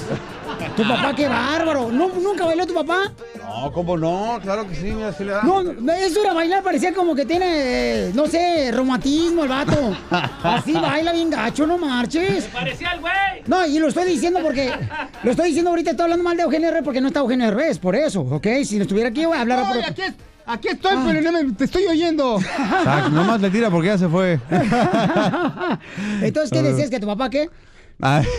Tu 0.75 0.83
papá, 0.87 1.13
qué 1.15 1.27
bárbaro. 1.27 1.91
¿No, 1.91 2.09
¿Nunca 2.09 2.45
bailó 2.45 2.65
tu 2.67 2.73
papá? 2.73 3.11
No, 3.39 3.71
¿cómo 3.71 3.97
no? 3.97 4.39
Claro 4.41 4.67
que 4.67 4.75
sí, 4.75 4.85
mira, 4.91 5.11
sí 5.13 5.23
le 5.23 5.31
da. 5.31 5.43
No, 5.43 5.63
no, 5.63 5.91
eso 5.93 6.21
era 6.21 6.33
bailar, 6.33 6.61
parecía 6.63 6.93
como 6.93 7.15
que 7.15 7.25
tiene, 7.25 8.11
no 8.13 8.27
sé, 8.27 8.71
reumatismo 8.71 9.43
el 9.43 9.49
vato. 9.49 9.95
Así 10.43 10.73
baila 10.73 11.13
bien 11.13 11.29
gacho, 11.29 11.65
no 11.65 11.77
marches. 11.77 12.45
Parecía 12.45 12.91
el 12.91 12.99
güey. 13.01 13.13
No, 13.47 13.65
y 13.65 13.79
lo 13.79 13.87
estoy 13.87 14.05
diciendo 14.05 14.39
porque, 14.43 14.71
lo 15.23 15.31
estoy 15.31 15.47
diciendo 15.47 15.69
ahorita, 15.71 15.91
estoy 15.91 16.03
hablando 16.03 16.23
mal 16.23 16.37
de 16.37 16.43
Eugenio 16.43 16.67
Derbez 16.67 16.83
porque 16.83 17.01
no 17.01 17.07
está 17.07 17.19
Eugenio 17.21 17.45
Derbez, 17.47 17.79
por 17.79 17.95
eso, 17.95 18.21
¿ok? 18.21 18.47
Si 18.65 18.75
no 18.77 18.83
estuviera 18.83 19.09
aquí, 19.09 19.25
voy 19.25 19.37
a 19.37 19.41
hablar 19.41 19.63
Ay, 19.65 19.81
por... 19.81 19.89
aquí, 19.91 20.01
es- 20.01 20.13
aquí 20.45 20.67
estoy, 20.69 20.97
pero 21.05 21.21
no 21.21 21.31
me, 21.31 21.53
te 21.53 21.63
estoy 21.65 21.85
oyendo. 21.85 22.37
Exacto, 22.39 23.09
nomás 23.11 23.41
le 23.41 23.49
tira 23.49 23.69
porque 23.71 23.87
ya 23.87 23.97
se 23.97 24.07
fue. 24.07 24.39
Entonces, 26.21 26.51
¿qué 26.51 26.61
decías? 26.61 26.89
¿Que 26.89 26.99
tu 26.99 27.07
papá 27.07 27.29
qué? 27.29 27.49
Ay, 27.99 28.23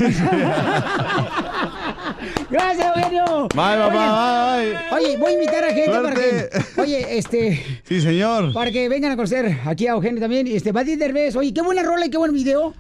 ¡Gracias, 2.51 2.97
Eugenio! 2.97 3.49
Bye, 3.55 3.77
papá, 3.77 4.57
Oye, 4.57 4.77
Oye, 4.93 5.17
voy 5.17 5.33
a 5.33 5.35
invitar 5.35 5.65
a 5.65 5.73
gente 5.73 5.91
para 5.91 6.15
que... 6.15 6.49
Oye, 6.81 7.19
este... 7.19 7.81
Sí, 7.83 8.01
señor. 8.01 8.53
Para 8.53 8.71
que 8.71 8.89
vengan 8.89 9.13
a 9.13 9.17
conocer 9.17 9.59
aquí 9.65 9.89
a 9.89 9.93
Eugenio 9.93 10.21
también. 10.21 10.47
Este, 10.47 10.71
Badir 10.71 10.97
Derbez. 10.97 11.35
Oye, 11.35 11.53
qué 11.53 11.61
buena 11.61 11.83
rola 11.83 12.07
y 12.07 12.11
qué 12.11 12.19
buen 12.19 12.33
video. 12.33 12.73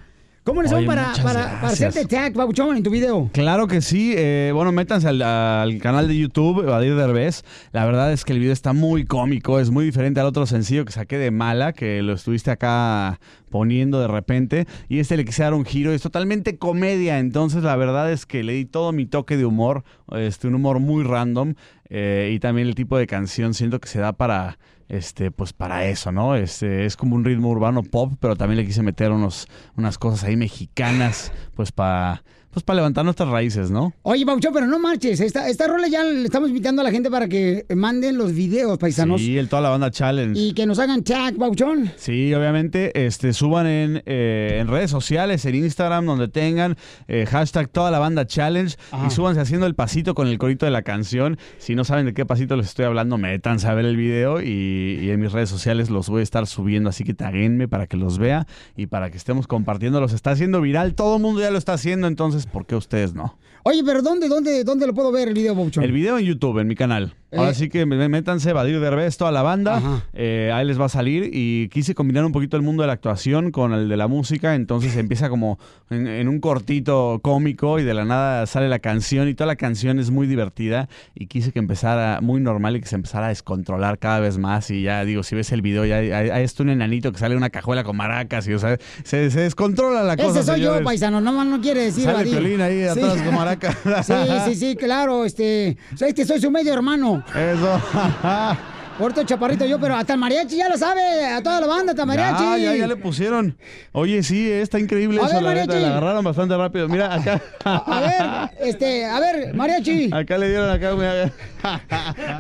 ¿Cómo 0.48 0.62
le 0.62 0.68
son 0.70 0.86
para, 0.86 1.12
para, 1.22 1.60
para 1.60 1.68
hacerte 1.68 2.06
tag, 2.06 2.32
Babuchón, 2.32 2.74
en 2.78 2.82
tu 2.82 2.88
video? 2.88 3.28
Claro 3.34 3.66
que 3.66 3.82
sí. 3.82 4.14
eh, 4.16 4.50
bueno, 4.54 4.72
métanse 4.72 5.06
al, 5.06 5.20
al 5.20 5.76
canal 5.76 6.08
de 6.08 6.16
YouTube, 6.16 6.64
Badir 6.64 6.94
Derbez. 6.94 7.44
La 7.72 7.84
verdad 7.84 8.10
es 8.14 8.24
que 8.24 8.32
el 8.32 8.38
video 8.38 8.54
está 8.54 8.72
muy 8.72 9.04
cómico, 9.04 9.60
es 9.60 9.68
muy 9.68 9.84
diferente 9.84 10.20
al 10.20 10.26
otro 10.26 10.46
sencillo 10.46 10.86
que 10.86 10.92
saqué 10.92 11.18
de 11.18 11.30
Mala, 11.30 11.74
que 11.74 12.00
lo 12.00 12.14
estuviste 12.14 12.50
acá 12.50 13.20
poniendo 13.50 14.00
de 14.00 14.08
repente. 14.08 14.66
Y 14.88 15.00
este 15.00 15.18
le 15.18 15.26
quise 15.26 15.42
dar 15.42 15.52
un 15.52 15.66
giro, 15.66 15.92
es 15.92 16.00
totalmente 16.00 16.56
comedia. 16.56 17.18
Entonces, 17.18 17.62
la 17.62 17.76
verdad 17.76 18.10
es 18.10 18.24
que 18.24 18.42
le 18.42 18.54
di 18.54 18.64
todo 18.64 18.92
mi 18.92 19.04
toque 19.04 19.36
de 19.36 19.44
humor, 19.44 19.84
este, 20.12 20.48
un 20.48 20.54
humor 20.54 20.78
muy 20.80 21.04
random. 21.04 21.56
eh, 21.90 22.32
y 22.34 22.38
también 22.38 22.68
el 22.68 22.74
tipo 22.74 22.96
de 22.96 23.06
canción 23.06 23.52
siento 23.52 23.80
que 23.80 23.88
se 23.88 23.98
da 23.98 24.14
para 24.14 24.58
este 24.88 25.30
pues 25.30 25.52
para 25.52 25.84
eso 25.84 26.12
no 26.12 26.34
este 26.34 26.86
es 26.86 26.96
como 26.96 27.14
un 27.14 27.24
ritmo 27.24 27.50
urbano 27.50 27.82
pop 27.82 28.14
pero 28.20 28.36
también 28.36 28.58
le 28.58 28.66
quise 28.66 28.82
meter 28.82 29.12
unos 29.12 29.46
unas 29.76 29.98
cosas 29.98 30.24
ahí 30.24 30.36
mexicanas 30.36 31.32
pues 31.54 31.72
para 31.72 32.22
pues 32.50 32.62
para 32.62 32.76
levantar 32.76 33.04
nuestras 33.04 33.28
raíces 33.28 33.70
no 33.70 33.92
Oye, 34.02 34.24
Babuchón, 34.24 34.52
pero 34.52 34.66
no 34.66 34.78
marches. 34.78 35.20
Esta, 35.20 35.48
esta 35.48 35.66
rola 35.66 35.88
ya 35.88 36.02
le 36.04 36.24
estamos 36.24 36.48
invitando 36.48 36.82
a 36.82 36.84
la 36.84 36.90
gente 36.90 37.10
para 37.10 37.28
que 37.28 37.66
manden 37.74 38.16
los 38.18 38.32
videos, 38.32 38.78
paisanos. 38.78 39.20
sí 39.20 39.36
el 39.36 39.48
toda 39.48 39.62
la 39.62 39.68
banda 39.70 39.90
challenge 39.90 40.38
Y 40.38 40.52
que 40.52 40.66
nos 40.66 40.78
hagan 40.78 41.02
tag, 41.04 41.36
Babuchón. 41.36 41.90
Sí, 41.96 42.32
obviamente, 42.34 43.06
este, 43.06 43.32
suban 43.32 43.66
en, 43.66 44.02
eh, 44.06 44.58
en 44.60 44.68
redes 44.68 44.90
sociales, 44.90 45.44
en 45.44 45.54
Instagram, 45.56 46.06
donde 46.06 46.28
tengan 46.28 46.76
eh, 47.06 47.26
hashtag 47.26 47.68
toda 47.68 47.90
la 47.90 47.98
banda 47.98 48.26
challenge 48.26 48.76
Ajá. 48.90 49.06
y 49.06 49.10
súbanse 49.10 49.40
haciendo 49.40 49.66
el 49.66 49.74
pasito 49.74 50.14
con 50.14 50.28
el 50.28 50.38
corito 50.38 50.64
de 50.66 50.72
la 50.72 50.82
canción. 50.82 51.38
Si 51.58 51.74
no 51.74 51.84
saben 51.84 52.06
de 52.06 52.14
qué 52.14 52.24
pasito 52.26 52.56
les 52.56 52.66
estoy 52.68 52.84
hablando, 52.86 53.18
métanse 53.18 53.66
a 53.68 53.74
ver 53.74 53.84
el 53.84 53.96
video 53.96 54.40
y, 54.40 54.98
y 55.02 55.10
en 55.10 55.20
mis 55.20 55.32
redes 55.32 55.48
sociales 55.50 55.90
los 55.90 56.08
voy 56.08 56.20
a 56.20 56.22
estar 56.22 56.46
subiendo, 56.46 56.88
así 56.90 57.04
que 57.04 57.14
taguenme 57.14 57.68
para 57.68 57.86
que 57.86 57.96
los 57.96 58.18
vea 58.18 58.46
y 58.76 58.86
para 58.86 59.10
que 59.10 59.16
estemos 59.16 59.46
compartiendo. 59.46 60.00
Los 60.00 60.12
está 60.12 60.30
haciendo 60.30 60.60
viral, 60.60 60.94
todo 60.94 61.16
el 61.16 61.22
mundo 61.22 61.40
ya 61.40 61.50
lo 61.50 61.58
está 61.58 61.74
haciendo, 61.74 62.06
entonces, 62.06 62.37
¿por 62.46 62.66
qué 62.66 62.76
ustedes 62.76 63.14
no? 63.14 63.36
Oye, 63.64 63.82
pero 63.84 64.02
¿dónde, 64.02 64.28
dónde, 64.28 64.64
dónde 64.64 64.86
lo 64.86 64.94
puedo 64.94 65.12
ver 65.12 65.28
el 65.28 65.34
video, 65.34 65.54
Babuchón? 65.54 65.84
El 65.84 65.92
video 65.92 66.18
en 66.18 66.24
YouTube, 66.24 66.58
en 66.58 66.68
mi 66.68 66.74
canal. 66.74 67.14
Ahora 67.36 67.50
Eh. 67.50 67.54
sí 67.54 67.68
que 67.68 67.84
métanse, 67.84 68.52
Badir 68.54 68.80
Derbez, 68.80 69.16
toda 69.18 69.30
la 69.32 69.42
banda. 69.42 70.02
Eh, 70.14 70.50
ahí 70.54 70.64
les 70.66 70.80
va 70.80 70.86
a 70.86 70.88
salir. 70.88 71.28
Y 71.32 71.68
quise 71.68 71.94
combinar 71.94 72.24
un 72.24 72.32
poquito 72.32 72.56
el 72.56 72.62
mundo 72.62 72.82
de 72.82 72.86
la 72.86 72.94
actuación 72.94 73.50
con 73.50 73.72
el 73.74 73.88
de 73.88 73.96
la 73.98 74.08
música. 74.08 74.54
Entonces 74.54 74.96
empieza 74.96 75.28
como 75.28 75.58
en, 75.90 76.06
en 76.06 76.28
un 76.28 76.40
cortito 76.40 77.20
cómico 77.22 77.78
y 77.78 77.84
de 77.84 77.92
la 77.94 78.04
nada 78.06 78.46
sale 78.46 78.68
la 78.68 78.78
canción. 78.78 79.28
Y 79.28 79.34
toda 79.34 79.46
la 79.46 79.56
canción 79.56 79.98
es 79.98 80.10
muy 80.10 80.26
divertida. 80.26 80.88
Y 81.14 81.26
quise 81.26 81.52
que 81.52 81.58
empezara 81.58 82.20
muy 82.22 82.40
normal 82.40 82.76
y 82.76 82.80
que 82.80 82.86
se 82.88 82.96
empezara 82.96 83.26
a 83.26 83.28
descontrolar 83.28 83.98
cada 83.98 84.20
vez 84.20 84.38
más. 84.38 84.70
Y 84.70 84.82
ya 84.82 85.04
digo, 85.04 85.22
si 85.22 85.34
ves 85.34 85.52
el 85.52 85.60
video, 85.60 85.84
ya 85.84 85.96
hay, 85.98 86.42
esto 86.44 86.62
un 86.62 86.70
enanito 86.70 87.12
que 87.12 87.18
sale 87.18 87.36
una 87.36 87.50
cajuela 87.50 87.84
con 87.84 87.96
maracas. 87.96 88.48
Y 88.48 88.54
o 88.54 88.58
sea, 88.58 88.78
se, 89.04 89.30
se 89.30 89.40
descontrola 89.40 90.02
la 90.02 90.16
cosa. 90.16 90.40
Ese 90.40 90.44
soy 90.52 90.60
yo, 90.62 90.82
paisano, 90.82 91.20
no 91.20 91.32
más 91.32 91.46
no 91.46 91.60
quiere 91.60 91.82
decir 91.84 92.04
Sale 92.04 92.30
Badir. 92.34 92.62
Ahí 92.62 92.78
Sí. 92.78 93.00
atrás 93.00 93.22
con 93.22 93.34
maracas. 93.34 93.76
Sí, 94.06 94.14
sí, 94.46 94.54
sí, 94.54 94.76
claro, 94.76 95.24
este, 95.24 95.76
que 96.14 96.24
soy 96.24 96.40
su 96.40 96.50
medio 96.50 96.72
hermano. 96.72 97.17
Eso. 97.34 97.80
Corto 98.98 99.22
chaparrito 99.22 99.64
yo, 99.64 99.78
pero 99.78 99.94
hasta 99.94 100.14
el 100.14 100.18
mariachi 100.18 100.56
ya 100.56 100.68
lo 100.68 100.76
sabe, 100.76 101.24
a 101.26 101.40
toda 101.40 101.60
la 101.60 101.68
banda, 101.68 101.92
hasta 101.92 102.02
el 102.02 102.08
mariachi. 102.08 102.42
Ya, 102.42 102.58
ya, 102.58 102.74
ya 102.74 102.86
le 102.88 102.96
pusieron. 102.96 103.56
Oye, 103.92 104.24
sí, 104.24 104.50
está 104.50 104.80
increíble 104.80 105.20
A 105.22 105.26
eso, 105.26 105.34
ver, 105.34 105.42
la 105.44 105.54
neta. 105.54 105.66
mariachi. 105.68 105.82
La 105.86 105.96
agarraron 105.98 106.24
bastante 106.24 106.56
rápido. 106.56 106.88
Mira, 106.88 107.14
acá. 107.14 107.40
A 107.64 108.00
ver, 108.00 108.68
este, 108.68 109.04
a 109.04 109.20
ver, 109.20 109.54
mariachi. 109.54 110.10
Acá 110.12 110.36
le 110.36 110.48
dieron 110.48 110.68
acá. 110.68 110.96
mira. 110.96 111.32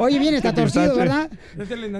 Oye, 0.00 0.18
bien, 0.18 0.34
está 0.34 0.52
torcido. 0.52 0.96
¿verdad? 0.96 1.30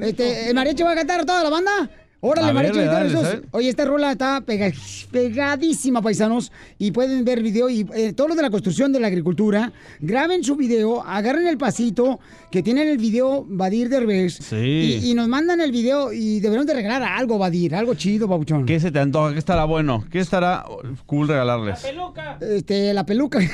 Este, 0.03 0.49
¿el 0.49 0.55
mariachi 0.57 0.83
va 0.83 0.91
a 0.91 0.97
cantar 0.97 1.21
a 1.21 1.25
toda 1.25 1.45
la 1.45 1.51
banda? 1.51 1.71
Órale, 2.21 2.49
A 2.51 3.03
ver. 3.03 3.43
Oye, 3.53 3.69
esta 3.69 3.85
rola 3.85 4.11
está 4.11 4.41
pega- 4.41 4.73
pegadísima, 5.13 6.03
paisanos. 6.03 6.51
Y 6.77 6.91
pueden 6.91 7.25
ver 7.25 7.43
video. 7.43 7.69
Y 7.71 7.87
eh, 7.95 8.13
todos 8.13 8.29
los 8.31 8.37
de 8.37 8.43
la 8.43 8.51
construcción 8.51 8.93
de 8.93 8.99
la 8.99 9.07
agricultura, 9.07 9.73
graben 10.01 10.43
su 10.43 10.57
video, 10.57 11.03
agarren 11.05 11.47
el 11.47 11.59
pasito 11.59 12.19
que 12.51 12.63
tienen 12.63 12.89
el 12.89 12.99
video 12.99 13.45
Badir 13.49 13.89
Derbez. 13.89 14.35
Sí. 14.35 15.01
Y, 15.05 15.11
y 15.13 15.15
nos 15.15 15.29
mandan 15.29 15.61
el 15.61 15.71
video 15.71 16.13
y 16.13 16.41
deberían 16.41 16.67
de 16.67 16.75
regalar 16.75 17.05
algo, 17.05 17.39
Badir, 17.39 17.77
algo 17.77 17.95
chido, 17.95 18.29
Pabuchón. 18.29 18.67
¿Qué 18.67 18.81
se 18.81 18.91
te 18.91 18.99
antoja? 18.99 19.33
¿Qué 19.33 19.39
estará 19.39 19.65
bueno? 19.65 20.05
¿Qué 20.11 20.19
estará 20.19 20.65
cool 21.07 21.29
regalarles? 21.29 21.85
Este, 22.41 22.93
la 22.95 23.07
peluca. 23.07 23.39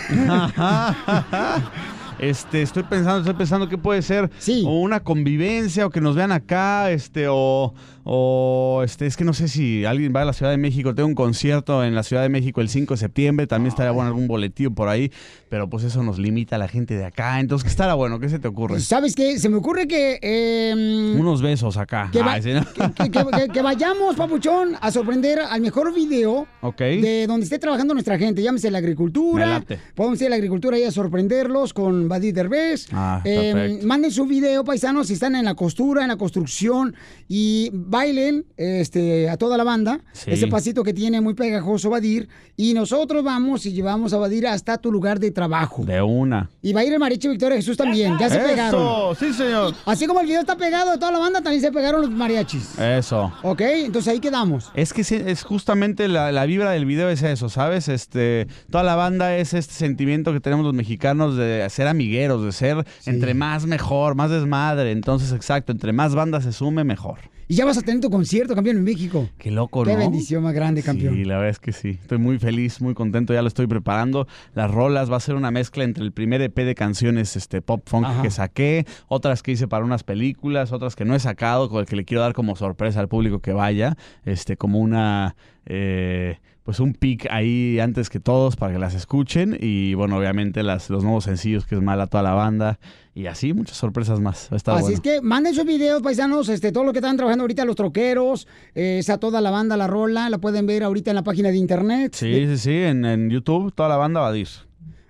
Este, 2.17 2.63
estoy 2.63 2.85
pensando, 2.85 3.19
estoy 3.19 3.35
pensando 3.35 3.69
qué 3.69 3.77
puede 3.77 4.01
ser 4.01 4.31
o 4.65 4.81
una 4.81 5.01
convivencia 5.01 5.85
o 5.85 5.91
que 5.91 6.01
nos 6.01 6.15
vean 6.15 6.31
acá, 6.31 6.93
este, 6.93 7.27
o, 7.29 7.75
o 8.05 8.83
este, 8.85 9.07
es 9.07 9.17
que 9.17 9.25
no 9.25 9.33
sé 9.33 9.49
si 9.49 9.85
alguien 9.85 10.13
va 10.15 10.23
a 10.23 10.25
la 10.25 10.33
Ciudad 10.33 10.51
de 10.53 10.59
México, 10.59 10.95
tengo 10.95 11.09
un 11.09 11.15
concierto 11.15 11.83
en 11.85 11.95
la 11.95 12.03
Ciudad 12.03 12.23
de 12.23 12.29
México 12.29 12.61
el 12.61 12.69
5 12.69 12.95
de 12.95 12.99
septiembre, 12.99 13.47
también 13.47 13.69
estaría 13.71 13.91
bueno 13.93 14.09
algún 14.09 14.29
boletillo 14.29 14.71
por 14.73 14.89
ahí, 14.89 15.11
pero 15.49 15.69
pues 15.71 15.85
eso 15.85 16.03
nos 16.03 16.19
limita 16.19 16.57
a 16.57 16.59
la 16.59 16.69
gente 16.69 16.95
de 16.97 17.05
acá, 17.07 17.41
entonces, 17.41 17.65
¿qué 17.65 17.71
estará 17.71 17.95
bueno? 17.95 18.21
¿Qué 18.21 18.29
se 18.29 18.39
te 18.39 18.49
ocurre? 18.49 18.81
¿Sabes 18.81 19.15
qué? 19.15 19.39
Se 19.39 19.49
me 19.49 19.57
ocurre 19.57 19.89
que... 19.89 20.19
eh, 20.23 21.15
Unos 21.19 21.41
besos 21.43 21.77
acá. 21.77 22.11
Que, 22.13 22.21
va- 22.21 22.35
Ay, 22.35 22.43
sí, 22.43 22.53
¿no? 22.53 22.63
que- 22.73 23.11
que- 23.11 23.25
que- 23.25 23.49
que 23.49 23.63
vayamos, 23.63 24.17
Papuchón, 24.17 24.77
a 24.81 24.91
sorprender 24.91 25.39
al 25.41 25.61
mejor 25.61 25.95
video 25.95 26.47
Ok. 26.61 26.79
de 26.79 27.27
donde 27.27 27.45
esté 27.45 27.59
trabajando 27.59 27.95
nuestra 27.95 28.19
gente. 28.19 28.43
Llámese 28.43 28.71
la 28.71 28.79
agricultura. 28.79 29.63
Podemos 29.95 30.21
ir 30.21 30.27
a 30.27 30.31
la 30.31 30.37
agricultura 30.37 30.79
y 30.79 30.83
a 30.85 30.91
sorprenderlos 30.91 31.73
con 31.73 32.09
Badir 32.09 32.35
Derbez. 32.35 32.89
Ah, 32.93 33.21
Eh, 33.25 33.81
manden 33.85 34.11
su 34.11 34.27
video, 34.27 34.65
paisanos, 34.65 35.07
si 35.09 35.15
están 35.15 35.35
en 35.37 35.45
la 35.45 35.55
costura, 35.55 36.03
en 36.03 36.09
la 36.09 36.17
construcción 36.17 36.95
y 37.29 37.71
bailen 37.95 38.45
este, 38.57 39.31
a 39.31 39.37
toda 39.37 39.57
la 39.57 39.63
banda. 39.63 40.01
Sí. 40.13 40.33
Ese 40.33 40.49
pasito 40.49 40.83
que 40.83 40.93
tiene 40.93 41.21
muy 41.21 41.35
pegajoso 41.35 41.91
Badir. 41.91 42.29
Y 42.57 42.75
nosotros 42.75 43.23
vamos 43.23 43.67
y 43.67 43.73
llevamos 43.73 44.13
a 44.13 44.19
Badir 44.19 44.47
hasta 44.49 44.79
tu 44.79 44.91
lugar 44.91 45.21
de 45.21 45.31
trabajo. 45.31 45.85
De 45.85 46.03
una. 46.03 46.51
Y 46.61 46.73
va 46.73 46.81
a 46.81 46.85
ir 46.85 46.93
el 46.93 46.99
mariachi 46.99 47.29
Victoria 47.29 47.57
Jesús 47.57 47.77
también. 47.77 48.17
Ya 48.19 48.29
se 48.29 48.39
Eso, 48.39 48.47
pegaron. 48.47 49.17
sí, 49.17 49.33
señor. 49.33 49.75
Así 49.87 50.07
como 50.07 50.21
el 50.21 50.27
video 50.27 50.41
está 50.41 50.57
pegado 50.57 50.91
de 50.91 50.99
toda 50.99 51.13
la 51.13 51.19
banda, 51.21 51.41
también 51.41 51.61
se 51.61 51.71
pegaron 51.71 52.01
los 52.01 52.11
mariachis. 52.11 52.79
Eso. 52.79 53.33
Ok, 53.43 53.61
entonces 53.61 54.13
ahí 54.13 54.19
quedamos. 54.19 54.73
Es 54.75 54.93
que 54.93 55.03
es 55.03 55.43
justamente 55.45 56.09
la, 56.09 56.33
la 56.33 56.47
vibra 56.47 56.73
del 56.73 56.87
video 56.87 57.09
es 57.11 57.23
eso, 57.23 57.49
¿sabes? 57.49 57.89
Este, 57.89 58.49
toda 58.71 58.83
la 58.83 58.97
banda 58.97 59.37
es 59.37 59.55
este 59.55 59.75
sentimiento 59.75 60.33
que 60.33 60.41
tenemos 60.41 60.65
los 60.65 60.75
mexicanos 60.75 61.37
de 61.37 61.69
ser 61.71 61.87
amigueros, 61.87 62.45
de 62.45 62.51
ser 62.53 62.85
entre 63.07 63.35
más 63.35 63.67
mejor, 63.67 64.17
más 64.17 64.31
desmadre. 64.31 64.91
Entonces, 64.91 65.33
exacto, 65.33 65.71
entre 65.71 65.93
más 65.93 66.15
bandas 66.15 66.43
se 66.45 66.53
sume, 66.53 66.83
mejor. 66.83 67.19
Y 67.47 67.55
ya 67.57 67.65
vas 67.65 67.77
a 67.79 67.83
tener 67.83 68.01
tu 68.01 68.11
concierto, 68.11 68.55
campeón, 68.55 68.79
en 68.79 68.85
México. 68.85 69.29
Qué 69.39 69.51
loco, 69.51 69.85
Qué 69.85 69.93
¿no? 69.93 69.99
bendición 69.99 70.43
más 70.43 70.55
grande, 70.55 70.83
campeón. 70.83 71.15
Sí, 71.15 71.25
la 71.25 71.37
verdad 71.37 71.51
es 71.51 71.59
que 71.59 71.73
sí. 71.73 71.99
Estoy 72.01 72.19
muy 72.19 72.39
feliz, 72.39 72.81
muy 72.81 72.95
contento, 72.95 73.35
ya 73.35 73.43
lo 73.43 73.49
estoy 73.49 73.67
preparando. 73.67 74.27
Las 74.55 74.71
rolas 74.71 75.11
va 75.11 75.17
a 75.17 75.21
ser 75.21 75.35
una 75.35 75.51
mezcla 75.51 75.85
entre 75.85 76.05
el 76.05 76.13
primer 76.13 76.41
EP 76.41 76.57
de 76.57 76.75
canciones 76.75 77.37
este 77.37 77.61
pop 77.63 77.83
funk 77.87 78.07
Ajá. 78.07 78.23
que 78.23 78.31
saqué, 78.31 78.87
otras 79.09 79.43
que 79.43 79.53
hice 79.53 79.69
para 79.69 79.85
unas 79.85 80.05
películas, 80.05 80.73
otras 80.73 80.97
que 80.97 81.05
no 81.05 81.15
he 81.15 81.21
sacado, 81.21 81.69
con 81.69 81.81
el 81.81 81.87
que 81.87 81.97
le 81.97 82.05
quiero 82.05 82.23
dar 82.23 82.33
como 82.33 82.57
sorpresa 82.57 83.01
al 83.01 83.09
público 83.09 83.41
que 83.41 83.53
vaya, 83.53 83.97
este 84.25 84.57
como 84.57 84.79
una 84.79 85.37
eh, 85.67 86.39
pues 86.65 86.81
un 86.81 86.95
pick 86.95 87.29
ahí 87.31 87.79
antes 87.79 88.09
que 88.09 88.21
todos 88.21 88.57
para 88.57 88.73
que 88.73 88.79
las 88.79 88.95
escuchen 88.95 89.57
y 89.61 89.93
bueno, 89.95 90.17
obviamente 90.17 90.63
las, 90.63 90.89
los 90.89 91.05
nuevos 91.05 91.25
sencillos 91.25 91.67
que 91.67 91.75
es 91.75 91.83
mala 91.83 92.07
toda 92.07 92.23
la 92.23 92.33
banda 92.33 92.79
y 93.15 93.27
así 93.27 93.53
muchas 93.53 93.77
sorpresas 93.77 94.19
más. 94.19 94.51
Estar 94.51 94.75
Así 94.75 94.83
bueno. 94.83 94.95
es 94.97 95.01
que 95.01 95.21
manden 95.21 95.55
sus 95.55 95.67
videos, 95.67 96.03
paisanos, 96.03 96.49
este, 96.49 96.73
todo 96.73 96.85
lo 96.85 96.93
que 96.93 96.99
están 97.01 97.17
trabajando 97.17 97.43
ahorita 97.43 97.67
los 97.67 97.77
troqueros, 97.77 98.49
eh, 98.75 98.97
esa 98.99 99.19
toda 99.19 99.43
la 99.43 99.51
banda, 99.51 99.77
la 99.77 99.87
rola, 99.87 100.31
la 100.31 100.39
pueden 100.39 100.67
ver 100.67 100.83
ahorita 100.83 101.11
en 101.11 101.17
la 101.17 101.23
página 101.23 101.51
de 101.51 101.59
internet. 101.59 102.15
Sí, 102.15 102.47
sí, 102.47 102.57
sí, 102.57 102.73
en, 102.73 103.05
en 103.05 103.29
YouTube 103.29 103.73
toda 103.75 103.91
la 103.91 103.97
banda 103.97 104.21
va 104.21 104.31
a 104.31 104.37
ir. 104.37 104.49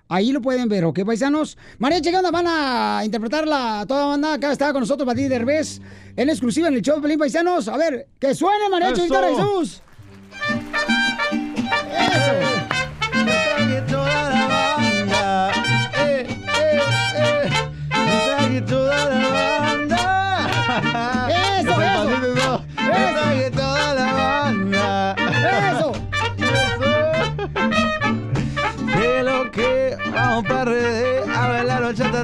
Ahí 0.08 0.32
lo 0.32 0.42
pueden 0.42 0.68
ver, 0.68 0.84
¿ok, 0.84 1.00
paisanos? 1.06 1.56
María 1.78 2.00
Cheganda 2.00 2.30
van 2.30 2.46
a 2.46 3.02
interpretar 3.04 3.48
la 3.48 3.84
toda 3.88 4.00
la 4.00 4.06
banda. 4.06 4.34
Acá 4.34 4.52
está 4.52 4.72
con 4.72 4.80
nosotros 4.80 5.06
Badir 5.06 5.30
Derbez, 5.30 5.80
en 6.16 6.28
exclusiva 6.28 6.68
en 6.68 6.74
el 6.74 6.82
show 6.82 6.96
de 6.96 7.02
Pelín 7.02 7.18
Paisanos. 7.18 7.68
A 7.68 7.76
ver, 7.78 8.08
que 8.18 8.34
suene 8.34 8.68
María. 8.70 8.90
Victoria 8.90 9.30
Jesús. 9.30 9.82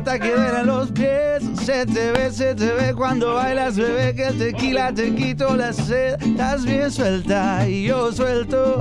Hasta 0.00 0.18
que 0.18 0.34
duelen 0.34 0.66
los 0.66 0.90
pies. 0.92 1.42
Se 1.62 1.84
te 1.84 2.12
ve, 2.12 2.30
se 2.32 2.54
te 2.54 2.72
ve 2.72 2.94
cuando 2.94 3.34
bailas, 3.34 3.76
bebé, 3.76 4.14
que 4.14 4.28
el 4.28 4.38
tequila 4.38 4.94
te 4.94 5.14
quito 5.14 5.54
la 5.56 5.74
sed. 5.74 6.14
Estás 6.22 6.64
bien 6.64 6.90
suelta 6.90 7.68
y 7.68 7.84
yo 7.84 8.10
suelto. 8.10 8.78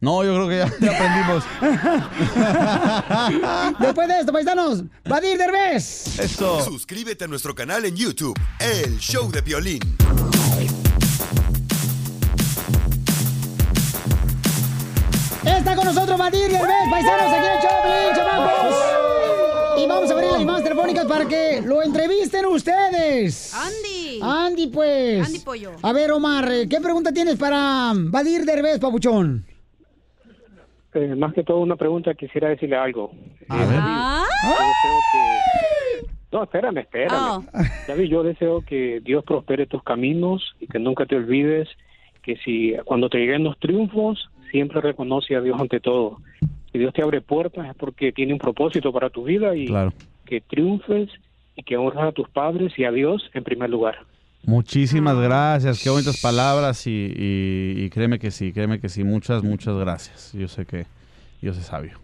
No, 0.00 0.22
yo 0.22 0.34
creo 0.34 0.48
que 0.48 0.58
ya, 0.58 0.70
ya 0.80 0.96
aprendimos. 0.96 1.44
Después 3.80 4.08
de 4.08 4.20
esto, 4.20 4.32
paisanos, 4.32 4.82
Badir 5.04 5.38
Derbez. 5.38 6.18
Eso. 6.18 6.62
Suscríbete 6.62 7.24
a 7.24 7.28
nuestro 7.28 7.54
canal 7.54 7.84
en 7.86 7.96
YouTube, 7.96 8.38
El 8.60 8.98
Show 8.98 9.30
de 9.30 9.40
Violín. 9.40 9.80
Está 15.44 15.76
con 15.76 15.84
nosotros 15.86 16.18
Badir 16.18 16.50
Derbez, 16.50 16.90
paisanos, 16.90 17.32
aquí 17.32 17.46
en 17.46 17.52
el 17.52 17.60
Choplin, 17.60 18.14
chamacos. 18.14 18.74
Y 19.78 19.86
vamos 19.86 20.10
a 20.10 20.12
abrir 20.14 20.30
las 20.30 20.40
llamadas 20.40 20.62
telefónicas 20.64 21.06
para 21.06 21.26
que 21.26 21.62
lo 21.64 21.82
entrevisten 21.82 22.46
ustedes. 22.46 23.54
Andy. 23.54 24.20
Andy, 24.22 24.66
pues. 24.68 25.26
Andy 25.26 25.38
Pollo. 25.40 25.72
A 25.82 25.92
ver, 25.92 26.12
Omar, 26.12 26.50
eh, 26.52 26.68
¿qué 26.68 26.80
pregunta 26.80 27.12
tienes 27.12 27.36
para 27.36 27.92
Badir 27.94 28.44
Derbez, 28.44 28.78
papuchón? 28.78 29.46
Eh, 30.94 31.14
más 31.16 31.32
que 31.34 31.42
todo 31.42 31.58
una 31.58 31.76
pregunta, 31.76 32.14
quisiera 32.14 32.48
decirle 32.48 32.76
algo. 32.76 33.10
A 33.48 33.56
ver. 33.56 33.66
Yo 34.44 34.50
deseo 34.50 35.00
que... 35.12 36.06
No, 36.32 36.42
espérame, 36.44 36.78
espérame. 36.78 37.14
Oh. 37.18 37.44
David, 37.88 38.04
yo 38.08 38.22
deseo 38.22 38.60
que 38.62 39.00
Dios 39.00 39.24
prospere 39.24 39.66
tus 39.66 39.82
caminos 39.82 40.54
y 40.60 40.66
que 40.66 40.78
nunca 40.78 41.06
te 41.06 41.16
olvides 41.16 41.68
que 42.22 42.36
si 42.36 42.74
cuando 42.84 43.08
te 43.08 43.18
lleguen 43.18 43.44
los 43.44 43.58
triunfos, 43.58 44.30
siempre 44.50 44.80
reconoce 44.80 45.36
a 45.36 45.40
Dios 45.40 45.60
ante 45.60 45.80
todo. 45.80 46.18
Si 46.72 46.78
Dios 46.78 46.92
te 46.94 47.02
abre 47.02 47.20
puertas 47.20 47.68
es 47.68 47.74
porque 47.76 48.12
tiene 48.12 48.32
un 48.32 48.38
propósito 48.38 48.92
para 48.92 49.10
tu 49.10 49.24
vida 49.24 49.54
y 49.54 49.66
Claro. 49.66 49.92
que 50.24 50.40
triunfes 50.40 51.10
y 51.54 51.62
que 51.62 51.76
honras 51.76 52.08
a 52.08 52.12
tus 52.12 52.28
padres 52.30 52.72
y 52.78 52.84
a 52.84 52.90
Dios 52.90 53.30
en 53.34 53.44
primer 53.44 53.70
lugar. 53.70 53.98
Muchísimas 54.46 55.16
gracias, 55.18 55.82
qué 55.82 55.90
bonitas 55.90 56.20
palabras 56.20 56.86
y, 56.86 56.90
y- 56.90 57.84
y 57.84 57.90
créeme 57.90 58.18
que 58.18 58.30
sí, 58.30 58.52
créeme 58.52 58.78
que 58.80 58.88
sí, 58.88 59.02
muchas, 59.04 59.42
muchas 59.42 59.74
gracias. 59.76 60.32
Yo 60.32 60.48
sé 60.48 60.66
que 60.66 60.86
Dios 61.40 61.56
es 61.56 61.66
sabio. 61.66 61.98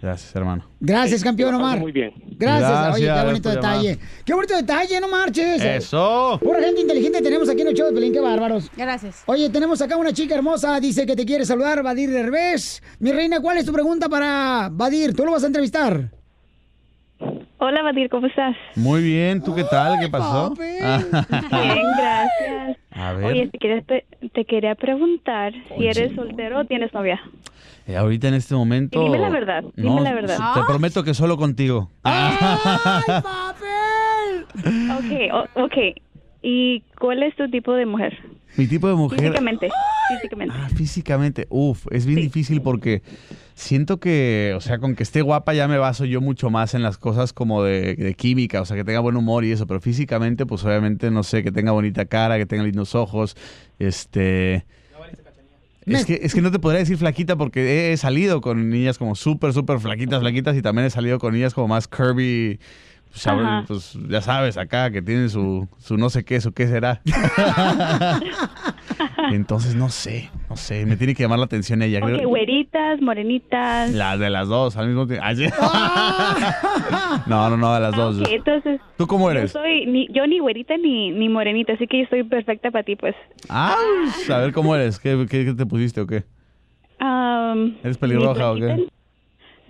Gracias, 0.00 0.34
hermano. 0.34 0.64
Gracias, 0.80 1.22
campeón 1.22 1.54
Omar. 1.54 1.78
Muy 1.78 1.92
bien. 1.92 2.12
Gracias. 2.36 2.94
Oye, 2.96 3.00
qué 3.02 3.06
Gracias 3.06 3.24
bonito 3.26 3.48
por 3.50 3.62
llamar. 3.62 3.76
detalle. 3.82 3.98
Qué 4.24 4.34
bonito 4.34 4.56
detalle, 4.56 5.00
no 5.00 5.08
marches. 5.08 5.62
Eso. 5.62 6.40
Pura 6.42 6.60
gente 6.60 6.80
inteligente 6.80 7.22
tenemos 7.22 7.48
aquí 7.48 7.60
en 7.62 7.68
el 7.68 7.74
show 7.74 7.86
de 7.86 7.92
Pelín, 7.92 8.12
qué 8.12 8.18
bárbaros. 8.18 8.68
Gracias. 8.76 9.22
Oye, 9.26 9.48
tenemos 9.50 9.80
acá 9.80 9.96
una 9.96 10.12
chica 10.12 10.34
hermosa, 10.34 10.80
dice 10.80 11.06
que 11.06 11.14
te 11.14 11.24
quiere 11.24 11.44
saludar, 11.46 11.84
Badir 11.84 12.10
Derbez. 12.10 12.82
Mi 12.98 13.12
reina, 13.12 13.38
¿cuál 13.40 13.58
es 13.58 13.64
tu 13.64 13.72
pregunta 13.72 14.08
para 14.08 14.68
Badir? 14.72 15.14
¿Tú 15.14 15.24
lo 15.24 15.30
vas 15.30 15.44
a 15.44 15.46
entrevistar? 15.46 16.10
Hola, 17.64 17.80
Badir, 17.82 18.08
¿cómo 18.08 18.26
estás? 18.26 18.56
Muy 18.74 19.04
bien, 19.04 19.40
¿tú 19.40 19.54
qué 19.54 19.62
tal? 19.62 19.96
¿Qué 19.96 20.08
pasó? 20.08 20.52
Bien, 20.58 21.92
gracias. 21.92 22.76
A 22.90 23.12
ver. 23.12 23.24
Oye, 23.32 23.46
te 23.52 23.58
quería, 23.58 23.82
te, 23.82 24.04
te 24.34 24.44
quería 24.46 24.74
preguntar 24.74 25.52
si 25.78 25.86
eres 25.86 26.12
soltero 26.16 26.58
o 26.58 26.64
tienes 26.64 26.92
novia. 26.92 27.20
Eh, 27.86 27.96
ahorita 27.96 28.26
en 28.26 28.34
este 28.34 28.56
momento. 28.56 28.98
Y 28.98 29.04
dime 29.04 29.20
la 29.20 29.30
verdad, 29.30 29.62
dime 29.76 29.94
No, 29.94 30.00
la 30.00 30.12
verdad. 30.12 30.38
Te 30.54 30.60
prometo 30.66 31.04
que 31.04 31.14
solo 31.14 31.36
contigo. 31.36 31.88
Ok, 34.98 35.12
o- 35.32 35.62
ok. 35.62 35.76
¿Y 36.42 36.82
cuál 36.98 37.22
es 37.22 37.36
tu 37.36 37.48
tipo 37.48 37.74
de 37.74 37.86
mujer? 37.86 38.18
Mi 38.56 38.66
tipo 38.66 38.88
de 38.88 38.94
mujer. 38.94 39.20
Físicamente, 39.20 39.70
físicamente. 40.08 40.54
Ah, 40.56 40.68
físicamente, 40.74 41.46
uf, 41.48 41.86
es 41.90 42.04
bien 42.04 42.20
difícil 42.20 42.60
porque 42.60 43.02
siento 43.54 43.98
que, 43.98 44.52
o 44.56 44.60
sea, 44.60 44.78
con 44.78 44.94
que 44.94 45.02
esté 45.02 45.22
guapa 45.22 45.54
ya 45.54 45.68
me 45.68 45.78
baso 45.78 46.04
yo 46.04 46.20
mucho 46.20 46.50
más 46.50 46.74
en 46.74 46.82
las 46.82 46.98
cosas 46.98 47.32
como 47.32 47.62
de, 47.62 47.94
de 47.96 48.14
química, 48.14 48.60
o 48.60 48.64
sea, 48.64 48.76
que 48.76 48.84
tenga 48.84 49.00
buen 49.00 49.16
humor 49.16 49.44
y 49.44 49.52
eso, 49.52 49.66
pero 49.66 49.80
físicamente, 49.80 50.44
pues 50.46 50.64
obviamente, 50.64 51.10
no 51.10 51.22
sé, 51.22 51.42
que 51.42 51.50
tenga 51.50 51.72
bonita 51.72 52.04
cara, 52.04 52.36
que 52.38 52.46
tenga 52.46 52.64
lindos 52.64 52.94
ojos, 52.94 53.36
este... 53.78 54.64
Es 55.84 56.04
que, 56.04 56.20
es 56.22 56.32
que 56.32 56.40
no 56.40 56.52
te 56.52 56.60
podría 56.60 56.78
decir 56.78 56.96
flaquita 56.96 57.34
porque 57.34 57.92
he 57.92 57.96
salido 57.96 58.40
con 58.40 58.70
niñas 58.70 58.98
como 58.98 59.16
súper, 59.16 59.52
súper 59.52 59.80
flaquitas, 59.80 60.20
flaquitas 60.20 60.56
y 60.56 60.62
también 60.62 60.86
he 60.86 60.90
salido 60.90 61.18
con 61.18 61.34
niñas 61.34 61.54
como 61.54 61.66
más 61.66 61.88
curvy, 61.88 62.60
pues, 63.12 63.66
pues, 63.68 63.98
ya 64.08 64.22
sabes, 64.22 64.56
acá 64.56 64.90
que 64.90 65.02
tienen 65.02 65.28
su, 65.28 65.68
su 65.78 65.96
no 65.96 66.08
sé 66.08 66.24
qué, 66.24 66.40
su 66.40 66.52
qué 66.52 66.66
será. 66.66 67.02
Entonces 69.30 69.74
no 69.74 69.88
sé, 69.90 70.30
no 70.48 70.56
sé, 70.56 70.86
me 70.86 70.96
tiene 70.96 71.14
que 71.14 71.22
llamar 71.22 71.38
la 71.38 71.44
atención 71.44 71.82
ella. 71.82 72.00
Ok, 72.00 72.06
Creo- 72.06 72.28
güeritas, 72.28 73.00
morenitas. 73.00 73.92
Las 73.92 74.18
de 74.18 74.30
las 74.30 74.48
dos 74.48 74.76
al 74.76 74.88
mismo 74.88 75.06
tiempo. 75.06 75.26
Sí. 75.34 75.46
no, 77.26 77.50
no, 77.50 77.56
no, 77.56 77.74
de 77.74 77.80
las 77.80 77.94
dos. 77.94 78.22
Entonces. 78.30 78.80
¿Tú 78.96 79.06
cómo 79.06 79.30
eres? 79.30 79.52
Yo, 79.52 79.60
soy, 79.60 79.86
ni, 79.86 80.08
yo 80.08 80.26
ni 80.26 80.38
güerita 80.38 80.76
ni, 80.76 81.10
ni 81.10 81.28
morenita, 81.28 81.74
así 81.74 81.86
que 81.86 81.98
yo 81.98 82.04
estoy 82.04 82.24
perfecta 82.24 82.70
para 82.70 82.84
ti, 82.84 82.96
pues. 82.96 83.14
Ah, 83.48 83.76
a 84.30 84.38
ver 84.38 84.52
cómo 84.52 84.74
eres. 84.74 84.98
¿Qué, 84.98 85.26
qué, 85.30 85.44
qué 85.44 85.54
te 85.54 85.66
pusiste 85.66 86.00
o 86.00 86.06
qué? 86.06 86.24
¿Eres 87.82 87.98
pelirroja 87.98 88.52
o 88.52 88.56
qué? 88.56 88.86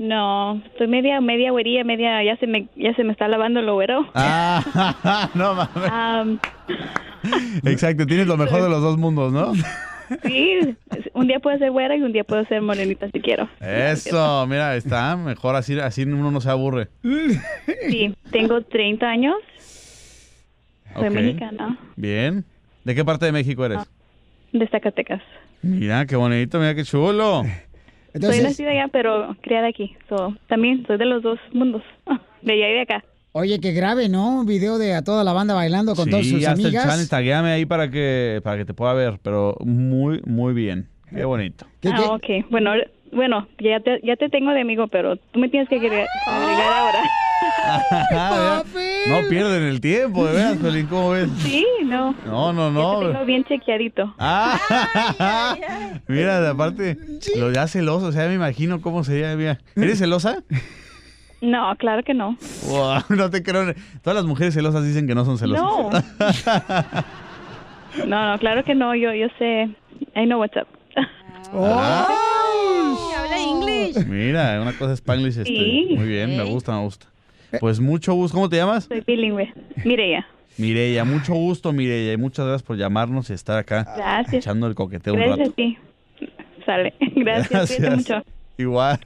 No, 0.02 0.60
estoy 0.66 0.88
media, 0.88 1.20
media 1.20 1.52
güerilla, 1.52 1.84
media, 1.84 2.24
ya 2.24 2.36
se 2.38 2.48
me, 2.48 2.66
ya 2.74 2.92
se 2.94 3.04
me 3.04 3.12
está 3.12 3.28
lavando 3.28 3.62
lo 3.62 3.74
güero. 3.74 4.04
Ah, 4.14 5.30
no 5.34 5.54
mames. 5.54 5.92
Am, 5.92 6.38
Exacto, 7.64 8.04
tienes 8.04 8.26
lo 8.26 8.36
mejor 8.36 8.64
de 8.64 8.68
los 8.68 8.82
dos 8.82 8.98
mundos, 8.98 9.32
¿no? 9.32 9.52
sí, 10.24 10.76
un 11.14 11.28
día 11.28 11.38
puedo 11.38 11.56
ser 11.58 11.70
güera 11.70 11.94
y 11.94 12.02
un 12.02 12.12
día 12.12 12.24
puedo 12.24 12.44
ser 12.46 12.62
morenita 12.62 13.08
si 13.12 13.20
quiero. 13.20 13.48
Eso, 13.60 14.44
mira, 14.48 14.74
está 14.74 15.16
mejor 15.16 15.54
así, 15.54 15.78
así 15.78 16.02
uno 16.02 16.32
no 16.32 16.40
se 16.40 16.50
aburre. 16.50 16.88
Sí, 17.88 18.12
tengo 18.32 18.60
30 18.60 19.06
años, 19.06 19.36
soy 20.96 21.10
mexicana, 21.10 21.78
Bien. 21.94 22.44
¿De 22.82 22.96
qué 22.96 23.04
parte 23.04 23.26
de 23.26 23.30
México 23.30 23.64
eres? 23.64 23.78
de 24.52 24.66
Zacatecas. 24.66 25.22
Mira, 25.62 26.06
qué 26.06 26.16
bonito, 26.16 26.58
mira 26.58 26.74
qué 26.74 26.82
chulo. 26.82 27.44
Soy 28.20 28.40
nacida 28.40 28.70
allá, 28.70 28.88
pero 28.92 29.36
criada 29.42 29.68
aquí. 29.68 29.96
So, 30.08 30.36
también 30.48 30.84
soy 30.86 30.98
de 30.98 31.04
los 31.06 31.22
dos 31.22 31.38
mundos, 31.52 31.82
de 32.42 32.52
allá 32.52 32.68
y 32.70 32.72
de 32.74 32.80
acá. 32.82 33.04
Oye, 33.34 33.58
qué 33.60 33.72
grave, 33.72 34.08
¿no? 34.10 34.40
Un 34.40 34.46
video 34.46 34.76
de 34.76 34.94
a 34.94 35.02
toda 35.02 35.24
la 35.24 35.32
banda 35.32 35.54
bailando 35.54 35.94
con 35.94 36.10
todas 36.10 36.26
Sí, 36.26 36.32
sus 36.32 36.44
hasta 36.46 36.60
el 36.60 36.66
amigas. 36.66 36.84
challenge, 36.84 37.08
taguéame 37.08 37.50
ahí 37.52 37.64
para 37.64 37.90
que, 37.90 38.40
para 38.44 38.58
que 38.58 38.66
te 38.66 38.74
pueda 38.74 38.92
ver, 38.92 39.18
pero 39.22 39.56
muy, 39.64 40.20
muy 40.26 40.52
bien. 40.52 40.88
Qué 41.14 41.24
bonito. 41.24 41.66
Ah, 41.86 42.12
ok. 42.14 42.46
Bueno, 42.50 42.72
bueno, 43.12 43.46
ya 43.58 43.80
te, 43.80 44.00
ya 44.02 44.16
te 44.16 44.28
tengo 44.28 44.50
de 44.52 44.60
amigo, 44.62 44.88
pero 44.88 45.16
tú 45.16 45.38
me 45.38 45.48
tienes 45.48 45.68
que 45.68 45.76
agregar, 45.76 46.06
agregar 46.26 46.72
ahora. 46.72 47.02
no 49.08 49.28
pierden 49.28 49.64
el 49.64 49.80
tiempo, 49.80 50.24
de 50.26 50.32
veras, 50.32 50.56
Pelín, 50.58 50.86
¿cómo 50.86 51.10
ves? 51.10 51.28
Sí, 51.38 51.66
no. 51.84 52.14
No, 52.24 52.52
no, 52.52 52.68
Ya 52.68 52.98
te 53.00 53.04
no. 53.04 53.12
tengo 53.12 53.24
bien 53.24 53.44
chequeadito. 53.44 54.14
Ah, 54.18 54.58
mira, 56.08 56.40
de 56.40 56.48
aparte, 56.48 56.96
lo 57.36 57.52
ya 57.52 57.66
celoso, 57.68 58.06
o 58.06 58.12
sea, 58.12 58.28
me 58.28 58.34
imagino 58.34 58.80
cómo 58.80 59.04
sería, 59.04 59.34
mira. 59.36 59.58
¿Eres 59.76 59.98
celosa? 59.98 60.42
No, 61.40 61.74
claro 61.76 62.02
que 62.04 62.14
no. 62.14 62.36
Wow, 62.68 63.00
no 63.16 63.28
te 63.30 63.42
creo. 63.42 63.74
Todas 64.02 64.14
las 64.16 64.24
mujeres 64.24 64.54
celosas 64.54 64.84
dicen 64.84 65.06
que 65.08 65.14
no 65.14 65.24
son 65.24 65.38
celosas. 65.38 65.64
No. 65.64 65.90
No, 68.06 68.32
no, 68.32 68.38
claro 68.38 68.64
que 68.64 68.74
no. 68.74 68.94
Yo, 68.94 69.12
yo 69.12 69.26
sé. 69.38 69.68
I 70.14 70.24
know 70.24 70.38
what's 70.38 70.56
up. 70.56 70.66
Habla 71.52 73.38
inglés. 73.40 74.06
Mira, 74.06 74.60
una 74.60 74.72
cosa 74.76 74.92
Spanglish, 74.94 75.38
este, 75.38 75.44
Sí. 75.44 75.94
muy 75.96 76.06
bien, 76.08 76.36
me 76.36 76.44
gusta, 76.44 76.72
me 76.72 76.82
gusta. 76.82 77.06
Pues 77.60 77.80
mucho 77.80 78.14
gusto, 78.14 78.34
¿cómo 78.36 78.48
te 78.48 78.56
llamas? 78.56 78.84
Soy 78.84 79.02
bilingüe. 79.06 79.52
Mireya. 79.84 80.26
Mireya, 80.58 81.04
mucho 81.04 81.34
gusto, 81.34 81.72
Mireya, 81.72 82.12
y 82.12 82.16
muchas 82.16 82.46
gracias 82.46 82.62
por 82.62 82.76
llamarnos 82.76 83.28
y 83.30 83.32
estar 83.34 83.58
acá 83.58 83.86
Gracias. 83.96 84.34
echando 84.34 84.66
el 84.66 84.74
coqueteo 84.74 85.14
un 85.14 85.20
Gracias 85.20 85.38
a 85.38 85.42
rato. 85.44 85.54
ti. 85.54 85.78
Sale. 86.64 86.94
Gracias. 87.16 87.74
Cuídate 87.76 87.96
mucho. 87.96 88.22
Igual. 88.58 89.00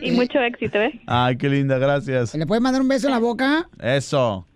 Y 0.00 0.10
mucho 0.12 0.38
éxito, 0.40 0.78
¿eh? 0.80 1.00
Ay, 1.06 1.36
qué 1.36 1.48
linda, 1.48 1.76
gracias. 1.78 2.34
¿Le 2.34 2.46
puedes 2.46 2.62
mandar 2.62 2.80
un 2.82 2.88
beso 2.88 3.08
en 3.08 3.12
la 3.12 3.18
boca? 3.18 3.68
Eso. 3.80 4.46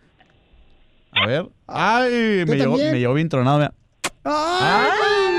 A 1.12 1.26
ver. 1.26 1.46
Ay, 1.66 2.42
¿Tú 2.46 2.52
me 2.52 2.56
llegó, 2.58 2.76
me 2.76 2.98
llegó 2.98 3.14
bien 3.14 3.28
tronado. 3.28 3.58
mira. 3.58 3.72
Eh, 4.24 5.35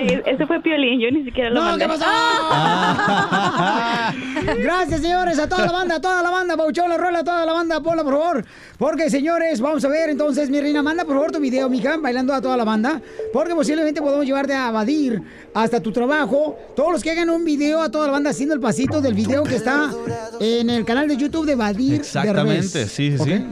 Ese 0.26 0.46
fue 0.46 0.60
Piolín. 0.62 1.00
Yo 1.00 1.10
ni 1.10 1.24
siquiera 1.24 1.50
lo 1.50 1.60
No, 1.60 1.66
mandé. 1.66 1.84
¿qué 1.84 1.88
pasó? 1.88 2.04
Gracias, 4.58 5.00
señores, 5.00 5.38
a 5.38 5.48
toda 5.48 5.66
la 5.66 5.72
banda, 5.72 5.96
a 5.96 6.00
toda 6.00 6.22
la 6.22 6.30
banda, 6.30 6.56
Pauchón, 6.56 6.88
la 6.88 6.96
rola, 6.96 7.20
a 7.20 7.24
toda 7.24 7.46
la 7.46 7.52
banda, 7.52 7.80
ponla, 7.80 8.02
por 8.02 8.14
favor. 8.14 8.44
Porque, 8.78 9.10
señores, 9.10 9.60
vamos 9.60 9.84
a 9.84 9.88
ver, 9.88 10.10
entonces, 10.10 10.50
mi 10.50 10.60
reina, 10.60 10.82
manda, 10.82 11.04
por 11.04 11.14
favor, 11.14 11.32
tu 11.32 11.40
video, 11.40 11.68
mija, 11.68 11.96
bailando 11.98 12.34
a 12.34 12.40
toda 12.40 12.56
la 12.56 12.64
banda. 12.64 13.00
Porque 13.32 13.54
posiblemente 13.54 14.00
podemos 14.00 14.26
llevarte 14.26 14.54
a 14.54 14.70
Badir 14.70 15.22
hasta 15.54 15.80
tu 15.80 15.92
trabajo. 15.92 16.58
Todos 16.74 16.92
los 16.92 17.02
que 17.02 17.10
hagan 17.10 17.30
un 17.30 17.44
video 17.44 17.80
a 17.82 17.90
toda 17.90 18.06
la 18.06 18.12
banda 18.12 18.30
haciendo 18.30 18.54
el 18.54 18.60
pasito 18.60 19.00
del 19.00 19.14
video 19.14 19.42
que 19.44 19.56
está 19.56 19.90
en 20.40 20.70
el 20.70 20.84
canal 20.84 21.08
de 21.08 21.16
YouTube 21.16 21.46
de 21.46 21.54
Badir 21.54 21.94
Exactamente, 22.00 22.86
sí, 22.86 23.16
sí, 23.16 23.18
sí. 23.18 23.44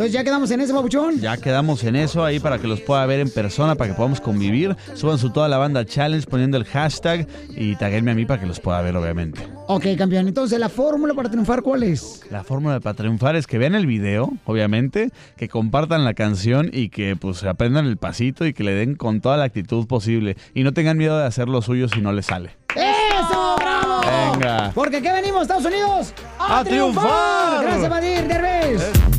Entonces, 0.00 0.14
ya 0.14 0.24
quedamos 0.24 0.50
en 0.50 0.62
ese, 0.62 0.72
Papuchón. 0.72 1.20
Ya 1.20 1.36
quedamos 1.36 1.84
en 1.84 1.94
eso 1.94 2.24
ahí 2.24 2.40
para 2.40 2.58
que 2.58 2.66
los 2.66 2.80
pueda 2.80 3.04
ver 3.04 3.20
en 3.20 3.28
persona, 3.28 3.74
para 3.74 3.90
que 3.90 3.94
podamos 3.94 4.18
convivir. 4.18 4.74
Suban 4.94 5.18
su 5.18 5.28
toda 5.28 5.46
la 5.46 5.58
banda 5.58 5.84
challenge 5.84 6.26
poniendo 6.26 6.56
el 6.56 6.64
hashtag 6.64 7.28
y 7.50 7.76
taguenme 7.76 8.12
a 8.12 8.14
mí 8.14 8.24
para 8.24 8.40
que 8.40 8.46
los 8.46 8.60
pueda 8.60 8.80
ver, 8.80 8.96
obviamente. 8.96 9.46
Ok, 9.66 9.84
campeón. 9.98 10.26
Entonces, 10.26 10.58
la 10.58 10.70
fórmula 10.70 11.12
para 11.12 11.28
triunfar, 11.28 11.60
¿cuál 11.60 11.82
es? 11.82 12.22
La 12.30 12.42
fórmula 12.44 12.80
para 12.80 12.94
triunfar 12.94 13.36
es 13.36 13.46
que 13.46 13.58
vean 13.58 13.74
el 13.74 13.84
video, 13.84 14.32
obviamente, 14.46 15.10
que 15.36 15.50
compartan 15.50 16.02
la 16.06 16.14
canción 16.14 16.70
y 16.72 16.88
que 16.88 17.14
pues 17.16 17.44
aprendan 17.44 17.84
el 17.84 17.98
pasito 17.98 18.46
y 18.46 18.54
que 18.54 18.64
le 18.64 18.72
den 18.72 18.94
con 18.94 19.20
toda 19.20 19.36
la 19.36 19.44
actitud 19.44 19.86
posible. 19.86 20.38
Y 20.54 20.62
no 20.62 20.72
tengan 20.72 20.96
miedo 20.96 21.18
de 21.18 21.26
hacer 21.26 21.46
lo 21.46 21.60
suyo 21.60 21.88
si 21.88 22.00
no 22.00 22.14
les 22.14 22.24
sale. 22.24 22.56
¡Eso, 22.74 23.56
bravo! 23.58 24.00
Venga. 24.32 24.72
Porque 24.74 24.96
aquí 24.96 25.08
venimos, 25.08 25.42
Estados 25.42 25.66
Unidos, 25.66 26.14
a, 26.38 26.60
¡A 26.60 26.64
triunfar! 26.64 27.64
Gracias, 27.64 27.90
Badir 27.90 28.26
Derbez. 28.26 29.09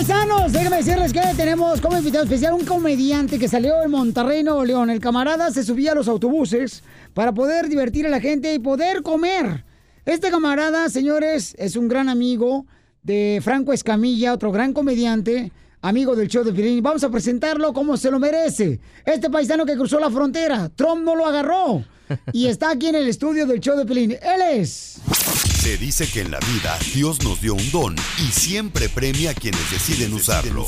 Paisanos, 0.00 0.50
déjenme 0.50 0.78
decirles 0.78 1.12
que 1.12 1.20
tenemos 1.36 1.78
como 1.78 1.98
invitado 1.98 2.24
especial 2.24 2.54
un 2.54 2.64
comediante 2.64 3.38
que 3.38 3.48
salió 3.48 3.82
en 3.82 3.90
Monterrey, 3.90 4.42
Nuevo 4.42 4.64
León. 4.64 4.88
El 4.88 4.98
camarada 4.98 5.50
se 5.50 5.62
subía 5.62 5.92
a 5.92 5.94
los 5.94 6.08
autobuses 6.08 6.82
para 7.12 7.34
poder 7.34 7.68
divertir 7.68 8.06
a 8.06 8.08
la 8.08 8.18
gente 8.18 8.54
y 8.54 8.58
poder 8.58 9.02
comer. 9.02 9.66
Este 10.06 10.30
camarada, 10.30 10.88
señores, 10.88 11.54
es 11.58 11.76
un 11.76 11.86
gran 11.88 12.08
amigo 12.08 12.64
de 13.02 13.42
Franco 13.44 13.74
Escamilla, 13.74 14.32
otro 14.32 14.50
gran 14.50 14.72
comediante, 14.72 15.52
amigo 15.82 16.16
del 16.16 16.28
show 16.28 16.44
de 16.44 16.54
Piolín. 16.54 16.82
Vamos 16.82 17.04
a 17.04 17.10
presentarlo 17.10 17.74
como 17.74 17.98
se 17.98 18.10
lo 18.10 18.18
merece. 18.18 18.80
Este 19.04 19.28
paisano 19.28 19.66
que 19.66 19.76
cruzó 19.76 20.00
la 20.00 20.10
frontera, 20.10 20.70
Trump 20.74 21.04
no 21.04 21.14
lo 21.14 21.26
agarró. 21.26 21.84
Y 22.32 22.46
está 22.46 22.70
aquí 22.70 22.86
en 22.86 22.94
el 22.94 23.06
estudio 23.06 23.44
del 23.44 23.60
show 23.60 23.76
de 23.76 23.84
Pelín. 23.84 24.12
Él 24.12 24.60
es. 24.60 24.98
Se 25.60 25.76
dice 25.76 26.10
que 26.10 26.22
en 26.22 26.30
la 26.30 26.38
vida 26.38 26.78
Dios 26.94 27.22
nos 27.22 27.42
dio 27.42 27.52
un 27.52 27.70
don 27.70 27.94
y 28.16 28.32
siempre 28.32 28.88
premia 28.88 29.32
a 29.32 29.34
quienes 29.34 29.70
deciden 29.70 30.14
usarlo. 30.14 30.64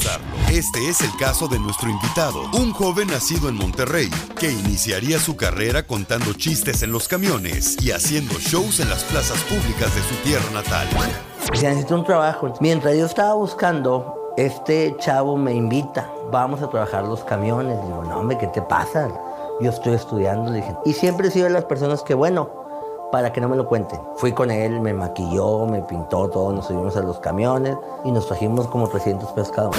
Este 0.50 0.86
es 0.86 1.00
el 1.00 1.16
caso 1.18 1.48
de 1.48 1.58
nuestro 1.58 1.88
invitado, 1.88 2.42
un 2.52 2.74
joven 2.74 3.08
nacido 3.08 3.48
en 3.48 3.54
Monterrey 3.54 4.10
que 4.38 4.52
iniciaría 4.52 5.18
su 5.18 5.34
carrera 5.34 5.86
contando 5.86 6.34
chistes 6.34 6.82
en 6.82 6.92
los 6.92 7.08
camiones 7.08 7.78
y 7.82 7.90
haciendo 7.92 8.34
shows 8.34 8.80
en 8.80 8.90
las 8.90 9.02
plazas 9.04 9.40
públicas 9.44 9.94
de 9.94 10.02
su 10.02 10.14
tierra 10.22 10.50
natal. 10.52 10.86
Decía, 11.50 11.70
necesito 11.70 11.94
un 11.94 12.04
trabajo. 12.04 12.52
Mientras 12.60 12.94
yo 12.94 13.06
estaba 13.06 13.32
buscando, 13.32 14.34
este 14.36 14.94
chavo 14.98 15.38
me 15.38 15.54
invita. 15.54 16.12
Vamos 16.30 16.60
a 16.60 16.68
trabajar 16.68 17.04
los 17.04 17.24
camiones. 17.24 17.82
Digo, 17.82 18.04
no, 18.04 18.18
hombre, 18.18 18.36
¿qué 18.36 18.48
te 18.48 18.60
pasa? 18.60 19.08
Yo 19.58 19.70
estoy 19.70 19.94
estudiando, 19.94 20.52
dije. 20.52 20.76
Y 20.84 20.92
siempre 20.92 21.28
he 21.28 21.30
sido 21.30 21.46
de 21.46 21.52
las 21.52 21.64
personas 21.64 22.02
que, 22.02 22.12
bueno, 22.12 22.61
para 23.12 23.30
que 23.30 23.42
no 23.42 23.48
me 23.48 23.56
lo 23.56 23.68
cuenten. 23.68 24.00
Fui 24.16 24.32
con 24.32 24.50
él, 24.50 24.80
me 24.80 24.94
maquilló, 24.94 25.66
me 25.66 25.82
pintó 25.82 26.30
todo, 26.30 26.50
nos 26.50 26.66
subimos 26.66 26.96
a 26.96 27.02
los 27.02 27.20
camiones 27.20 27.76
y 28.06 28.10
nos 28.10 28.26
trajimos 28.26 28.66
como 28.68 28.88
300 28.88 29.30
pesos 29.32 29.52
cada 29.54 29.68
uno. 29.68 29.78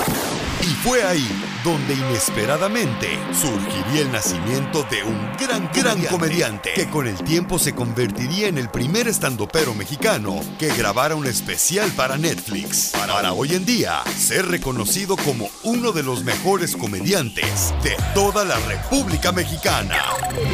Y 0.61 0.65
fue 0.65 1.03
ahí 1.03 1.27
donde 1.63 1.95
inesperadamente 1.95 3.07
surgiría 3.33 4.03
el 4.03 4.11
nacimiento 4.11 4.85
de 4.89 5.03
un 5.03 5.31
gran, 5.37 5.67
gran 5.73 5.99
comediante 6.05 6.73
que 6.73 6.87
con 6.89 7.07
el 7.07 7.15
tiempo 7.23 7.57
se 7.57 7.73
convertiría 7.73 8.47
en 8.47 8.59
el 8.59 8.69
primer 8.69 9.07
estandopero 9.07 9.73
mexicano 9.73 10.39
que 10.59 10.67
grabara 10.73 11.15
un 11.15 11.25
especial 11.25 11.91
para 11.97 12.17
Netflix. 12.17 12.91
Para 12.91 13.33
hoy 13.33 13.55
en 13.55 13.65
día 13.65 14.03
ser 14.15 14.45
reconocido 14.47 15.17
como 15.17 15.49
uno 15.63 15.91
de 15.91 16.03
los 16.03 16.23
mejores 16.23 16.77
comediantes 16.77 17.73
de 17.81 17.97
toda 18.13 18.45
la 18.45 18.57
República 18.59 19.31
Mexicana. 19.31 19.97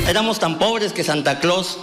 Éramos 0.08 0.40
tan 0.40 0.58
pobres 0.58 0.94
que 0.94 1.04
Santa 1.04 1.42
Claus 1.42 1.78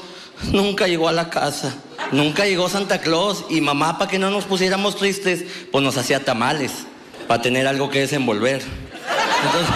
nunca 0.53 0.87
llegó 0.87 1.09
a 1.09 1.13
la 1.13 1.31
casa. 1.31 1.75
Nunca 2.13 2.45
llegó 2.45 2.69
Santa 2.69 3.01
Claus 3.01 3.45
y 3.49 3.61
mamá, 3.61 3.99
para 3.99 4.11
que 4.11 4.19
no 4.19 4.31
nos 4.31 4.45
pusiéramos 4.45 4.97
tristes, 4.97 5.45
pues 5.73 5.83
nos 5.83 5.97
hacía 5.97 6.25
tamales, 6.25 6.73
para 7.27 7.43
tener 7.43 7.67
algo 7.67 7.91
que 7.91 8.01
desenvolver. 8.01 8.63
Entonces, 9.45 9.75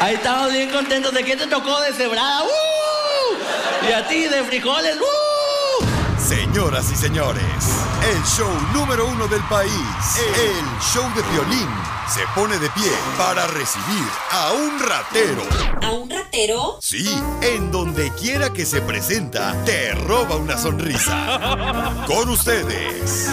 ahí 0.00 0.14
estamos 0.14 0.52
bien 0.52 0.70
contentos. 0.70 1.14
¿De 1.14 1.24
qué 1.24 1.36
te 1.36 1.46
tocó 1.46 1.80
de 1.80 1.92
cebrada? 1.92 2.42
¡Uh! 2.42 3.88
Y 3.88 3.92
a 3.92 4.06
ti 4.06 4.24
de 4.24 4.42
frijoles. 4.44 4.96
¡Uh! 4.96 6.20
Señoras 6.20 6.90
y 6.92 6.96
señores, 6.96 7.42
el 8.10 8.22
show 8.24 8.50
número 8.72 9.06
uno 9.06 9.26
del 9.28 9.42
país, 9.44 9.72
el 10.36 10.80
show 10.80 11.04
de 11.14 11.22
violín, 11.32 11.68
se 12.08 12.20
pone 12.34 12.58
de 12.58 12.68
pie 12.70 12.90
para 13.16 13.46
recibir 13.46 14.06
a 14.30 14.52
un 14.52 14.78
ratero. 14.78 15.42
¿A 15.82 15.92
un 15.92 16.10
ratero? 16.10 16.78
Sí, 16.80 17.08
en 17.40 17.70
donde 17.72 18.10
quiera 18.12 18.50
que 18.50 18.66
se 18.66 18.82
presenta, 18.82 19.54
te 19.64 19.92
roba 19.94 20.36
una 20.36 20.58
sonrisa. 20.58 22.04
Con 22.06 22.28
ustedes, 22.28 23.30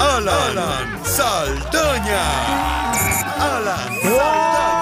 Alan, 0.00 0.50
Alan 0.50 1.00
Saldaña. 1.04 2.92
Alan 3.38 4.00
Qué 4.00 4.75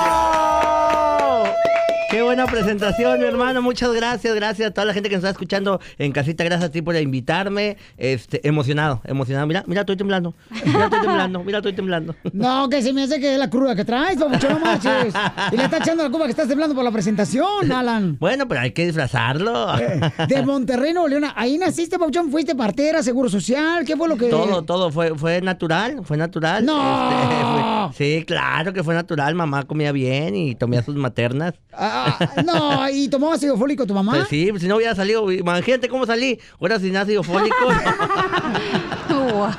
buena 2.34 2.50
presentación, 2.50 3.20
mi 3.20 3.26
hermano. 3.26 3.62
Muchas 3.62 3.92
gracias, 3.92 4.34
gracias 4.34 4.68
a 4.68 4.74
toda 4.74 4.86
la 4.86 4.92
gente 4.92 5.08
que 5.08 5.14
nos 5.14 5.22
está 5.22 5.30
escuchando 5.30 5.80
en 5.98 6.10
casita. 6.10 6.42
Gracias 6.42 6.68
a 6.68 6.72
ti 6.72 6.82
por 6.82 6.96
invitarme. 6.96 7.76
Este, 7.96 8.46
emocionado, 8.46 9.00
emocionado. 9.04 9.46
Mira, 9.46 9.62
mira, 9.68 9.82
estoy 9.82 9.96
temblando. 9.96 10.34
Mira, 10.64 10.84
estoy 10.86 11.00
temblando. 11.00 11.44
Mira, 11.44 11.58
estoy 11.58 11.72
temblando. 11.74 12.14
No, 12.32 12.68
que 12.68 12.82
se 12.82 12.92
me 12.92 13.04
hace 13.04 13.20
que 13.20 13.34
es 13.34 13.38
la 13.38 13.48
cruda 13.48 13.76
que 13.76 13.84
traes, 13.84 14.18
papuchón, 14.18 14.54
no 14.54 14.58
marches. 14.58 15.14
Y 15.52 15.56
le 15.56 15.64
está 15.64 15.76
echando 15.78 16.02
la 16.02 16.10
culpa 16.10 16.24
que 16.24 16.32
estás 16.32 16.48
temblando 16.48 16.74
por 16.74 16.82
la 16.84 16.90
presentación, 16.90 17.70
Alan. 17.70 18.16
Bueno, 18.24 18.48
pero 18.48 18.60
hay 18.62 18.72
que 18.72 18.86
disfrazarlo. 18.86 19.78
Eh, 19.78 20.00
De 20.28 20.42
Monterrey, 20.42 20.92
Nuevo 20.92 21.08
León. 21.08 21.24
Ahí 21.36 21.56
naciste, 21.58 21.98
papuchón, 21.98 22.30
fuiste 22.30 22.54
partera, 22.56 23.02
seguro 23.02 23.28
social. 23.28 23.84
¿Qué 23.84 23.96
fue 23.96 24.08
lo 24.08 24.16
que...? 24.16 24.28
Todo, 24.28 24.62
todo 24.62 24.90
fue, 24.90 25.16
fue 25.16 25.40
natural, 25.40 26.00
fue 26.04 26.16
natural. 26.16 26.64
¡No! 26.64 27.10
Este, 27.10 27.34
fue- 27.44 28.18
sí, 28.18 28.24
claro 28.26 28.72
que 28.72 28.82
fue 28.82 28.94
natural. 28.94 29.34
Mamá 29.34 29.62
comía 29.64 29.92
bien 29.92 30.34
y 30.34 30.54
tomía 30.56 30.82
sus 30.82 30.96
maternas. 30.96 31.54
Ah, 31.72 32.18
no, 32.44 32.88
¿y 32.90 33.08
tomó 33.08 33.32
ácido 33.32 33.56
fólico 33.56 33.86
tu 33.86 33.94
mamá? 33.94 34.12
Pues 34.12 34.28
sí, 34.28 34.50
si 34.58 34.66
no 34.68 34.76
hubiera 34.76 34.94
salido, 34.94 35.30
imagínate 35.32 35.88
cómo 35.88 36.06
salí. 36.06 36.38
Ahora 36.60 36.78
sin 36.78 36.96
ácido 36.96 37.22
fólico. 37.22 37.54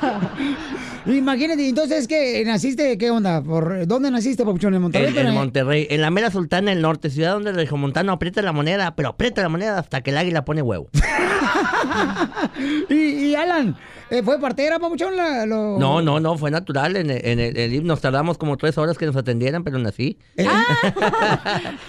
Imagínate, 1.06 1.68
entonces, 1.68 2.08
¿qué? 2.08 2.42
¿Naciste? 2.44 2.98
¿Qué 2.98 3.10
onda? 3.12 3.40
¿Por 3.40 3.86
dónde 3.86 4.10
naciste, 4.10 4.44
papuchón? 4.44 4.74
¿En 4.74 4.82
Monterrey? 4.82 5.08
En, 5.08 5.14
Pero 5.14 5.28
en 5.28 5.34
en- 5.34 5.38
Monterrey, 5.40 5.86
en 5.88 6.00
la 6.00 6.10
mera 6.10 6.30
sultana 6.32 6.70
del 6.72 6.82
norte, 6.82 7.10
ciudad 7.10 7.34
donde 7.34 7.50
el 7.50 7.56
regiomontano 7.56 8.10
aprieta 8.12 8.42
la 8.42 8.52
moneda, 8.52 8.96
pero 8.96 9.10
aprieta 9.10 9.40
la 9.42 9.48
moneda 9.48 9.78
hasta 9.78 10.00
que 10.02 10.10
el 10.10 10.18
águila 10.18 10.44
pone 10.44 10.62
huevo. 10.62 10.88
y, 12.90 12.94
y 12.94 13.34
Alan, 13.36 13.76
eh, 14.10 14.22
¿fue 14.22 14.38
partera, 14.40 14.78
papuchón? 14.78 15.16
La- 15.16 15.46
lo- 15.46 15.78
No, 15.78 16.00
no, 16.02 16.20
no, 16.20 16.36
fue 16.38 16.50
natural. 16.50 16.96
En, 16.96 17.10
el- 17.10 17.24
en 17.26 17.40
el, 17.40 17.56
el 17.56 17.84
nos 17.86 18.00
tardamos 18.00 18.38
como 18.38 18.56
tres 18.56 18.78
horas 18.78 18.96
que 18.98 19.06
nos 19.06 19.16
atendieran, 19.16 19.64
pero 19.64 19.78
nací. 19.78 20.18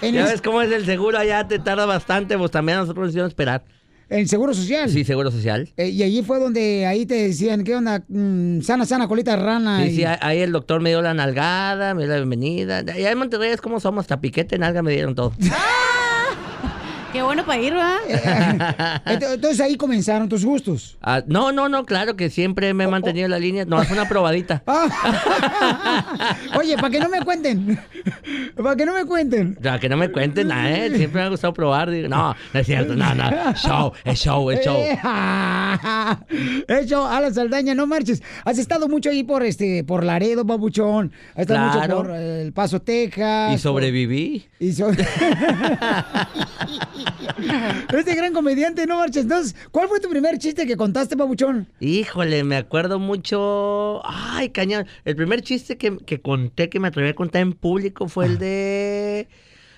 En 0.02 0.14
ya 0.14 0.20
el- 0.24 0.26
ves 0.26 0.42
cómo 0.42 0.62
es 0.62 0.70
el 0.72 0.84
seguro 0.86 1.18
allá, 1.18 1.46
te 1.46 1.58
tarda 1.58 1.86
bastante, 1.86 2.36
pues 2.38 2.50
también 2.50 2.78
a 2.78 2.80
nosotros 2.82 3.04
nos 3.04 3.10
hicieron 3.10 3.28
esperar. 3.28 3.64
¿En 4.10 4.26
Seguro 4.26 4.54
Social? 4.54 4.88
Sí, 4.88 5.04
Seguro 5.04 5.30
Social. 5.30 5.68
Eh, 5.76 5.88
y 5.90 6.02
allí 6.02 6.22
fue 6.22 6.38
donde 6.38 6.86
ahí 6.86 7.04
te 7.04 7.14
decían, 7.14 7.62
¿qué 7.62 7.76
onda? 7.76 8.02
Mm, 8.08 8.62
sana, 8.62 8.86
sana, 8.86 9.06
colita 9.06 9.36
rana. 9.36 9.82
Sí, 9.84 9.90
y- 9.90 9.96
sí, 9.96 10.04
ahí- 10.06 10.16
ahí 10.22 10.38
el 10.38 10.50
doctor 10.50 10.80
me 10.80 10.88
dio 10.88 11.02
la 11.02 11.12
nalgada, 11.12 11.92
me 11.92 12.04
dio 12.04 12.12
la 12.12 12.16
bienvenida. 12.16 12.78
Allá 12.78 13.10
en 13.10 13.18
Monterrey 13.18 13.50
es 13.50 13.60
como 13.60 13.80
somos, 13.80 14.04
hasta 14.04 14.18
piquete, 14.18 14.56
nalga 14.58 14.80
me 14.82 14.92
dieron 14.92 15.14
todo. 15.14 15.34
Qué 17.18 17.22
bueno 17.24 17.44
para 17.44 17.60
ir, 17.60 17.72
¿verdad? 17.74 17.98
Ent- 19.06 19.34
Entonces 19.34 19.60
ahí 19.60 19.76
comenzaron 19.76 20.28
tus 20.28 20.44
gustos. 20.44 20.96
Ah, 21.02 21.20
no, 21.26 21.50
no, 21.50 21.68
no, 21.68 21.84
claro 21.84 22.14
que 22.14 22.30
siempre 22.30 22.72
me 22.74 22.84
he 22.84 22.86
mantenido 22.86 23.24
en 23.24 23.32
la 23.32 23.40
línea. 23.40 23.64
No, 23.64 23.82
es 23.82 23.90
una 23.90 24.08
probadita. 24.08 24.62
Oye, 26.56 26.76
para 26.76 26.90
que 26.90 27.00
no 27.00 27.08
me 27.08 27.20
cuenten. 27.22 27.80
Para 28.56 28.76
que 28.76 28.86
no 28.86 28.94
me 28.94 29.04
cuenten. 29.04 29.58
Sea, 29.60 29.80
que 29.80 29.88
no 29.88 29.96
me 29.96 30.12
cuenten 30.12 30.46
nada, 30.46 30.70
¿eh? 30.70 30.90
Siempre 30.96 31.20
me 31.22 31.26
ha 31.26 31.30
gustado 31.30 31.52
probar. 31.52 31.90
Digo, 31.90 32.06
no, 32.08 32.36
no 32.54 32.60
es 32.60 32.66
cierto, 32.66 32.94
no, 32.94 33.12
no. 33.16 33.54
Show, 33.56 33.92
es 34.04 34.20
show, 34.20 34.48
es 34.52 34.64
show. 34.64 34.76
Eh, 34.76 34.96
Hecho, 36.68 37.04
Alan 37.04 37.34
Saldaña, 37.34 37.74
no 37.74 37.88
marches. 37.88 38.22
Has 38.44 38.58
estado 38.58 38.86
mucho 38.88 39.10
ahí 39.10 39.24
por 39.24 39.42
este, 39.42 39.82
por 39.82 40.04
Laredo, 40.04 40.44
babuchón. 40.44 41.10
Has 41.34 41.40
estado 41.40 41.72
Claro. 41.72 41.96
mucho 41.96 42.08
por 42.10 42.16
eh, 42.16 42.42
El 42.42 42.52
Paso, 42.52 42.80
Texas. 42.80 43.54
Y 43.54 43.58
sobreviví. 43.58 44.46
por- 44.58 44.68
y 44.68 44.72
so- 44.72 44.92
este 47.98 48.14
gran 48.14 48.32
comediante, 48.32 48.86
no 48.86 48.96
marches. 48.98 49.22
Entonces, 49.24 49.54
¿cuál 49.70 49.88
fue 49.88 50.00
tu 50.00 50.08
primer 50.08 50.38
chiste 50.38 50.66
que 50.66 50.76
contaste, 50.76 51.16
babuchón? 51.16 51.68
Híjole, 51.80 52.44
me 52.44 52.56
acuerdo 52.56 52.98
mucho. 52.98 54.00
Ay, 54.04 54.50
cañón. 54.50 54.86
El 55.04 55.16
primer 55.16 55.42
chiste 55.42 55.76
que, 55.76 55.96
que 55.98 56.20
conté, 56.20 56.68
que 56.68 56.80
me 56.80 56.88
atreví 56.88 57.08
a 57.08 57.14
contar 57.14 57.42
en 57.42 57.52
público, 57.52 58.08
fue 58.08 58.26
el 58.26 58.38
de. 58.38 59.28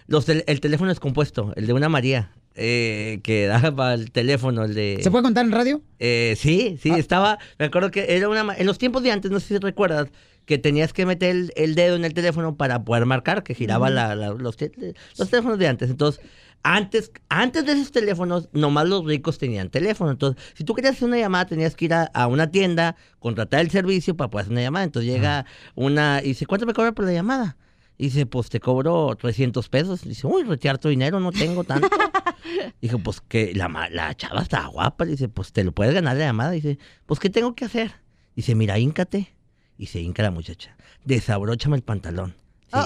Los 0.07 0.27
tel- 0.29 0.45
el 0.47 0.61
teléfono 0.61 0.89
descompuesto, 0.91 1.53
el 1.57 1.67
de 1.67 1.73
una 1.73 1.89
María. 1.89 2.33
eh, 2.57 3.21
que 3.23 3.47
daba 3.47 3.95
el 3.95 4.11
teléfono, 4.11 4.65
el 4.65 4.75
de. 4.75 4.99
¿Se 5.03 5.11
puede 5.11 5.23
contar 5.23 5.45
en 5.47 5.53
radio? 5.53 5.83
Eh, 5.99 6.35
sí, 6.37 6.79
sí, 6.83 6.91
estaba. 6.91 7.39
Me 7.59 7.67
acuerdo 7.67 7.91
que 7.91 8.07
era 8.17 8.29
una. 8.29 8.55
En 8.57 8.67
los 8.67 8.79
tiempos 8.79 9.03
de 9.03 9.13
antes, 9.13 9.31
no 9.31 9.39
sé 9.41 9.47
si 9.49 9.59
recuerdas, 9.59 10.09
que 10.47 10.59
tenías 10.59 10.93
que 10.93 11.07
meter 11.07 11.31
el, 11.31 11.53
el 11.55 11.75
dedo 11.77 11.95
en 11.95 12.05
el 12.05 12.13
teléfono 12.13 12.57
para 12.57 12.83
poder 12.85 13.07
marcar, 13.07 13.45
que 13.45 13.55
giraba 13.55 13.89
la- 13.89 14.17
la- 14.17 14.31
los, 14.31 14.57
los 14.59 15.31
teléfonos 15.31 15.59
de 15.61 15.69
antes. 15.69 15.91
Entonces, 15.91 16.21
antes, 16.63 17.13
antes 17.29 17.65
de 17.65 17.73
esos 17.73 17.91
teléfonos, 17.91 18.49
nomás 18.53 18.89
los 18.89 19.05
ricos 19.05 19.39
tenían 19.39 19.71
teléfono. 19.71 20.11
Entonces, 20.11 20.43
si 20.55 20.65
tú 20.65 20.75
querías 20.75 20.97
hacer 20.97 21.09
una 21.09 21.19
llamada, 21.19 21.47
tenías 21.47 21.75
que 21.75 21.87
ir 21.87 21.95
a, 21.95 22.05
a 22.05 22.27
una 22.27 22.51
tienda, 22.51 22.97
contratar 23.19 23.61
el 23.61 23.71
servicio 23.71 24.17
para 24.17 24.31
poder 24.31 24.45
hacer 24.45 24.53
una 24.53 24.63
llamada. 24.63 24.85
Entonces 24.85 25.11
llega 25.11 25.47
una 25.75 26.21
y 26.23 26.29
dice, 26.29 26.47
¿cuánto 26.47 26.67
me 26.67 26.75
cobra 26.75 26.93
por 26.93 27.05
la 27.05 27.13
llamada? 27.13 27.57
Y 27.97 28.05
dice, 28.05 28.25
pues 28.25 28.49
te 28.49 28.61
cobro 28.61 29.15
300 29.15 29.69
pesos. 29.69 30.03
dice, 30.05 30.27
uy, 30.27 30.43
retirar 30.45 30.79
tu 30.79 30.89
dinero, 30.89 31.21
no 31.21 31.33
tengo 31.33 31.65
tanto. 31.65 31.89
Dijo, 32.81 32.99
pues 32.99 33.21
que 33.21 33.53
la, 33.55 33.69
la 33.91 34.15
chava 34.15 34.41
está 34.41 34.65
guapa. 34.67 35.05
Le 35.05 35.11
dice, 35.13 35.29
pues 35.29 35.53
te 35.53 35.65
lo 35.65 35.73
puedes 35.73 35.93
ganar 35.93 36.17
la 36.17 36.25
llamada. 36.25 36.51
Dice, 36.53 36.79
pues 37.05 37.21
¿qué 37.21 37.29
tengo 37.29 37.55
que 37.55 37.67
hacer? 37.67 37.93
Dice, 38.35 38.55
mira, 38.55 38.79
híncate. 38.79 39.35
Y 39.77 39.87
se 39.87 40.01
hinca 40.01 40.23
la 40.23 40.31
muchacha. 40.31 40.77
Desabróchame 41.05 41.77
el 41.77 41.83
pantalón. 41.83 42.35
Sí. 42.73 42.79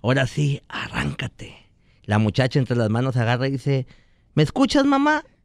Ahora 0.00 0.26
sí, 0.26 0.62
arráncate. 0.68 1.65
La 2.06 2.18
muchacha 2.18 2.58
entre 2.58 2.76
las 2.76 2.88
manos 2.90 3.16
agarra 3.16 3.48
y 3.48 3.52
dice, 3.52 3.86
¿me 4.34 4.42
escuchas, 4.42 4.84
mamá? 4.84 5.24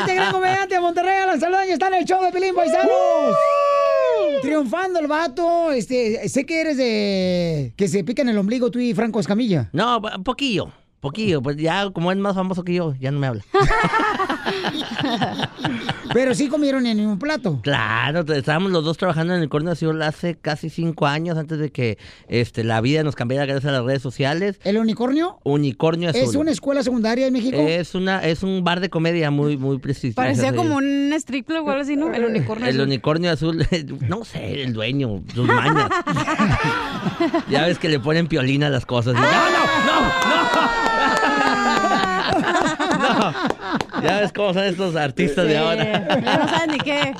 Este 0.00 0.14
gran 0.14 0.32
comediante 0.32 0.74
de 0.74 0.80
Monterrey, 0.80 1.10
Saldaña, 1.38 1.72
está 1.72 1.88
en 1.88 1.94
el 1.94 2.04
show 2.04 2.22
de 2.24 2.32
Pelín 2.32 2.54
Paisanos. 2.54 2.90
Triunfando 4.42 4.98
el 5.00 5.06
vato. 5.06 5.72
Este, 5.72 6.28
sé 6.28 6.44
que 6.46 6.60
eres 6.60 6.76
de. 6.76 7.72
que 7.76 7.88
se 7.88 8.04
pica 8.04 8.22
en 8.22 8.28
el 8.30 8.38
ombligo 8.38 8.70
tú 8.70 8.78
y 8.78 8.94
Franco 8.94 9.20
Escamilla. 9.20 9.68
No, 9.72 10.00
pa- 10.00 10.18
poquillo. 10.18 10.72
Poquillo, 11.00 11.40
pues 11.40 11.56
ya 11.56 11.90
como 11.90 12.12
es 12.12 12.18
más 12.18 12.34
famoso 12.34 12.62
que 12.62 12.74
yo, 12.74 12.94
ya 13.00 13.10
no 13.10 13.18
me 13.18 13.26
habla. 13.26 13.42
Pero 16.12 16.34
sí 16.34 16.48
comieron 16.48 16.86
en 16.86 16.92
el 16.92 16.96
mismo 16.98 17.18
plato. 17.18 17.60
Claro, 17.62 18.24
te- 18.24 18.36
estábamos 18.36 18.72
los 18.72 18.84
dos 18.84 18.98
trabajando 18.98 19.34
en 19.34 19.40
el 19.42 19.48
Corno 19.48 19.70
Azul 19.70 20.02
hace 20.02 20.34
casi 20.36 20.68
cinco 20.68 21.06
años 21.06 21.38
antes 21.38 21.58
de 21.58 21.70
que 21.70 21.98
este, 22.28 22.64
la 22.64 22.80
vida 22.80 23.02
nos 23.04 23.14
cambiara 23.14 23.46
gracias 23.46 23.66
a 23.66 23.72
las 23.76 23.84
redes 23.84 24.02
sociales. 24.02 24.58
¿El 24.64 24.76
unicornio? 24.78 25.38
Unicornio 25.44 26.10
Azul. 26.10 26.22
¿Es 26.22 26.34
una 26.34 26.50
escuela 26.50 26.82
secundaria 26.82 27.28
en 27.28 27.32
México? 27.32 27.56
Es 27.60 27.94
una, 27.94 28.24
es 28.26 28.42
un 28.42 28.64
bar 28.64 28.80
de 28.80 28.90
comedia 28.90 29.30
muy, 29.30 29.56
muy 29.56 29.78
prestigioso. 29.78 30.16
Parecía 30.16 30.52
como 30.54 30.76
un 30.76 31.12
strip 31.14 31.46
club 31.46 31.66
o 31.66 31.70
algo 31.70 31.82
así, 31.82 31.96
¿no? 31.96 32.12
El 32.12 32.24
unicornio. 32.24 32.66
El 32.66 32.74
azul. 32.74 32.86
unicornio 32.88 33.30
azul, 33.30 33.66
no 34.08 34.24
sé, 34.24 34.62
el 34.64 34.72
dueño, 34.72 35.22
sus 35.32 35.46
mañas. 35.46 35.88
ya 37.48 37.66
ves 37.66 37.78
que 37.78 37.88
le 37.88 38.00
ponen 38.00 38.26
piolina 38.26 38.66
a 38.66 38.70
las 38.70 38.84
cosas. 38.84 39.14
No, 39.14 39.20
no, 39.20 39.26
no, 39.28 40.00
no. 40.84 40.89
Ya 44.02 44.20
ves 44.20 44.32
cómo 44.32 44.54
son 44.54 44.64
estos 44.64 44.96
artistas 44.96 45.46
de 45.46 45.56
ahora. 45.58 46.20
Ya 46.20 46.38
no 46.38 46.48
saben 46.48 46.70
ni 46.72 46.78
qué. 46.78 47.14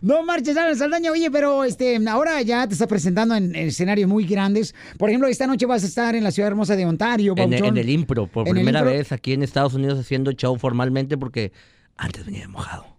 No 0.00 0.22
marches, 0.22 0.56
Alan 0.56 0.76
Saldaña. 0.76 1.10
Oye, 1.10 1.30
pero 1.30 1.64
este, 1.64 1.98
ahora 2.08 2.40
ya 2.42 2.66
te 2.66 2.72
estás 2.74 2.88
presentando 2.88 3.34
en 3.34 3.54
escenarios 3.54 4.08
muy 4.08 4.24
grandes. 4.26 4.74
Por 4.96 5.08
ejemplo, 5.10 5.28
esta 5.28 5.46
noche 5.46 5.66
vas 5.66 5.82
a 5.84 5.86
estar 5.86 6.14
en 6.14 6.24
la 6.24 6.30
ciudad 6.30 6.48
hermosa 6.48 6.76
de 6.76 6.86
Ontario, 6.86 7.34
En, 7.36 7.52
en 7.52 7.76
el 7.76 7.88
impro, 7.90 8.26
por 8.26 8.48
primera 8.48 8.80
impro. 8.80 8.94
vez 8.94 9.12
aquí 9.12 9.32
en 9.32 9.42
Estados 9.42 9.74
Unidos 9.74 9.98
haciendo 9.98 10.32
show 10.32 10.56
formalmente 10.58 11.16
porque 11.18 11.52
antes 11.96 12.24
venía 12.24 12.42
de 12.42 12.48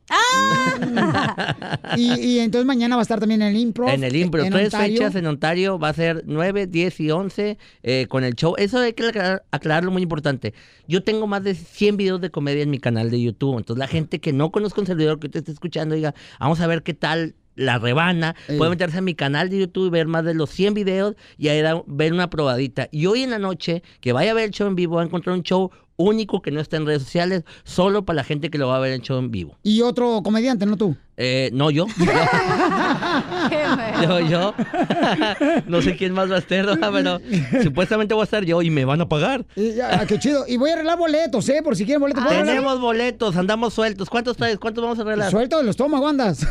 mojado. 0.10 1.98
Y, 1.98 2.14
y 2.20 2.40
entonces 2.40 2.66
mañana 2.66 2.96
va 2.96 3.02
a 3.02 3.04
estar 3.04 3.20
también 3.20 3.42
en 3.42 3.50
el 3.50 3.58
impro. 3.58 3.88
En 3.90 4.04
el 4.04 4.16
impro, 4.16 4.44
en 4.44 4.52
tres 4.52 4.74
Ontario. 4.74 4.98
fechas 4.98 5.16
en 5.16 5.28
Ontario, 5.28 5.80
va 5.80 5.90
a 5.90 5.94
ser 5.94 6.24
9, 6.26 6.68
10 6.68 7.00
y 7.00 7.12
11 7.12 7.58
eh, 7.84 8.06
con 8.10 8.24
el 8.24 8.34
show. 8.36 8.56
Eso 8.58 8.80
hay 8.80 8.94
que 8.94 9.04
aclarar- 9.08 9.44
aclararlo 9.52 9.92
muy 9.92 10.02
importante. 10.04 10.54
Yo 10.88 11.04
tengo 11.04 11.28
más 11.28 11.44
de 11.44 11.56
100 11.56 11.98
videos 11.98 12.22
de 12.22 12.30
comedia 12.32 12.64
en 12.64 12.70
mi 12.70 12.80
canal 12.80 13.10
de 13.12 13.22
YouTube. 13.22 13.58
Entonces 13.58 13.80
la 13.80 13.88
gente 13.88 14.20
que 14.20 14.34
no 14.34 14.52
conozca 14.52 14.82
un 14.82 14.88
servidor 14.88 15.20
que 15.20 15.30
te 15.30 15.40
esté 15.40 15.52
escuchando 15.52 15.96
diga, 15.96 16.14
vamos 16.40 16.60
a 16.62 16.68
ver 16.68 16.84
qué 16.84 16.94
tal 16.94 17.36
la 17.56 17.78
rebana, 17.78 18.36
puede 18.58 18.70
meterse 18.70 19.00
a 19.00 19.02
mi 19.02 19.16
canal 19.16 19.50
de 19.50 19.60
YouTube 19.60 19.88
y 19.88 19.90
ver 19.90 20.08
más 20.08 20.24
de 20.24 20.34
los 20.34 20.50
100 20.50 20.76
videos 20.76 21.16
y 21.38 21.50
ahí 21.50 21.62
da- 21.62 21.84
ver 21.88 22.14
una 22.14 22.30
probadita. 22.30 22.88
Y 22.90 23.06
hoy 23.08 23.24
en 23.24 23.32
la 23.32 23.40
noche, 23.40 23.84
que 24.00 24.14
vaya 24.14 24.32
a 24.32 24.34
ver 24.34 24.46
el 24.46 24.52
show 24.52 24.66
en 24.68 24.76
vivo, 24.76 24.96
va 24.96 25.02
a 25.02 25.06
encontrar 25.06 25.36
un 25.36 25.44
show 25.44 25.70
único 26.00 26.42
que 26.42 26.50
no 26.50 26.62
está 26.62 26.78
en 26.78 26.86
redes 26.86 27.04
sociales, 27.04 27.44
solo 27.64 28.06
para 28.06 28.16
la 28.16 28.24
gente 28.24 28.50
que 28.50 28.58
lo 28.58 28.70
va 28.70 28.78
a 28.78 28.80
ver 28.80 28.94
el 28.94 29.02
show 29.02 29.20
en 29.20 29.30
vivo. 29.30 29.58
Y 29.62 29.82
otro 29.82 30.22
comediante, 30.24 30.66
no 30.66 30.78
tú. 30.78 30.96
Eh, 31.18 31.50
no, 31.54 31.70
yo. 31.70 31.86
Yo, 34.02 34.20
yo. 34.22 34.54
no 35.68 35.82
sé 35.82 35.98
quién 35.98 36.14
más 36.14 36.32
va 36.32 36.36
a 36.36 36.40
estar, 36.40 36.66
¿verdad? 36.66 36.92
pero 36.94 37.64
supuestamente 37.64 38.14
voy 38.14 38.22
a 38.22 38.24
estar 38.24 38.46
yo 38.46 38.62
y 38.62 38.70
me 38.70 38.86
van 38.86 39.02
a 39.02 39.10
pagar. 39.10 39.46
Y 39.56 39.74
ya, 39.74 40.06
qué 40.06 40.18
chido. 40.18 40.46
Y 40.48 40.56
voy 40.56 40.70
a 40.70 40.74
arreglar 40.74 40.98
boletos, 40.98 41.50
¿eh? 41.50 41.62
Por 41.62 41.76
si 41.76 41.84
quieren 41.84 42.00
boletos. 42.00 42.24
¿puedo 42.24 42.38
arreglar? 42.38 42.56
Tenemos 42.56 42.80
boletos, 42.80 43.36
andamos 43.36 43.74
sueltos. 43.74 44.10
¿Cuántos 44.10 44.38
traes? 44.38 44.58
¿Cuántos 44.58 44.82
vamos 44.82 44.98
a 45.00 45.02
arreglar? 45.02 45.30
Suelto 45.30 45.58
de 45.58 45.64
los 45.64 45.72
estómagos, 45.72 46.10
andas. 46.10 46.48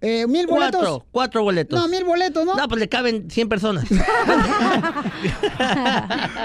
Eh, 0.00 0.26
¿Mil 0.26 0.46
boletos? 0.46 0.80
Cuatro, 0.80 1.06
cuatro 1.10 1.42
boletos. 1.42 1.78
No, 1.78 1.86
mil 1.88 2.04
boletos, 2.04 2.42
¿no? 2.44 2.54
No, 2.54 2.68
pues 2.68 2.80
le 2.80 2.88
caben 2.88 3.30
100 3.30 3.48
personas. 3.48 3.84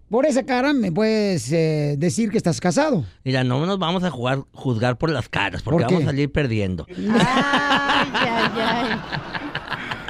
por 0.08 0.26
esa 0.26 0.44
cara 0.44 0.72
me 0.72 0.92
puedes 0.92 1.50
eh, 1.52 1.96
decir 1.98 2.30
que 2.30 2.38
estás 2.38 2.60
casado. 2.60 3.04
Mira, 3.24 3.44
no 3.44 3.64
nos 3.66 3.78
vamos 3.78 4.04
a 4.04 4.10
jugar, 4.10 4.44
juzgar 4.52 4.98
por 4.98 5.10
las 5.10 5.28
caras, 5.28 5.62
porque 5.62 5.84
vamos 5.84 6.02
a 6.02 6.06
salir 6.06 6.30
perdiendo. 6.30 6.86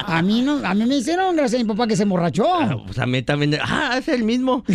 A 0.07 0.21
mí 0.21 0.41
no, 0.41 0.65
a 0.65 0.73
mí 0.73 0.85
me 0.85 0.95
hicieron 0.95 1.35
gracias 1.35 1.59
a 1.59 1.63
mi 1.63 1.67
papá 1.67 1.85
que 1.85 1.97
se 1.97 2.03
emborrachó. 2.03 2.45
Pues 2.85 2.97
a 2.97 3.05
mí 3.05 3.21
también. 3.23 3.57
Ah, 3.61 3.97
es 3.97 4.07
el 4.07 4.23
mismo. 4.23 4.63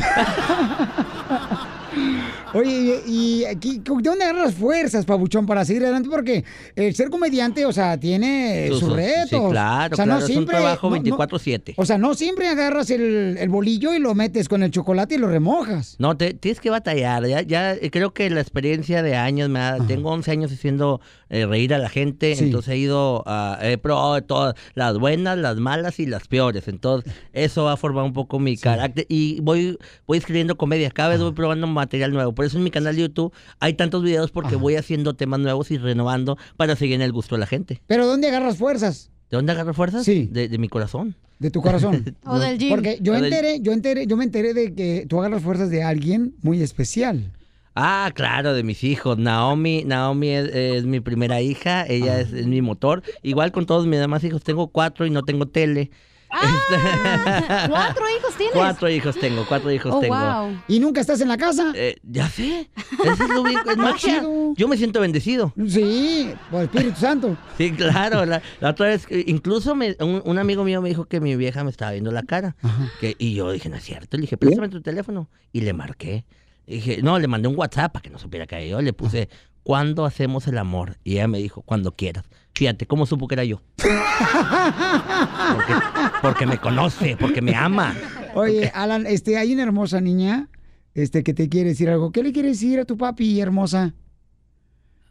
Oye, 2.55 3.01
y, 3.07 3.45
aquí, 3.45 3.79
¿de 3.79 4.03
dónde 4.03 4.25
agarras 4.25 4.55
fuerzas, 4.55 5.05
Pabuchón, 5.05 5.47
para 5.47 5.65
seguir 5.65 5.83
adelante? 5.85 6.09
Porque 6.11 6.45
el 6.77 6.95
ser 6.95 7.09
comediante, 7.11 7.65
o 7.67 7.73
sea, 7.73 7.99
tiene 7.99 8.69
Sus- 8.69 8.93
retos. 8.93 9.29
Sí, 9.31 9.51
claro, 9.51 9.93
O 9.95 9.97
sea, 9.97 10.05
claro. 10.05 10.13
no 10.13 10.19
es 10.19 10.25
un 10.25 10.29
siempre, 10.33 10.57
trabajo 10.57 10.91
no- 10.91 10.97
no- 10.97 11.03
24-7. 11.03 11.75
o 11.77 11.85
sea, 11.87 11.99
no 11.99 12.15
siempre 12.15 12.49
agarras 12.49 12.91
el, 12.91 13.37
el 13.39 13.49
bolillo 13.49 13.95
y 13.95 13.99
lo 13.99 14.15
metes 14.15 14.49
con 14.49 14.63
el 14.63 14.71
chocolate 14.71 15.15
y 15.15 15.19
lo 15.19 15.29
remojas. 15.29 15.97
No, 15.99 16.17
te, 16.17 16.35
tienes 16.35 16.61
que 16.61 16.71
batallar. 16.71 17.27
Ya, 17.27 17.43
ya 17.43 17.77
creo 17.91 18.13
que 18.13 18.29
la 18.31 18.41
experiencia 18.41 19.03
de 19.03 19.17
años, 19.17 19.49
me 19.49 19.59
ha- 19.61 19.79
tengo 19.87 20.11
11 20.11 20.31
años 20.31 20.53
haciendo 20.53 21.01
eh, 21.31 21.47
reír 21.47 21.73
a 21.73 21.79
la 21.79 21.89
gente, 21.89 22.37
Sí. 22.37 22.45
entonces 22.45 22.75
he 22.75 22.77
ido, 22.77 23.23
a 23.27 23.59
he 23.63 23.79
probado 23.79 24.15
de 24.17 24.21
todas, 24.23 24.55
las 24.75 24.99
buenas, 24.99 25.39
las 25.39 25.57
malas 25.57 25.99
y 25.99 26.05
las 26.07 26.29
peores. 26.29 26.69
Entonces, 26.69 27.11
eso 27.33 27.65
va 27.65 27.73
a 27.73 27.77
formar 27.79 28.05
un 28.05 28.13
poco 28.13 28.39
mi 28.39 28.59
carácter 28.59 29.07
y 29.09 29.41
voy, 29.41 29.79
voy 30.07 30.19
escribiendo 30.19 30.59
comedia. 30.59 30.91
Cada 30.91 31.09
vez 31.09 31.21
voy 31.21 31.33
probando 31.33 31.67
material 31.67 32.13
nuevo. 32.13 32.35
Por 32.43 32.49
eso 32.49 32.59
en 32.59 32.65
mi 32.65 32.73
canal 32.73 32.97
de 32.97 33.03
YouTube 33.03 33.33
hay 33.61 33.75
tantos 33.75 34.03
videos 34.03 34.33
porque 34.33 34.57
voy 34.57 34.75
haciendo 34.75 35.15
temas 35.15 35.39
nuevos 35.39 35.71
y 35.71 35.79
renovando 35.79 36.37
para 36.57 36.75
seguir 36.75 36.97
en 36.97 37.03
el 37.03 37.13
gusto 37.13 37.37
de 37.37 37.39
la 37.39 37.47
gente. 37.47 37.81
Pero 37.87 38.05
¿dónde 38.05 38.27
agarras 38.27 38.57
fuerzas? 38.57 39.13
¿De 39.31 39.37
dónde 39.37 39.53
agarro 39.53 39.73
fuerzas? 39.75 40.05
Sí. 40.05 40.29
De, 40.29 40.49
de 40.49 40.59
mi 40.59 40.69
corazón. 40.69 41.15
De 41.39 41.53
tu 41.53 41.63
corazón. 41.63 42.17
O 42.27 42.41
del 42.41 42.59
gym. 42.59 42.71
Porque 42.71 42.99
yo 43.01 43.15
enteré, 43.15 43.61
yo 43.61 43.71
enteré, 43.71 44.09
yo 44.09 44.17
me 44.17 44.25
enteré 44.25 44.55
de 44.55 44.75
que 44.75 45.07
tú 45.09 45.21
agarras 45.21 45.41
fuerzas 45.41 45.71
de 45.71 45.85
alguien 45.85 46.35
muy 46.43 46.61
especial. 46.61 47.31
Ah, 47.77 48.11
claro, 48.13 48.55
de 48.55 48.65
mis 48.65 48.83
hijos. 48.83 49.19
Naomi, 49.19 49.85
Naomi 49.85 50.31
es, 50.31 50.53
es 50.53 50.85
mi 50.85 50.99
primera 50.99 51.41
hija, 51.43 51.87
ella 51.87 52.19
es, 52.19 52.33
es 52.33 52.49
mi 52.49 52.61
motor. 52.61 53.05
Igual 53.23 53.53
con 53.53 53.67
todos 53.67 53.87
mis 53.87 54.01
demás 54.01 54.25
hijos, 54.25 54.43
tengo 54.43 54.67
cuatro 54.67 55.07
y 55.07 55.11
no 55.11 55.23
tengo 55.23 55.47
tele. 55.47 55.93
Ah, 56.35 57.67
¿Cuatro 57.69 58.05
hijos 58.19 58.35
tienes? 58.37 58.55
Cuatro 58.55 58.89
hijos 58.89 59.17
tengo, 59.19 59.45
cuatro 59.47 59.71
hijos 59.71 59.93
Oh, 59.95 60.01
tengo. 60.01 60.15
wow. 60.17 60.57
¿Y 60.69 60.81
nunca 60.81 61.01
estás 61.01 61.21
en 61.21 61.29
la 61.29 61.37
casa? 61.37 61.73
Eh, 61.75 61.97
ya 62.03 62.29
sé, 62.29 62.71
eso 63.05 63.23
es 63.25 63.29
lo 63.29 63.43
único, 63.43 63.71
es 63.71 63.77
magia. 63.77 64.21
chido. 64.21 64.55
Yo 64.57 64.69
me 64.69 64.77
siento 64.77 65.01
bendecido. 65.01 65.53
Sí, 65.69 66.33
por 66.51 66.61
el 66.61 66.67
Espíritu 66.67 66.99
Santo. 67.01 67.37
Sí, 67.59 67.73
claro. 67.73 68.25
La, 68.25 68.41
la 68.61 68.71
otra 68.71 68.87
vez, 68.89 69.07
eh, 69.11 69.25
incluso 69.27 69.75
me- 69.75 69.97
un, 70.01 70.23
un 70.25 70.39
amigo 70.39 70.65
mío 70.65 70.81
me 70.81 70.89
dijo 70.89 71.05
que 71.05 71.21
mi 71.21 71.37
vieja 71.37 71.65
me 71.65 71.71
estaba 71.71 71.93
viendo 71.93 72.11
la 72.13 72.23
cara. 72.23 72.57
Que, 73.01 73.15
y 73.19 73.35
yo 73.35 73.51
dije, 73.53 73.69
no 73.69 73.77
es 73.77 73.85
cierto. 73.85 74.17
Le 74.17 74.23
dije, 74.23 74.37
préstame 74.37 74.69
tu 74.69 74.81
teléfono. 74.81 75.29
Y 75.53 75.61
le 75.61 75.73
marqué. 75.73 76.25
Dije, 76.67 77.03
no, 77.03 77.19
le 77.19 77.29
mandé 77.29 77.49
un 77.49 77.59
WhatsApp 77.59 77.93
para 77.93 78.03
que 78.03 78.11
no 78.11 78.19
supiera 78.19 78.47
que 78.47 78.57
era 78.57 78.65
yo. 78.65 78.81
Le 78.81 78.93
puse, 78.93 79.29
¿cuándo 79.63 80.05
hacemos 80.07 80.47
el 80.49 80.59
amor? 80.59 80.97
Y 81.05 81.15
ella 81.15 81.29
me 81.29 81.39
dijo, 81.39 81.63
cuando 81.63 81.93
quieras. 81.95 82.25
Fíjate, 82.55 82.87
¿cómo 82.87 83.07
supo 83.07 83.27
que 83.29 83.35
era 83.35 83.45
yo? 83.45 83.63
Porque, 83.77 85.75
porque 86.21 86.47
me 86.47 86.59
conoce, 86.59 87.17
porque 87.19 87.41
me 87.41 87.55
ama. 87.55 87.95
Oye, 88.35 88.71
Alan, 88.75 89.07
este, 89.07 89.37
hay 89.39 89.55
una 89.55 89.63
hermosa 89.63 90.01
niña, 90.01 90.49
este, 90.95 91.23
que 91.23 91.33
te 91.35 91.49
quiere 91.49 91.71
decir 91.71 91.89
algo. 91.89 92.13
¿Qué 92.13 92.23
le 92.23 92.33
quieres 92.33 92.61
decir 92.61 92.79
a 92.81 92.85
tu 92.85 92.97
papi, 92.97 93.41
hermosa? 93.41 93.95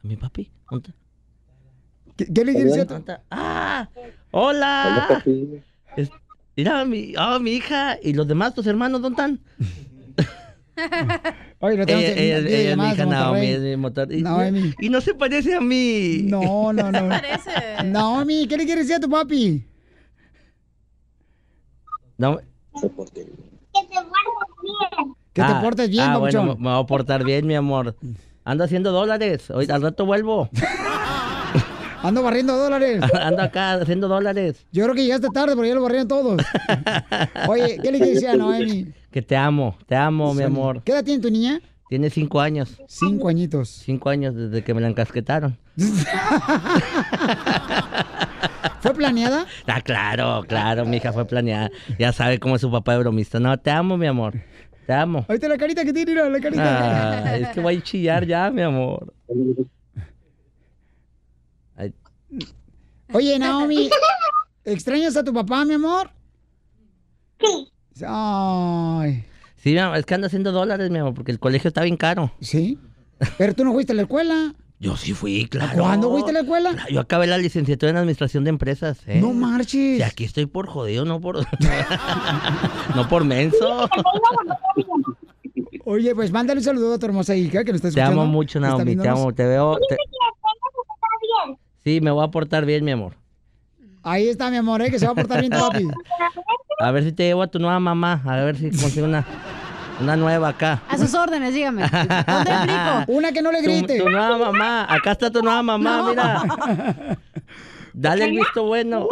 ¿Mi 0.03 0.15
papi? 0.18 0.51
¿Dónde 0.69 0.93
¿Qué, 2.15 2.26
qué 2.31 2.45
le 2.45 2.53
quieres 2.53 2.73
decir 2.76 2.91
a 2.93 3.03
tu. 3.03 3.11
¡Ah! 3.31 3.89
¡Hola! 4.31 5.23
Es- 5.95 6.11
mira, 6.55 6.85
mi, 6.85 7.13
ah, 7.18 7.39
mi 7.39 7.51
hija 7.53 7.97
y 8.01 8.13
los 8.13 8.27
demás, 8.27 8.53
tus 8.53 8.68
hermanos, 8.68 9.01
¿dónde 9.01 9.22
están? 9.22 9.39
Oye, 11.60 11.77
lo 11.77 11.85
tenemos 11.85 12.06
Ella, 12.06 12.11
en- 12.14 12.18
ella- 12.19 12.38
en 12.38 12.48
ella 12.48 12.72
es 12.72 12.77
mi 12.77 12.89
hija 12.89 13.06
Naomi, 13.06 13.45
es 13.45 13.60
mi 13.61 13.76
motor. 13.77 14.11
Y, 14.11 14.22
Naomi. 14.22 14.73
y 14.80 14.89
no 14.89 15.02
se 15.02 15.14
parece 15.14 15.56
a 15.56 15.61
mí. 15.61 16.22
No, 16.23 16.72
no, 16.73 16.91
no. 16.91 17.10
Naomi, 17.85 18.48
¿qué 18.48 18.57
le 18.57 18.65
quieres 18.65 18.88
decir 18.88 18.95
a 18.95 18.99
tu 19.06 19.10
papi? 19.10 19.65
No. 22.18 22.39
Que 25.34 25.41
te 25.41 25.48
Ah, 25.48 25.61
portes 25.61 25.89
bien, 25.89 26.03
ah, 26.10 26.18
bueno, 26.18 26.56
me 26.57 26.69
voy 26.69 26.80
a 26.80 26.85
portar 26.85 27.23
bien, 27.23 27.48
mi 27.48 27.56
amor. 27.56 27.95
Ando 28.43 28.64
haciendo 28.65 28.91
dólares. 28.91 29.49
Hoy 29.49 29.68
al 29.69 29.81
rato 29.81 30.06
vuelvo. 30.06 30.49
Ando 32.03 32.23
barriendo 32.23 32.57
dólares. 32.57 33.02
Ando 33.22 33.41
acá 33.43 33.73
haciendo 33.73 34.07
dólares. 34.07 34.65
Yo 34.72 34.84
creo 34.84 34.95
que 34.95 35.03
llegaste 35.03 35.27
tarde 35.34 35.56
porque 35.56 35.69
ya 35.69 35.76
lo 35.76 35.84
barrieron 35.84 36.07
todos. 36.07 36.41
Oye, 37.48 37.77
¿qué 37.81 37.91
le 37.91 37.99
quieres 37.99 38.15
decir 38.15 38.30
a 38.30 38.35
Noemi? 38.35 38.91
Que 39.11 39.21
te 39.21 39.35
amo, 39.35 39.77
te 39.88 39.95
amo, 39.95 40.33
mi 40.33 40.43
amor. 40.43 40.81
¿Qué 40.83 40.93
edad 40.93 41.03
tiene 41.03 41.21
tu 41.21 41.29
niña? 41.29 41.59
Tiene 41.89 42.09
cinco 42.09 42.39
años. 42.39 42.81
Cinco 42.88 43.27
añitos. 43.27 43.67
Cinco 43.67 44.09
años 44.09 44.33
desde 44.33 44.63
que 44.63 44.73
me 44.73 44.79
la 44.79 44.88
encasquetaron. 44.88 45.57
¿Fue 48.79 48.93
planeada? 48.93 49.45
Ah, 49.67 49.81
claro, 49.81 50.45
claro, 50.47 50.85
mi 50.85 50.95
hija 50.97 51.11
fue 51.11 51.25
planeada. 51.25 51.69
Ya 51.99 52.13
sabe 52.13 52.39
cómo 52.39 52.55
es 52.55 52.61
su 52.61 52.71
papá 52.71 52.93
de 52.93 52.99
bromista. 52.99 53.41
No, 53.41 53.59
te 53.59 53.69
amo, 53.69 53.97
mi 53.97 54.07
amor. 54.07 54.41
Te 54.88 54.93
amo. 54.93 55.25
Ahorita 55.27 55.49
la 55.49 55.57
carita 55.57 55.83
que 55.83 55.91
tiene, 55.91 56.13
mira, 56.13 56.29
la 56.29 56.39
carita. 56.39 57.23
Ah, 57.25 57.35
es 57.35 57.49
que 57.49 57.59
voy 57.59 57.75
a 57.75 57.83
chillar 57.83 58.25
ya, 58.25 58.49
mi 58.49 58.61
amor. 58.61 59.13
Ay, 61.75 61.93
Oye, 63.11 63.38
Naomi, 63.38 63.89
¿extrañas 64.63 65.17
a 65.17 65.23
tu 65.25 65.33
papá, 65.33 65.65
mi 65.65 65.73
amor? 65.73 66.09
Sí. 67.38 67.67
Ay. 68.07 69.26
Sí, 69.57 69.72
mi 69.73 69.78
amor, 69.80 69.98
es 69.98 70.06
que 70.06 70.14
ando 70.15 70.28
haciendo 70.28 70.52
dólares, 70.52 70.90
mi 70.90 70.99
amor, 70.99 71.14
porque 71.14 71.32
el 71.32 71.40
colegio 71.40 71.68
está 71.68 71.84
bien 71.84 71.98
caro. 71.98 72.32
¿Sí? 72.40 72.80
Pero 73.38 73.53
tú 73.53 73.64
no 73.64 73.73
fuiste 73.73 73.94
a 73.94 73.95
la 73.95 74.02
escuela. 74.03 74.53
Yo 74.80 74.98
sí 74.98 75.14
fui, 75.14 75.45
claro. 75.45 75.84
¿Cuándo 75.84 76.10
fuiste 76.10 76.32
a 76.32 76.34
la 76.34 76.40
escuela? 76.40 76.76
Yo 76.90 76.99
acabé 77.02 77.28
la 77.28 77.38
licenciatura 77.38 77.91
en 77.91 77.98
administración 77.98 78.44
de 78.44 78.49
empresas, 78.49 78.98
¿eh? 79.06 79.22
No 79.22 79.32
marches. 79.32 79.99
Y 79.99 80.02
aquí 80.02 80.23
estoy 80.23 80.48
por 80.48 80.65
jodido, 80.65 81.06
no 81.06 81.22
por... 81.22 81.38
no 82.95 83.07
por 83.07 83.23
menso. 83.23 83.88
Oye, 85.86 86.15
pues 86.15 86.32
mándale 86.32 86.60
un 86.60 86.64
saludo 86.64 86.95
a 86.95 86.98
tu 86.99 87.06
hermosa 87.06 87.36
hija 87.36 87.64
que 87.64 87.72
nos 87.73 87.76
está 87.78 87.90
Te 87.90 87.99
escuchando. 87.99 88.22
amo 88.22 88.32
mucho, 88.32 88.60
Naomi, 88.60 88.95
te 88.95 89.07
amo, 89.07 89.32
te 89.34 89.45
veo... 89.45 89.78
te- 89.88 89.98
Sí, 91.84 91.99
me 92.02 92.11
voy 92.11 92.23
a 92.23 92.28
portar 92.30 92.65
bien, 92.65 92.84
mi 92.86 92.91
amor. 92.91 93.14
Ahí 94.03 94.28
está, 94.30 94.49
mi 94.49 94.57
amor, 94.57 94.82
¿eh? 94.82 94.90
que 94.90 94.98
se 94.99 95.06
va 95.06 95.11
a 95.11 95.15
portar 95.15 95.40
bien 95.41 95.52
tu 95.52 95.60
papi. 95.60 95.88
A 96.80 96.91
ver 96.91 97.03
si 97.03 97.11
te 97.11 97.23
llevo 97.23 97.44
a 97.44 97.48
tu 97.48 97.60
nueva 97.60 97.80
mamá, 97.80 98.22
a 98.26 98.36
ver 98.38 98.57
si 98.57 98.69
consigo 98.72 99.06
una, 99.06 99.23
una 100.02 100.15
nueva 100.15 100.49
acá. 100.49 100.82
A 100.90 100.98
sus 100.98 101.14
órdenes, 101.14 101.53
dígame. 101.53 101.84
¿Dónde 101.84 102.52
explico? 102.52 103.03
Una 103.07 103.32
que 103.32 103.41
no 103.41 103.52
le 103.52 103.60
Tu, 103.60 103.69
grite. 103.69 103.99
tu 103.99 104.10
nueva 104.10 104.38
mamá, 104.38 104.86
acá 104.91 105.11
está 105.11 105.30
tu 105.32 105.41
nueva 105.44 105.61
mamá, 105.61 105.98
No. 105.98 106.10
mira. 106.10 106.44
Dale 107.94 108.26
el 108.26 108.32
visto 108.32 108.64
bueno. 108.64 109.07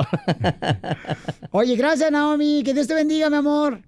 Oye, 1.51 1.75
gracias, 1.75 2.09
Naomi. 2.11 2.63
Que 2.63 2.73
Dios 2.73 2.87
te 2.87 2.93
bendiga, 2.95 3.29
mi 3.29 3.35
amor. 3.35 3.81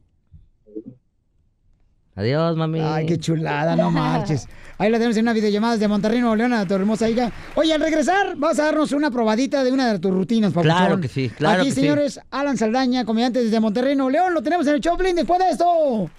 Adiós, 2.21 2.55
mami. 2.55 2.79
Ay, 2.81 3.07
qué 3.07 3.17
chulada, 3.17 3.75
no 3.75 3.89
marches. 3.89 4.47
Ahí 4.77 4.91
la 4.91 4.97
tenemos 4.97 5.17
en 5.17 5.23
una 5.23 5.33
videollamada 5.33 5.73
desde 5.73 5.87
Monterrey, 5.87 6.19
Nuevo 6.19 6.35
León, 6.35 6.53
a 6.53 6.67
tu 6.67 6.75
hermosa 6.75 7.09
hija. 7.09 7.31
Oye, 7.55 7.73
al 7.73 7.81
regresar, 7.81 8.35
vas 8.37 8.59
a 8.59 8.65
darnos 8.65 8.91
una 8.91 9.09
probadita 9.09 9.63
de 9.63 9.71
una 9.71 9.91
de 9.91 9.97
tus 9.99 10.11
rutinas, 10.11 10.53
papuchón. 10.53 10.77
Claro 10.77 11.01
que 11.01 11.07
sí, 11.07 11.29
claro 11.35 11.61
Aquí, 11.61 11.69
que 11.69 11.75
sí. 11.75 11.81
señores, 11.81 12.19
Alan 12.29 12.57
Saldaña, 12.57 13.05
comediante 13.05 13.43
desde 13.43 13.59
Monterrey, 13.59 13.95
Nuevo 13.95 14.11
León. 14.11 14.33
Lo 14.35 14.43
tenemos 14.43 14.67
en 14.67 14.75
el 14.75 14.81
Choplin 14.81 15.15
después 15.15 15.39
de 15.39 15.49
esto. 15.49 16.09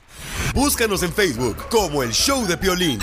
Búscanos 0.55 1.05
en 1.05 1.13
Facebook 1.13 1.57
como 1.71 2.03
el 2.03 2.11
Show 2.11 2.47
de 2.47 2.57
Piolín. 2.57 2.99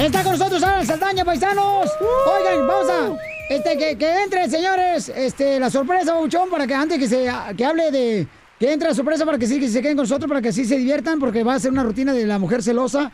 Está 0.00 0.24
con 0.24 0.32
nosotros 0.32 0.60
Alan 0.64 0.84
Saldaña, 0.84 1.24
paisanos. 1.24 1.90
Oigan, 2.00 2.66
vamos 2.66 2.90
a... 2.90 3.16
Este, 3.50 3.76
que, 3.76 3.96
que 3.98 4.22
entre, 4.24 4.48
señores, 4.50 5.12
este, 5.14 5.60
la 5.60 5.70
sorpresa, 5.70 6.12
Papuchón, 6.12 6.50
para 6.50 6.66
que 6.66 6.74
antes 6.74 6.98
que 6.98 7.06
se 7.06 7.28
que 7.56 7.64
hable 7.64 7.90
de... 7.92 8.26
Que 8.58 8.72
entre 8.72 8.88
la 8.88 8.94
sorpresa 8.94 9.24
para 9.26 9.38
que 9.38 9.46
sí, 9.46 9.58
que 9.60 9.68
se 9.68 9.82
queden 9.82 9.96
con 9.96 10.04
nosotros, 10.04 10.28
para 10.28 10.40
que 10.40 10.48
así 10.48 10.64
se 10.64 10.76
diviertan, 10.78 11.18
porque 11.18 11.42
va 11.42 11.54
a 11.54 11.58
ser 11.60 11.72
una 11.72 11.82
rutina 11.82 12.12
de 12.12 12.24
la 12.26 12.38
mujer 12.38 12.62
celosa, 12.62 13.10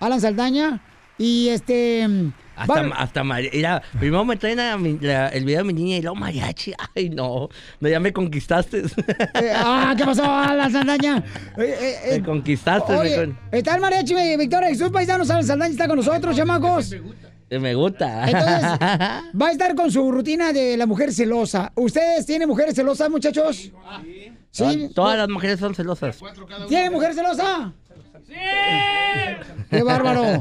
Alan 0.00 0.20
Saldaña. 0.20 0.80
Y 1.18 1.48
este... 1.48 2.06
Hasta, 2.54 2.82
va- 2.82 2.96
hasta 2.96 3.24
mira, 3.24 3.82
primero 3.98 4.24
me 4.26 4.36
traen 4.36 4.60
a 4.60 4.76
mi- 4.76 4.98
la- 5.00 5.28
el 5.28 5.44
video 5.44 5.58
de 5.58 5.64
mi 5.64 5.72
niña 5.72 5.96
y 5.96 6.02
luego 6.02 6.16
mariachi. 6.16 6.74
Ay, 6.94 7.08
no. 7.08 7.48
No, 7.80 7.88
ya 7.88 7.98
me 7.98 8.12
conquistaste. 8.12 8.80
Eh, 9.34 9.52
ah, 9.56 9.94
¿qué 9.96 10.04
pasó, 10.04 10.24
Alan 10.30 10.70
Saldaña? 10.70 11.24
Eh, 11.56 11.62
eh, 11.80 11.94
eh, 12.04 12.18
me 12.18 12.22
conquistaste. 12.24 12.92
Oye, 12.94 13.10
me, 13.10 13.16
con- 13.26 13.38
está 13.52 13.74
el 13.74 13.80
mariachi 13.80 14.14
Victoria 14.38 14.68
Jesús 14.68 14.90
Paisanos, 14.90 15.30
Alan 15.30 15.44
Saldaña 15.44 15.72
está 15.72 15.86
con 15.88 15.96
nosotros, 15.96 16.36
chamacos. 16.36 16.94
me 17.50 17.74
gusta. 17.74 18.24
Entonces, 18.28 18.62
va 19.40 19.48
a 19.48 19.52
estar 19.52 19.74
con 19.74 19.90
su 19.90 20.10
rutina 20.12 20.52
de 20.52 20.76
la 20.76 20.86
mujer 20.86 21.12
celosa. 21.12 21.72
¿Ustedes 21.76 22.26
tienen 22.26 22.48
mujeres 22.48 22.74
celosas, 22.74 23.08
muchachos? 23.10 23.56
¿Sí? 24.02 24.32
Todas 24.94 25.16
las 25.18 25.28
mujeres 25.28 25.58
son 25.60 25.74
celosas. 25.74 26.18
¿Tienen 26.68 26.92
mujer 26.92 27.14
celosa? 27.14 27.72
¡Sí! 28.26 28.34
¡Qué 29.70 29.82
bárbaro! 29.82 30.24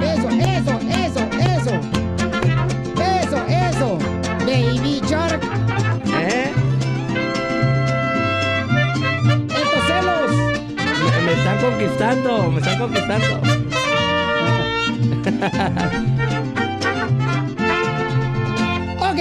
Eso, 0.00 0.28
eso, 0.28 0.80
eso, 0.80 1.20
eso. 1.38 1.74
Eso, 3.00 3.38
eso. 3.46 3.98
Baby 4.46 5.00
Shark. 5.06 5.42
¿Eh? 6.18 6.50
Estos 9.48 9.82
celos. 9.86 10.30
Me, 11.04 11.22
me 11.26 11.32
están 11.32 11.58
conquistando, 11.60 12.50
me 12.50 12.58
están 12.60 12.78
conquistando. 12.78 13.40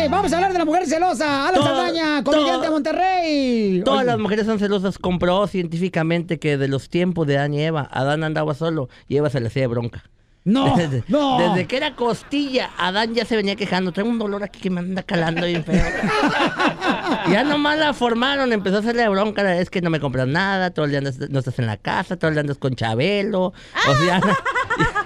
Ok, 0.06 0.10
vamos 0.10 0.32
a 0.32 0.36
hablar 0.36 0.54
de 0.54 0.60
la 0.60 0.66
mujer 0.66 0.86
celosa. 0.86 1.48
Alan 1.48 1.64
Saldaña, 1.64 2.24
comediante 2.24 2.66
de 2.66 2.72
Monterrey. 2.72 3.82
Todas 3.84 4.00
Oye, 4.02 4.08
las 4.08 4.20
mujeres 4.20 4.46
son 4.46 4.60
celosas. 4.60 4.98
Comprobó 4.98 5.48
científicamente 5.48 6.40
que 6.40 6.58
de 6.58 6.68
los 6.68 6.90
tiempos 6.90 7.28
de 7.28 7.38
Adán 7.38 7.54
y 7.54 7.62
Eva, 7.64 7.88
Adán 7.92 8.24
andaba 8.24 8.54
solo 8.54 8.90
y 9.08 9.18
Eva 9.18 9.30
se 9.30 9.40
le 9.40 9.48
hacía 9.48 9.64
de 9.64 9.68
bronca. 9.68 10.04
No, 10.46 10.74
desde, 10.78 11.04
no. 11.10 11.38
Desde 11.40 11.68
que 11.68 11.78
era 11.78 11.96
costilla, 11.96 12.70
Adán 12.78 13.14
ya 13.14 13.26
se 13.26 13.36
venía 13.36 13.56
quejando. 13.56 13.92
Traigo 13.92 14.10
un 14.10 14.20
dolor 14.20 14.42
aquí 14.44 14.60
que 14.62 14.70
me 14.70 14.80
anda 14.80 15.04
calando 15.04 15.46
bien 15.46 15.64
feo. 15.66 15.84
ya 17.32 17.44
nomás 17.44 17.78
la 17.78 17.94
formaron, 17.94 18.54
empezó 18.54 18.78
a 18.78 18.80
hacerle 18.80 19.08
bronca. 19.10 19.58
Es 19.58 19.70
que 19.70 19.82
no 19.82 19.90
me 19.90 20.00
compras 20.00 20.28
nada, 20.28 20.72
todo 20.72 20.86
el 20.86 20.92
día 20.92 21.00
andas- 21.02 21.30
no 21.30 21.40
estás 21.40 21.60
en 21.60 21.66
la 21.68 21.78
casa, 21.78 22.16
todo 22.18 22.30
el 22.30 22.36
día 22.36 22.42
andas 22.42 22.58
con 22.58 22.76
Chabelo. 22.76 23.48
O 23.48 23.96
sea, 24.02 24.22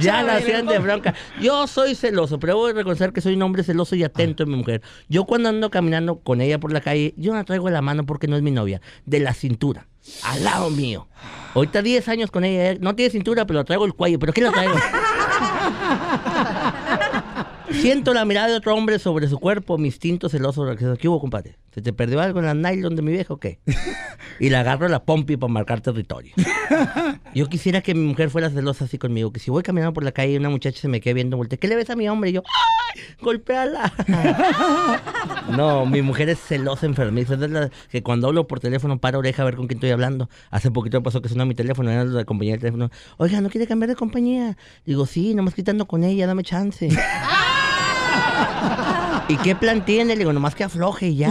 ya 0.00 0.22
la 0.22 0.36
hacían 0.36 0.66
de 0.66 0.78
bronca. 0.78 1.14
Yo 1.40 1.66
soy 1.66 1.94
celoso, 1.94 2.38
pero 2.38 2.56
voy 2.56 2.72
a 2.72 2.74
reconocer 2.74 3.12
que 3.12 3.20
soy 3.20 3.34
un 3.34 3.42
hombre 3.42 3.62
celoso 3.62 3.96
y 3.96 4.04
atento 4.04 4.42
en 4.42 4.50
mi 4.50 4.56
mujer. 4.56 4.82
Yo 5.08 5.24
cuando 5.24 5.48
ando 5.48 5.70
caminando 5.70 6.20
con 6.20 6.40
ella 6.40 6.58
por 6.58 6.72
la 6.72 6.80
calle, 6.80 7.14
yo 7.16 7.32
no 7.32 7.38
la 7.38 7.44
traigo 7.44 7.66
de 7.66 7.72
la 7.72 7.82
mano 7.82 8.06
porque 8.06 8.28
no 8.28 8.36
es 8.36 8.42
mi 8.42 8.50
novia, 8.50 8.80
de 9.06 9.20
la 9.20 9.34
cintura, 9.34 9.86
al 10.24 10.44
lado 10.44 10.70
mío. 10.70 11.08
Ahorita 11.54 11.82
10 11.82 12.08
años 12.08 12.30
con 12.30 12.44
ella, 12.44 12.78
no 12.80 12.94
tiene 12.94 13.10
cintura, 13.10 13.46
pero 13.46 13.58
la 13.60 13.64
traigo 13.64 13.84
el 13.84 13.94
cuello. 13.94 14.18
¿Pero 14.18 14.32
qué 14.32 14.40
la 14.42 14.52
traigo? 14.52 14.74
Siento 17.70 18.14
la 18.14 18.24
mirada 18.24 18.48
de 18.48 18.54
otro 18.54 18.74
hombre 18.74 18.98
sobre 18.98 19.28
su 19.28 19.38
cuerpo, 19.38 19.76
mi 19.78 19.88
instinto 19.88 20.28
celoso. 20.28 20.64
¿Qué 20.98 21.08
hubo, 21.08 21.20
compadre? 21.20 21.56
¿Se 21.78 21.82
te 21.82 21.92
perdió 21.92 22.20
algo 22.20 22.40
en 22.40 22.46
la 22.46 22.54
nylon 22.54 22.96
de 22.96 23.02
mi 23.02 23.12
viejo 23.12 23.34
o 23.34 23.36
qué? 23.36 23.60
Y 24.40 24.50
le 24.50 24.56
agarro 24.56 24.88
la 24.88 25.04
pompi 25.04 25.36
para 25.36 25.52
marcar 25.52 25.80
territorio. 25.80 26.34
Yo 27.36 27.48
quisiera 27.48 27.82
que 27.82 27.94
mi 27.94 28.04
mujer 28.04 28.30
fuera 28.30 28.50
celosa 28.50 28.86
así 28.86 28.98
conmigo, 28.98 29.32
que 29.32 29.38
si 29.38 29.52
voy 29.52 29.62
caminando 29.62 29.92
por 29.92 30.02
la 30.02 30.10
calle 30.10 30.32
y 30.32 30.36
una 30.36 30.48
muchacha 30.48 30.80
se 30.80 30.88
me 30.88 31.00
quede 31.00 31.14
viendo, 31.14 31.36
voltea, 31.36 31.56
¿qué 31.56 31.68
le 31.68 31.76
ves 31.76 31.88
a 31.90 31.94
mi 31.94 32.08
hombre? 32.08 32.30
Y 32.30 32.32
yo, 32.32 32.42
¡ay! 32.44 33.00
¡Golpéala! 33.20 33.92
No, 35.56 35.86
mi 35.86 36.02
mujer 36.02 36.28
es 36.28 36.40
celosa, 36.40 36.84
enfermiza. 36.84 37.34
Es 37.34 37.40
de 37.40 37.48
la 37.48 37.70
que 37.90 38.02
cuando 38.02 38.26
hablo 38.26 38.48
por 38.48 38.58
teléfono 38.58 38.98
para 38.98 39.18
oreja 39.18 39.42
a 39.42 39.44
ver 39.44 39.54
con 39.54 39.68
quién 39.68 39.78
estoy 39.78 39.90
hablando. 39.90 40.28
Hace 40.50 40.72
poquito 40.72 41.00
pasó 41.02 41.22
que 41.22 41.28
sonó 41.28 41.46
mi 41.46 41.54
teléfono, 41.54 41.92
era 41.92 42.04
la 42.04 42.24
compañía 42.24 42.54
del 42.54 42.60
teléfono. 42.60 42.90
Oiga, 43.18 43.40
¿no 43.40 43.50
quiere 43.50 43.68
cambiar 43.68 43.88
de 43.88 43.94
compañía? 43.96 44.56
Digo, 44.84 45.06
sí, 45.06 45.32
nomás 45.34 45.54
quitando 45.54 45.86
con 45.86 46.02
ella, 46.02 46.26
dame 46.26 46.42
chance. 46.42 46.88
¿Y 49.28 49.36
qué 49.36 49.54
plan 49.54 49.84
tiene? 49.84 50.14
Le 50.14 50.20
digo, 50.20 50.32
nomás 50.32 50.54
que 50.54 50.64
afloje 50.64 51.14
ya. 51.14 51.30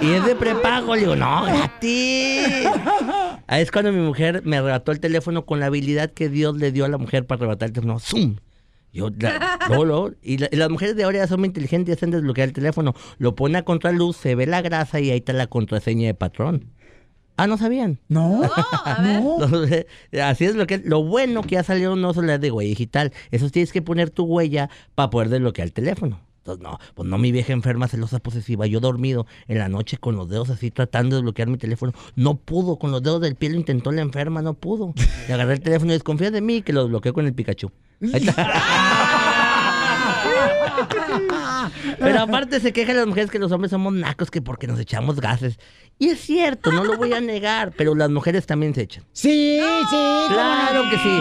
Y 0.00 0.10
es 0.12 0.24
de 0.24 0.34
prepago. 0.34 0.94
Le 0.94 1.02
digo, 1.02 1.16
no, 1.16 1.44
gratis. 1.44 2.66
Ahí 3.46 3.62
es 3.62 3.70
cuando 3.70 3.92
mi 3.92 4.00
mujer 4.00 4.42
me 4.44 4.56
arrebató 4.56 4.92
el 4.92 5.00
teléfono 5.00 5.44
con 5.44 5.60
la 5.60 5.66
habilidad 5.66 6.10
que 6.10 6.28
Dios 6.28 6.56
le 6.56 6.72
dio 6.72 6.84
a 6.84 6.88
la 6.88 6.96
mujer 6.98 7.26
para 7.26 7.40
arrebatar 7.40 7.68
el 7.68 7.72
teléfono. 7.74 7.98
¡Zum! 7.98 8.36
Yo, 8.94 9.08
la- 9.18 9.58
luego, 9.68 10.10
y, 10.22 10.38
la- 10.38 10.48
y 10.52 10.56
las 10.56 10.68
mujeres 10.70 10.96
de 10.96 11.04
ahora 11.04 11.18
ya 11.18 11.26
son 11.26 11.40
muy 11.40 11.46
inteligentes 11.48 11.92
y 11.92 11.96
hacen 11.96 12.10
desbloquear 12.10 12.48
el 12.48 12.54
teléfono. 12.54 12.94
Lo 13.18 13.34
pone 13.34 13.58
a 13.58 13.62
contraluz, 13.64 14.16
se 14.16 14.34
ve 14.34 14.46
la 14.46 14.60
grasa 14.62 15.00
y 15.00 15.10
ahí 15.10 15.18
está 15.18 15.32
la 15.32 15.46
contraseña 15.46 16.06
de 16.08 16.14
patrón. 16.14 16.66
Ah, 17.36 17.46
¿no 17.46 17.56
sabían? 17.56 17.98
No. 18.08 18.42
Entonces, 18.44 19.86
Así 20.22 20.44
es 20.44 20.54
lo 20.54 20.66
que 20.66 20.78
lo 20.78 21.02
bueno 21.02 21.42
que 21.42 21.58
ha 21.58 21.62
salido 21.62 21.96
no 21.96 22.12
solo 22.14 22.38
de 22.38 22.50
huella 22.50 22.68
digital. 22.68 23.12
Eso 23.30 23.48
tienes 23.50 23.72
que 23.72 23.82
poner 23.82 24.10
tu 24.10 24.24
huella 24.24 24.70
para 24.94 25.10
poder 25.10 25.28
desbloquear 25.28 25.66
el 25.66 25.72
teléfono. 25.72 26.20
Entonces, 26.38 26.62
no, 26.64 26.78
pues 26.94 27.08
no 27.08 27.18
mi 27.18 27.30
vieja 27.30 27.52
enferma, 27.52 27.86
celosa, 27.86 28.18
posesiva. 28.18 28.66
Yo 28.66 28.80
dormido 28.80 29.26
en 29.46 29.58
la 29.58 29.68
noche 29.68 29.96
con 29.96 30.16
los 30.16 30.28
dedos 30.28 30.50
así 30.50 30.72
tratando 30.72 31.14
de 31.14 31.22
desbloquear 31.22 31.48
mi 31.48 31.56
teléfono. 31.56 31.92
No 32.16 32.34
pudo, 32.34 32.78
con 32.78 32.90
los 32.90 33.00
dedos 33.00 33.20
del 33.20 33.36
pie 33.36 33.50
lo 33.50 33.56
intentó 33.56 33.92
la 33.92 34.02
enferma, 34.02 34.42
no 34.42 34.54
pudo. 34.54 34.92
Le 35.28 35.34
agarré 35.34 35.54
el 35.54 35.60
teléfono 35.60 35.92
y 35.92 35.94
desconfía 35.94 36.32
de 36.32 36.40
mí 36.40 36.62
que 36.62 36.72
lo 36.72 36.82
desbloqueó 36.82 37.14
con 37.14 37.26
el 37.26 37.34
Pikachu. 37.34 37.70
Ahí 38.12 38.26
está. 38.26 38.34
Pero 41.98 42.20
aparte 42.20 42.60
se 42.60 42.72
quejan 42.72 42.96
las 42.96 43.06
mujeres 43.06 43.30
que 43.30 43.38
los 43.38 43.52
hombres 43.52 43.70
somos 43.70 43.92
nacos 43.92 44.30
que 44.30 44.40
porque 44.42 44.66
nos 44.66 44.78
echamos 44.80 45.20
gases. 45.20 45.58
Y 45.98 46.08
es 46.08 46.20
cierto, 46.20 46.72
no 46.72 46.84
lo 46.84 46.96
voy 46.96 47.12
a 47.12 47.20
negar, 47.20 47.72
pero 47.76 47.94
las 47.94 48.10
mujeres 48.10 48.46
también 48.46 48.74
se 48.74 48.82
echan. 48.82 49.04
Sí, 49.12 49.60
sí. 49.90 50.24
Claro 50.28 50.82
que 50.90 50.98
sí. 50.98 51.18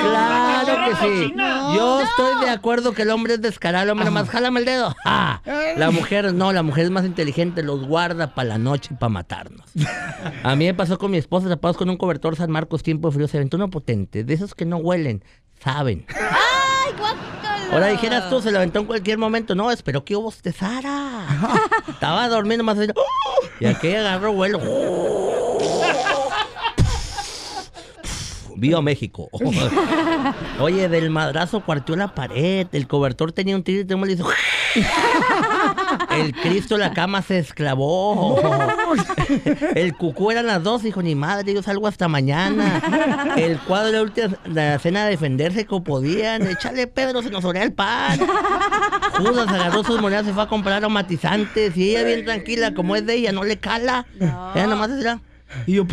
Claro 0.00 0.88
que 0.88 0.96
sí. 1.06 1.34
Yo 1.76 2.00
estoy 2.00 2.40
de 2.44 2.50
acuerdo 2.50 2.92
que 2.92 3.02
el 3.02 3.10
hombre 3.10 3.34
es 3.34 3.40
descarado, 3.42 3.84
el 3.84 3.90
hombre 3.90 4.06
nomás 4.06 4.28
jálame 4.28 4.60
el 4.60 4.66
dedo. 4.66 4.94
Ah, 5.04 5.40
La 5.76 5.90
mujer 5.90 6.32
no, 6.34 6.52
la 6.52 6.62
mujer 6.62 6.84
es 6.84 6.90
más 6.90 7.04
inteligente, 7.04 7.62
los 7.62 7.86
guarda 7.86 8.34
para 8.34 8.48
la 8.50 8.58
noche 8.58 8.94
para 8.98 9.10
matarnos. 9.10 9.66
A 10.42 10.56
mí 10.56 10.64
me 10.66 10.74
pasó 10.74 10.98
con 10.98 11.10
mi 11.10 11.18
esposa, 11.18 11.48
tapados 11.48 11.76
con 11.76 11.88
un 11.88 11.96
cobertor 11.96 12.36
San 12.36 12.50
Marcos, 12.50 12.82
tiempo 12.82 13.08
de 13.08 13.14
frío, 13.14 13.28
se 13.28 13.36
aventó 13.36 13.56
uno 13.56 13.70
potente, 13.70 14.24
de 14.24 14.34
esos 14.34 14.54
que 14.54 14.64
no 14.64 14.78
huelen, 14.78 15.24
saben. 15.62 16.06
¡Ay, 16.08 16.92
guácala! 16.98 17.31
Ahora 17.72 17.86
dijeras 17.86 18.28
tú, 18.28 18.42
se 18.42 18.50
lo 18.50 18.58
aventó 18.58 18.80
en 18.80 18.84
cualquier 18.86 19.16
momento. 19.16 19.54
No, 19.54 19.70
esperó 19.70 20.04
que 20.04 20.14
bostezara. 20.14 21.26
Estaba 21.88 22.28
durmiendo 22.28 22.62
más. 22.62 22.78
allá. 22.78 22.92
Y 23.60 23.66
aquí 23.66 23.94
agarró 23.94 24.32
vuelo. 24.34 24.60
Viva 28.56 28.82
México. 28.82 29.28
Oye, 30.60 30.88
del 30.88 31.10
madrazo 31.10 31.60
partió 31.60 31.96
la 31.96 32.14
pared. 32.14 32.66
El 32.72 32.86
cobertor 32.86 33.32
tenía 33.32 33.56
un 33.56 33.64
tiro 33.64 33.80
y 33.80 34.06
le 34.06 34.12
hizo. 34.12 34.28
El 36.10 36.32
Cristo 36.34 36.78
la 36.78 36.92
cama 36.92 37.22
se 37.22 37.38
esclavó. 37.38 38.40
El 39.74 39.94
cucú 39.96 40.30
eran 40.30 40.46
las 40.46 40.62
dos, 40.62 40.82
dijo, 40.82 41.02
ni 41.02 41.14
madre, 41.14 41.54
yo 41.54 41.62
salgo 41.62 41.86
hasta 41.86 42.08
mañana. 42.08 43.34
El 43.36 43.58
cuadro 43.60 43.86
de 43.86 43.92
la 43.92 44.02
última 44.02 44.28
la 44.46 44.78
cena 44.78 45.04
de 45.04 45.10
defenderse 45.10 45.66
como 45.66 45.84
podían. 45.84 46.46
Échale, 46.46 46.86
Pedro, 46.86 47.22
se 47.22 47.30
nos 47.30 47.44
orea 47.44 47.62
el 47.62 47.72
pan. 47.72 48.20
Judas 49.16 49.48
agarró 49.48 49.84
sus 49.84 50.00
monedas, 50.00 50.26
se 50.26 50.32
fue 50.32 50.42
a 50.42 50.46
comprar 50.46 50.76
aromatizantes 50.76 51.76
y 51.76 51.90
ella 51.90 52.04
bien 52.04 52.24
tranquila, 52.24 52.74
como 52.74 52.96
es 52.96 53.06
de 53.06 53.14
ella, 53.14 53.32
no 53.32 53.44
le 53.44 53.58
cala. 53.58 54.06
Ella 54.54 54.66
nomás 54.66 54.90
era. 54.90 55.20
Y 55.66 55.74
yo, 55.74 55.86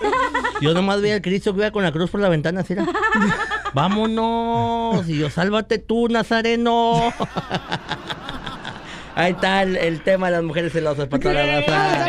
yo 0.60 0.74
nomás 0.74 1.00
veía 1.00 1.14
al 1.14 1.22
Cristo 1.22 1.52
que 1.54 1.60
iba 1.60 1.70
con 1.70 1.82
la 1.82 1.92
cruz 1.92 2.10
por 2.10 2.20
la 2.20 2.28
ventana, 2.28 2.60
así 2.60 2.74
era. 2.74 2.86
Vámonos. 3.72 5.08
Y 5.08 5.18
yo, 5.18 5.30
sálvate 5.30 5.78
tú, 5.78 6.08
Nazareno. 6.08 7.12
Ahí 9.16 9.32
está 9.32 9.62
el, 9.62 9.76
el 9.76 10.02
tema 10.02 10.26
de 10.26 10.32
las 10.32 10.42
mujeres 10.42 10.72
celosas 10.72 11.08
para 11.08 11.22
toda 11.22 11.34
la 11.34 11.60
raza. 11.62 12.06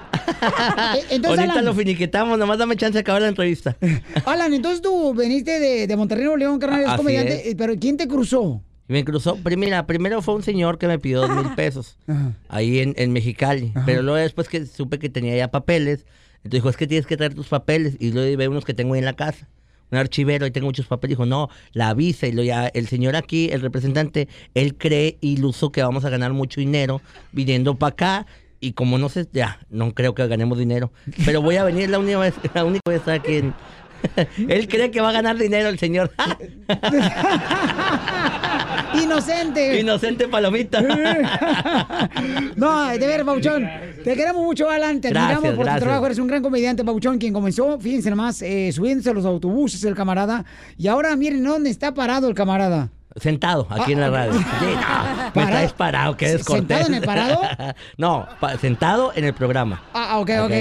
entonces, 1.11 1.39
Ahorita 1.41 1.53
Alan- 1.55 1.65
lo 1.65 1.75
finiquitamos, 1.75 2.39
nomás 2.39 2.59
dame 2.59 2.77
chance 2.77 2.95
de 2.95 3.01
acabar 3.01 3.23
la 3.23 3.29
entrevista. 3.29 3.77
Alan, 4.25 4.53
entonces 4.55 4.81
tú 4.81 5.15
veniste 5.15 5.59
de, 5.61 5.87
de 5.87 5.97
Monterrey, 5.97 6.25
Nuevo 6.25 6.37
León, 6.39 6.59
carnal, 6.59 6.97
comediante. 6.97 7.41
es. 7.41 7.47
eh, 7.53 7.55
Pero 7.57 7.75
¿quién 7.79 7.97
te 7.97 8.09
cruzó? 8.09 8.63
Me 8.87 9.03
cruzó, 9.03 9.39
mira, 9.57 9.87
primero 9.87 10.21
fue 10.21 10.35
un 10.35 10.43
señor 10.43 10.77
que 10.79 10.87
me 10.87 10.99
pidió 10.99 11.23
dos 11.23 11.31
mil 11.35 11.55
pesos 11.55 11.97
ahí 12.51 12.81
en, 12.81 12.93
en 12.99 13.13
Mexicali. 13.13 13.73
Pero 13.87 14.03
luego 14.03 14.19
después 14.19 14.47
que 14.49 14.67
supe 14.67 14.99
que 14.99 15.09
tenía 15.09 15.35
ya 15.37 15.49
papeles, 15.51 16.05
entonces 16.45 16.61
dijo, 16.61 16.69
es 16.69 16.77
que 16.77 16.87
tienes 16.87 17.07
que 17.07 17.17
traer 17.17 17.35
tus 17.35 17.49
papeles. 17.49 17.97
Y 17.99 18.13
luego 18.13 18.37
ve 18.37 18.49
unos 18.49 18.65
que 18.65 18.75
tengo 18.75 18.95
ahí 18.95 18.99
en 18.99 19.07
la 19.07 19.15
casa. 19.15 19.49
Un 19.91 19.99
archivero, 19.99 20.47
y 20.47 20.51
tengo 20.51 20.67
muchos 20.67 20.87
papeles. 20.87 21.17
Dijo, 21.17 21.27
no, 21.27 21.49
la 21.73 21.95
visa. 21.95 22.27
Y 22.27 22.33
luego 22.33 22.47
ya 22.47 22.67
el 22.69 22.87
señor 22.87 23.17
aquí, 23.17 23.49
el 23.51 23.63
representante, 23.63 24.29
él 24.55 24.77
cree 24.77 25.17
iluso 25.23 25.73
que 25.73 25.83
vamos 25.83 26.05
a 26.05 26.11
ganar 26.11 26.35
mucho 26.35 26.61
dinero 26.61 27.01
viniendo 27.33 27.77
para 27.77 27.93
acá. 27.93 28.27
Y 28.61 28.73
como 28.73 28.99
no 28.99 29.09
sé, 29.09 29.27
ya, 29.33 29.59
no 29.71 29.95
creo 29.95 30.15
que 30.15 30.27
ganemos 30.27 30.59
dinero. 30.59 30.93
Pero 31.25 31.41
voy 31.41 31.57
a 31.57 31.65
venir 31.65 31.91
la 31.91 31.99
única 31.99 32.19
vez, 32.19 32.35
la 32.55 32.65
única 32.65 32.91
vez 32.91 33.09
aquí 33.09 33.43
él 34.49 34.69
cree 34.69 34.91
que 34.91 35.01
va 35.01 35.09
a 35.11 35.13
ganar 35.13 35.39
dinero 35.39 35.71
el 35.71 35.79
señor. 35.79 36.13
Inocente. 39.03 39.81
Inocente 39.81 40.29
palomita. 40.29 40.81
no, 42.57 42.87
de 42.89 42.99
ver, 42.99 43.25
Pauchón. 43.25 43.69
Te 44.03 44.15
queremos 44.17 44.43
mucho, 44.43 44.69
Alan. 44.71 45.01
Te 45.01 45.11
Gracias, 45.11 45.37
admiramos 45.37 45.57
por 45.57 45.65
gracias. 45.65 45.81
tu 45.81 45.85
trabajo. 45.87 46.07
Eres 46.07 46.19
un 46.19 46.27
gran 46.27 46.43
comediante, 46.43 46.85
Pauchón, 46.85 47.19
quien 47.19 47.33
comenzó, 47.33 47.79
fíjense 47.81 48.11
nomás, 48.11 48.43
eh, 48.43 48.71
subiéndose 48.73 49.11
a 49.11 49.15
los 49.15 49.25
autobuses, 49.25 49.83
el 49.85 49.95
camarada. 49.95 50.45
Y 50.77 50.89
ahora 50.89 51.15
miren 51.17 51.43
dónde 51.45 51.71
está 51.71 51.95
parado 51.95 52.29
el 52.29 52.35
camarada. 52.35 52.91
Sentado, 53.17 53.69
aquí 53.71 53.93
en 53.93 54.01
la 54.01 54.11
radio. 54.11 54.33
Sí, 54.33 54.41
no, 54.45 55.31
me 55.41 55.47
traes 55.47 55.73
parado, 55.73 56.17
qué 56.17 56.27
¿Se- 56.27 56.33
descortés. 56.39 56.67
sentado 56.67 56.87
en 56.89 56.95
el 56.95 57.03
parado? 57.03 57.41
no, 57.97 58.27
pa- 58.41 58.59
sentado 58.59 59.13
en 59.15 59.25
el 59.25 59.33
programa. 59.35 59.85
Ah, 59.95 60.19
ok, 60.19 60.31
ok. 60.47 60.53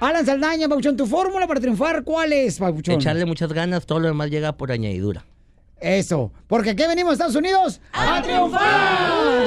Alan 0.00 0.26
Saldaña, 0.26 0.68
Pauchón, 0.68 0.96
tu 0.96 1.06
fórmula 1.06 1.46
para 1.46 1.60
triunfar, 1.60 2.02
¿cuál 2.02 2.32
es, 2.32 2.58
Pauchón? 2.58 2.96
Echarle 2.96 3.24
muchas 3.24 3.52
ganas, 3.52 3.86
todo 3.86 4.00
lo 4.00 4.08
demás 4.08 4.30
llega 4.30 4.50
por 4.52 4.72
añadidura. 4.72 5.24
Eso. 5.82 6.32
Porque 6.46 6.70
aquí 6.70 6.84
venimos 6.86 7.10
a 7.10 7.12
Estados 7.14 7.34
Unidos 7.34 7.80
a 7.92 8.22
triunfar. 8.22 9.44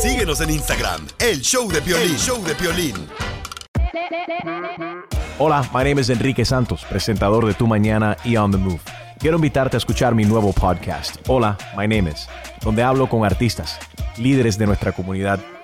Síguenos 0.00 0.40
en 0.40 0.50
Instagram, 0.50 1.06
el 1.20 1.40
show 1.40 1.70
de 1.70 1.80
Piolín. 1.80 2.10
El 2.10 2.18
show 2.18 2.44
de 2.44 2.54
Piolín. 2.54 2.94
Hola, 5.38 5.62
my 5.72 5.84
name 5.84 6.00
is 6.00 6.10
Enrique 6.10 6.44
Santos, 6.44 6.84
presentador 6.88 7.46
de 7.46 7.54
Tu 7.54 7.66
Mañana 7.66 8.16
y 8.24 8.36
On 8.36 8.50
the 8.50 8.58
Move. 8.58 8.80
Quiero 9.18 9.36
invitarte 9.36 9.76
a 9.76 9.78
escuchar 9.78 10.14
mi 10.14 10.24
nuevo 10.24 10.52
podcast, 10.52 11.16
Hola, 11.28 11.56
my 11.76 11.86
name 11.86 12.10
is, 12.10 12.28
donde 12.62 12.82
hablo 12.82 13.08
con 13.08 13.24
artistas, 13.24 13.78
líderes 14.18 14.58
de 14.58 14.66
nuestra 14.66 14.92
comunidad 14.92 15.40